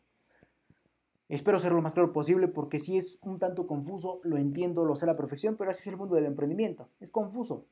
Espero 1.28 1.58
ser 1.58 1.72
lo 1.72 1.80
más 1.80 1.94
claro 1.94 2.12
posible 2.12 2.48
porque 2.48 2.78
si 2.78 2.96
es 2.96 3.18
un 3.22 3.38
tanto 3.38 3.66
confuso, 3.66 4.20
lo 4.24 4.36
entiendo, 4.36 4.84
lo 4.84 4.94
sé 4.94 5.06
a 5.06 5.08
la 5.08 5.16
perfección, 5.16 5.56
pero 5.56 5.70
así 5.70 5.80
es 5.80 5.86
el 5.86 5.96
mundo 5.96 6.16
del 6.16 6.26
emprendimiento. 6.26 6.90
Es 7.00 7.10
confuso. 7.10 7.66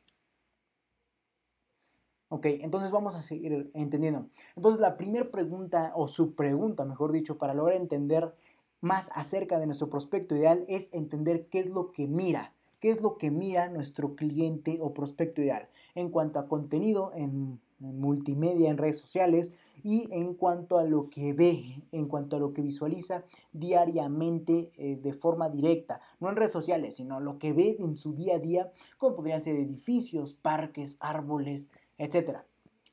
Ok, 2.28 2.46
entonces 2.46 2.90
vamos 2.90 3.14
a 3.14 3.20
seguir 3.20 3.70
entendiendo. 3.74 4.30
Entonces 4.56 4.80
la 4.80 4.96
primera 4.96 5.30
pregunta, 5.30 5.92
o 5.94 6.08
su 6.08 6.34
pregunta, 6.34 6.86
mejor 6.86 7.12
dicho, 7.12 7.36
para 7.36 7.52
lograr 7.52 7.76
entender 7.76 8.34
más 8.82 9.10
acerca 9.14 9.58
de 9.58 9.66
nuestro 9.66 9.88
prospecto 9.88 10.36
ideal 10.36 10.66
es 10.68 10.92
entender 10.92 11.46
qué 11.46 11.60
es 11.60 11.70
lo 11.70 11.92
que 11.92 12.06
mira, 12.06 12.52
qué 12.80 12.90
es 12.90 13.00
lo 13.00 13.16
que 13.16 13.30
mira 13.30 13.68
nuestro 13.68 14.16
cliente 14.16 14.78
o 14.82 14.92
prospecto 14.92 15.40
ideal 15.40 15.68
en 15.94 16.10
cuanto 16.10 16.38
a 16.38 16.48
contenido 16.48 17.12
en 17.14 17.60
multimedia, 17.78 18.70
en 18.70 18.78
redes 18.78 18.98
sociales 18.98 19.52
y 19.82 20.08
en 20.12 20.34
cuanto 20.34 20.78
a 20.78 20.84
lo 20.84 21.10
que 21.10 21.32
ve, 21.32 21.82
en 21.92 22.06
cuanto 22.06 22.36
a 22.36 22.40
lo 22.40 22.52
que 22.52 22.62
visualiza 22.62 23.24
diariamente 23.52 24.70
eh, 24.76 24.96
de 24.96 25.12
forma 25.12 25.48
directa, 25.48 26.00
no 26.20 26.28
en 26.28 26.36
redes 26.36 26.52
sociales, 26.52 26.96
sino 26.96 27.20
lo 27.20 27.38
que 27.38 27.52
ve 27.52 27.76
en 27.78 27.96
su 27.96 28.14
día 28.14 28.36
a 28.36 28.38
día, 28.40 28.72
como 28.98 29.16
podrían 29.16 29.42
ser 29.42 29.56
edificios, 29.56 30.34
parques, 30.34 30.96
árboles, 31.00 31.70
etc. 31.98 32.38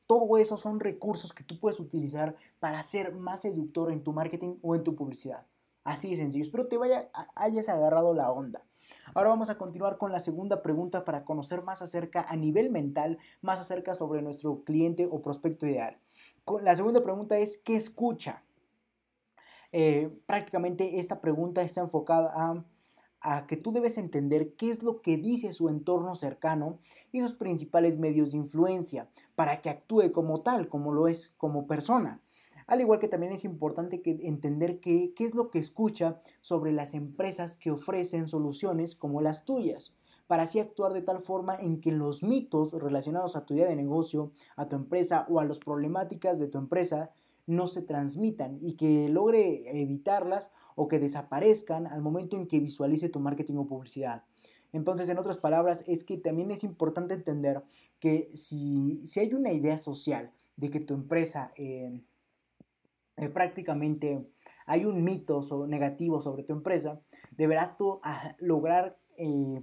Todo 0.06 0.38
eso 0.38 0.57
son 0.57 0.80
recursos 0.80 1.34
que 1.34 1.44
tú 1.44 1.60
puedes 1.60 1.80
utilizar 1.80 2.36
para 2.60 2.82
ser 2.84 3.16
más 3.16 3.41
seductor 3.41 3.91
en 3.91 4.03
tu 4.03 4.14
marketing 4.14 4.56
o 4.61 4.76
en 4.76 4.84
tu 4.84 4.95
publicidad. 4.95 5.45
Así 5.90 6.11
de 6.11 6.18
sencillo. 6.18 6.44
Espero 6.44 6.68
te 6.68 6.78
vaya, 6.78 7.10
hayas 7.34 7.68
agarrado 7.68 8.14
la 8.14 8.32
onda. 8.32 8.64
Ahora 9.16 9.30
vamos 9.30 9.49
a 9.49 9.57
continuar 9.57 9.98
con 9.98 10.11
la 10.11 10.20
segunda 10.20 10.61
pregunta 10.61 11.03
para 11.03 11.26
conocer 11.26 11.64
más 11.64 11.82
acerca 11.82 12.22
a 12.22 12.36
nivel 12.36 12.70
mental, 12.70 13.18
más 13.41 13.57
acerca 13.60 13.95
sobre 13.95 14.22
nuestro 14.22 14.64
cliente 14.64 15.07
o 15.10 15.24
prospecto 15.24 15.66
ideal. 15.66 15.98
La 16.61 16.76
segunda 16.76 17.02
pregunta 17.02 17.40
es, 17.40 17.57
¿qué 17.57 17.76
escucha? 17.76 18.44
Eh, 19.72 20.16
prácticamente 20.28 20.99
esta 20.99 21.22
pregunta 21.22 21.64
está 21.64 21.82
enfocada 21.82 22.32
a, 22.36 22.64
a, 23.22 23.48
que 23.48 23.57
tú 23.57 23.72
debes 23.72 23.98
entender 23.98 24.53
qué 24.57 24.70
es 24.70 24.84
lo 24.84 25.02
que 25.02 25.18
dice 25.18 25.53
su 25.53 25.70
entorno 25.70 26.14
cercano 26.14 26.78
y 27.11 27.22
sus 27.22 27.34
principales 27.34 27.98
medios 27.98 28.30
de 28.30 28.38
influencia 28.38 29.10
para 29.36 29.60
que 29.61 29.72
actúe 29.72 30.11
como 30.11 30.41
tal, 30.41 30.70
como 30.70 30.94
lo 30.94 31.07
es 31.07 31.34
como 31.38 31.66
persona. 31.66 32.22
Al 32.70 32.82
igual 32.82 33.00
que 33.00 33.08
también 33.08 33.32
es 33.32 33.46
importante 33.46 34.04
que 34.04 34.20
entender 34.22 34.80
qué, 34.80 35.12
es 35.18 35.34
lo 35.34 35.50
que 35.50 35.58
escucha 35.58 36.22
sobre 36.40 36.72
las 36.72 36.94
empresas 36.94 37.58
que 37.58 37.72
ofrecen 37.72 38.28
soluciones 38.28 38.94
como 38.94 39.22
las 39.22 39.44
tuyas 39.44 39.96
para 40.28 40.44
así 40.44 40.60
actuar 40.60 40.94
de 40.94 41.02
tal 41.02 41.24
forma 41.24 41.56
en 41.56 41.82
que 41.82 41.91
los 41.91 42.22
mitos 42.22 42.74
relacionados 42.74 43.36
a 43.36 43.44
tu 43.48 43.56
idea 43.56 43.68
de 43.68 43.76
negocio, 43.76 44.34
a 44.56 44.68
tu 44.70 44.76
empresa 44.76 45.26
o 45.32 45.40
a 45.40 45.46
las 45.46 45.58
problemáticas 45.58 46.38
de 46.38 46.48
tu 46.48 46.60
empresa 46.60 47.10
no 47.48 47.66
se 47.66 47.82
transmitan 47.82 48.60
y 48.62 48.76
que 48.76 49.10
logre 49.10 49.82
evitarlas 49.82 50.52
o 50.76 50.88
que 50.88 51.00
desaparezcan 51.00 51.88
al 51.88 52.04
momento 52.04 52.38
en 52.38 52.46
que 52.46 52.60
visualice 52.60 53.10
tu 53.10 53.20
marketing 53.20 53.56
o 53.56 53.66
publicidad. 53.66 54.26
Entonces, 54.74 55.10
en 55.10 55.18
otras 55.18 55.38
palabras, 55.38 55.84
es 55.88 56.04
que 56.04 56.18
también 56.18 56.52
es 56.52 56.64
importante 56.64 57.16
entender 57.16 57.64
que 57.98 58.30
si, 58.38 59.08
si 59.08 59.22
hay 59.22 59.34
una 59.34 59.52
idea 59.52 59.80
social 59.80 60.32
de 60.56 60.70
que 60.70 60.80
tu 60.80 60.94
empresa 60.94 61.52
eh, 61.56 62.00
eh, 63.20 63.28
prácticamente 63.28 64.26
hay 64.66 64.86
un 64.86 65.04
mito 65.04 65.41
negativo 65.68 66.22
sobre 66.22 66.44
tu 66.44 66.54
empresa, 66.54 67.02
deberás 67.32 67.76
tú 67.76 68.00
ah, 68.02 68.36
lograr 68.40 68.98
eh, 69.18 69.62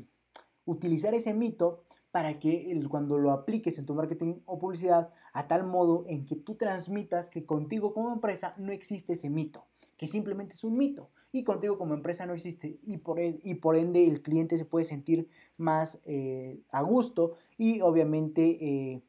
utilizar 0.66 1.15
ese 1.15 1.33
mito 1.33 1.85
para 2.11 2.39
que 2.39 2.78
cuando 2.91 3.16
lo 3.16 3.31
apliques 3.31 3.78
en 3.78 3.87
tu 3.87 3.95
marketing 3.95 4.41
o 4.45 4.59
publicidad, 4.59 5.11
a 5.33 5.49
tal 5.49 5.66
modo 5.66 6.05
en 6.07 6.27
que 6.27 6.37
tú 6.37 6.57
transmitas 6.57 7.31
que 7.31 7.47
contigo 7.47 7.95
como 7.95 8.12
empresa 8.12 8.55
no 8.59 8.73
existe 8.73 9.15
ese 9.15 9.31
mito, 9.31 9.65
que 9.97 10.07
simplemente 10.07 10.53
es 10.53 10.62
un 10.62 10.77
mito 10.77 11.11
y 11.33 11.43
contigo 11.43 11.78
como 11.78 11.95
empresa 11.95 12.27
no 12.27 12.35
existe 12.35 12.78
y 12.83 12.99
por, 12.99 13.19
y 13.20 13.55
por 13.55 13.77
ende 13.77 14.07
el 14.07 14.20
cliente 14.20 14.59
se 14.59 14.66
puede 14.66 14.85
sentir 14.85 15.31
más 15.57 15.99
eh, 16.05 16.61
a 16.70 16.83
gusto 16.83 17.37
y 17.57 17.81
obviamente 17.81 19.03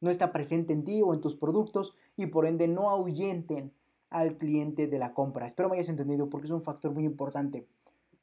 no 0.00 0.10
está 0.10 0.32
presente 0.32 0.72
en 0.72 0.84
ti 0.84 1.02
o 1.02 1.14
en 1.14 1.20
tus 1.20 1.34
productos 1.34 1.94
y 2.16 2.26
por 2.26 2.46
ende 2.46 2.68
no 2.68 2.90
ahuyenten 2.90 3.72
al 4.10 4.36
cliente 4.36 4.86
de 4.86 4.98
la 4.98 5.12
compra. 5.12 5.46
Espero 5.46 5.68
me 5.68 5.76
hayas 5.76 5.88
entendido 5.88 6.28
porque 6.28 6.46
es 6.46 6.52
un 6.52 6.62
factor 6.62 6.92
muy 6.92 7.04
importante. 7.04 7.66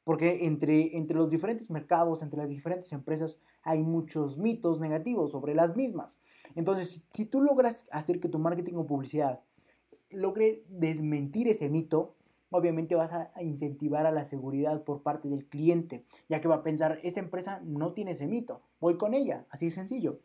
Porque 0.04 0.46
entre, 0.46 0.96
entre 0.96 1.16
los 1.16 1.30
diferentes 1.30 1.70
mercados, 1.70 2.22
entre 2.22 2.38
las 2.38 2.48
diferentes 2.48 2.92
empresas, 2.92 3.40
hay 3.62 3.82
muchos 3.82 4.38
mitos 4.38 4.80
negativos 4.80 5.32
sobre 5.32 5.54
las 5.54 5.74
mismas. 5.74 6.20
Entonces, 6.54 7.02
si, 7.12 7.24
tú 7.24 7.42
logras 7.42 7.86
hacer 7.90 8.20
que 8.20 8.28
tu 8.28 8.38
marketing 8.38 8.74
o 8.74 8.86
publicidad 8.86 9.40
logre 10.10 10.62
desmentir 10.68 11.48
ese 11.48 11.68
mito, 11.68 12.14
obviamente 12.50 12.94
vas 12.94 13.12
a 13.12 13.32
incentivar 13.42 14.06
a 14.06 14.12
la 14.12 14.24
seguridad 14.24 14.84
por 14.84 15.02
parte 15.02 15.28
del 15.28 15.46
cliente, 15.46 16.04
ya 16.28 16.40
que 16.40 16.46
va 16.46 16.56
a 16.56 16.62
pensar, 16.62 17.00
esta 17.02 17.18
empresa 17.18 17.60
no 17.64 17.92
tiene 17.92 18.12
ese 18.12 18.28
mito, 18.28 18.62
voy 18.80 18.96
con 18.96 19.14
ella, 19.14 19.44
así 19.50 19.66
de 19.66 19.72
sencillo. 19.72 20.20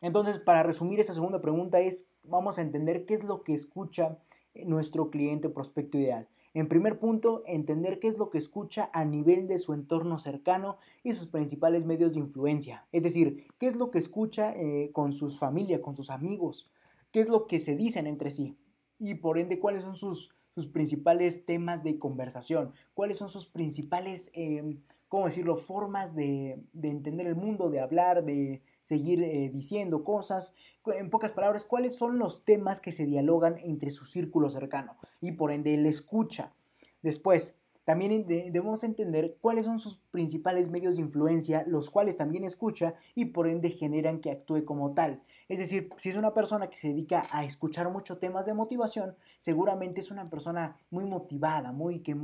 Entonces, 0.00 0.38
para 0.38 0.62
resumir 0.62 1.00
esa 1.00 1.14
segunda 1.14 1.40
pregunta 1.40 1.80
es, 1.80 2.08
vamos 2.22 2.58
a 2.58 2.62
entender 2.62 3.06
qué 3.06 3.14
es 3.14 3.24
lo 3.24 3.42
que 3.42 3.54
escucha 3.54 4.18
eh, 4.54 4.64
nuestro 4.64 5.10
cliente 5.10 5.48
prospecto 5.48 5.98
ideal. 5.98 6.28
En 6.52 6.68
primer 6.68 6.98
punto, 6.98 7.44
entender 7.46 8.00
qué 8.00 8.08
es 8.08 8.18
lo 8.18 8.28
que 8.28 8.38
escucha 8.38 8.90
a 8.92 9.04
nivel 9.04 9.46
de 9.46 9.58
su 9.58 9.72
entorno 9.72 10.18
cercano 10.18 10.78
y 11.04 11.12
sus 11.12 11.28
principales 11.28 11.84
medios 11.84 12.14
de 12.14 12.20
influencia. 12.20 12.86
Es 12.90 13.04
decir, 13.04 13.46
qué 13.58 13.68
es 13.68 13.76
lo 13.76 13.92
que 13.92 13.98
escucha 13.98 14.52
eh, 14.56 14.90
con 14.92 15.12
sus 15.12 15.38
familia, 15.38 15.80
con 15.80 15.94
sus 15.94 16.10
amigos, 16.10 16.68
qué 17.12 17.20
es 17.20 17.28
lo 17.28 17.46
que 17.46 17.60
se 17.60 17.76
dicen 17.76 18.08
entre 18.08 18.32
sí 18.32 18.56
y 18.98 19.14
por 19.14 19.38
ende 19.38 19.60
cuáles 19.60 19.82
son 19.82 19.94
sus, 19.94 20.34
sus 20.54 20.66
principales 20.66 21.46
temas 21.46 21.84
de 21.84 21.98
conversación, 21.98 22.72
cuáles 22.94 23.18
son 23.18 23.28
sus 23.28 23.46
principales 23.46 24.30
em, 24.34 24.80
¿cómo 25.10 25.26
decirlo?, 25.26 25.56
formas 25.56 26.14
de, 26.14 26.62
entender 26.72 27.26
el 27.26 27.34
mundo, 27.34 27.68
de 27.68 27.80
hablar, 27.80 28.24
de 28.24 28.62
seguir 28.80 29.22
eh, 29.22 29.50
diciendo 29.52 30.04
cosas. 30.04 30.54
En 30.86 31.10
pocas 31.10 31.32
palabras, 31.32 31.64
¿cuáles 31.64 31.96
son 31.96 32.18
los 32.18 32.44
temas 32.44 32.80
que 32.80 32.92
se 32.92 33.06
dialogan 33.06 33.58
entre 33.58 33.90
su 33.90 34.06
círculo 34.06 34.48
cercano? 34.48 34.96
Y 35.20 35.32
por 35.32 35.50
ende, 35.50 35.74
él 35.74 35.84
escucha. 35.84 36.54
Después, 37.02 37.56
también 37.84 38.24
debemos 38.28 38.84
entender 38.84 39.36
cuáles 39.40 39.64
son 39.64 39.80
sus 39.80 39.96
principales 40.12 40.70
medios 40.70 40.94
de 40.94 41.02
influencia, 41.02 41.64
los 41.66 41.90
cuales 41.90 42.16
también 42.16 42.44
escucha 42.44 42.94
y 43.16 43.24
por 43.24 43.48
ende 43.48 43.70
generan 43.70 44.20
que 44.20 44.30
actúe 44.30 44.64
como 44.64 44.94
tal. 44.94 45.24
Es 45.48 45.58
decir, 45.58 45.88
si 45.96 46.10
es 46.10 46.14
una 46.14 46.32
persona 46.32 46.70
que 46.70 46.76
se 46.76 46.90
dedica 46.90 47.26
a 47.32 47.44
escuchar 47.44 47.90
muchos 47.90 48.20
temas 48.20 48.46
de 48.46 48.54
motivación, 48.54 49.16
seguramente 49.40 50.00
es 50.02 50.12
una 50.12 50.30
persona 50.30 50.76
muy 50.90 51.04
motivada, 51.04 51.72
muy 51.72 51.98
que 51.98 52.14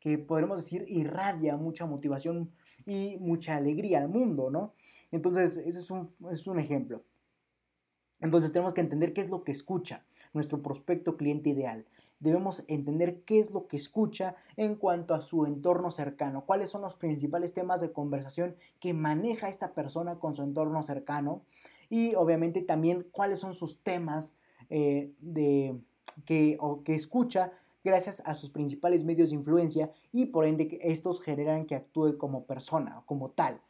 que 0.00 0.18
podremos 0.18 0.56
decir 0.58 0.84
irradia 0.88 1.56
mucha 1.56 1.86
motivación 1.86 2.50
y 2.86 3.18
mucha 3.20 3.56
alegría 3.56 3.98
al 3.98 4.08
mundo, 4.08 4.50
¿no? 4.50 4.74
Entonces, 5.12 5.58
ese 5.58 5.78
es 5.78 5.90
un, 5.90 6.08
es 6.30 6.46
un 6.46 6.58
ejemplo. 6.58 7.04
Entonces 8.20 8.52
tenemos 8.52 8.74
que 8.74 8.80
entender 8.80 9.12
qué 9.12 9.20
es 9.20 9.30
lo 9.30 9.44
que 9.44 9.52
escucha 9.52 10.04
nuestro 10.32 10.62
prospecto 10.62 11.16
cliente 11.16 11.50
ideal. 11.50 11.86
debemos 12.20 12.64
entender 12.68 13.22
qué 13.22 13.40
es 13.40 13.50
lo 13.50 13.66
que 13.66 13.78
escucha 13.78 14.36
en 14.58 14.74
cuanto 14.76 15.14
a 15.14 15.22
su 15.22 15.46
entorno 15.46 15.90
cercano, 15.90 16.44
cuáles 16.44 16.68
son 16.68 16.82
los 16.82 16.94
principales 16.94 17.54
temas 17.54 17.80
de 17.80 17.92
conversación 17.92 18.56
que 18.78 18.92
maneja 18.92 19.48
esta 19.48 19.72
persona 19.72 20.18
con 20.18 20.36
su 20.36 20.42
entorno 20.42 20.82
cercano 20.82 21.46
y 21.88 22.14
obviamente 22.16 22.60
también 22.60 23.08
cuáles 23.10 23.38
son 23.38 23.54
sus 23.54 23.82
temas 23.82 24.36
eh, 24.68 25.14
de, 25.20 25.80
que, 26.26 26.58
o 26.60 26.82
que 26.82 26.94
escucha 26.94 27.52
gracias 27.84 28.22
a 28.26 28.34
sus 28.34 28.50
principales 28.50 29.04
medios 29.04 29.30
de 29.30 29.36
influencia 29.36 29.90
y 30.12 30.26
por 30.26 30.44
ende 30.44 30.68
que 30.68 30.78
estos 30.82 31.20
generan 31.20 31.66
que 31.66 31.74
actúe 31.74 32.18
como 32.18 32.44
persona, 32.44 33.02
como 33.06 33.30
tal. 33.30 33.60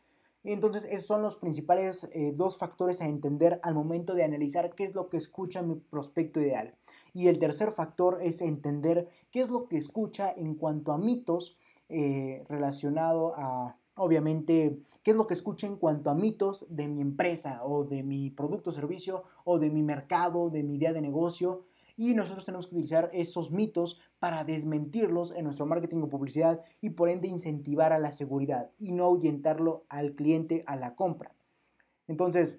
Entonces, 0.43 0.87
esos 0.87 1.07
son 1.07 1.21
los 1.21 1.37
principales 1.37 2.09
eh, 2.13 2.33
dos 2.35 2.57
factores 2.57 3.03
a 3.03 3.07
entender 3.07 3.61
al 3.63 3.75
momento 3.75 4.15
de 4.15 4.25
analizar 4.25 4.75
qué 4.75 4.85
es 4.85 4.95
lo 4.95 5.11
que 5.11 5.19
escucha 5.19 5.61
mi 5.61 5.75
prospecto 5.75 6.41
ideal. 6.41 6.75
Y 7.13 7.29
el 7.29 7.39
tercer 7.39 7.73
factor 7.73 8.21
es 8.23 8.41
entender 8.41 9.09
qué 9.31 9.43
es 9.43 9.51
lo 9.51 9.69
que 9.69 9.77
escucha 9.77 10.33
en 10.35 10.55
cuanto 10.55 10.93
a 10.93 10.99
mitos 10.99 11.59
eh, 11.91 12.43
relacionado 12.49 13.35
a, 13.37 13.77
obviamente, 13.97 14.81
qué 15.03 15.11
es 15.11 15.17
lo 15.17 15.27
que 15.27 15.35
escucha 15.35 15.67
en 15.67 15.77
cuanto 15.77 16.09
a 16.09 16.15
mitos 16.15 16.67
de 16.71 16.89
mi 16.89 17.03
empresa 17.03 17.63
o 17.65 17.85
de 17.85 18.03
mi 18.03 18.31
producto 18.31 18.71
o 18.71 18.73
servicio 18.73 19.25
o 19.45 19.59
de 19.59 19.69
mi 19.69 19.83
mercado, 19.83 20.49
de 20.49 20.63
mi 20.63 20.77
idea 20.77 20.95
de 20.95 21.03
negocio 21.03 21.67
y 22.01 22.15
nosotros 22.15 22.47
tenemos 22.47 22.67
que 22.67 22.77
utilizar 22.77 23.11
esos 23.13 23.51
mitos 23.51 24.01
para 24.19 24.43
desmentirlos 24.43 25.33
en 25.33 25.45
nuestro 25.45 25.67
marketing 25.67 25.99
o 25.99 26.09
publicidad 26.09 26.63
y 26.81 26.89
por 26.89 27.11
ende 27.11 27.29
incentivar 27.29 27.93
a 27.93 27.99
la 27.99 28.11
seguridad 28.11 28.71
y 28.79 28.93
no 28.93 29.05
ahuyentarlo 29.05 29.85
al 29.91 30.15
cliente 30.15 30.65
a 30.67 30.77
la 30.77 30.95
compra. 30.95 31.35
Entonces, 32.09 32.59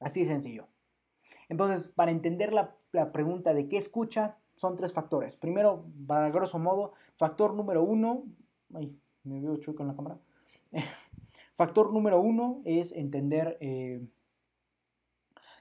así 0.00 0.22
de 0.22 0.26
sencillo. 0.26 0.66
Entonces, 1.48 1.86
para 1.86 2.10
entender 2.10 2.52
la, 2.52 2.74
pregunta 3.12 3.54
de 3.54 3.68
qué 3.68 3.76
escucha, 3.76 4.38
son 4.56 4.74
tres 4.74 4.92
factores. 4.92 5.36
Primero, 5.36 5.84
para 6.08 6.28
grosso 6.30 6.58
modo, 6.58 6.94
factor 7.14 7.54
número 7.54 7.84
uno, 7.84 8.24
ay, 8.74 8.92
me 9.22 9.40
veo 9.40 9.56
chueco 9.58 9.84
en 9.84 9.88
la 9.90 9.94
cámara. 9.94 10.18
factor 11.54 11.92
número 11.92 12.20
uno 12.20 12.60
es 12.64 12.90
entender 12.90 13.56
eh, 13.60 14.04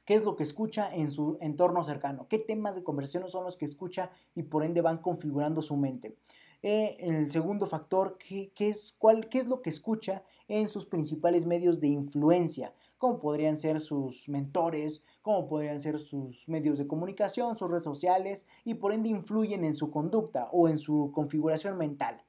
qué 0.07 0.15
es 0.15 0.23
lo 0.23 0.38
que 0.38 0.43
escucha 0.43 0.89
en 0.95 1.11
su 1.11 1.38
entorno 1.41 1.84
cercano, 1.84 2.27
qué 2.29 2.39
temas 2.39 2.75
de 2.75 2.84
conversación 2.84 3.29
son 3.29 3.43
los 3.43 3.57
que 3.57 3.65
escucha 3.65 4.09
y 4.34 4.43
por 4.43 4.63
ende 4.63 4.81
van 4.81 4.99
configurando 4.99 5.61
su 5.61 5.75
mente. 5.75 6.15
Eh, 6.63 6.97
el 7.01 7.29
segundo 7.29 7.67
factor, 7.67 8.17
¿qué, 8.17 8.51
es, 8.57 8.95
cuál, 8.97 9.27
¿qué 9.27 9.39
es 9.39 9.47
lo 9.47 9.61
que 9.61 9.69
escucha 9.69 10.23
en 10.47 10.69
sus 10.69 10.85
principales 10.85 11.45
medios 11.45 11.79
de 11.79 11.89
influencia? 11.89 12.73
como 12.97 13.19
podrían 13.19 13.57
ser 13.57 13.79
sus 13.79 14.27
mentores, 14.27 15.05
como 15.21 15.47
podrían 15.47 15.79
ser 15.79 15.99
sus 15.99 16.47
medios 16.49 16.79
de 16.79 16.88
comunicación, 16.88 17.55
sus 17.55 17.69
redes 17.69 17.84
sociales, 17.84 18.47
y 18.65 18.73
por 18.73 18.91
ende 18.91 19.09
influyen 19.09 19.63
en 19.63 19.75
su 19.75 19.91
conducta 19.91 20.49
o 20.51 20.67
en 20.67 20.79
su 20.79 21.11
configuración 21.13 21.77
mental. 21.77 22.23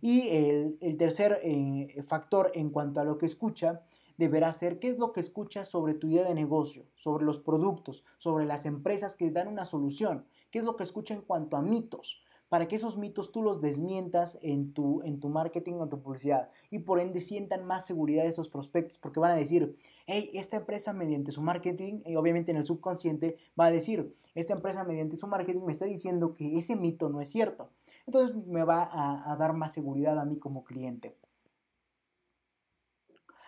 Y 0.00 0.28
el, 0.28 0.96
tercer 0.96 1.40
eh, 1.42 2.02
factor 2.06 2.50
en 2.54 2.70
cuanto 2.70 3.00
a 3.00 3.04
lo 3.04 3.18
que 3.18 3.26
escucha 3.26 3.82
deberá 4.16 4.52
ser 4.52 4.78
qué 4.78 4.88
es 4.88 4.98
lo 4.98 5.12
que 5.12 5.20
escuchas 5.20 5.68
sobre 5.68 5.94
tu 5.94 6.08
idea 6.08 6.24
de 6.24 6.34
negocio, 6.34 6.84
sobre 6.94 7.24
los 7.24 7.38
productos, 7.38 8.04
sobre 8.18 8.44
las 8.44 8.66
empresas 8.66 9.14
que 9.14 9.30
dan 9.30 9.48
una 9.48 9.64
solución, 9.64 10.26
qué 10.50 10.58
es 10.58 10.64
lo 10.64 10.76
que 10.76 10.82
escucha 10.82 11.14
en 11.14 11.22
cuanto 11.22 11.56
a 11.56 11.62
mitos, 11.62 12.22
para 12.48 12.68
que 12.68 12.76
esos 12.76 12.96
mitos 12.96 13.32
tú 13.32 13.42
los 13.42 13.60
desmientas 13.60 14.38
en 14.40 14.72
tu, 14.72 15.02
en 15.02 15.18
tu 15.18 15.28
marketing 15.28 15.74
o 15.74 15.82
en 15.84 15.88
tu 15.88 16.00
publicidad 16.00 16.50
y 16.70 16.78
por 16.78 17.00
ende 17.00 17.20
sientan 17.20 17.64
más 17.64 17.84
seguridad 17.84 18.24
esos 18.24 18.48
prospectos 18.48 18.98
porque 18.98 19.20
van 19.20 19.32
a 19.32 19.36
decir, 19.36 19.76
hey, 20.06 20.30
esta 20.34 20.56
empresa 20.56 20.92
mediante 20.92 21.32
su 21.32 21.42
marketing, 21.42 22.02
y 22.06 22.16
obviamente 22.16 22.52
en 22.52 22.58
el 22.58 22.66
subconsciente 22.66 23.36
va 23.58 23.66
a 23.66 23.70
decir, 23.70 24.14
esta 24.34 24.54
empresa 24.54 24.84
mediante 24.84 25.16
su 25.16 25.26
marketing 25.26 25.62
me 25.62 25.72
está 25.72 25.86
diciendo 25.86 26.34
que 26.34 26.58
ese 26.58 26.76
mito 26.76 27.08
no 27.08 27.20
es 27.20 27.28
cierto. 27.30 27.70
Entonces 28.06 28.36
me 28.36 28.62
va 28.62 28.88
a 28.92 29.34
dar 29.36 29.52
más 29.54 29.72
seguridad 29.72 30.18
a 30.18 30.24
mí 30.24 30.38
como 30.38 30.62
cliente. 30.62 31.16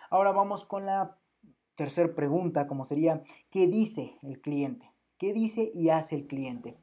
Ahora 0.09 0.31
vamos 0.31 0.65
con 0.65 0.85
la 0.85 1.17
tercera 1.75 2.13
pregunta, 2.15 2.67
como 2.67 2.83
sería, 2.83 3.23
¿qué 3.51 3.67
dice 3.67 4.17
el 4.23 4.41
cliente? 4.41 4.91
¿Qué 5.17 5.33
dice 5.33 5.71
y 5.73 5.89
hace 5.89 6.15
el 6.15 6.27
cliente? 6.27 6.77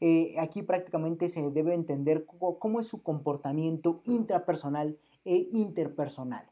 Eh, 0.00 0.34
aquí 0.40 0.62
prácticamente 0.62 1.28
se 1.28 1.50
debe 1.50 1.74
entender 1.74 2.26
cómo, 2.26 2.80
es 2.80 2.86
su 2.86 3.02
comportamiento 3.02 4.00
intrapersonal 4.04 4.98
e 5.24 5.46
interpersonal. 5.52 6.50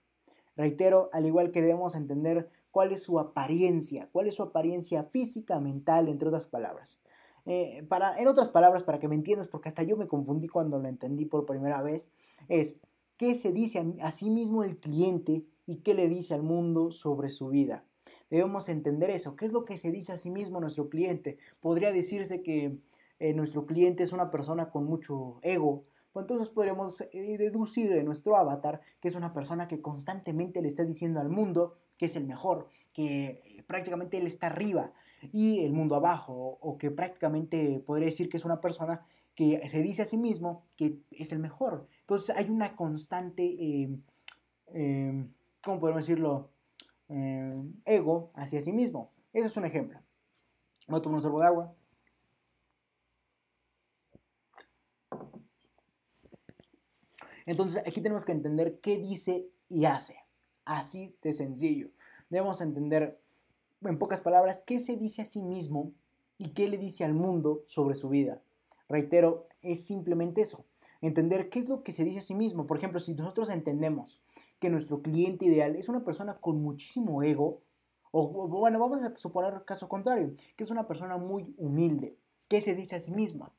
Reitero, 0.56 1.10
al 1.12 1.26
igual 1.26 1.50
que 1.50 1.62
debemos 1.62 1.96
entender 1.96 2.48
cuál 2.70 2.92
es 2.92 3.02
su 3.02 3.18
apariencia, 3.18 4.08
cuál 4.12 4.28
es 4.28 4.34
su 4.34 4.42
apariencia 4.42 5.04
física, 5.04 5.58
mental, 5.58 6.08
entre 6.08 6.28
otras 6.28 6.46
palabras. 6.46 7.00
Eh, 7.46 7.84
para, 7.88 8.20
en 8.20 8.28
otras 8.28 8.50
palabras, 8.50 8.84
para 8.84 9.00
que 9.00 9.08
me 9.08 9.14
entiendas, 9.16 9.48
porque 9.48 9.68
hasta 9.68 9.82
yo 9.82 9.96
me 9.96 10.06
confundí 10.06 10.46
cuando 10.46 10.78
lo 10.78 10.86
entendí 10.86 11.24
por 11.24 11.46
primera 11.46 11.82
vez, 11.82 12.12
es 12.48 12.80
qué 13.16 13.34
se 13.34 13.52
dice 13.52 13.84
a 14.00 14.10
sí 14.12 14.30
mismo 14.30 14.62
el 14.62 14.78
cliente 14.78 15.44
y 15.70 15.76
qué 15.76 15.94
le 15.94 16.08
dice 16.08 16.34
al 16.34 16.42
mundo 16.42 16.90
sobre 16.90 17.30
su 17.30 17.48
vida. 17.48 17.84
Debemos 18.28 18.68
entender 18.68 19.08
eso. 19.10 19.36
¿Qué 19.36 19.46
es 19.46 19.52
lo 19.52 19.64
que 19.64 19.78
se 19.78 19.92
dice 19.92 20.12
a 20.12 20.16
sí 20.16 20.28
mismo 20.28 20.60
nuestro 20.60 20.88
cliente? 20.88 21.38
Podría 21.60 21.92
decirse 21.92 22.42
que 22.42 22.76
eh, 23.20 23.34
nuestro 23.34 23.66
cliente 23.66 24.02
es 24.02 24.12
una 24.12 24.32
persona 24.32 24.70
con 24.70 24.84
mucho 24.84 25.38
ego. 25.42 25.84
Pues 26.12 26.24
entonces 26.24 26.48
podríamos 26.48 27.02
eh, 27.12 27.38
deducir 27.38 27.88
de 27.88 28.02
nuestro 28.02 28.36
avatar 28.36 28.80
que 29.00 29.06
es 29.06 29.14
una 29.14 29.32
persona 29.32 29.68
que 29.68 29.80
constantemente 29.80 30.60
le 30.60 30.66
está 30.66 30.84
diciendo 30.84 31.20
al 31.20 31.28
mundo 31.28 31.76
que 31.96 32.06
es 32.06 32.16
el 32.16 32.24
mejor, 32.24 32.66
que 32.92 33.40
eh, 33.44 33.62
prácticamente 33.64 34.18
él 34.18 34.26
está 34.26 34.48
arriba 34.48 34.92
y 35.32 35.60
el 35.60 35.72
mundo 35.72 35.94
abajo, 35.94 36.58
o 36.60 36.78
que 36.78 36.90
prácticamente 36.90 37.80
podría 37.86 38.06
decir 38.06 38.28
que 38.28 38.38
es 38.38 38.44
una 38.44 38.60
persona 38.60 39.06
que 39.36 39.68
se 39.68 39.82
dice 39.82 40.02
a 40.02 40.06
sí 40.06 40.16
mismo 40.16 40.64
que 40.76 40.98
es 41.12 41.30
el 41.30 41.38
mejor. 41.38 41.86
Entonces 42.00 42.34
hay 42.36 42.50
una 42.50 42.74
constante 42.74 43.44
¿cómo 45.62 45.80
podemos 45.80 46.06
decirlo? 46.06 46.50
Eh, 47.08 47.54
ego 47.84 48.30
hacia 48.34 48.60
sí 48.60 48.72
mismo. 48.72 49.12
Ese 49.32 49.48
es 49.48 49.56
un 49.56 49.64
ejemplo. 49.64 50.00
Voy 50.88 50.98
a 50.98 51.02
tomar 51.02 51.16
un 51.16 51.22
sorbo 51.22 51.40
de 51.40 51.46
agua. 51.46 51.74
Entonces 57.46 57.82
aquí 57.86 58.00
tenemos 58.00 58.24
que 58.24 58.32
entender 58.32 58.80
qué 58.80 58.98
dice 58.98 59.48
y 59.68 59.84
hace. 59.84 60.16
Así 60.64 61.16
de 61.22 61.32
sencillo. 61.32 61.90
Debemos 62.28 62.60
entender, 62.60 63.20
en 63.82 63.98
pocas 63.98 64.20
palabras, 64.20 64.62
qué 64.64 64.78
se 64.78 64.96
dice 64.96 65.22
a 65.22 65.24
sí 65.24 65.42
mismo 65.42 65.92
y 66.38 66.50
qué 66.50 66.68
le 66.68 66.78
dice 66.78 67.04
al 67.04 67.14
mundo 67.14 67.64
sobre 67.66 67.96
su 67.96 68.08
vida. 68.08 68.40
Reitero, 68.88 69.48
es 69.62 69.84
simplemente 69.84 70.42
eso. 70.42 70.64
Entender 71.00 71.48
qué 71.48 71.60
es 71.60 71.68
lo 71.68 71.82
que 71.82 71.92
se 71.92 72.04
dice 72.04 72.18
a 72.18 72.22
sí 72.22 72.34
mismo. 72.34 72.66
Por 72.66 72.76
ejemplo, 72.76 73.00
si 73.00 73.14
nosotros 73.14 73.50
entendemos 73.50 74.20
que 74.60 74.70
nuestro 74.70 75.02
cliente 75.02 75.46
ideal 75.46 75.74
es 75.74 75.88
una 75.88 76.04
persona 76.04 76.38
con 76.38 76.62
muchísimo 76.62 77.22
ego, 77.22 77.62
o 78.12 78.48
bueno, 78.48 78.78
vamos 78.78 79.02
a 79.02 79.16
suponer 79.16 79.54
el 79.54 79.64
caso 79.64 79.88
contrario, 79.88 80.34
que 80.56 80.64
es 80.64 80.70
una 80.70 80.86
persona 80.86 81.16
muy 81.16 81.54
humilde, 81.56 82.16
que 82.48 82.60
se 82.60 82.74
dice 82.74 82.96
a 82.96 83.00
sí 83.00 83.10
misma, 83.12 83.52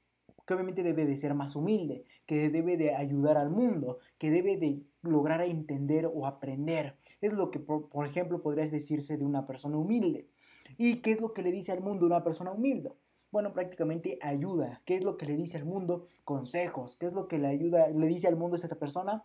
que 0.46 0.54
obviamente 0.54 0.84
debe 0.84 1.06
de 1.06 1.18
ser 1.18 1.34
más 1.34 1.56
humilde, 1.56 2.06
que 2.26 2.50
debe 2.50 2.78
de 2.78 2.96
ayudar 2.96 3.38
al 3.38 3.50
mundo, 3.50 4.00
que 4.18 4.32
debe 4.32 4.58
de 4.58 4.84
lograr 5.02 5.42
entender 5.42 6.10
o 6.14 6.26
aprender. 6.26 6.98
Es 7.22 7.34
lo 7.34 7.52
que, 7.52 7.60
por, 7.60 8.06
ejemplo, 8.06 8.42
podrías 8.42 8.72
decirse 8.72 9.18
de 9.18 9.26
una 9.26 9.48
persona 9.48 9.78
humilde. 9.78 10.30
¿Y 10.78 10.98
qué 11.02 11.12
es 11.14 11.22
lo 11.22 11.34
que 11.34 11.44
le 11.44 11.52
dice 11.52 11.72
al 11.72 11.82
mundo 11.82 12.06
una 12.06 12.24
persona 12.24 12.52
humilde? 12.52 12.94
Bueno, 13.32 13.54
prácticamente 13.54 14.20
ayuda. 14.22 14.82
¿Qué 14.86 14.96
es 14.98 15.04
lo 15.04 15.18
que 15.18 15.26
le 15.26 15.38
dice 15.38 15.58
al 15.58 15.66
mundo? 15.66 16.08
Consejos. 16.26 16.98
¿Qué 16.98 17.06
es 17.06 17.14
lo 17.14 17.28
que 17.28 17.40
le 17.40 17.48
ayuda, 17.48 17.88
le 17.90 18.08
dice 18.08 18.28
al 18.28 18.36
mundo 18.36 18.56
a 18.56 18.60
esta 18.60 18.76
persona? 18.76 19.24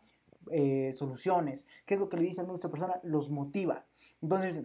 Eh, 0.51 0.93
soluciones, 0.93 1.67
qué 1.87 1.95
es 1.95 2.01
lo 2.01 2.09
que 2.09 2.17
le 2.17 2.25
dice 2.25 2.41
a 2.41 2.45
nuestra 2.45 2.71
persona, 2.71 3.01
los 3.03 3.31
motiva. 3.31 3.87
Entonces, 4.23 4.65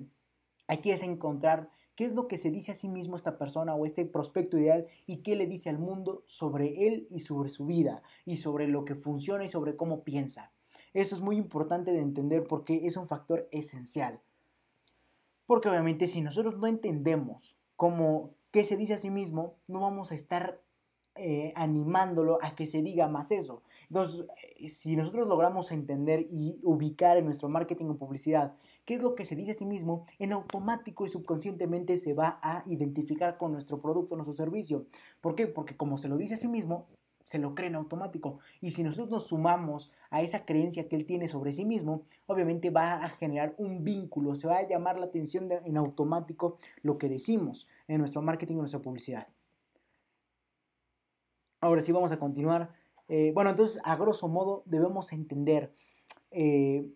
aquí 0.67 0.91
es 0.91 1.03
encontrar 1.03 1.69
qué 1.95 2.05
es 2.05 2.13
lo 2.13 2.27
que 2.27 2.37
se 2.37 2.51
dice 2.51 2.71
a 2.71 2.75
sí 2.75 2.87
mismo 2.87 3.15
esta 3.15 3.37
persona 3.37 3.75
o 3.75 3.85
este 3.85 4.05
prospecto 4.05 4.57
ideal 4.57 4.87
y 5.05 5.17
qué 5.17 5.35
le 5.35 5.47
dice 5.47 5.69
al 5.69 5.79
mundo 5.79 6.23
sobre 6.25 6.87
él 6.87 7.07
y 7.09 7.21
sobre 7.21 7.49
su 7.49 7.65
vida 7.65 8.01
y 8.25 8.37
sobre 8.37 8.67
lo 8.67 8.85
que 8.85 8.95
funciona 8.95 9.43
y 9.43 9.49
sobre 9.49 9.75
cómo 9.75 10.03
piensa. 10.03 10.51
Eso 10.93 11.15
es 11.15 11.21
muy 11.21 11.37
importante 11.37 11.91
de 11.91 11.99
entender 11.99 12.45
porque 12.47 12.85
es 12.85 12.97
un 12.97 13.07
factor 13.07 13.47
esencial. 13.51 14.19
Porque 15.45 15.69
obviamente 15.69 16.07
si 16.07 16.21
nosotros 16.21 16.57
no 16.57 16.67
entendemos 16.67 17.57
cómo 17.75 18.35
qué 18.51 18.65
se 18.65 18.77
dice 18.77 18.93
a 18.93 18.97
sí 18.97 19.09
mismo, 19.09 19.55
no 19.67 19.79
vamos 19.79 20.11
a 20.11 20.15
estar 20.15 20.61
eh, 21.15 21.51
animándolo 21.55 22.37
a 22.41 22.55
que 22.55 22.65
se 22.65 22.81
diga 22.81 23.09
más 23.09 23.31
eso. 23.31 23.63
Entonces, 23.89 24.25
eh, 24.59 24.69
si 24.69 24.95
nosotros 24.95 25.27
logramos 25.27 25.71
entender 25.71 26.25
y 26.29 26.61
ubicar 26.63 27.17
en 27.17 27.25
nuestro 27.25 27.49
marketing 27.49 27.87
o 27.87 27.97
publicidad 27.97 28.55
qué 28.85 28.95
es 28.95 29.01
lo 29.01 29.13
que 29.13 29.25
se 29.25 29.35
dice 29.35 29.51
a 29.51 29.55
sí 29.55 29.65
mismo, 29.65 30.05
en 30.19 30.31
automático 30.31 31.05
y 31.05 31.09
subconscientemente 31.09 31.97
se 31.97 32.13
va 32.13 32.39
a 32.41 32.63
identificar 32.65 33.37
con 33.37 33.51
nuestro 33.51 33.81
producto, 33.81 34.15
nuestro 34.15 34.33
servicio. 34.33 34.85
¿Por 35.19 35.35
qué? 35.35 35.47
Porque 35.47 35.75
como 35.75 35.97
se 35.97 36.07
lo 36.07 36.15
dice 36.15 36.35
a 36.35 36.37
sí 36.37 36.47
mismo, 36.47 36.87
se 37.25 37.39
lo 37.39 37.55
cree 37.55 37.67
en 37.67 37.75
automático. 37.75 38.39
Y 38.61 38.71
si 38.71 38.83
nosotros 38.83 39.09
nos 39.09 39.27
sumamos 39.27 39.91
a 40.09 40.21
esa 40.21 40.45
creencia 40.45 40.87
que 40.87 40.95
él 40.95 41.05
tiene 41.05 41.27
sobre 41.27 41.51
sí 41.51 41.65
mismo, 41.65 42.03
obviamente 42.25 42.69
va 42.69 42.93
a 42.93 43.09
generar 43.09 43.55
un 43.57 43.83
vínculo, 43.83 44.35
se 44.35 44.47
va 44.47 44.57
a 44.57 44.67
llamar 44.67 44.99
la 44.99 45.07
atención 45.07 45.49
en 45.51 45.77
automático 45.77 46.57
lo 46.81 46.97
que 46.97 47.09
decimos 47.09 47.67
en 47.87 47.99
nuestro 47.99 48.21
marketing 48.21 48.55
o 48.55 48.59
nuestra 48.59 48.81
publicidad. 48.81 49.27
Ahora 51.61 51.81
sí 51.81 51.91
vamos 51.91 52.11
a 52.11 52.17
continuar. 52.17 52.71
Eh, 53.07 53.31
bueno, 53.35 53.51
entonces, 53.51 53.79
a 53.83 53.95
grosso 53.95 54.27
modo, 54.27 54.63
debemos 54.65 55.13
entender 55.13 55.73
eh, 56.31 56.91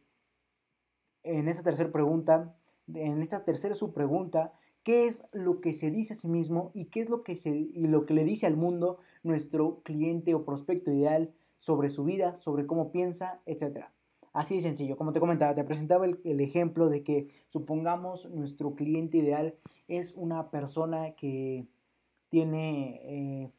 en 1.21 1.47
esta 1.47 1.61
tercera 1.61 1.91
pregunta, 1.91 2.55
en 2.91 3.21
esta 3.21 3.45
tercera 3.45 3.75
subpregunta, 3.75 4.53
qué 4.81 5.05
es 5.05 5.27
lo 5.33 5.61
que 5.61 5.73
se 5.73 5.91
dice 5.91 6.13
a 6.13 6.15
sí 6.15 6.27
mismo 6.27 6.71
y 6.73 6.85
qué 6.85 7.01
es 7.01 7.09
lo 7.09 7.23
que, 7.23 7.35
se, 7.35 7.49
y 7.49 7.85
lo 7.85 8.07
que 8.07 8.15
le 8.15 8.23
dice 8.23 8.47
al 8.47 8.57
mundo 8.57 8.97
nuestro 9.21 9.81
cliente 9.83 10.33
o 10.33 10.45
prospecto 10.45 10.91
ideal 10.91 11.31
sobre 11.59 11.89
su 11.89 12.03
vida, 12.03 12.35
sobre 12.35 12.65
cómo 12.65 12.91
piensa, 12.91 13.41
etc. 13.45 13.85
Así 14.33 14.55
de 14.55 14.61
sencillo, 14.61 14.97
como 14.97 15.11
te 15.11 15.19
comentaba, 15.19 15.53
te 15.53 15.63
presentaba 15.63 16.05
el, 16.05 16.39
ejemplo 16.41 16.89
de 16.89 17.03
que 17.03 17.27
supongamos 17.47 18.29
nuestro 18.31 18.75
cliente 18.75 19.19
ideal 19.19 19.55
es 19.87 20.13
una 20.15 20.49
persona 20.49 21.15
que 21.15 21.67
tiene 22.29 22.99
eh, 23.03 23.51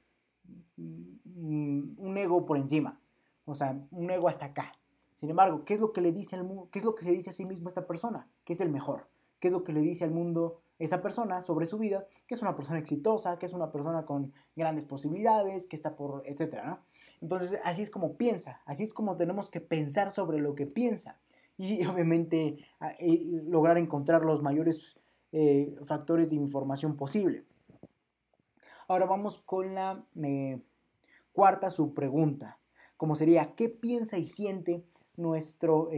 un 0.76 2.14
ego 2.16 2.44
por 2.46 2.58
encima, 2.58 3.00
o 3.44 3.54
sea, 3.54 3.80
un 3.90 4.10
ego 4.10 4.28
hasta 4.28 4.46
acá. 4.46 4.72
Sin 5.16 5.30
embargo, 5.30 5.64
¿qué 5.64 5.74
es 5.74 5.80
lo 5.80 5.92
que 5.92 6.02
le 6.02 6.12
dice 6.12 6.36
al 6.36 6.44
mundo? 6.44 6.68
¿Qué 6.70 6.78
es 6.78 6.84
lo 6.84 6.94
que 6.94 7.04
se 7.04 7.10
dice 7.10 7.30
a 7.30 7.32
sí 7.32 7.46
mismo 7.46 7.68
esta 7.68 7.86
persona? 7.86 8.28
¿Qué 8.44 8.52
es 8.52 8.60
el 8.60 8.70
mejor? 8.70 9.08
¿Qué 9.40 9.48
es 9.48 9.52
lo 9.52 9.64
que 9.64 9.72
le 9.72 9.80
dice 9.80 10.04
al 10.04 10.10
mundo 10.10 10.60
esta 10.78 11.00
persona 11.00 11.40
sobre 11.40 11.64
su 11.64 11.78
vida? 11.78 12.06
Que 12.26 12.34
es 12.34 12.42
una 12.42 12.54
persona 12.54 12.78
exitosa, 12.78 13.38
que 13.38 13.46
es 13.46 13.54
una 13.54 13.72
persona 13.72 14.04
con 14.04 14.32
grandes 14.54 14.84
posibilidades, 14.84 15.66
que 15.66 15.76
está 15.76 15.96
por, 15.96 16.22
etcétera. 16.26 16.82
Entonces, 17.22 17.58
así 17.64 17.80
es 17.80 17.90
como 17.90 18.16
piensa, 18.16 18.60
así 18.66 18.82
es 18.82 18.92
como 18.92 19.16
tenemos 19.16 19.48
que 19.48 19.62
pensar 19.62 20.10
sobre 20.10 20.38
lo 20.38 20.54
que 20.54 20.66
piensa 20.66 21.18
y 21.56 21.84
obviamente 21.86 22.58
eh, 22.98 23.42
lograr 23.46 23.78
encontrar 23.78 24.22
los 24.22 24.42
mayores 24.42 24.98
eh, 25.32 25.74
factores 25.86 26.28
de 26.28 26.36
información 26.36 26.96
posible. 26.96 27.44
Ahora 28.88 29.06
vamos 29.06 29.38
con 29.38 29.74
la 29.74 30.04
eh, 30.22 30.60
cuarta 31.32 31.70
subpregunta, 31.70 32.58
como 32.96 33.14
sería, 33.14 33.54
¿qué 33.54 33.68
piensa 33.68 34.18
y 34.18 34.26
siente 34.26 34.84
nuestro, 35.16 35.90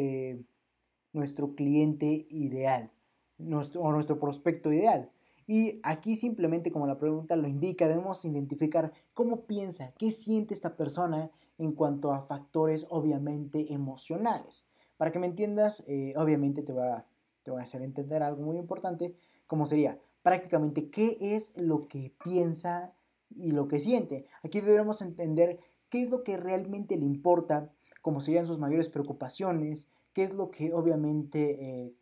nuestro 1.13 1.55
cliente 1.55 2.27
ideal 2.31 2.91
nuestro, 3.37 3.83
o 3.83 3.93
nuestro 3.93 4.19
prospecto 4.19 4.73
ideal? 4.73 5.11
Y 5.49 5.81
aquí 5.83 6.15
simplemente 6.15 6.71
como 6.71 6.87
la 6.87 6.99
pregunta 6.99 7.35
lo 7.35 7.49
indica, 7.49 7.89
debemos 7.89 8.23
identificar 8.27 8.93
cómo 9.15 9.47
piensa, 9.47 9.95
qué 9.97 10.11
siente 10.11 10.53
esta 10.53 10.77
persona 10.77 11.31
en 11.57 11.73
cuanto 11.73 12.13
a 12.13 12.21
factores 12.21 12.87
obviamente 12.91 13.73
emocionales. 13.73 14.69
Para 14.99 15.11
que 15.11 15.19
me 15.19 15.27
entiendas, 15.27 15.83
eh, 15.87 16.13
obviamente 16.19 16.63
te 16.63 16.75
va, 16.75 17.07
te 17.43 17.51
a 17.51 17.63
hacer 17.63 17.81
entender 17.81 18.23
algo 18.23 18.43
muy 18.43 18.59
importante, 18.59 19.17
como 19.47 19.65
sería 19.65 19.99
prácticamente 20.23 20.91
qué 20.91 21.17
es 21.21 21.53
lo 21.57 21.89
que 21.89 22.13
piensa 22.23 22.95
y 23.31 23.51
lo 23.51 23.69
que 23.69 23.81
siente. 23.81 24.27
Aquí 24.43 24.61
debemos 24.61 25.03
entender 25.03 25.59
qué 25.89 26.03
es 26.03 26.11
lo 26.11 26.23
que 26.23 26.37
realmente 26.37 26.97
le 26.97 27.05
importa, 27.05 27.73
cómo 28.03 28.21
serían 28.21 28.47
sus 28.47 28.59
mayores 28.59 28.89
preocupaciones, 28.89 29.89
qué 30.13 30.25
es 30.25 30.35
lo 30.35 30.51
que 30.51 30.73
obviamente 30.73 31.59
eh, 31.61 31.95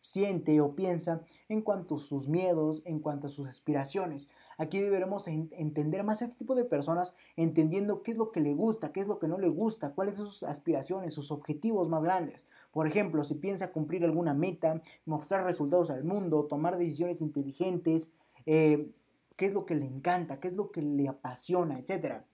siente 0.00 0.60
o 0.60 0.74
piensa 0.74 1.22
en 1.48 1.62
cuanto 1.62 1.96
a 1.96 2.00
sus 2.00 2.28
miedos, 2.28 2.82
en 2.84 3.00
cuanto 3.00 3.26
a 3.26 3.30
sus 3.30 3.46
aspiraciones. 3.46 4.28
Aquí 4.58 4.78
deberemos 4.78 5.26
entender 5.28 6.04
más 6.04 6.22
a 6.22 6.26
este 6.26 6.38
tipo 6.38 6.54
de 6.54 6.64
personas, 6.64 7.14
entendiendo 7.36 8.02
qué 8.02 8.12
es 8.12 8.16
lo 8.16 8.30
que 8.30 8.40
le 8.40 8.54
gusta, 8.54 8.92
qué 8.92 9.00
es 9.00 9.06
lo 9.06 9.18
que 9.18 9.28
no 9.28 9.38
le 9.38 9.48
gusta, 9.48 9.94
cuáles 9.94 10.16
son 10.16 10.26
sus 10.26 10.42
aspiraciones, 10.42 11.14
sus 11.14 11.30
objetivos 11.30 11.88
más 11.88 12.04
grandes. 12.04 12.46
Por 12.72 12.86
ejemplo, 12.86 13.24
si 13.24 13.34
piensa 13.34 13.72
cumplir 13.72 14.04
alguna 14.04 14.34
meta, 14.34 14.82
mostrar 15.04 15.44
resultados 15.44 15.90
al 15.90 16.04
mundo, 16.04 16.44
tomar 16.44 16.76
decisiones 16.76 17.20
inteligentes, 17.20 18.12
eh, 18.46 18.90
qué 19.36 19.46
es 19.46 19.52
lo 19.52 19.64
que 19.64 19.74
le 19.74 19.86
encanta, 19.86 20.40
qué 20.40 20.48
es 20.48 20.54
lo 20.54 20.70
que 20.70 20.82
le 20.82 21.08
apasiona, 21.08 21.78
etcétera. 21.78 22.26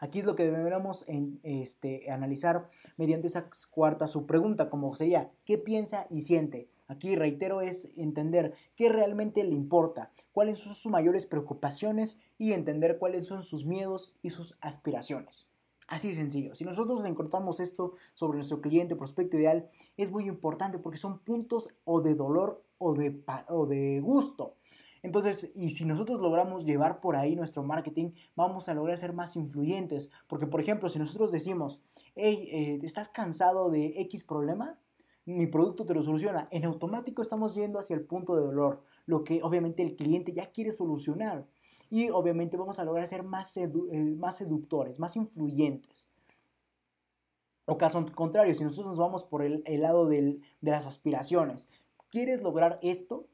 Aquí 0.00 0.18
es 0.18 0.24
lo 0.24 0.34
que 0.34 0.44
deberíamos 0.44 1.04
este, 1.42 2.10
analizar 2.10 2.70
mediante 2.96 3.26
esa 3.28 3.50
cuarta 3.70 4.06
subpregunta, 4.06 4.70
como 4.70 4.96
sería, 4.96 5.30
¿qué 5.44 5.58
piensa 5.58 6.06
y 6.08 6.22
siente? 6.22 6.70
Aquí 6.88 7.14
reitero 7.14 7.60
es 7.60 7.92
entender 7.96 8.54
qué 8.74 8.88
realmente 8.88 9.44
le 9.44 9.54
importa, 9.54 10.10
cuáles 10.32 10.58
son 10.58 10.74
sus 10.74 10.90
mayores 10.90 11.26
preocupaciones 11.26 12.18
y 12.38 12.52
entender 12.52 12.98
cuáles 12.98 13.26
son 13.26 13.42
sus 13.42 13.66
miedos 13.66 14.16
y 14.22 14.30
sus 14.30 14.56
aspiraciones. 14.60 15.50
Así 15.86 16.08
de 16.08 16.14
sencillo. 16.14 16.54
Si 16.54 16.64
nosotros 16.64 17.04
encontramos 17.04 17.60
esto 17.60 17.94
sobre 18.14 18.36
nuestro 18.36 18.60
cliente 18.60 18.96
prospecto 18.96 19.36
ideal, 19.36 19.68
es 19.96 20.10
muy 20.10 20.26
importante 20.26 20.78
porque 20.78 20.98
son 20.98 21.18
puntos 21.18 21.68
o 21.84 22.00
de 22.00 22.14
dolor 22.14 22.64
o 22.78 22.94
de, 22.94 23.22
o 23.48 23.66
de 23.66 24.00
gusto. 24.00 24.56
Entonces, 25.02 25.50
y 25.54 25.70
si 25.70 25.84
nosotros 25.84 26.20
logramos 26.20 26.64
llevar 26.64 27.00
por 27.00 27.16
ahí 27.16 27.34
nuestro 27.34 27.62
marketing, 27.62 28.12
vamos 28.36 28.68
a 28.68 28.74
lograr 28.74 28.96
ser 28.98 29.12
más 29.12 29.36
influyentes. 29.36 30.10
Porque, 30.26 30.46
por 30.46 30.60
ejemplo, 30.60 30.88
si 30.88 30.98
nosotros 30.98 31.32
decimos, 31.32 31.80
hey, 32.14 32.48
eh, 32.52 32.80
¿estás 32.82 33.08
cansado 33.08 33.70
de 33.70 34.00
X 34.02 34.24
problema? 34.24 34.78
Mi 35.24 35.46
producto 35.46 35.86
te 35.86 35.94
lo 35.94 36.02
soluciona. 36.02 36.48
En 36.50 36.64
automático 36.64 37.22
estamos 37.22 37.54
yendo 37.54 37.78
hacia 37.78 37.96
el 37.96 38.04
punto 38.04 38.36
de 38.36 38.42
dolor, 38.42 38.82
lo 39.06 39.24
que 39.24 39.42
obviamente 39.42 39.82
el 39.82 39.96
cliente 39.96 40.32
ya 40.32 40.50
quiere 40.50 40.72
solucionar. 40.72 41.46
Y 41.88 42.10
obviamente 42.10 42.56
vamos 42.56 42.78
a 42.78 42.84
lograr 42.84 43.06
ser 43.06 43.22
más, 43.22 43.56
eh, 43.56 43.68
más 44.16 44.36
seductores, 44.36 44.98
más 44.98 45.16
influyentes. 45.16 46.08
O 47.64 47.78
caso 47.78 48.04
contrario, 48.14 48.54
si 48.54 48.64
nosotros 48.64 48.88
nos 48.88 48.98
vamos 48.98 49.22
por 49.22 49.42
el, 49.42 49.62
lado 49.80 50.08
de 50.08 50.40
las 50.60 50.86
aspiraciones, 50.86 51.68
¿quieres 52.10 52.42
lograr 52.42 52.80
esto? 52.82 53.28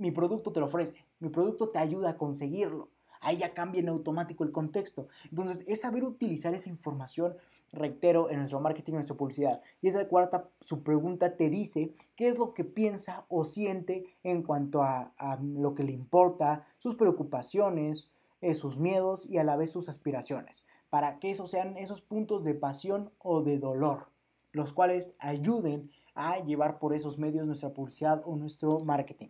Mi 0.00 0.10
producto 0.10 0.50
te 0.50 0.60
lo 0.60 0.66
ofrece, 0.66 0.94
mi 1.20 1.28
producto 1.28 1.68
te 1.68 1.78
ayuda 1.78 2.10
a 2.10 2.16
conseguirlo. 2.16 2.88
Ahí 3.20 3.36
ya 3.36 3.52
cambia 3.52 3.80
en 3.80 3.90
automático 3.90 4.44
el 4.44 4.50
contexto. 4.50 5.08
Entonces, 5.30 5.62
es 5.66 5.82
saber 5.82 6.04
utilizar 6.04 6.54
esa 6.54 6.70
información, 6.70 7.36
reitero, 7.70 8.30
en 8.30 8.38
nuestro 8.38 8.60
marketing, 8.60 8.92
en 8.92 8.96
nuestra 8.96 9.16
publicidad. 9.16 9.60
Y 9.82 9.88
esa 9.88 10.08
cuarta, 10.08 10.48
su 10.62 10.82
pregunta 10.82 11.36
te 11.36 11.50
dice 11.50 11.92
qué 12.16 12.28
es 12.28 12.38
lo 12.38 12.54
que 12.54 12.64
piensa 12.64 13.26
o 13.28 13.44
siente 13.44 14.06
en 14.22 14.42
cuanto 14.42 14.82
a, 14.82 15.12
lo 15.42 15.74
que 15.74 15.84
le 15.84 15.92
importa, 15.92 16.64
sus 16.78 16.96
preocupaciones, 16.96 18.10
eh, 18.40 18.54
sus 18.54 18.78
miedos 18.78 19.26
y 19.28 19.36
a 19.36 19.44
la 19.44 19.56
vez 19.56 19.70
sus 19.70 19.90
aspiraciones. 19.90 20.64
Para 20.88 21.18
que 21.18 21.30
esos 21.30 21.50
sean 21.50 21.76
esos 21.76 22.00
puntos 22.00 22.42
de 22.42 22.54
pasión 22.54 23.12
o 23.18 23.42
de 23.42 23.58
dolor, 23.58 24.08
los 24.52 24.72
cuales 24.72 25.12
ayuden 25.18 25.90
a 26.14 26.38
llevar 26.38 26.78
por 26.78 26.94
esos 26.94 27.18
medios 27.18 27.46
nuestra 27.46 27.74
publicidad 27.74 28.22
o 28.24 28.34
nuestro 28.36 28.80
marketing. 28.80 29.28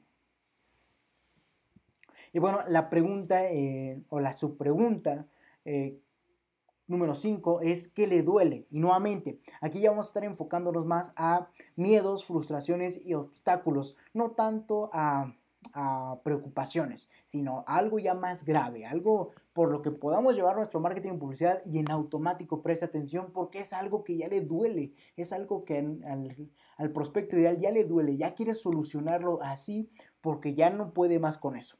Y 2.32 2.38
bueno, 2.38 2.60
la 2.68 2.88
pregunta 2.90 3.44
eh, 3.50 4.02
o 4.08 4.20
la 4.20 4.32
subpregunta 4.32 5.26
eh, 5.64 6.00
número 6.86 7.14
5 7.14 7.60
es 7.62 7.88
¿qué 7.88 8.06
le 8.06 8.22
duele? 8.22 8.66
Y 8.70 8.80
nuevamente, 8.80 9.40
aquí 9.60 9.80
ya 9.80 9.90
vamos 9.90 10.06
a 10.06 10.10
estar 10.10 10.24
enfocándonos 10.24 10.84
más 10.84 11.12
a 11.16 11.48
miedos, 11.76 12.24
frustraciones 12.24 13.00
y 13.04 13.14
obstáculos, 13.14 13.96
no 14.12 14.32
tanto 14.32 14.90
a, 14.92 15.34
preocupaciones, 16.24 17.10
sino 17.26 17.64
algo 17.66 17.98
ya 17.98 18.14
más 18.14 18.46
grave, 18.46 18.86
algo 18.86 19.32
por 19.52 19.70
lo 19.70 19.82
que 19.82 19.90
podamos 19.90 20.34
llevar 20.34 20.56
nuestro 20.56 20.80
marketing 20.80 21.12
y 21.12 21.18
publicidad 21.18 21.60
y 21.66 21.78
en 21.78 21.90
automático 21.90 22.62
preste 22.62 22.86
atención 22.86 23.30
porque 23.30 23.60
es 23.60 23.74
algo 23.74 24.02
que 24.02 24.16
ya 24.16 24.28
le 24.28 24.40
duele, 24.40 24.94
es 25.16 25.34
algo 25.34 25.66
que 25.66 25.76
al 26.78 26.92
prospecto 26.92 27.36
ideal 27.36 27.58
ya 27.58 27.70
le 27.72 27.84
duele, 27.84 28.16
ya 28.16 28.32
quiere 28.32 28.54
solucionarlo 28.54 29.38
así 29.42 29.90
porque 30.22 30.54
ya 30.54 30.70
no 30.70 30.94
puede 30.94 31.18
más 31.18 31.36
con 31.36 31.56
eso. 31.56 31.76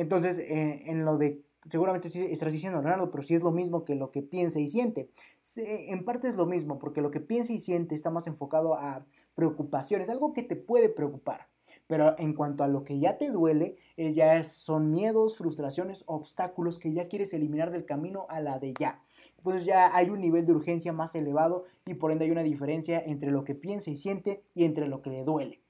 Entonces, 0.00 0.38
eh, 0.38 0.84
en 0.86 1.04
lo 1.04 1.18
de, 1.18 1.44
seguramente 1.68 2.08
estás 2.32 2.52
diciendo, 2.54 2.80
Leonardo, 2.80 3.10
pero 3.10 3.22
si 3.22 3.34
es 3.34 3.42
lo 3.42 3.50
mismo 3.50 3.84
que 3.84 3.96
lo 3.96 4.10
que 4.10 4.22
piensa 4.22 4.58
y 4.58 4.66
siente. 4.66 5.10
en 5.56 6.06
parte 6.06 6.26
es 6.26 6.36
lo 6.36 6.46
mismo, 6.46 6.78
porque 6.78 7.02
lo 7.02 7.10
que 7.10 7.20
piensa 7.20 7.52
y 7.52 7.60
siente 7.60 7.94
está 7.94 8.10
más 8.10 8.26
enfocado 8.26 8.76
a 8.76 9.04
preocupaciones, 9.34 10.08
algo 10.08 10.32
que 10.32 10.42
te 10.42 10.56
puede 10.56 10.88
preocupar. 10.88 11.48
Pero 11.86 12.18
en 12.18 12.32
cuanto 12.32 12.64
a 12.64 12.68
lo 12.68 12.82
que 12.82 12.98
ya 12.98 13.18
te 13.18 13.30
duele, 13.30 13.76
ya 13.98 14.42
son 14.42 14.90
miedos, 14.90 15.36
frustraciones, 15.36 16.04
obstáculos 16.06 16.78
que 16.78 16.94
ya 16.94 17.06
quieres 17.06 17.34
eliminar 17.34 17.70
del 17.70 17.84
camino 17.84 18.24
a 18.30 18.40
la 18.40 18.58
de 18.58 18.72
ya. 18.80 19.02
Pues 19.42 19.66
ya 19.66 19.94
hay 19.94 20.08
un 20.08 20.22
nivel 20.22 20.46
de 20.46 20.52
urgencia 20.52 20.94
más 20.94 21.14
elevado 21.14 21.64
y 21.84 21.92
por 21.92 22.10
ende 22.10 22.24
hay 22.24 22.30
una 22.30 22.42
diferencia 22.42 22.98
entre 23.04 23.30
lo 23.30 23.44
que 23.44 23.54
piensa 23.54 23.90
y 23.90 23.98
siente 23.98 24.44
y 24.54 24.64
entre 24.64 24.88
lo 24.88 25.02
que 25.02 25.10
le 25.10 25.24
duele 25.24 25.60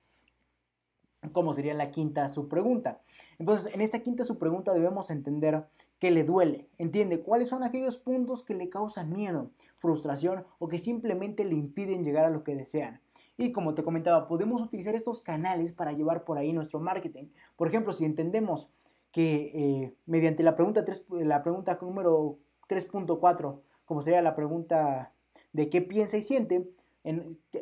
como 1.33 1.55
sería 1.55 1.75
la 1.75 1.91
quinta 1.91 2.29
subpregunta. 2.29 3.01
Entonces, 3.39 3.75
en 3.75 3.81
esta 3.81 4.01
quinta 4.01 4.25
subpregunta 4.25 4.73
debemos 4.73 5.11
entender 5.11 5.67
qué 5.99 6.11
le 6.11 6.25
duele. 6.25 6.69
Entiende 6.79 7.21
cuáles 7.21 7.49
son 7.49 7.63
aquellos 7.63 7.99
puntos 7.99 8.43
que 8.43 8.55
le 8.55 8.71
causan 8.71 9.11
miedo, 9.11 9.51
frustración 9.79 10.45
o 10.59 10.69
que 10.69 10.79
simplemente 10.79 11.45
le 11.45 11.55
impiden 11.55 12.05
llegar 12.05 12.25
a 12.25 12.31
lo 12.31 12.43
que 12.43 12.57
desean. 12.57 13.01
Y 13.37 13.53
como 13.53 13.75
te 13.75 13.85
comentaba, 13.85 14.29
podemos 14.29 14.61
utilizar 14.61 14.95
estos 14.95 15.21
canales 15.21 15.73
para 15.73 15.93
llevar 15.93 16.25
por 16.25 16.39
ahí 16.39 16.53
nuestro 16.53 16.81
marketing. 16.81 17.29
Por 17.57 17.69
ejemplo, 17.69 17.93
si 17.93 18.05
entendemos 18.05 18.69
que 19.13 19.51
eh, 19.55 19.95
mediante 20.07 20.43
la 20.43 20.57
pregunta, 20.57 20.85
3, 20.85 21.05
la 21.23 21.43
pregunta 21.43 21.79
número 21.81 22.39
3.4, 22.69 23.61
como 23.85 24.03
sería 24.03 24.23
la 24.23 24.35
pregunta 24.35 25.13
de 25.53 25.69
qué 25.69 25.83
piensa 25.83 26.17
y 26.17 26.23
siente, 26.23 26.71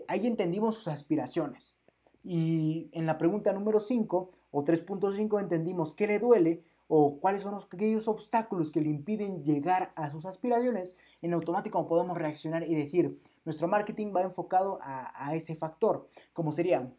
ahí 0.08 0.26
entendimos 0.26 0.74
sus 0.76 0.88
aspiraciones. 0.88 1.77
Y 2.22 2.90
en 2.92 3.06
la 3.06 3.18
pregunta 3.18 3.52
número 3.52 3.80
5, 3.80 4.30
O 4.50 4.64
3.5 4.64 5.40
entendimos 5.40 5.92
qué 5.92 6.06
le 6.06 6.18
duele 6.18 6.62
o 6.88 7.20
cuáles 7.20 7.42
son 7.42 7.54
aquellos 7.54 8.08
obstáculos 8.08 8.70
que 8.70 8.80
le 8.80 8.88
impiden 8.88 9.44
llegar 9.44 9.92
a 9.94 10.10
sus 10.10 10.24
aspiraciones, 10.24 10.96
en 11.20 11.34
automático 11.34 11.86
podemos 11.86 12.16
reaccionar 12.16 12.62
y 12.66 12.74
decir, 12.74 13.20
nuestro 13.44 13.68
marketing 13.68 14.12
va 14.16 14.22
enfocado 14.22 14.78
a, 14.80 15.12
a 15.14 15.34
ese 15.34 15.54
factor, 15.54 16.08
como 16.32 16.50
sería, 16.50 16.90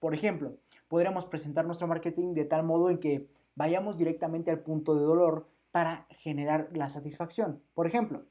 por 0.00 0.14
ejemplo, 0.14 0.58
podríamos 0.88 1.24
presentar 1.24 1.64
nuestro 1.64 1.86
marketing 1.86 2.34
de 2.34 2.44
tal 2.44 2.62
modo 2.62 2.90
en 2.90 2.98
que 2.98 3.26
vayamos 3.54 3.96
directamente 3.96 4.50
al 4.50 4.60
punto 4.60 4.94
de 4.94 5.02
dolor 5.02 5.48
para 5.70 6.06
generar 6.10 6.68
la 6.72 6.88
satisfacción. 6.88 7.62
Por 7.74 7.86
ejemplo, 7.86 8.24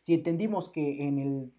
si 0.00 0.14
entendimos 0.14 0.68
que 0.68 1.06
en 1.06 1.18
el 1.18 1.52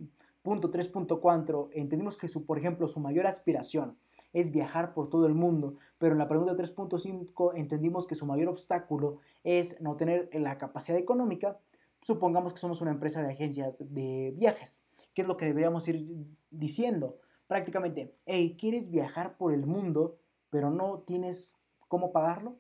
punto 0.48 0.72
3.4 0.72 1.68
entendimos 1.74 2.16
que 2.16 2.30
su, 2.30 2.46
por 2.46 2.58
ejemplo, 2.58 2.88
su 2.88 3.02
mayor 3.02 3.28
aspiración 3.28 3.98
es 4.32 4.50
viajar 4.50 4.94
por 4.94 5.10
todo 5.10 5.26
el 5.26 5.34
mundo, 5.34 5.76
pero 5.98 6.14
en 6.14 6.20
la 6.20 6.30
pregunta 6.30 6.56
3.5 6.56 7.52
entendimos 7.56 8.08
que 8.08 8.16
su 8.16 8.26
mayor 8.26 8.48
obstáculo 8.48 9.18
es 9.44 9.82
no 9.82 9.98
tener 9.98 10.30
la 10.32 10.58
capacidad 10.58 10.98
económica, 10.98 11.60
supongamos 12.02 12.54
que 12.54 12.60
somos 12.60 12.80
una 12.80 12.92
empresa 12.92 13.22
de 13.22 13.34
agencias 13.34 13.84
de 13.90 14.34
viajes. 14.38 14.84
¿Qué 15.14 15.24
es 15.24 15.28
lo 15.28 15.36
que 15.36 15.48
deberíamos 15.48 15.86
ir 15.90 16.08
diciendo? 16.50 17.18
Prácticamente, 17.48 18.16
hey, 18.26 18.56
¿quieres 18.58 18.90
viajar 18.90 19.36
por 19.36 19.54
el 19.54 19.66
mundo, 19.66 20.18
pero 20.50 20.72
no 20.72 21.00
tienes 21.00 21.52
cómo 21.90 22.14
pagarlo? 22.14 22.56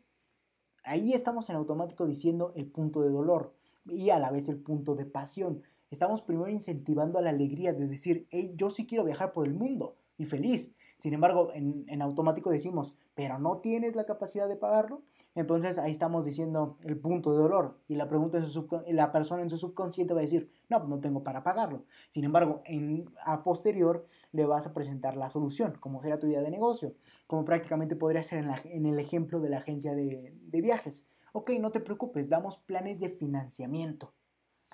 Ahí 0.83 1.13
estamos 1.13 1.49
en 1.49 1.55
automático 1.55 2.05
diciendo 2.05 2.51
el 2.57 2.65
punto 2.65 3.01
de 3.01 3.11
dolor 3.11 3.53
y 3.85 4.09
a 4.09 4.19
la 4.19 4.29
vez 4.29 4.49
el 4.49 4.57
punto 4.57 4.93
de 4.95 5.05
pasión. 5.05 5.63
Estamos 5.89 6.21
primero 6.21 6.49
incentivando 6.49 7.17
a 7.17 7.21
la 7.21 7.29
alegría 7.29 7.71
de 7.71 7.87
decir, 7.87 8.27
hey, 8.29 8.53
yo 8.57 8.69
sí 8.69 8.85
quiero 8.85 9.05
viajar 9.05 9.31
por 9.31 9.47
el 9.47 9.53
mundo 9.53 9.95
y 10.17 10.25
feliz. 10.25 10.75
Sin 10.97 11.13
embargo, 11.13 11.51
en, 11.53 12.01
automático 12.01 12.49
decimos, 12.49 12.95
pero 13.13 13.37
no 13.39 13.59
tienes 13.59 13.95
la 13.95 14.05
capacidad 14.05 14.49
de 14.49 14.57
pagarlo. 14.57 15.03
Entonces 15.35 15.77
ahí 15.77 15.91
estamos 15.91 16.25
diciendo 16.25 16.77
el 16.83 16.99
punto 16.99 17.31
de 17.31 17.37
dolor 17.37 17.79
y 17.87 17.95
la, 17.95 18.09
pregunta 18.09 18.39
en 18.39 18.47
su 18.47 18.67
la 18.87 19.11
persona 19.11 19.43
en 19.43 19.49
su 19.49 19.57
subconsciente 19.57 20.13
va 20.13 20.19
a 20.19 20.23
decir, 20.23 20.51
no, 20.69 20.83
no 20.85 20.99
tengo 20.99 21.23
para 21.23 21.43
pagarlo. 21.43 21.85
Sin 22.09 22.25
embargo, 22.25 22.63
en, 22.65 23.05
a 23.23 23.43
posterior 23.43 24.07
le 24.31 24.45
vas 24.45 24.65
a 24.65 24.73
presentar 24.73 25.15
la 25.15 25.29
solución, 25.29 25.77
como 25.79 26.01
será 26.01 26.19
tu 26.19 26.27
idea 26.27 26.41
de 26.41 26.51
negocio, 26.51 26.95
como 27.27 27.45
prácticamente 27.45 27.95
podría 27.95 28.23
ser 28.23 28.39
en, 28.39 28.49
en 28.65 28.85
el 28.87 28.99
ejemplo 28.99 29.39
de 29.39 29.49
la 29.49 29.59
agencia 29.59 29.93
de, 29.93 30.33
de 30.41 30.61
viajes. 30.61 31.11
Ok, 31.31 31.51
no 31.59 31.71
te 31.71 31.79
preocupes, 31.79 32.27
damos 32.27 32.57
planes 32.57 32.99
de 32.99 33.09
financiamiento. 33.09 34.16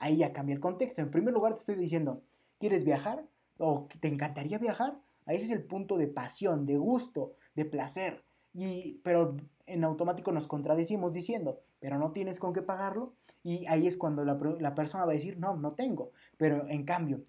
Ahí 0.04 0.18
ya 0.18 0.34
cambia 0.34 0.54
el 0.54 0.60
contexto. 0.60 1.02
En 1.02 1.10
primer 1.10 1.34
lugar 1.34 1.54
te 1.54 1.62
estoy 1.62 1.76
diciendo, 1.76 2.24
¿quieres 2.60 2.84
viajar? 2.84 3.24
¿O 3.58 3.88
te 4.02 4.10
encantaría 4.10 4.58
viajar? 4.58 5.00
Ese 5.28 5.46
es 5.46 5.52
el 5.52 5.64
punto 5.64 5.98
de 5.98 6.08
pasión, 6.08 6.66
de 6.66 6.76
gusto, 6.76 7.36
de 7.56 7.64
placer. 7.64 8.22
Y, 8.54 9.00
pero 9.06 9.38
en 9.66 9.86
automático 9.86 10.34
nos 10.34 10.46
contradecimos 10.46 11.14
diciendo, 11.14 11.62
pero 11.80 11.98
no 11.98 12.12
tienes 12.12 12.38
con 12.38 12.52
qué 12.52 12.62
pagarlo. 12.62 13.14
Y 13.44 13.66
ahí 13.68 13.88
es 13.88 13.96
cuando 13.96 14.26
la, 14.26 14.38
la 14.60 14.76
persona 14.76 15.06
va 15.06 15.14
a 15.14 15.16
decir, 15.16 15.40
no, 15.40 15.56
no 15.56 15.72
tengo. 15.72 16.12
Pero 16.36 16.68
en 16.68 16.84
cambio, 16.84 17.24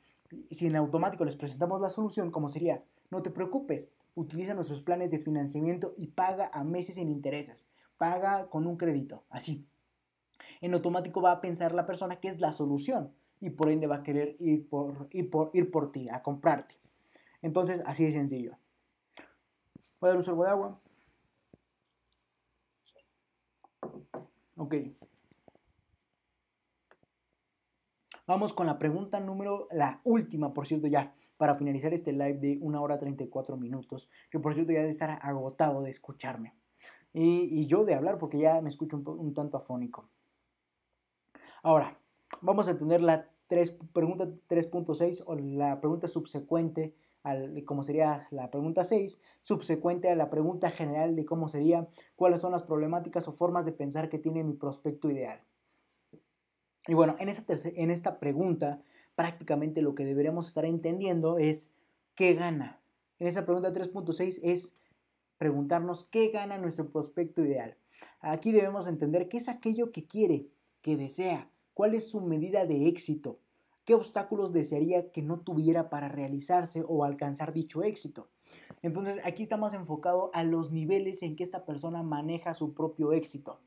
si 0.50 0.66
en 0.66 0.74
automático 0.74 1.24
les 1.24 1.36
presentamos 1.36 1.80
la 1.80 1.90
solución, 1.90 2.32
como 2.32 2.48
sería, 2.48 2.82
no 3.08 3.22
te 3.22 3.30
preocupes, 3.30 3.88
utiliza 4.16 4.52
nuestros 4.52 4.82
planes 4.82 5.12
de 5.12 5.20
financiamiento 5.20 5.94
y 5.96 6.08
paga 6.08 6.50
a 6.52 6.64
meses 6.64 6.96
sin 6.96 7.08
intereses. 7.08 7.70
Paga 7.98 8.48
con 8.48 8.66
un 8.66 8.76
crédito, 8.76 9.22
así. 9.30 9.64
En 10.60 10.74
automático 10.74 11.20
va 11.20 11.32
a 11.32 11.40
pensar 11.40 11.72
la 11.74 11.86
persona 11.86 12.20
que 12.20 12.28
es 12.28 12.40
la 12.40 12.52
solución 12.52 13.12
y 13.40 13.50
por 13.50 13.68
ende 13.70 13.86
va 13.86 13.96
a 13.96 14.02
querer 14.02 14.36
ir 14.38 14.68
por, 14.68 15.08
ir 15.10 15.30
por, 15.30 15.50
ir 15.52 15.70
por 15.70 15.92
ti, 15.92 16.08
a 16.08 16.22
comprarte. 16.22 16.76
Entonces, 17.42 17.82
así 17.86 18.04
de 18.04 18.12
sencillo. 18.12 18.56
Voy 20.00 20.08
a 20.08 20.12
dar 20.12 20.16
un 20.16 20.22
sorbo 20.22 20.44
de 20.44 20.50
agua. 20.50 20.80
Ok. 24.56 24.74
Vamos 28.26 28.54
con 28.54 28.66
la 28.66 28.78
pregunta 28.78 29.20
número, 29.20 29.68
la 29.70 30.00
última, 30.04 30.54
por 30.54 30.66
cierto, 30.66 30.86
ya, 30.86 31.14
para 31.36 31.56
finalizar 31.56 31.92
este 31.92 32.12
live 32.12 32.38
de 32.38 32.58
1 32.62 32.82
hora 32.82 32.98
34 32.98 33.58
minutos, 33.58 34.08
que 34.30 34.38
por 34.38 34.54
cierto 34.54 34.72
ya 34.72 34.78
debe 34.78 34.90
estar 34.90 35.18
agotado 35.20 35.82
de 35.82 35.90
escucharme. 35.90 36.54
Y, 37.12 37.66
yo 37.66 37.84
de 37.84 37.94
hablar 37.94 38.18
porque 38.18 38.38
ya 38.38 38.62
me 38.62 38.70
escucho 38.70 38.96
un 38.96 39.34
tanto 39.34 39.58
afónico. 39.58 40.08
Ahora, 41.64 41.98
vamos 42.42 42.68
a 42.68 42.76
tener 42.76 43.00
la 43.00 43.26
pregunta 43.94 44.28
3.6 44.48 45.22
o 45.24 45.34
la 45.34 45.80
pregunta 45.80 46.08
subsecuente 46.08 46.94
como 47.64 47.82
sería 47.82 48.28
la 48.32 48.50
pregunta 48.50 48.84
6, 48.84 49.18
subsecuente 49.40 50.10
a 50.10 50.14
la 50.14 50.28
pregunta 50.28 50.70
general 50.70 51.16
de 51.16 51.24
cómo 51.24 51.48
sería, 51.48 51.88
cuáles 52.16 52.42
son 52.42 52.52
las 52.52 52.64
problemáticas 52.64 53.26
o 53.28 53.32
formas 53.32 53.64
de 53.64 53.72
pensar 53.72 54.10
que 54.10 54.18
tiene 54.18 54.44
mi 54.44 54.52
prospecto 54.52 55.10
ideal. 55.10 55.40
Y 56.86 56.92
bueno, 56.92 57.14
en 57.18 57.30
esta, 57.30 57.54
en 57.64 57.90
esta 57.90 58.18
pregunta 58.18 58.82
prácticamente 59.14 59.80
lo 59.80 59.94
que 59.94 60.04
deberíamos 60.04 60.48
estar 60.48 60.66
entendiendo 60.66 61.38
es 61.38 61.72
qué 62.14 62.34
gana. 62.34 62.82
En 63.18 63.26
esa 63.26 63.46
pregunta 63.46 63.72
3.6 63.72 64.40
es 64.42 64.76
preguntarnos 65.38 66.04
qué 66.04 66.28
gana 66.28 66.58
nuestro 66.58 66.90
prospecto 66.90 67.42
ideal. 67.42 67.78
Aquí 68.20 68.52
debemos 68.52 68.86
entender 68.86 69.30
qué 69.30 69.38
es 69.38 69.48
aquello 69.48 69.92
que 69.92 70.06
quiere, 70.06 70.48
que 70.82 70.98
desea, 70.98 71.48
cuál 71.74 71.94
es 71.94 72.08
su 72.08 72.20
medida 72.20 72.64
de 72.64 72.88
éxito, 72.88 73.38
qué 73.84 73.94
obstáculos 73.94 74.52
desearía 74.52 75.10
que 75.10 75.22
no 75.22 75.40
tuviera 75.40 75.90
para 75.90 76.08
realizarse 76.08 76.84
o 76.86 77.04
alcanzar 77.04 77.52
dicho 77.52 77.82
éxito. 77.82 78.28
Entonces 78.82 79.20
aquí 79.24 79.42
estamos 79.42 79.74
enfocados 79.74 80.30
a 80.32 80.44
los 80.44 80.70
niveles 80.70 81.22
en 81.22 81.36
que 81.36 81.44
esta 81.44 81.64
persona 81.64 82.02
maneja 82.02 82.54
su 82.54 82.74
propio 82.74 83.12
éxito 83.12 83.60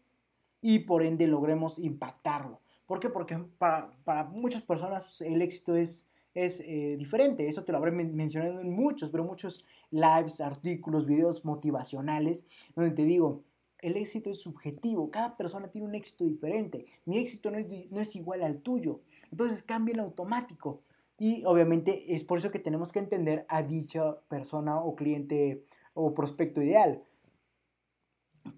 y 0.62 0.80
por 0.80 1.04
ende 1.04 1.28
logremos 1.28 1.78
impactarlo. 1.80 2.62
¿Por 2.86 3.00
qué? 3.00 3.10
Porque 3.10 3.38
para, 3.58 4.24
muchas 4.32 4.62
personas 4.62 5.22
el 5.22 5.42
éxito 5.42 5.76
es, 5.76 6.10
es 6.34 6.62
eh, 6.62 6.96
diferente. 6.98 7.48
Eso 7.48 7.64
te 7.64 7.72
lo 7.72 7.78
habré 7.78 7.92
mencionado 7.92 8.62
en 8.62 8.72
muchos, 8.74 9.10
pero 9.10 9.26
muchos 9.26 9.66
lives, 9.92 10.40
artículos, 10.40 11.06
videos 11.06 11.44
motivacionales, 11.44 12.46
donde 12.76 12.92
te 12.92 13.04
digo, 13.04 13.44
el 13.80 13.98
éxito 13.98 14.30
es 14.30 14.40
subjetivo, 14.40 15.12
cada 15.12 15.38
persona 15.38 15.70
tiene 15.70 15.88
un 15.88 15.96
éxito 15.96 16.26
diferente, 16.26 16.86
mi 17.06 17.18
éxito 17.18 17.52
no 17.52 17.58
es, 17.58 17.68
no 17.92 18.02
es 18.02 18.16
igual 18.16 18.44
al 18.44 18.62
tuyo, 18.62 19.02
entonces 19.32 19.64
cambia 19.64 19.94
en 19.94 20.00
automático. 20.00 20.82
Y 21.20 21.44
obviamente 21.46 22.14
es 22.14 22.24
por 22.24 22.38
eso 22.38 22.52
que 22.52 22.60
tenemos 22.60 22.92
que 22.92 23.00
entender 23.00 23.46
a 23.50 23.64
dicha 23.64 24.20
persona 24.28 24.80
o 24.80 24.96
cliente 24.96 25.66
o 25.96 26.14
prospecto 26.14 26.62
ideal. 26.62 27.04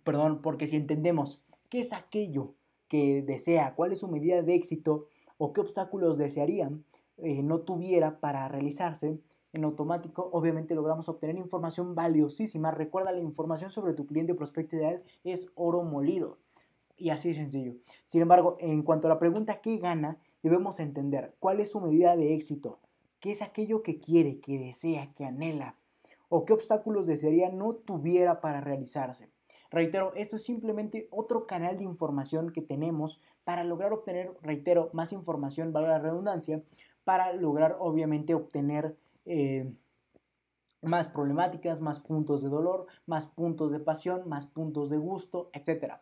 Perdón, 0.03 0.41
porque 0.41 0.67
si 0.67 0.75
entendemos 0.75 1.41
qué 1.69 1.79
es 1.79 1.93
aquello 1.93 2.55
que 2.89 3.21
desea, 3.21 3.75
cuál 3.75 3.93
es 3.93 3.99
su 3.99 4.09
medida 4.09 4.41
de 4.41 4.55
éxito 4.55 5.07
o 5.37 5.53
qué 5.53 5.61
obstáculos 5.61 6.17
desearían 6.17 6.83
eh, 7.21 7.43
no 7.43 7.61
tuviera 7.61 8.19
para 8.19 8.47
realizarse, 8.47 9.19
en 9.53 9.63
automático, 9.63 10.29
obviamente 10.31 10.75
logramos 10.75 11.09
obtener 11.09 11.37
información 11.37 11.95
valiosísima. 11.95 12.71
Recuerda, 12.71 13.11
la 13.11 13.19
información 13.19 13.71
sobre 13.71 13.93
tu 13.93 14.05
cliente 14.05 14.33
o 14.33 14.35
prospecto 14.35 14.75
ideal 14.75 15.03
es 15.23 15.51
oro 15.55 15.83
molido. 15.83 16.37
Y 16.97 17.09
así 17.09 17.29
de 17.29 17.35
sencillo. 17.35 17.75
Sin 18.05 18.21
embargo, 18.21 18.57
en 18.59 18.83
cuanto 18.83 19.07
a 19.07 19.09
la 19.09 19.19
pregunta 19.19 19.61
¿qué 19.61 19.77
gana? 19.77 20.19
Debemos 20.43 20.79
entender 20.79 21.35
cuál 21.39 21.59
es 21.59 21.71
su 21.71 21.79
medida 21.79 22.15
de 22.15 22.33
éxito, 22.33 22.79
qué 23.19 23.31
es 23.31 23.41
aquello 23.41 23.83
que 23.83 23.99
quiere, 23.99 24.39
que 24.39 24.59
desea, 24.59 25.13
que 25.13 25.25
anhela, 25.25 25.75
o 26.29 26.45
qué 26.45 26.53
obstáculos 26.53 27.07
desearía 27.07 27.49
no 27.49 27.73
tuviera 27.73 28.41
para 28.41 28.61
realizarse. 28.61 29.29
Reitero, 29.71 30.13
esto 30.15 30.37
es 30.37 30.43
simplemente 30.43 31.07
otro 31.11 31.45
canal 31.45 31.77
de 31.77 31.83
información 31.83 32.51
que 32.51 32.61
tenemos 32.61 33.21
para 33.43 33.63
lograr 33.63 33.93
obtener, 33.93 34.35
reitero, 34.41 34.89
más 34.93 35.11
información, 35.11 35.73
valga 35.73 35.89
la 35.91 35.99
redundancia, 35.99 36.63
para 37.03 37.33
lograr 37.33 37.77
obviamente 37.79 38.33
obtener 38.33 38.97
eh, 39.31 39.71
más 40.81 41.07
problemáticas, 41.07 41.81
más 41.81 41.99
puntos 41.99 42.41
de 42.41 42.49
dolor, 42.49 42.87
más 43.05 43.27
puntos 43.27 43.71
de 43.71 43.79
pasión, 43.79 44.27
más 44.27 44.47
puntos 44.47 44.89
de 44.89 44.97
gusto, 44.97 45.51
etc. 45.53 45.97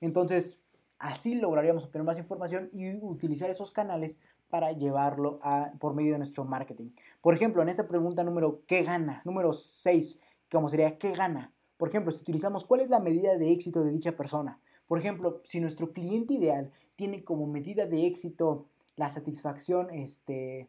Entonces, 0.00 0.62
así 1.00 1.34
lograríamos 1.34 1.84
obtener 1.84 2.06
más 2.06 2.18
información 2.18 2.70
y 2.72 2.94
utilizar 3.02 3.50
esos 3.50 3.72
canales 3.72 4.20
para 4.48 4.70
llevarlo 4.70 5.40
a, 5.42 5.72
por 5.80 5.94
medio 5.94 6.12
de 6.12 6.18
nuestro 6.18 6.44
marketing. 6.44 6.90
Por 7.20 7.34
ejemplo, 7.34 7.62
en 7.62 7.68
esta 7.68 7.88
pregunta 7.88 8.22
número 8.22 8.62
¿qué 8.68 8.84
gana? 8.84 9.22
Número 9.24 9.52
6, 9.52 10.20
como 10.48 10.68
sería 10.68 10.98
¿qué 10.98 11.12
gana? 11.12 11.52
Por 11.76 11.88
ejemplo, 11.88 12.12
si 12.12 12.20
utilizamos 12.20 12.64
cuál 12.64 12.82
es 12.82 12.90
la 12.90 13.00
medida 13.00 13.36
de 13.36 13.50
éxito 13.50 13.82
de 13.82 13.90
dicha 13.90 14.12
persona. 14.12 14.60
Por 14.86 15.00
ejemplo, 15.00 15.40
si 15.42 15.60
nuestro 15.60 15.92
cliente 15.92 16.34
ideal 16.34 16.70
tiene 16.94 17.24
como 17.24 17.48
medida 17.48 17.86
de 17.86 18.06
éxito 18.06 18.66
la 18.94 19.10
satisfacción 19.10 19.90
este, 19.90 20.68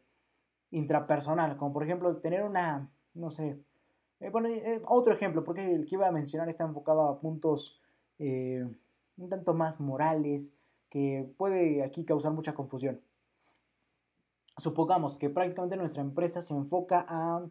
intrapersonal, 0.72 1.58
como 1.58 1.74
por 1.74 1.84
ejemplo 1.84 2.18
tener 2.18 2.44
una, 2.44 2.90
no 3.14 3.30
sé, 3.30 3.60
eh, 4.20 4.30
bueno, 4.30 4.50
eh, 4.50 4.82
otro 4.86 5.14
ejemplo, 5.14 5.44
porque 5.44 5.74
el 5.74 5.86
que 5.86 5.96
iba 5.96 6.08
a 6.08 6.12
mencionar 6.12 6.50
está 6.50 6.66
enfocado 6.66 7.04
a 7.04 7.20
puntos 7.20 7.80
eh, 8.20 8.68
un 9.18 9.30
tanto 9.30 9.54
más 9.54 9.80
morales, 9.80 10.54
que 10.90 11.32
puede 11.38 11.84
aquí 11.84 12.04
causar 12.04 12.32
mucha 12.32 12.54
confusión. 12.54 13.00
Supongamos 14.58 15.18
que 15.18 15.30
prácticamente 15.30 15.78
nuestra 15.78 16.02
empresa 16.02 16.42
se 16.42 16.54
enfoca 16.54 17.06
a, 17.08 17.46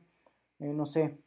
no 0.58 0.86
sé, 0.86 1.18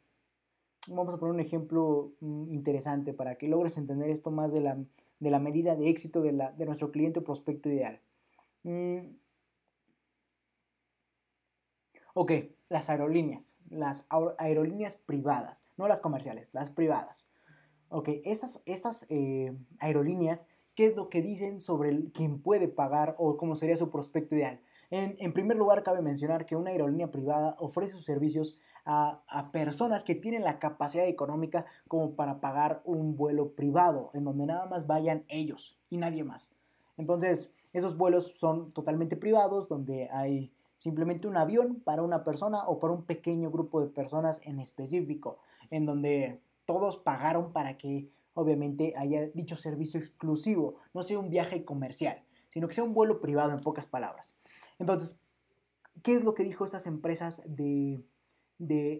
vamos 0.88 1.14
a 1.14 1.18
poner 1.18 1.34
un 1.34 1.40
ejemplo 1.40 2.12
mm, 2.20 2.52
interesante 2.52 3.14
para 3.14 3.36
que 3.36 3.48
logres 3.48 3.78
entender 3.78 4.10
esto 4.10 4.30
más 4.30 4.52
de 4.52 4.60
la, 4.60 4.78
de 5.20 5.30
la 5.30 5.40
medida 5.40 5.74
de 5.74 5.88
éxito 5.88 6.20
de, 6.20 6.32
la, 6.32 6.52
de 6.52 6.66
nuestro 6.66 6.92
cliente 6.92 7.20
o 7.20 7.24
prospecto 7.24 7.68
ideal. 7.68 8.00
Mm. 8.64 9.21
Ok, 12.14 12.32
las 12.68 12.90
aerolíneas, 12.90 13.56
las 13.70 14.06
aerolíneas 14.38 14.96
privadas, 14.96 15.66
no 15.76 15.88
las 15.88 16.00
comerciales, 16.00 16.52
las 16.52 16.68
privadas. 16.68 17.28
Ok, 17.88 18.08
estas, 18.24 18.60
estas 18.66 19.06
eh, 19.08 19.56
aerolíneas, 19.78 20.46
¿qué 20.74 20.86
es 20.86 20.96
lo 20.96 21.08
que 21.08 21.22
dicen 21.22 21.58
sobre 21.58 21.88
el, 21.88 22.12
quién 22.12 22.40
puede 22.40 22.68
pagar 22.68 23.14
o 23.18 23.36
cómo 23.36 23.56
sería 23.56 23.76
su 23.76 23.90
prospecto 23.90 24.34
ideal? 24.36 24.60
En, 24.94 25.32
primer 25.32 25.56
lugar, 25.56 25.82
cabe 25.82 26.02
mencionar 26.02 26.44
que 26.44 26.54
una 26.54 26.70
aerolínea 26.70 27.10
privada 27.10 27.56
ofrece 27.58 27.92
sus 27.92 28.04
servicios 28.04 28.58
a, 28.84 29.22
personas 29.50 30.04
que 30.04 30.14
tienen 30.14 30.44
la 30.44 30.58
capacidad 30.58 31.06
económica 31.06 31.64
como 31.88 32.14
para 32.14 32.40
pagar 32.40 32.82
un 32.84 33.16
vuelo 33.16 33.54
privado, 33.54 34.10
en 34.12 34.24
donde 34.24 34.44
nada 34.44 34.66
más 34.66 34.86
vayan 34.86 35.24
ellos 35.28 35.80
y 35.88 35.96
nadie 35.96 36.24
más. 36.24 36.52
Entonces, 36.98 37.50
esos 37.72 37.96
vuelos 37.96 38.38
son 38.38 38.72
totalmente 38.72 39.16
privados, 39.16 39.66
donde 39.66 40.10
hay 40.12 40.52
simplemente 40.82 41.28
un 41.28 41.36
avión 41.36 41.80
para 41.84 42.02
una 42.02 42.24
persona 42.24 42.66
o 42.66 42.80
para 42.80 42.92
un 42.92 43.04
pequeño 43.04 43.52
grupo 43.52 43.80
de 43.80 43.86
personas 43.86 44.40
en 44.42 44.58
específico, 44.58 45.38
en 45.70 45.86
donde 45.86 46.42
todos 46.64 46.96
pagaron 46.96 47.52
para 47.52 47.78
que 47.78 48.10
obviamente 48.34 48.92
haya 48.96 49.28
dicho 49.28 49.54
servicio 49.54 50.00
exclusivo, 50.00 50.74
no 50.92 51.04
sea 51.04 51.20
un 51.20 51.30
viaje 51.30 51.64
comercial, 51.64 52.24
sino 52.48 52.66
que 52.66 52.74
sea 52.74 52.82
un 52.82 52.94
vuelo 52.94 53.20
privado 53.20 53.52
en 53.52 53.60
pocas 53.60 53.86
palabras. 53.86 54.36
Entonces, 54.80 55.20
¿qué 56.02 56.16
es 56.16 56.24
lo 56.24 56.34
que 56.34 56.42
dijo 56.42 56.64
estas 56.64 56.88
empresas 56.88 57.42
de, 57.46 58.02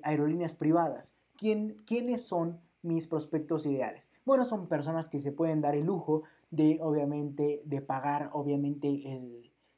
aerolíneas 0.05 0.53
privadas? 0.53 1.17
¿Quién, 1.37 1.75
¿Quiénes 1.85 2.23
son 2.23 2.61
mis 2.83 3.09
prospectos 3.09 3.67
ideales? 3.67 4.13
Bueno, 4.25 4.45
son 4.45 4.69
personas 4.69 5.09
que 5.09 5.19
se 5.19 5.33
pueden 5.33 5.61
dar 5.61 5.75
el 5.75 5.87
lujo 5.87 6.23
de, 6.53 6.79
obviamente, 6.81 7.61
de 7.65 7.81
pagar, 7.81 8.31
obviamente, 8.35 8.89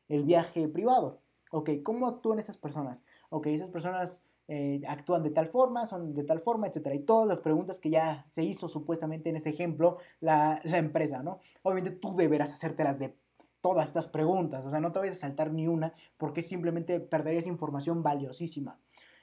el, 0.09 0.25
viaje 0.25 0.69
privado. 0.69 1.24
Ok, 1.57 1.71
¿cómo 1.85 2.09
actúan 2.09 2.41
esas 2.41 2.57
personas? 2.57 3.05
Ok, 3.31 3.47
esas 3.47 3.69
personas 3.69 4.25
eh, 4.49 4.83
actúan 4.89 5.23
de 5.23 5.31
tal 5.31 5.47
forma, 5.47 5.87
son 5.87 6.13
de 6.13 6.25
tal 6.25 6.41
forma, 6.41 6.67
etcétera. 6.67 6.97
Y 6.97 7.05
todas 7.05 7.29
las 7.29 7.41
preguntas 7.41 7.79
que 7.79 7.91
ya 7.91 8.27
se 8.29 8.43
hizo 8.43 8.69
supuestamente 8.69 9.31
en 9.31 9.37
este 9.37 9.51
ejemplo 9.51 9.99
la, 10.19 10.61
la 10.65 10.79
empresa, 10.79 11.23
¿no? 11.23 11.39
Obviamente 11.63 11.93
tú 11.93 12.17
deberás 12.17 12.53
hacértelas 12.53 12.99
de 12.99 13.17
todas 13.61 13.87
estas 13.87 14.09
preguntas. 14.09 14.65
O 14.67 14.71
sea, 14.71 14.81
no 14.81 14.91
te 14.91 14.99
vayas 14.99 15.19
a 15.19 15.21
saltar 15.21 15.53
ni 15.53 15.69
una 15.69 15.95
porque 16.17 16.43
simplemente 16.43 16.99
perderías 16.99 17.47
información 17.47 18.03
valiosísima. 18.03 18.81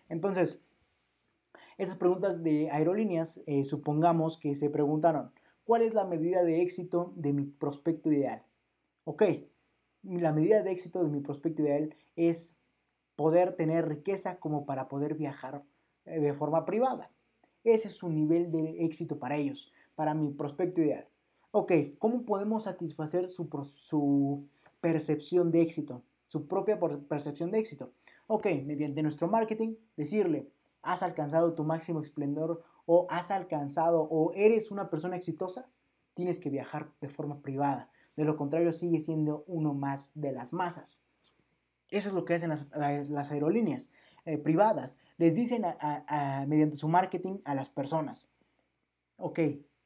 Entonces, 0.08 0.62
esas 1.78 1.98
preguntas 1.98 2.44
de 2.44 2.72
aerolíneas, 2.72 3.42
eh, 3.46 3.66
supongamos 3.66 4.38
que 4.38 4.56
se 4.56 4.70
preguntaron, 4.70 5.34
¿cuál 5.66 5.82
es 5.82 5.94
la 5.94 6.06
medida 6.06 6.44
de 6.44 6.62
éxito 6.62 7.12
de 7.18 7.34
mi 7.34 7.44
prospecto 7.44 8.10
ideal? 8.10 8.46
Ok, 9.04 9.24
la 10.04 10.32
medida 10.32 10.64
de 10.64 10.72
éxito 10.72 11.04
de 11.04 11.10
mi 11.10 11.20
prospecto 11.22 11.62
ideal 11.62 11.96
es 12.16 12.58
poder 13.16 13.56
tener 13.56 13.88
riqueza 13.88 14.40
como 14.40 14.66
para 14.66 14.88
poder 14.88 15.16
viajar 15.16 15.64
eh, 16.06 16.20
de 16.20 16.34
forma 16.34 16.66
privada. 16.66 17.12
Ese 17.64 17.90
es 17.90 17.96
su 17.96 18.10
nivel 18.10 18.52
de 18.52 18.84
éxito 18.86 19.20
para 19.20 19.38
ellos, 19.38 19.72
para 19.96 20.14
mi 20.14 20.32
prospecto 20.32 20.82
ideal. 20.82 21.08
Ok, 21.52 21.74
¿cómo 22.00 22.26
podemos 22.26 22.64
satisfacer 22.64 23.30
su, 23.30 24.48
percepción 24.80 25.52
de 25.52 25.62
éxito? 25.62 26.02
Su 26.28 26.48
propia 26.48 26.80
percepción 27.08 27.52
de 27.52 27.60
éxito. 27.60 27.92
Ok, 28.28 28.48
mediante 28.66 29.04
nuestro 29.04 29.28
marketing, 29.28 29.76
decirle, 29.98 30.50
has 30.82 31.04
alcanzado 31.04 31.54
tu 31.54 31.64
máximo 31.64 32.02
esplendor 32.02 32.64
o 32.86 33.06
has 33.10 33.30
alcanzado 33.30 34.02
o 34.02 34.32
eres 34.34 34.72
una 34.72 34.90
persona 34.90 35.18
exitosa, 35.18 35.70
tienes 36.14 36.40
que 36.40 36.50
viajar 36.50 36.90
de 37.02 37.10
forma 37.10 37.42
privada. 37.42 37.92
De 38.22 38.26
lo 38.26 38.38
contrario, 38.38 38.72
sigue 38.72 39.00
siendo 39.00 39.44
uno 39.48 39.74
más 39.74 40.12
de 40.14 40.32
las 40.32 40.54
masas. 40.54 41.02
Eso 41.90 42.10
es 42.10 42.14
lo 42.14 42.24
que 42.24 42.36
hacen 42.36 42.52
las, 42.52 43.32
aerolíneas 43.32 43.92
eh, 44.26 44.38
privadas. 44.38 45.00
Les 45.18 45.34
dicen 45.34 45.66
mediante 46.46 46.78
su 46.78 46.88
marketing 46.88 47.40
a 47.46 47.56
las 47.56 47.72
personas, 47.72 48.30
ok, 49.18 49.40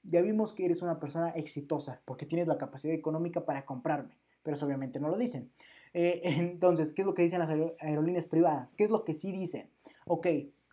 ya 0.04 0.22
vimos 0.22 0.52
que 0.52 0.66
eres 0.66 0.82
una 0.82 1.00
persona 1.00 1.30
exitosa 1.30 2.02
porque 2.04 2.26
tienes 2.26 2.46
la 2.50 2.58
capacidad 2.58 2.94
económica 2.94 3.46
para 3.46 3.66
comprarme, 3.66 4.18
pero 4.44 4.56
eso 4.56 4.66
obviamente 4.66 5.00
no 5.00 5.08
lo 5.08 5.18
dicen. 5.18 5.50
Eh, 5.94 6.20
entonces, 6.38 6.92
¿qué 6.92 7.04
es 7.04 7.06
lo 7.06 7.14
que 7.14 7.22
dicen 7.22 7.40
las 7.40 7.50
aerolíneas 7.80 8.26
privadas? 8.26 8.74
¿Qué 8.74 8.84
es 8.84 8.90
lo 8.90 9.06
que 9.06 9.14
sí 9.14 9.32
dicen? 9.32 9.70
Ok, 10.08 10.28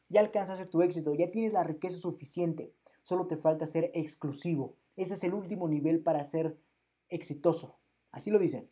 ya 0.09 0.19
alcanzaste 0.19 0.67
tu 0.67 0.83
éxito, 0.83 1.15
ya 1.15 1.31
tienes 1.31 1.53
la 1.53 1.63
riqueza 1.63 1.97
suficiente, 1.97 2.73
solo 3.05 3.29
te 3.29 3.37
falta 3.37 3.69
ser 3.69 3.93
exclusivo. 3.95 4.75
Ese 4.97 5.15
es 5.15 5.23
el 5.23 5.33
último 5.33 5.69
nivel 5.69 6.01
para 6.01 6.25
ser 6.25 6.57
exitoso. 7.15 7.77
Así 8.11 8.31
lo 8.31 8.39
dicen. 8.39 8.69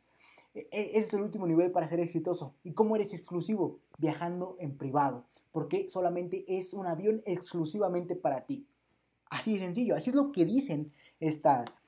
E, 0.54 0.68
e, 0.70 0.90
ese 0.90 0.98
es 0.98 1.14
el 1.14 1.22
último 1.22 1.46
nivel 1.46 1.70
para 1.70 1.88
ser 1.88 2.00
exitoso. 2.00 2.54
¿Y 2.62 2.72
cómo 2.72 2.96
eres 2.96 3.12
exclusivo? 3.12 3.80
Viajando 3.98 4.56
en 4.58 4.76
privado, 4.76 5.26
porque 5.52 5.88
solamente 5.88 6.44
es 6.48 6.74
un 6.74 6.86
avión 6.86 7.22
exclusivamente 7.24 8.16
para 8.16 8.46
ti. 8.46 8.66
Así 9.30 9.54
de 9.54 9.60
sencillo, 9.60 9.94
así 9.94 10.10
es 10.10 10.16
lo 10.16 10.32
que 10.32 10.44
dicen 10.44 10.92
estas, 11.20 11.82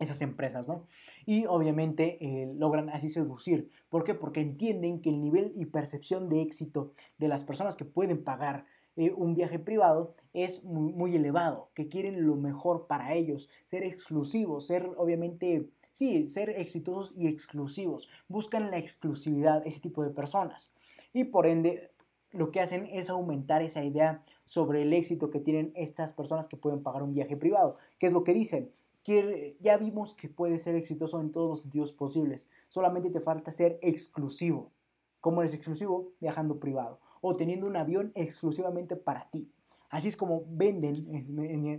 esas 0.00 0.20
empresas, 0.20 0.68
¿no? 0.68 0.86
Y 1.24 1.46
obviamente 1.46 2.18
eh, 2.20 2.52
logran 2.54 2.88
así 2.90 3.08
seducir. 3.08 3.70
¿Por 3.88 4.02
qué? 4.02 4.14
Porque 4.14 4.40
entienden 4.40 5.00
que 5.00 5.10
el 5.10 5.20
nivel 5.20 5.52
y 5.54 5.66
percepción 5.66 6.28
de 6.28 6.42
éxito 6.42 6.92
de 7.18 7.28
las 7.28 7.44
personas 7.44 7.76
que 7.76 7.84
pueden 7.84 8.24
pagar 8.24 8.66
eh, 8.96 9.12
un 9.14 9.34
viaje 9.34 9.58
privado 9.58 10.14
es 10.32 10.64
muy, 10.64 11.14
elevado, 11.14 11.70
que 11.74 11.88
quieren 11.88 12.26
lo 12.26 12.36
mejor 12.36 12.86
para 12.86 13.14
ellos, 13.14 13.48
ser 13.64 13.84
exclusivos, 13.84 14.66
ser 14.66 14.90
obviamente, 14.96 15.68
sí, 15.92 16.28
ser 16.28 16.50
exitosos 16.50 17.12
y 17.14 17.26
exclusivos. 17.28 18.08
Buscan 18.28 18.70
la 18.70 18.78
exclusividad 18.78 19.66
ese 19.66 19.80
tipo 19.80 20.02
de 20.02 20.10
personas. 20.10 20.72
Y 21.12 21.24
por 21.24 21.46
ende 21.46 21.90
lo 22.32 22.50
que 22.50 22.60
hacen 22.60 22.86
es 22.90 23.10
aumentar 23.10 23.62
esa 23.62 23.84
idea 23.84 24.24
sobre 24.46 24.82
el 24.82 24.92
éxito 24.92 25.30
que 25.30 25.40
tienen 25.40 25.72
estas 25.74 26.12
personas 26.12 26.48
que 26.48 26.56
pueden 26.56 26.82
pagar 26.82 27.02
un 27.02 27.14
viaje 27.14 27.36
privado. 27.36 27.76
¿Qué 27.98 28.06
es 28.06 28.12
lo 28.12 28.24
que 28.24 28.34
dicen? 28.34 28.70
Que 29.02 29.56
ya 29.60 29.76
vimos 29.76 30.14
que 30.14 30.28
puedes 30.28 30.62
ser 30.62 30.74
exitoso 30.74 31.20
en 31.20 31.32
todos 31.32 31.48
los 31.48 31.60
sentidos 31.62 31.92
posibles. 31.92 32.50
Solamente 32.68 33.10
te 33.10 33.20
falta 33.20 33.52
ser 33.52 33.78
exclusivo. 33.82 34.72
¿Cómo 35.20 35.42
eres 35.42 35.54
exclusivo? 35.54 36.12
Viajando 36.20 36.58
privado 36.58 37.00
o 37.20 37.36
teniendo 37.36 37.66
un 37.66 37.76
avión 37.76 38.12
exclusivamente 38.14 38.96
para 38.96 39.28
ti. 39.30 39.50
Así 39.88 40.08
es 40.08 40.16
como 40.16 40.44
venden 40.48 40.94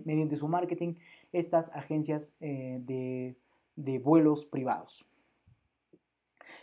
mediante 0.06 0.38
su 0.38 0.48
marketing 0.48 0.96
estas 1.32 1.70
agencias 1.74 2.34
eh, 2.40 2.80
de, 2.82 3.36
de 3.76 4.00
vuelos 4.00 4.46
privados. 4.46 5.06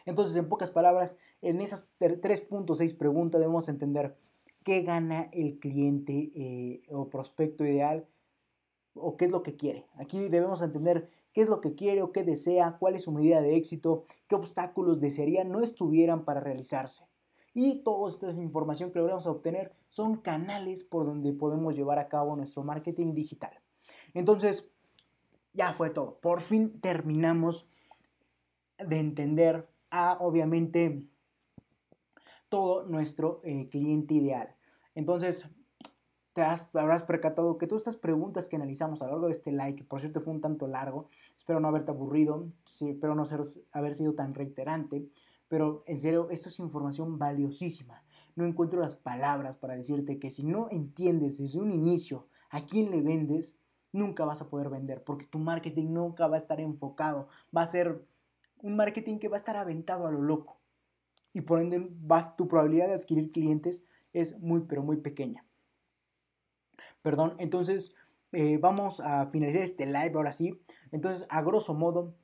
Entonces, 0.06 0.36
en 0.36 0.48
pocas 0.48 0.70
palabras, 0.70 1.16
en 1.42 1.60
esas 1.60 1.92
3.6 1.98 2.96
preguntas 2.96 3.40
debemos 3.40 3.68
entender 3.68 4.16
qué 4.62 4.82
gana 4.82 5.28
el 5.32 5.58
cliente 5.58 6.32
eh, 6.34 6.80
o 6.90 7.10
prospecto 7.10 7.64
ideal 7.64 8.06
o 8.94 9.16
qué 9.16 9.26
es 9.26 9.30
lo 9.30 9.42
que 9.42 9.56
quiere. 9.56 9.86
Aquí 9.96 10.28
debemos 10.28 10.60
entender 10.62 11.10
qué 11.32 11.42
es 11.42 11.48
lo 11.48 11.60
que 11.60 11.74
quiere 11.74 12.02
o 12.02 12.12
qué 12.12 12.22
desea, 12.22 12.78
cuál 12.78 12.94
es 12.94 13.02
su 13.02 13.12
medida 13.12 13.42
de 13.42 13.56
éxito, 13.56 14.04
qué 14.26 14.34
obstáculos 14.34 15.00
desearía 15.00 15.44
no 15.44 15.60
estuvieran 15.60 16.24
para 16.24 16.40
realizarse. 16.40 17.06
Y 17.54 17.82
toda 17.84 18.08
esta 18.08 18.30
información 18.32 18.90
que 18.90 18.98
logramos 18.98 19.26
obtener 19.26 19.72
son 19.88 20.16
canales 20.16 20.82
por 20.82 21.06
donde 21.06 21.32
podemos 21.32 21.76
llevar 21.76 21.98
a 21.98 22.08
cabo 22.08 22.34
nuestro 22.34 22.64
marketing 22.64 23.14
digital. 23.14 23.52
Entonces, 24.12 24.70
ya 25.52 25.72
fue 25.72 25.90
todo. 25.90 26.18
Por 26.20 26.40
fin 26.40 26.80
terminamos 26.80 27.66
de 28.78 28.98
entender 28.98 29.68
a, 29.90 30.18
obviamente, 30.20 31.06
todo 32.48 32.84
nuestro 32.84 33.40
eh, 33.44 33.68
cliente 33.68 34.14
ideal. 34.14 34.56
Entonces, 34.96 35.48
te, 36.34 36.42
habrás 36.42 37.04
percatado 37.04 37.56
que 37.56 37.66
todas 37.66 37.82
estas 37.82 37.96
preguntas 37.96 38.48
que 38.48 38.56
analizamos 38.56 39.00
a 39.00 39.06
lo 39.06 39.12
largo 39.12 39.26
de 39.26 39.32
este 39.32 39.52
like, 39.52 39.84
por 39.84 40.00
cierto 40.00 40.20
fue 40.20 40.32
un 40.32 40.40
tanto 40.40 40.66
largo, 40.66 41.08
espero 41.36 41.60
no 41.60 41.68
haberte 41.68 41.92
aburrido, 41.92 42.48
espero 42.64 43.14
no 43.14 43.24
haber 43.72 43.94
sido 43.94 44.14
tan 44.14 44.34
reiterante, 44.34 45.08
pero 45.48 45.84
en 45.86 45.98
serio, 45.98 46.28
esto 46.30 46.48
es 46.48 46.58
información 46.58 47.18
valiosísima. 47.18 48.02
No 48.36 48.44
encuentro 48.44 48.80
las 48.80 48.94
palabras 48.94 49.56
para 49.56 49.76
decirte 49.76 50.18
que 50.18 50.30
si 50.30 50.44
no 50.44 50.68
entiendes 50.70 51.38
desde 51.38 51.60
un 51.60 51.70
inicio 51.70 52.26
a 52.50 52.66
quién 52.66 52.90
le 52.90 53.02
vendes, 53.02 53.54
nunca 53.92 54.24
vas 54.24 54.40
a 54.40 54.48
poder 54.48 54.70
vender, 54.70 55.04
porque 55.04 55.26
tu 55.26 55.38
marketing 55.38 55.92
nunca 55.92 56.26
va 56.26 56.36
a 56.36 56.40
estar 56.40 56.60
enfocado, 56.60 57.28
va 57.56 57.62
a 57.62 57.66
ser 57.66 58.04
un 58.58 58.76
marketing 58.76 59.18
que 59.18 59.28
va 59.28 59.36
a 59.36 59.38
estar 59.38 59.56
aventado 59.56 60.06
a 60.06 60.10
lo 60.10 60.22
loco. 60.22 60.60
Y 61.32 61.42
por 61.42 61.60
ende, 61.60 61.88
vas, 61.90 62.36
tu 62.36 62.48
probabilidad 62.48 62.88
de 62.88 62.94
adquirir 62.94 63.30
clientes 63.30 63.84
es 64.12 64.38
muy, 64.40 64.62
pero 64.62 64.82
muy 64.82 64.96
pequeña. 64.96 65.44
Perdón, 67.02 67.34
entonces 67.38 67.94
eh, 68.32 68.58
vamos 68.58 69.00
a 69.00 69.26
finalizar 69.26 69.62
este 69.62 69.86
live 69.86 70.12
ahora 70.14 70.32
sí. 70.32 70.60
Entonces, 70.90 71.26
a 71.28 71.42
grosso 71.42 71.74
modo, 71.74 72.14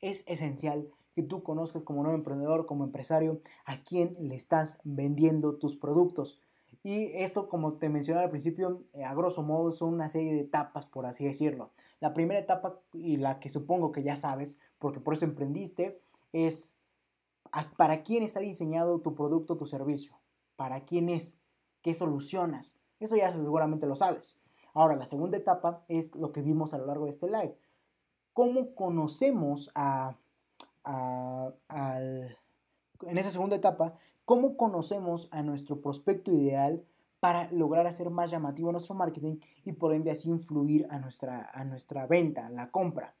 es 0.00 0.24
esencial 0.26 0.88
que 1.14 1.22
tú 1.22 1.42
conozcas 1.42 1.82
como 1.82 2.02
nuevo 2.02 2.16
emprendedor, 2.16 2.66
como 2.66 2.84
empresario, 2.84 3.40
a 3.64 3.82
quién 3.82 4.16
le 4.20 4.34
estás 4.34 4.78
vendiendo 4.84 5.56
tus 5.56 5.76
productos. 5.76 6.40
Y 6.82 7.10
esto, 7.14 7.48
como 7.48 7.74
te 7.74 7.88
mencioné 7.88 8.20
al 8.20 8.30
principio, 8.30 8.84
eh, 8.94 9.04
a 9.04 9.14
grosso 9.14 9.42
modo 9.42 9.70
son 9.72 9.92
una 9.94 10.08
serie 10.08 10.32
de 10.32 10.40
etapas, 10.40 10.86
por 10.86 11.04
así 11.06 11.24
decirlo. 11.24 11.70
La 12.00 12.14
primera 12.14 12.40
etapa, 12.40 12.80
y 12.92 13.18
la 13.18 13.38
que 13.38 13.50
supongo 13.50 13.92
que 13.92 14.02
ya 14.02 14.16
sabes, 14.16 14.58
porque 14.78 15.00
por 15.00 15.14
eso 15.14 15.26
emprendiste, 15.26 16.00
es 16.32 16.74
para 17.76 18.02
quién 18.02 18.22
está 18.22 18.40
diseñado 18.40 19.00
tu 19.00 19.14
producto 19.14 19.56
tu 19.56 19.66
servicio. 19.66 20.16
¿Para 20.56 20.84
quién 20.84 21.08
es? 21.08 21.38
¿Qué 21.82 21.94
solucionas? 21.94 22.80
Eso 23.00 23.16
ya 23.16 23.32
seguramente 23.32 23.86
lo 23.86 23.96
sabes. 23.96 24.38
Ahora, 24.72 24.96
la 24.96 25.06
segunda 25.06 25.36
etapa 25.36 25.84
es 25.88 26.14
lo 26.14 26.32
que 26.32 26.42
vimos 26.42 26.72
a 26.72 26.78
lo 26.78 26.86
largo 26.86 27.04
de 27.04 27.10
este 27.10 27.26
live. 27.26 27.56
¿Cómo 28.32 28.74
conocemos 28.74 29.70
a, 29.74 30.16
en 30.84 32.28
esa 33.18 33.30
segunda 33.30 33.56
etapa, 33.56 33.94
cómo 34.24 34.56
conocemos 34.56 35.28
a 35.30 35.42
nuestro 35.42 35.80
prospecto 35.80 36.32
ideal 36.32 36.84
para 37.20 37.50
lograr 37.52 37.86
hacer 37.86 38.10
más 38.10 38.30
llamativo 38.30 38.72
nuestro 38.72 38.94
marketing 38.94 39.36
y 39.64 39.72
por 39.72 39.92
ende 39.92 40.10
así 40.10 40.30
influir 40.30 40.86
a 40.90 40.98
nuestra, 40.98 41.50
a 41.52 41.64
nuestra 41.64 42.06
venta, 42.06 42.48
la 42.48 42.70
compra. 42.70 43.14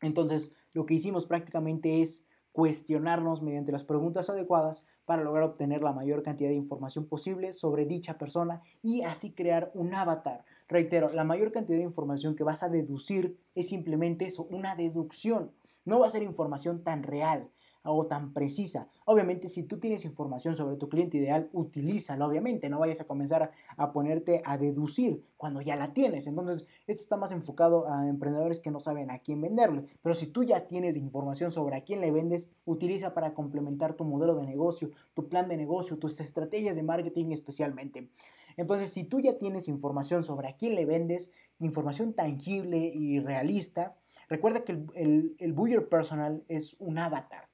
Entonces, 0.00 0.52
lo 0.72 0.86
que 0.86 0.94
hicimos 0.94 1.26
prácticamente 1.26 2.00
es 2.00 2.24
cuestionarnos 2.52 3.42
mediante 3.42 3.72
las 3.72 3.84
preguntas 3.84 4.30
adecuadas 4.30 4.84
para 5.04 5.24
lograr 5.24 5.44
obtener 5.44 5.82
la 5.82 5.92
mayor 5.92 6.22
cantidad 6.22 6.50
de 6.50 6.54
información 6.54 7.04
posible 7.06 7.52
sobre 7.52 7.84
dicha 7.84 8.16
persona 8.16 8.60
y 8.82 9.02
así 9.02 9.32
crear 9.32 9.70
un 9.74 9.92
avatar. 9.92 10.44
Reitero, 10.68 11.12
la 11.12 11.24
mayor 11.24 11.50
cantidad 11.50 11.78
de 11.78 11.84
información 11.84 12.36
que 12.36 12.44
vas 12.44 12.62
a 12.62 12.68
deducir 12.68 13.36
es 13.56 13.68
simplemente 13.68 14.26
eso, 14.26 14.46
una 14.50 14.76
deducción. 14.76 15.50
No 15.84 16.00
va 16.00 16.06
a 16.06 16.10
ser 16.10 16.22
información 16.22 16.82
tan 16.82 17.02
real, 17.02 17.50
o 17.82 18.06
tan 18.06 18.32
precisa. 18.32 18.88
Obviamente, 19.06 19.48
si 19.48 19.62
tú 19.62 19.78
tienes 19.78 20.04
información 20.04 20.54
sobre 20.54 20.76
tu 20.76 20.88
cliente 20.88 21.16
ideal, 21.16 21.48
utilízala, 21.52 22.26
obviamente, 22.26 22.68
no 22.68 22.78
vayas 22.78 23.00
a 23.00 23.06
comenzar 23.06 23.50
a, 23.76 23.92
ponerte 23.92 24.42
a 24.44 24.58
deducir 24.58 25.24
cuando 25.36 25.60
ya 25.62 25.76
la 25.76 25.94
tienes. 25.94 26.26
Entonces, 26.26 26.66
esto 26.86 27.02
está 27.02 27.16
más 27.16 27.32
enfocado 27.32 27.88
a 27.90 28.06
emprendedores 28.08 28.60
que 28.60 28.70
no 28.70 28.80
saben 28.80 29.10
a 29.10 29.20
quién 29.20 29.40
venderle. 29.40 29.86
Pero 30.02 30.14
si 30.14 30.26
tú 30.26 30.44
ya 30.44 30.66
tienes 30.66 30.96
información 30.96 31.50
sobre 31.50 31.76
a 31.76 31.84
quién 31.84 32.00
le 32.00 32.10
vendes, 32.10 32.50
utiliza 32.66 33.14
para 33.14 33.32
complementar 33.34 33.94
tu 33.94 34.04
modelo 34.04 34.34
de 34.34 34.44
negocio, 34.44 34.90
tu 35.14 35.28
plan 35.28 35.48
de 35.48 35.56
negocio, 35.56 35.98
tus 35.98 36.20
estrategias 36.20 36.76
de 36.76 36.82
marketing 36.82 37.30
especialmente. 37.32 38.10
Entonces, 38.56 38.92
si 38.92 39.04
tú 39.04 39.20
ya 39.20 39.38
tienes 39.38 39.68
información 39.68 40.22
sobre 40.22 40.48
a 40.48 40.56
quién 40.56 40.74
le 40.74 40.84
vendes, 40.84 41.30
información 41.60 42.12
tangible 42.12 42.78
y 42.78 43.20
realista, 43.20 43.96
recuerda 44.30 44.64
que 44.64 44.72
el, 44.72 44.86
el, 44.94 45.36
el 45.38 45.52
Buyer 45.52 45.86
Personal 45.88 46.42
es 46.48 46.74
un 46.78 46.96
avatar. 46.96 47.50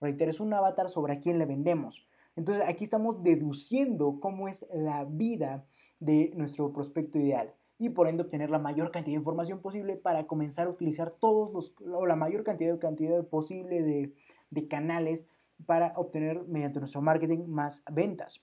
Reitero, 0.00 0.30
es 0.30 0.40
un 0.40 0.52
avatar 0.52 0.90
sobre 0.90 1.14
a 1.14 1.20
quién 1.20 1.38
le 1.38 1.46
vendemos. 1.46 2.06
Entonces 2.36 2.68
aquí 2.68 2.84
estamos 2.84 3.22
deduciendo 3.22 4.20
cómo 4.20 4.46
es 4.46 4.66
la 4.74 5.06
vida 5.06 5.64
de 6.00 6.32
nuestro 6.34 6.72
prospecto 6.72 7.18
ideal 7.18 7.54
y 7.78 7.90
por 7.90 8.08
ende 8.08 8.22
obtener 8.22 8.50
la 8.50 8.58
mayor 8.58 8.90
cantidad 8.90 9.14
de 9.14 9.20
información 9.20 9.60
posible 9.60 9.96
para 9.96 10.26
comenzar 10.26 10.66
a 10.66 10.70
utilizar 10.70 11.10
todos 11.10 11.52
los, 11.52 11.74
o 11.92 12.06
la 12.06 12.16
mayor 12.16 12.44
cantidad, 12.44 12.78
cantidad 12.78 13.26
posible 13.26 13.82
de, 13.82 14.14
de 14.50 14.68
canales 14.68 15.28
para 15.64 15.92
obtener 15.96 16.44
mediante 16.46 16.80
nuestro 16.80 17.00
marketing 17.00 17.46
más 17.46 17.82
ventas. 17.90 18.42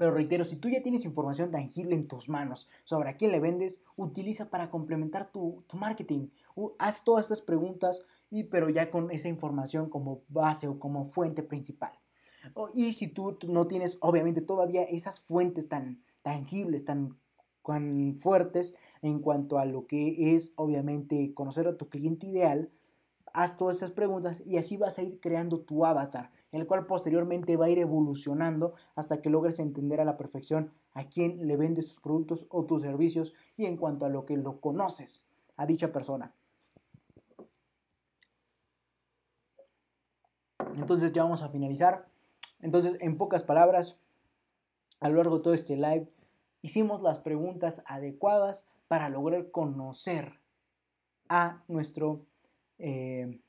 Pero 0.00 0.12
reitero, 0.12 0.46
si 0.46 0.56
tú 0.56 0.70
ya 0.70 0.82
tienes 0.82 1.04
información 1.04 1.50
tangible 1.50 1.94
en 1.94 2.08
tus 2.08 2.30
manos 2.30 2.70
sobre 2.84 3.10
a 3.10 3.18
quién 3.18 3.32
le 3.32 3.38
vendes, 3.38 3.82
utiliza 3.96 4.48
para 4.48 4.70
complementar 4.70 5.30
tu, 5.30 5.62
tu 5.66 5.76
marketing. 5.76 6.28
haz 6.78 7.04
todas 7.04 7.26
estas 7.26 7.42
preguntas 7.42 8.06
y 8.30 8.44
pero 8.44 8.70
ya 8.70 8.90
con 8.90 9.10
esa 9.10 9.28
información 9.28 9.90
como 9.90 10.22
base 10.30 10.68
o 10.68 10.78
como 10.78 11.10
fuente 11.10 11.42
principal. 11.42 11.92
Y 12.72 12.94
si 12.94 13.08
tú 13.08 13.36
no 13.46 13.66
tienes, 13.66 13.98
obviamente, 14.00 14.40
todavía 14.40 14.84
esas 14.84 15.20
fuentes 15.20 15.68
tan 15.68 16.02
tangibles, 16.22 16.86
tan, 16.86 17.18
tan 17.62 18.16
fuertes 18.16 18.72
en 19.02 19.18
cuanto 19.18 19.58
a 19.58 19.66
lo 19.66 19.86
que 19.86 20.34
es, 20.34 20.54
obviamente, 20.56 21.34
conocer 21.34 21.66
a 21.66 21.76
tu 21.76 21.90
cliente 21.90 22.26
ideal, 22.26 22.70
haz 23.34 23.58
todas 23.58 23.76
esas 23.76 23.90
preguntas 23.90 24.42
y 24.46 24.56
así 24.56 24.78
vas 24.78 24.98
a 24.98 25.02
ir 25.02 25.20
creando 25.20 25.60
tu 25.60 25.84
avatar, 25.84 26.30
el 26.52 26.66
cual 26.66 26.86
posteriormente 26.86 27.56
va 27.56 27.66
a 27.66 27.70
ir 27.70 27.78
evolucionando 27.78 28.74
hasta 28.94 29.22
que 29.22 29.30
logres 29.30 29.58
entender 29.58 30.00
a 30.00 30.04
la 30.04 30.16
perfección 30.16 30.72
a 30.92 31.04
quién 31.04 31.46
le 31.46 31.56
vendes 31.56 31.88
tus 31.88 32.00
productos 32.00 32.46
o 32.50 32.64
tus 32.64 32.82
servicios 32.82 33.32
y 33.56 33.66
en 33.66 33.76
cuanto 33.76 34.04
a 34.04 34.08
lo 34.08 34.26
que 34.26 34.36
lo 34.36 34.60
conoces 34.60 35.24
a 35.56 35.66
dicha 35.66 35.92
persona. 35.92 36.34
Entonces 40.74 41.12
ya 41.12 41.22
vamos 41.22 41.42
a 41.42 41.48
finalizar. 41.48 42.06
Entonces, 42.60 42.96
en 43.00 43.16
pocas 43.16 43.42
palabras, 43.42 43.98
a 45.00 45.08
lo 45.08 45.16
largo 45.16 45.36
de 45.36 45.42
todo 45.42 45.54
este 45.54 45.76
live, 45.76 46.08
hicimos 46.62 47.02
las 47.02 47.18
preguntas 47.18 47.82
adecuadas 47.86 48.66
para 48.88 49.08
lograr 49.08 49.50
conocer 49.50 50.40
a 51.28 51.62
nuestro, 51.68 52.26
eh, 52.78 53.40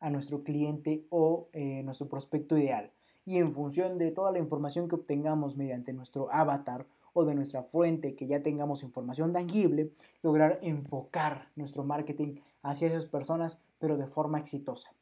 a 0.00 0.10
nuestro 0.10 0.42
cliente 0.42 1.06
o 1.10 1.48
eh, 1.52 1.82
nuestro 1.82 2.08
prospecto 2.08 2.56
ideal. 2.56 2.92
Y 3.24 3.38
en 3.38 3.52
función 3.52 3.98
de 3.98 4.10
toda 4.10 4.32
la 4.32 4.38
información 4.38 4.88
que 4.88 4.94
obtengamos 4.94 5.56
mediante 5.56 5.92
nuestro 5.92 6.32
avatar 6.32 6.86
o 7.12 7.24
de 7.24 7.34
nuestra 7.34 7.62
fuente, 7.62 8.14
que 8.14 8.26
ya 8.26 8.42
tengamos 8.42 8.82
información 8.82 9.32
tangible, 9.32 9.92
lograr 10.22 10.58
enfocar 10.62 11.50
nuestro 11.56 11.84
marketing 11.84 12.36
hacia 12.62 12.88
esas 12.88 13.06
personas, 13.06 13.60
pero 13.78 13.96
de 13.96 14.06
forma 14.06 14.38
exitosa. 14.38 14.94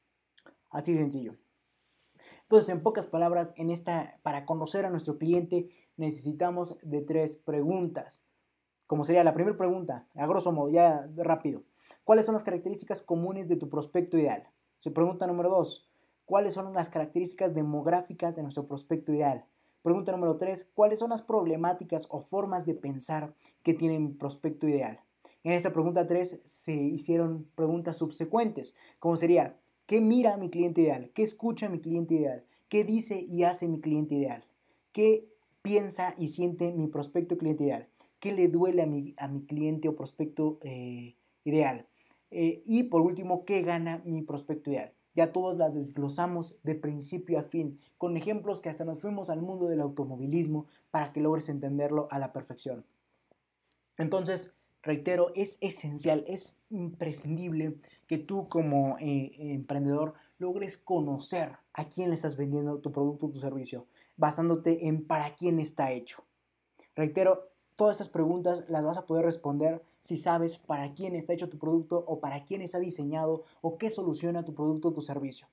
Así 0.70 0.96
sencillo. 0.96 1.36
Entonces, 2.42 2.68
en 2.68 2.82
pocas 2.82 3.06
palabras, 3.06 3.54
en 3.56 3.70
esta, 3.70 4.18
para 4.22 4.44
conocer 4.44 4.84
a 4.84 4.90
nuestro 4.90 5.18
cliente 5.18 5.68
necesitamos 5.96 6.76
de 6.82 7.02
tres 7.02 7.36
preguntas. 7.36 8.22
Como 8.86 9.04
sería 9.04 9.24
la 9.24 9.34
primera 9.34 9.56
pregunta, 9.56 10.06
a 10.14 10.26
grosso 10.26 10.52
modo, 10.52 10.70
ya 10.70 11.08
rápido. 11.16 11.64
¿Cuáles 12.04 12.26
son 12.26 12.34
las 12.34 12.44
características 12.44 13.02
comunes 13.02 13.48
de 13.48 13.56
tu 13.56 13.68
prospecto 13.68 14.16
ideal? 14.16 14.48
Se 14.78 14.90
pregunta 14.90 15.26
número 15.26 15.50
dos, 15.50 15.88
¿cuáles 16.24 16.54
son 16.54 16.72
las 16.72 16.90
características 16.90 17.54
demográficas 17.54 18.36
de 18.36 18.42
nuestro 18.42 18.66
prospecto 18.66 19.12
ideal? 19.12 19.46
Pregunta 19.82 20.12
número 20.12 20.36
tres, 20.36 20.68
¿cuáles 20.74 20.98
son 20.98 21.10
las 21.10 21.22
problemáticas 21.22 22.06
o 22.10 22.20
formas 22.20 22.66
de 22.66 22.74
pensar 22.74 23.34
que 23.62 23.74
tiene 23.74 23.98
mi 23.98 24.08
prospecto 24.08 24.66
ideal? 24.66 25.00
En 25.44 25.52
esa 25.52 25.72
pregunta 25.72 26.06
tres 26.06 26.40
se 26.44 26.74
hicieron 26.74 27.48
preguntas 27.54 27.96
subsecuentes, 27.96 28.74
como 28.98 29.16
sería, 29.16 29.60
¿Qué 29.86 30.00
mira 30.00 30.36
mi 30.36 30.50
cliente 30.50 30.80
ideal? 30.80 31.12
¿Qué 31.14 31.22
escucha 31.22 31.68
mi 31.68 31.78
cliente 31.78 32.16
ideal? 32.16 32.44
¿Qué 32.68 32.82
dice 32.82 33.20
y 33.20 33.44
hace 33.44 33.68
mi 33.68 33.80
cliente 33.80 34.16
ideal? 34.16 34.44
¿Qué 34.90 35.28
piensa 35.62 36.12
y 36.18 36.28
siente 36.28 36.72
mi 36.72 36.88
prospecto 36.88 37.38
cliente 37.38 37.62
ideal? 37.62 37.88
¿Qué 38.18 38.32
le 38.32 38.48
duele 38.48 38.82
a 38.82 38.86
mi, 38.86 39.14
a 39.16 39.28
mi 39.28 39.46
cliente 39.46 39.88
o 39.88 39.94
prospecto 39.94 40.58
eh, 40.62 41.14
ideal? 41.44 41.86
Eh, 42.30 42.62
y 42.64 42.84
por 42.84 43.02
último, 43.02 43.44
¿qué 43.44 43.62
gana 43.62 44.02
mi 44.04 44.22
prospecto 44.22 44.70
ideal? 44.70 44.92
Ya 45.14 45.32
todos 45.32 45.56
las 45.56 45.74
desglosamos 45.74 46.56
de 46.62 46.74
principio 46.74 47.38
a 47.38 47.42
fin, 47.42 47.78
con 47.96 48.16
ejemplos 48.16 48.60
que 48.60 48.68
hasta 48.68 48.84
nos 48.84 49.00
fuimos 49.00 49.30
al 49.30 49.40
mundo 49.40 49.66
del 49.66 49.80
automovilismo 49.80 50.66
para 50.90 51.12
que 51.12 51.20
logres 51.20 51.48
entenderlo 51.48 52.08
a 52.10 52.18
la 52.18 52.32
perfección. 52.32 52.84
Entonces, 53.96 54.52
reitero, 54.82 55.32
es 55.34 55.58
esencial, 55.62 56.24
es 56.26 56.62
imprescindible 56.68 57.78
que 58.06 58.18
tú 58.18 58.48
como 58.48 58.98
eh, 58.98 59.32
emprendedor 59.38 60.14
logres 60.38 60.76
conocer 60.76 61.56
a 61.72 61.88
quién 61.88 62.10
le 62.10 62.16
estás 62.16 62.36
vendiendo 62.36 62.80
tu 62.80 62.92
producto 62.92 63.26
o 63.26 63.30
tu 63.30 63.40
servicio, 63.40 63.86
basándote 64.16 64.86
en 64.86 65.06
para 65.06 65.34
quién 65.34 65.58
está 65.60 65.92
hecho. 65.92 66.24
Reitero, 66.94 67.50
todas 67.76 67.96
estas 67.96 68.08
preguntas 68.08 68.64
las 68.68 68.82
vas 68.82 68.96
a 68.96 69.06
poder 69.06 69.24
responder 69.24 69.82
si 70.02 70.16
sabes 70.16 70.58
para 70.58 70.94
quién 70.94 71.14
está 71.14 71.32
hecho 71.32 71.48
tu 71.48 71.58
producto 71.58 72.04
o 72.06 72.20
para 72.20 72.44
quién 72.44 72.62
está 72.62 72.78
diseñado 72.78 73.42
o 73.60 73.78
qué 73.78 73.90
soluciona 73.90 74.44
tu 74.44 74.54
producto 74.54 74.88
o 74.88 74.92
tu 74.92 75.02
servicio. 75.02 75.46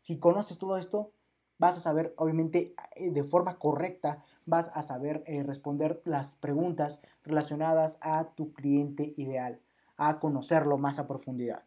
Si 0.00 0.18
conoces 0.18 0.58
todo 0.58 0.76
esto, 0.76 1.10
vas 1.58 1.76
a 1.76 1.80
saber, 1.80 2.14
obviamente, 2.16 2.74
eh, 2.96 3.10
de 3.10 3.24
forma 3.24 3.58
correcta, 3.58 4.18
vas 4.46 4.70
a 4.74 4.82
saber 4.82 5.24
eh, 5.26 5.42
responder 5.42 6.00
las 6.04 6.36
preguntas 6.36 7.00
relacionadas 7.22 7.98
a 8.00 8.30
tu 8.34 8.52
cliente 8.52 9.14
ideal, 9.16 9.60
a 9.96 10.20
conocerlo 10.20 10.78
más 10.78 10.98
a 10.98 11.06
profundidad. 11.06 11.64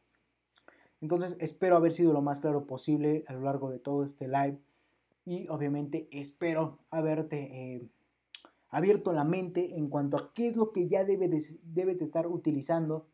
Entonces, 1.01 1.35
espero 1.39 1.75
haber 1.75 1.91
sido 1.91 2.13
lo 2.13 2.21
más 2.21 2.39
claro 2.39 2.65
posible 2.65 3.23
a 3.27 3.33
lo 3.33 3.41
largo 3.41 3.69
de 3.69 3.79
todo 3.79 4.03
este 4.03 4.27
live 4.27 4.59
y 5.25 5.47
obviamente 5.49 6.07
espero 6.11 6.79
haberte 6.89 7.75
eh, 7.75 7.87
abierto 8.69 9.13
la 9.13 9.23
mente 9.23 9.77
en 9.77 9.89
cuanto 9.89 10.17
a 10.17 10.33
qué 10.33 10.47
es 10.47 10.55
lo 10.55 10.71
que 10.71 10.87
ya 10.87 11.03
debes 11.03 12.01
estar 12.01 12.27
utilizando 12.27 13.07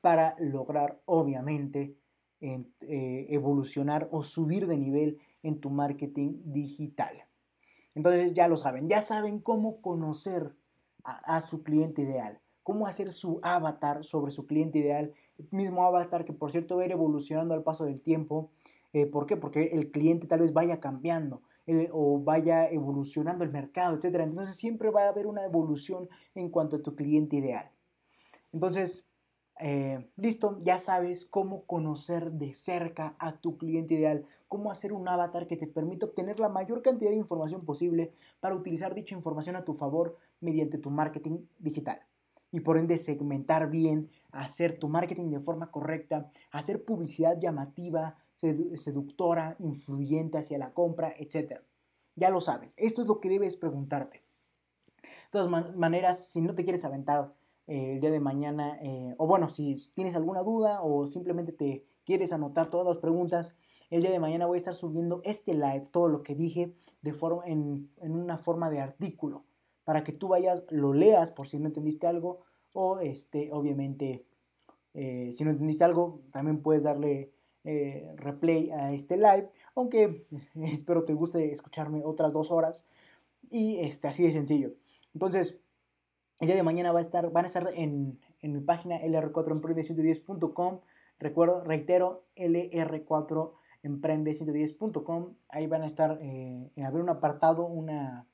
para 0.00 0.36
lograr, 0.38 1.00
obviamente, 1.06 1.96
evolucionar 2.40 4.08
o 4.10 4.22
subir 4.22 4.66
de 4.66 4.76
nivel 4.76 5.18
en 5.42 5.60
tu 5.60 5.70
marketing 5.70 6.40
digital. 6.44 7.24
Entonces 7.94 8.34
ya 8.34 8.48
lo 8.48 8.56
saben, 8.56 8.88
ya 8.88 9.02
saben 9.02 9.38
cómo 9.38 9.80
conocer 9.80 10.54
a, 11.04 11.40
su 11.40 11.62
cliente 11.62 12.02
ideal, 12.02 12.40
cómo 12.62 12.86
hacer 12.86 13.12
su 13.12 13.38
avatar 13.42 14.04
sobre 14.04 14.32
su 14.32 14.46
cliente 14.46 14.78
ideal, 14.78 15.12
el 15.38 15.48
mismo 15.50 15.84
avatar 15.84 16.24
que 16.24 16.32
por 16.32 16.50
cierto 16.50 16.76
va 16.76 16.82
a 16.82 16.86
ir 16.86 16.92
evolucionando 16.92 17.54
al 17.54 17.62
paso 17.62 17.84
del 17.84 18.00
tiempo. 18.00 18.50
Eh, 18.92 19.06
¿Por 19.06 19.26
qué? 19.26 19.36
Porque 19.36 19.64
el 19.72 19.90
cliente 19.90 20.26
tal 20.26 20.40
vez 20.40 20.52
vaya 20.52 20.80
cambiando. 20.80 21.42
O 21.92 22.20
vaya 22.20 22.68
evolucionando 22.68 23.44
el 23.44 23.50
mercado, 23.50 23.96
etc. 23.96 24.20
Entonces 24.20 24.56
siempre 24.56 24.90
va 24.90 25.04
a 25.04 25.08
haber 25.08 25.26
una 25.26 25.44
evolución 25.44 26.08
en 26.34 26.50
cuanto 26.50 26.76
a 26.76 26.82
tu 26.82 26.94
cliente 26.94 27.36
ideal. 27.36 27.70
Entonces, 28.52 29.06
eh, 29.60 30.10
listo, 30.16 30.58
ya 30.60 30.78
sabes 30.78 31.24
cómo 31.24 31.64
conocer 31.64 32.32
de 32.32 32.54
cerca 32.54 33.14
a 33.18 33.36
tu 33.36 33.56
cliente 33.56 33.94
ideal, 33.94 34.24
cómo 34.48 34.70
hacer 34.70 34.92
un 34.92 35.08
avatar 35.08 35.46
que 35.46 35.56
te 35.56 35.68
permita 35.68 36.06
obtener 36.06 36.40
la 36.40 36.48
mayor 36.48 36.82
cantidad 36.82 37.10
de 37.10 37.16
información 37.16 37.60
posible 37.62 38.12
para 38.40 38.56
utilizar 38.56 38.94
dicha 38.94 39.14
información 39.14 39.54
a 39.54 39.64
tu 39.64 39.74
favor 39.74 40.16
mediante 40.40 40.78
tu 40.78 40.90
marketing 40.90 41.38
digital. 41.58 42.00
Y 42.50 42.60
por 42.60 42.78
ende 42.78 42.98
segmentar 42.98 43.70
bien, 43.70 44.10
hacer 44.34 44.78
tu 44.78 44.88
marketing 44.88 45.30
de 45.30 45.40
forma 45.40 45.70
correcta, 45.70 46.30
hacer 46.50 46.84
publicidad 46.84 47.38
llamativa, 47.38 48.16
seductora, 48.34 49.56
influyente 49.58 50.38
hacia 50.38 50.58
la 50.58 50.72
compra, 50.72 51.14
etc. 51.18 51.60
Ya 52.16 52.30
lo 52.30 52.40
sabes, 52.40 52.74
esto 52.76 53.02
es 53.02 53.08
lo 53.08 53.20
que 53.20 53.28
debes 53.28 53.56
preguntarte. 53.56 54.24
De 55.02 55.40
todas 55.40 55.76
maneras, 55.76 56.28
si 56.28 56.40
no 56.40 56.54
te 56.54 56.64
quieres 56.64 56.84
aventar 56.84 57.30
eh, 57.66 57.94
el 57.94 58.00
día 58.00 58.10
de 58.10 58.20
mañana, 58.20 58.78
eh, 58.82 59.14
o 59.18 59.26
bueno, 59.26 59.48
si 59.48 59.90
tienes 59.94 60.14
alguna 60.14 60.42
duda 60.42 60.82
o 60.82 61.06
simplemente 61.06 61.52
te 61.52 61.86
quieres 62.04 62.32
anotar 62.32 62.68
todas 62.68 62.86
las 62.86 62.98
preguntas, 62.98 63.54
el 63.90 64.02
día 64.02 64.10
de 64.10 64.18
mañana 64.18 64.46
voy 64.46 64.56
a 64.56 64.58
estar 64.58 64.74
subiendo 64.74 65.20
este 65.24 65.54
live, 65.54 65.84
todo 65.90 66.08
lo 66.08 66.22
que 66.22 66.34
dije, 66.34 66.74
de 67.02 67.12
forma, 67.12 67.44
en, 67.46 67.90
una 68.00 68.38
forma 68.38 68.70
de 68.70 68.80
artículo, 68.80 69.44
para 69.84 70.04
que 70.04 70.12
tú 70.12 70.28
vayas, 70.28 70.64
lo 70.70 70.92
leas 70.92 71.30
por 71.30 71.46
si 71.48 71.58
no 71.58 71.66
entendiste 71.66 72.06
algo, 72.06 72.40
o 72.74 72.98
este, 72.98 73.48
obviamente, 73.50 74.26
eh, 74.92 75.30
si 75.32 75.44
no 75.44 75.50
entendiste 75.50 75.84
algo, 75.84 76.20
también 76.30 76.60
puedes 76.60 76.82
darle 76.82 77.30
replay 78.16 78.70
a 78.72 78.92
este 78.92 79.16
live, 79.16 79.48
aunque 79.74 80.26
espero 80.60 81.04
te 81.04 81.14
guste 81.14 81.50
escucharme 81.50 82.02
otras 82.04 82.30
dos 82.30 82.50
horas, 82.50 82.84
y 83.50 83.78
este, 83.78 84.08
así 84.08 84.22
de 84.22 84.32
sencillo. 84.32 84.74
Entonces, 85.14 85.58
el 86.40 86.48
día 86.48 86.56
de 86.56 86.62
mañana 86.62 86.92
va 86.92 86.98
a 86.98 87.02
estar, 87.02 87.30
van 87.30 87.44
a 87.44 87.46
estar 87.46 87.70
en, 87.74 88.18
mi 88.42 88.60
página 88.60 89.00
lr4emprende110.com. 89.00 90.80
Recuerdo, 91.18 91.62
reitero, 91.62 92.24
lr4emprende110.com. 92.36 95.34
Ahí 95.48 95.66
van 95.66 95.80
a 95.82 95.86
estar, 95.86 96.18
eh, 96.20 96.70
haber 96.84 97.00
un 97.00 97.08
apartado, 97.08 97.64
una, 97.64 98.26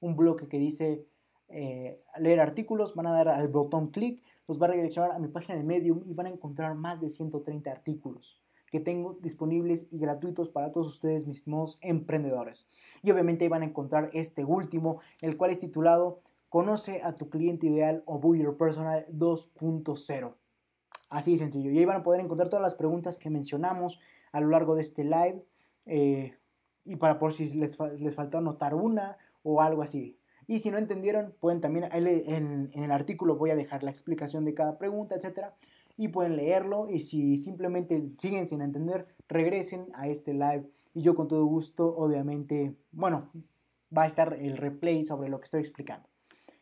un 0.00 0.14
bloque 0.16 0.46
que 0.48 0.58
dice 0.58 1.04
eh, 1.48 2.02
leer 2.18 2.40
artículos. 2.40 2.94
Van 2.94 3.06
a 3.06 3.12
dar 3.12 3.28
al 3.28 3.48
botón 3.48 3.88
clic, 3.88 4.22
los 4.48 4.60
va 4.60 4.66
a 4.66 4.70
redireccionar 4.70 5.12
a 5.12 5.18
mi 5.18 5.28
página 5.28 5.56
de 5.56 5.64
Medium 5.64 6.02
y 6.06 6.14
van 6.14 6.26
a 6.26 6.30
encontrar 6.30 6.74
más 6.74 7.00
de 7.00 7.08
130 7.08 7.70
artículos 7.70 8.42
que 8.70 8.80
tengo 8.80 9.16
disponibles 9.22 9.86
y 9.90 9.98
gratuitos 9.98 10.48
para 10.48 10.72
todos 10.72 10.88
ustedes, 10.88 11.26
mis 11.26 11.38
estimados 11.38 11.78
emprendedores. 11.82 12.68
Y 13.02 13.10
obviamente 13.10 13.48
van 13.48 13.62
a 13.62 13.66
encontrar 13.66 14.10
este 14.12 14.44
último, 14.44 15.00
el 15.20 15.36
cual 15.36 15.50
es 15.50 15.60
titulado 15.60 16.20
Conoce 16.48 17.02
a 17.02 17.16
tu 17.16 17.28
cliente 17.28 17.66
ideal 17.66 18.02
o 18.06 18.18
Buyer 18.18 18.56
Personal 18.56 19.06
2.0. 19.12 20.34
Así 21.08 21.32
de 21.32 21.38
sencillo. 21.38 21.70
Y 21.70 21.78
ahí 21.78 21.84
van 21.84 22.00
a 22.00 22.02
poder 22.02 22.20
encontrar 22.20 22.48
todas 22.48 22.62
las 22.62 22.74
preguntas 22.74 23.18
que 23.18 23.30
mencionamos 23.30 24.00
a 24.32 24.40
lo 24.40 24.48
largo 24.48 24.74
de 24.74 24.82
este 24.82 25.04
live. 25.04 25.44
Eh, 25.86 26.36
y 26.84 26.96
para 26.96 27.18
por 27.18 27.32
si 27.32 27.52
les, 27.56 27.78
les 27.98 28.14
faltó 28.14 28.38
anotar 28.38 28.74
una 28.74 29.16
o 29.42 29.60
algo 29.60 29.82
así. 29.82 30.18
Y 30.46 30.60
si 30.60 30.70
no 30.70 30.78
entendieron, 30.78 31.34
pueden 31.40 31.60
también, 31.60 31.88
en, 31.92 32.70
en, 32.72 32.82
el 32.84 32.90
artículo 32.92 33.36
voy 33.36 33.50
a 33.50 33.56
dejar 33.56 33.82
la 33.82 33.90
explicación 33.90 34.44
de 34.44 34.54
cada 34.54 34.78
pregunta, 34.78 35.16
etc. 35.16 35.48
Y 35.96 36.08
pueden 36.08 36.36
leerlo. 36.36 36.88
Y 36.88 37.00
si 37.00 37.36
simplemente 37.36 38.10
siguen 38.18 38.46
sin 38.46 38.60
entender, 38.60 39.08
regresen 39.28 39.88
a 39.94 40.08
este 40.08 40.32
live. 40.32 40.70
Y 40.94 41.02
yo 41.02 41.14
con 41.14 41.28
todo 41.28 41.44
gusto, 41.44 41.94
obviamente, 41.96 42.76
bueno, 42.92 43.30
va 43.96 44.04
a 44.04 44.06
estar 44.06 44.34
el 44.34 44.56
replay 44.56 45.04
sobre 45.04 45.28
lo 45.28 45.40
que 45.40 45.44
estoy 45.44 45.60
explicando. 45.60 46.08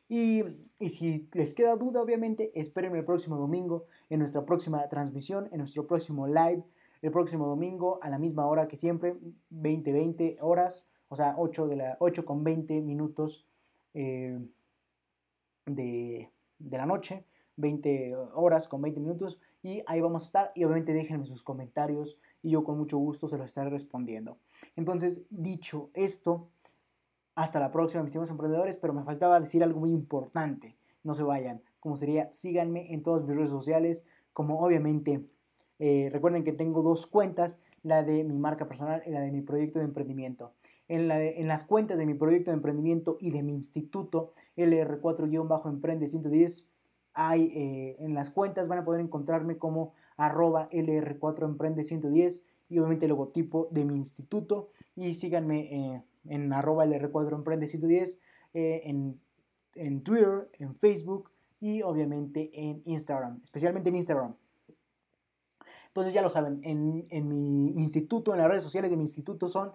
Y, 0.09 0.45
si 0.89 1.29
les 1.33 1.55
queda 1.55 1.77
duda, 1.77 2.03
obviamente, 2.03 2.53
espérenme 2.55 2.99
el 2.99 3.05
próximo 3.05 3.37
domingo 3.37 3.87
en 4.11 4.19
nuestra 4.21 4.45
próxima 4.45 4.87
transmisión, 4.89 5.49
en 5.51 5.59
nuestro 5.59 5.87
próximo 5.87 6.27
live, 6.27 6.63
el 7.01 7.11
próximo 7.11 7.47
domingo 7.47 7.99
a 8.03 8.11
la 8.11 8.19
misma 8.19 8.47
hora 8.47 8.69
que 8.69 8.77
siempre, 8.77 9.17
20, 9.51 9.93
20 9.93 10.39
horas, 10.41 10.91
o 11.09 11.17
sea, 11.17 11.35
8, 11.39 11.69
de 11.69 11.77
la, 11.77 11.97
8 12.01 12.25
con 12.25 12.45
20 12.45 12.81
minutos 12.83 13.47
eh, 13.95 14.39
de, 15.67 16.31
de 16.59 16.79
la 16.79 16.87
noche, 16.87 17.25
20 17.57 18.17
horas 18.35 18.69
con 18.69 18.83
20 18.83 19.01
minutos, 19.01 19.39
y 19.63 19.83
ahí 19.87 20.01
vamos 20.01 20.23
a 20.23 20.27
estar. 20.27 20.53
Y 20.55 20.65
obviamente 20.65 20.93
déjenme 20.93 21.27
sus 21.27 21.43
comentarios 21.43 22.19
y 22.43 22.51
yo 22.51 22.65
con 22.65 22.77
mucho 22.77 22.99
gusto 22.99 23.29
se 23.29 23.39
los 23.39 23.47
estaré 23.47 23.71
respondiendo. 23.71 24.39
Entonces, 24.77 25.23
dicho 25.31 25.91
esto, 25.95 26.49
hasta 27.35 27.59
la 27.59 27.71
próxima, 27.71 28.03
mis 28.03 28.11
estimados 28.11 28.31
emprendedores, 28.31 28.77
pero 28.77 28.93
me 28.93 29.03
faltaba 29.03 29.41
decir 29.41 29.65
algo 29.65 29.81
muy 29.81 29.91
importante. 29.91 30.77
No 31.03 31.15
se 31.15 31.23
vayan, 31.23 31.63
como 31.81 31.97
sería, 31.97 32.31
síganme 32.33 32.93
en 32.93 33.03
todas 33.03 33.25
mis 33.25 33.37
redes 33.37 33.51
sociales, 33.51 34.05
como 34.33 34.61
obviamente, 34.61 35.25
eh, 35.79 36.09
recuerden 36.13 36.45
que 36.45 36.53
tengo 36.53 36.83
dos 36.83 37.07
cuentas, 37.07 37.59
la 37.83 38.03
de 38.03 38.25
mi 38.25 38.39
marca 38.39 38.69
personal 38.69 39.03
y 39.07 39.11
la 39.11 39.21
de 39.21 39.31
mi 39.31 39.43
proyecto 39.43 39.79
de 39.79 39.87
emprendimiento. 39.87 40.53
En, 40.89 41.09
la 41.09 41.23
en 41.23 41.49
las 41.49 41.65
cuentas 41.65 41.99
de 41.99 42.07
mi 42.07 42.15
proyecto 42.15 42.51
de 42.51 42.57
emprendimiento 42.57 43.17
y 43.21 43.31
de 43.31 43.43
mi 43.43 43.53
instituto, 43.53 44.33
LR4-Emprende 44.57 46.07
110, 46.07 46.67
hay, 47.15 47.45
eh, 47.55 47.97
en 48.01 48.15
las 48.15 48.31
cuentas 48.31 48.69
van 48.69 48.81
a 48.81 48.85
poder 48.85 49.01
encontrarme 49.01 49.57
como 49.57 49.95
arroba 50.17 50.69
LR4Emprende 50.71 51.85
110 51.85 52.45
y 52.69 52.79
obviamente 52.79 53.07
el 53.07 53.11
logotipo 53.11 53.69
de 53.71 53.85
mi 53.85 53.97
instituto 53.97 54.71
y 54.95 55.15
síganme. 55.15 55.61
Eh, 55.95 56.03
en 56.29 56.53
arroba 56.53 56.87
LR4 56.87 57.35
Emprende 57.35 57.69
110, 57.69 58.19
eh, 58.55 58.83
en, 58.85 59.21
en 59.75 60.03
Twitter, 60.03 60.49
en 60.59 60.75
Facebook 60.75 61.31
y 61.61 61.83
obviamente 61.83 62.51
en 62.53 62.83
Instagram, 62.85 63.41
especialmente 63.43 63.89
en 63.89 63.97
Instagram. 63.97 64.35
Entonces 65.89 66.13
ya 66.13 66.23
lo 66.23 66.29
saben, 66.29 66.61
en, 66.65 67.07
en, 67.11 67.29
mi 67.29 67.69
instituto, 67.81 68.33
en 68.33 68.39
las 68.39 68.49
redes 68.49 68.65
sociales 68.65 68.91
de 68.91 68.97
mi 68.97 69.05
instituto 69.05 69.49
son 69.49 69.73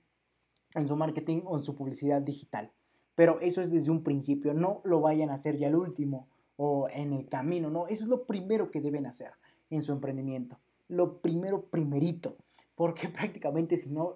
su 0.87 0.95
marketing 0.95 1.41
o 1.45 1.57
en 1.57 1.63
su 1.63 1.75
publicidad 1.75 2.21
digital. 2.21 2.71
Pero 3.15 3.39
eso 3.41 3.61
es 3.61 3.69
desde 3.69 3.91
un 3.91 4.03
principio, 4.03 4.53
no 4.53 4.81
lo 4.83 5.01
vayan 5.01 5.29
a 5.29 5.33
hacer 5.33 5.57
ya 5.57 5.67
al 5.67 5.75
último 5.75 6.29
o 6.55 6.87
en 6.89 7.13
el 7.13 7.27
camino, 7.27 7.69
no, 7.69 7.87
eso 7.87 8.03
es 8.03 8.09
lo 8.09 8.25
primero 8.25 8.71
que 8.71 8.81
deben 8.81 9.05
hacer 9.05 9.31
en 9.69 9.83
su 9.83 9.91
emprendimiento, 9.91 10.59
lo 10.87 11.21
primero 11.21 11.65
primerito, 11.65 12.37
porque 12.75 13.09
prácticamente 13.09 13.77
si 13.77 13.89
no, 13.89 14.13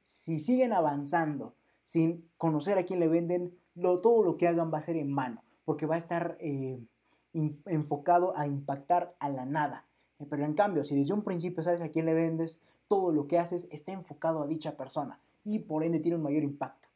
si 0.00 0.40
siguen 0.40 0.72
avanzando 0.72 1.54
sin 1.82 2.30
conocer 2.36 2.78
a 2.78 2.84
quién 2.84 3.00
le 3.00 3.08
venden, 3.08 3.56
lo, 3.74 3.98
todo 3.98 4.22
lo 4.22 4.36
que 4.36 4.46
hagan 4.46 4.72
va 4.72 4.78
a 4.78 4.82
ser 4.82 4.96
en 4.96 5.10
mano, 5.10 5.42
porque 5.64 5.86
va 5.86 5.94
a 5.94 5.98
estar 5.98 6.36
eh, 6.40 6.84
enfocado 7.32 8.36
a 8.36 8.46
impactar 8.46 9.16
a 9.20 9.30
la 9.30 9.46
nada. 9.46 9.84
Pero 10.28 10.44
en 10.44 10.54
cambio, 10.54 10.84
si 10.84 10.96
desde 10.96 11.14
un 11.14 11.22
principio 11.22 11.62
sabes 11.62 11.80
a 11.80 11.90
quién 11.90 12.06
le 12.06 12.14
vendes, 12.14 12.60
todo 12.88 13.12
lo 13.12 13.28
que 13.28 13.38
haces 13.38 13.68
está 13.70 13.92
enfocado 13.92 14.42
a 14.42 14.46
dicha 14.46 14.76
persona. 14.76 15.20
y 15.44 15.60
por 15.60 15.84
ende 15.84 16.00
tiene 16.00 16.16
un 16.16 16.22
mayor 16.22 16.42
impacto. 16.42 16.88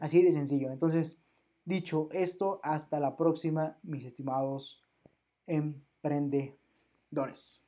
Así 0.00 0.22
de 0.22 0.30
sencillo. 0.30 0.70
Entonces, 0.70 1.18
dicho 1.64 2.08
esto, 2.12 2.60
hasta 2.62 3.00
la 3.00 3.16
próxima, 3.16 3.78
mis 3.82 4.04
estimados 4.04 4.84
emprendedores. 5.46 7.62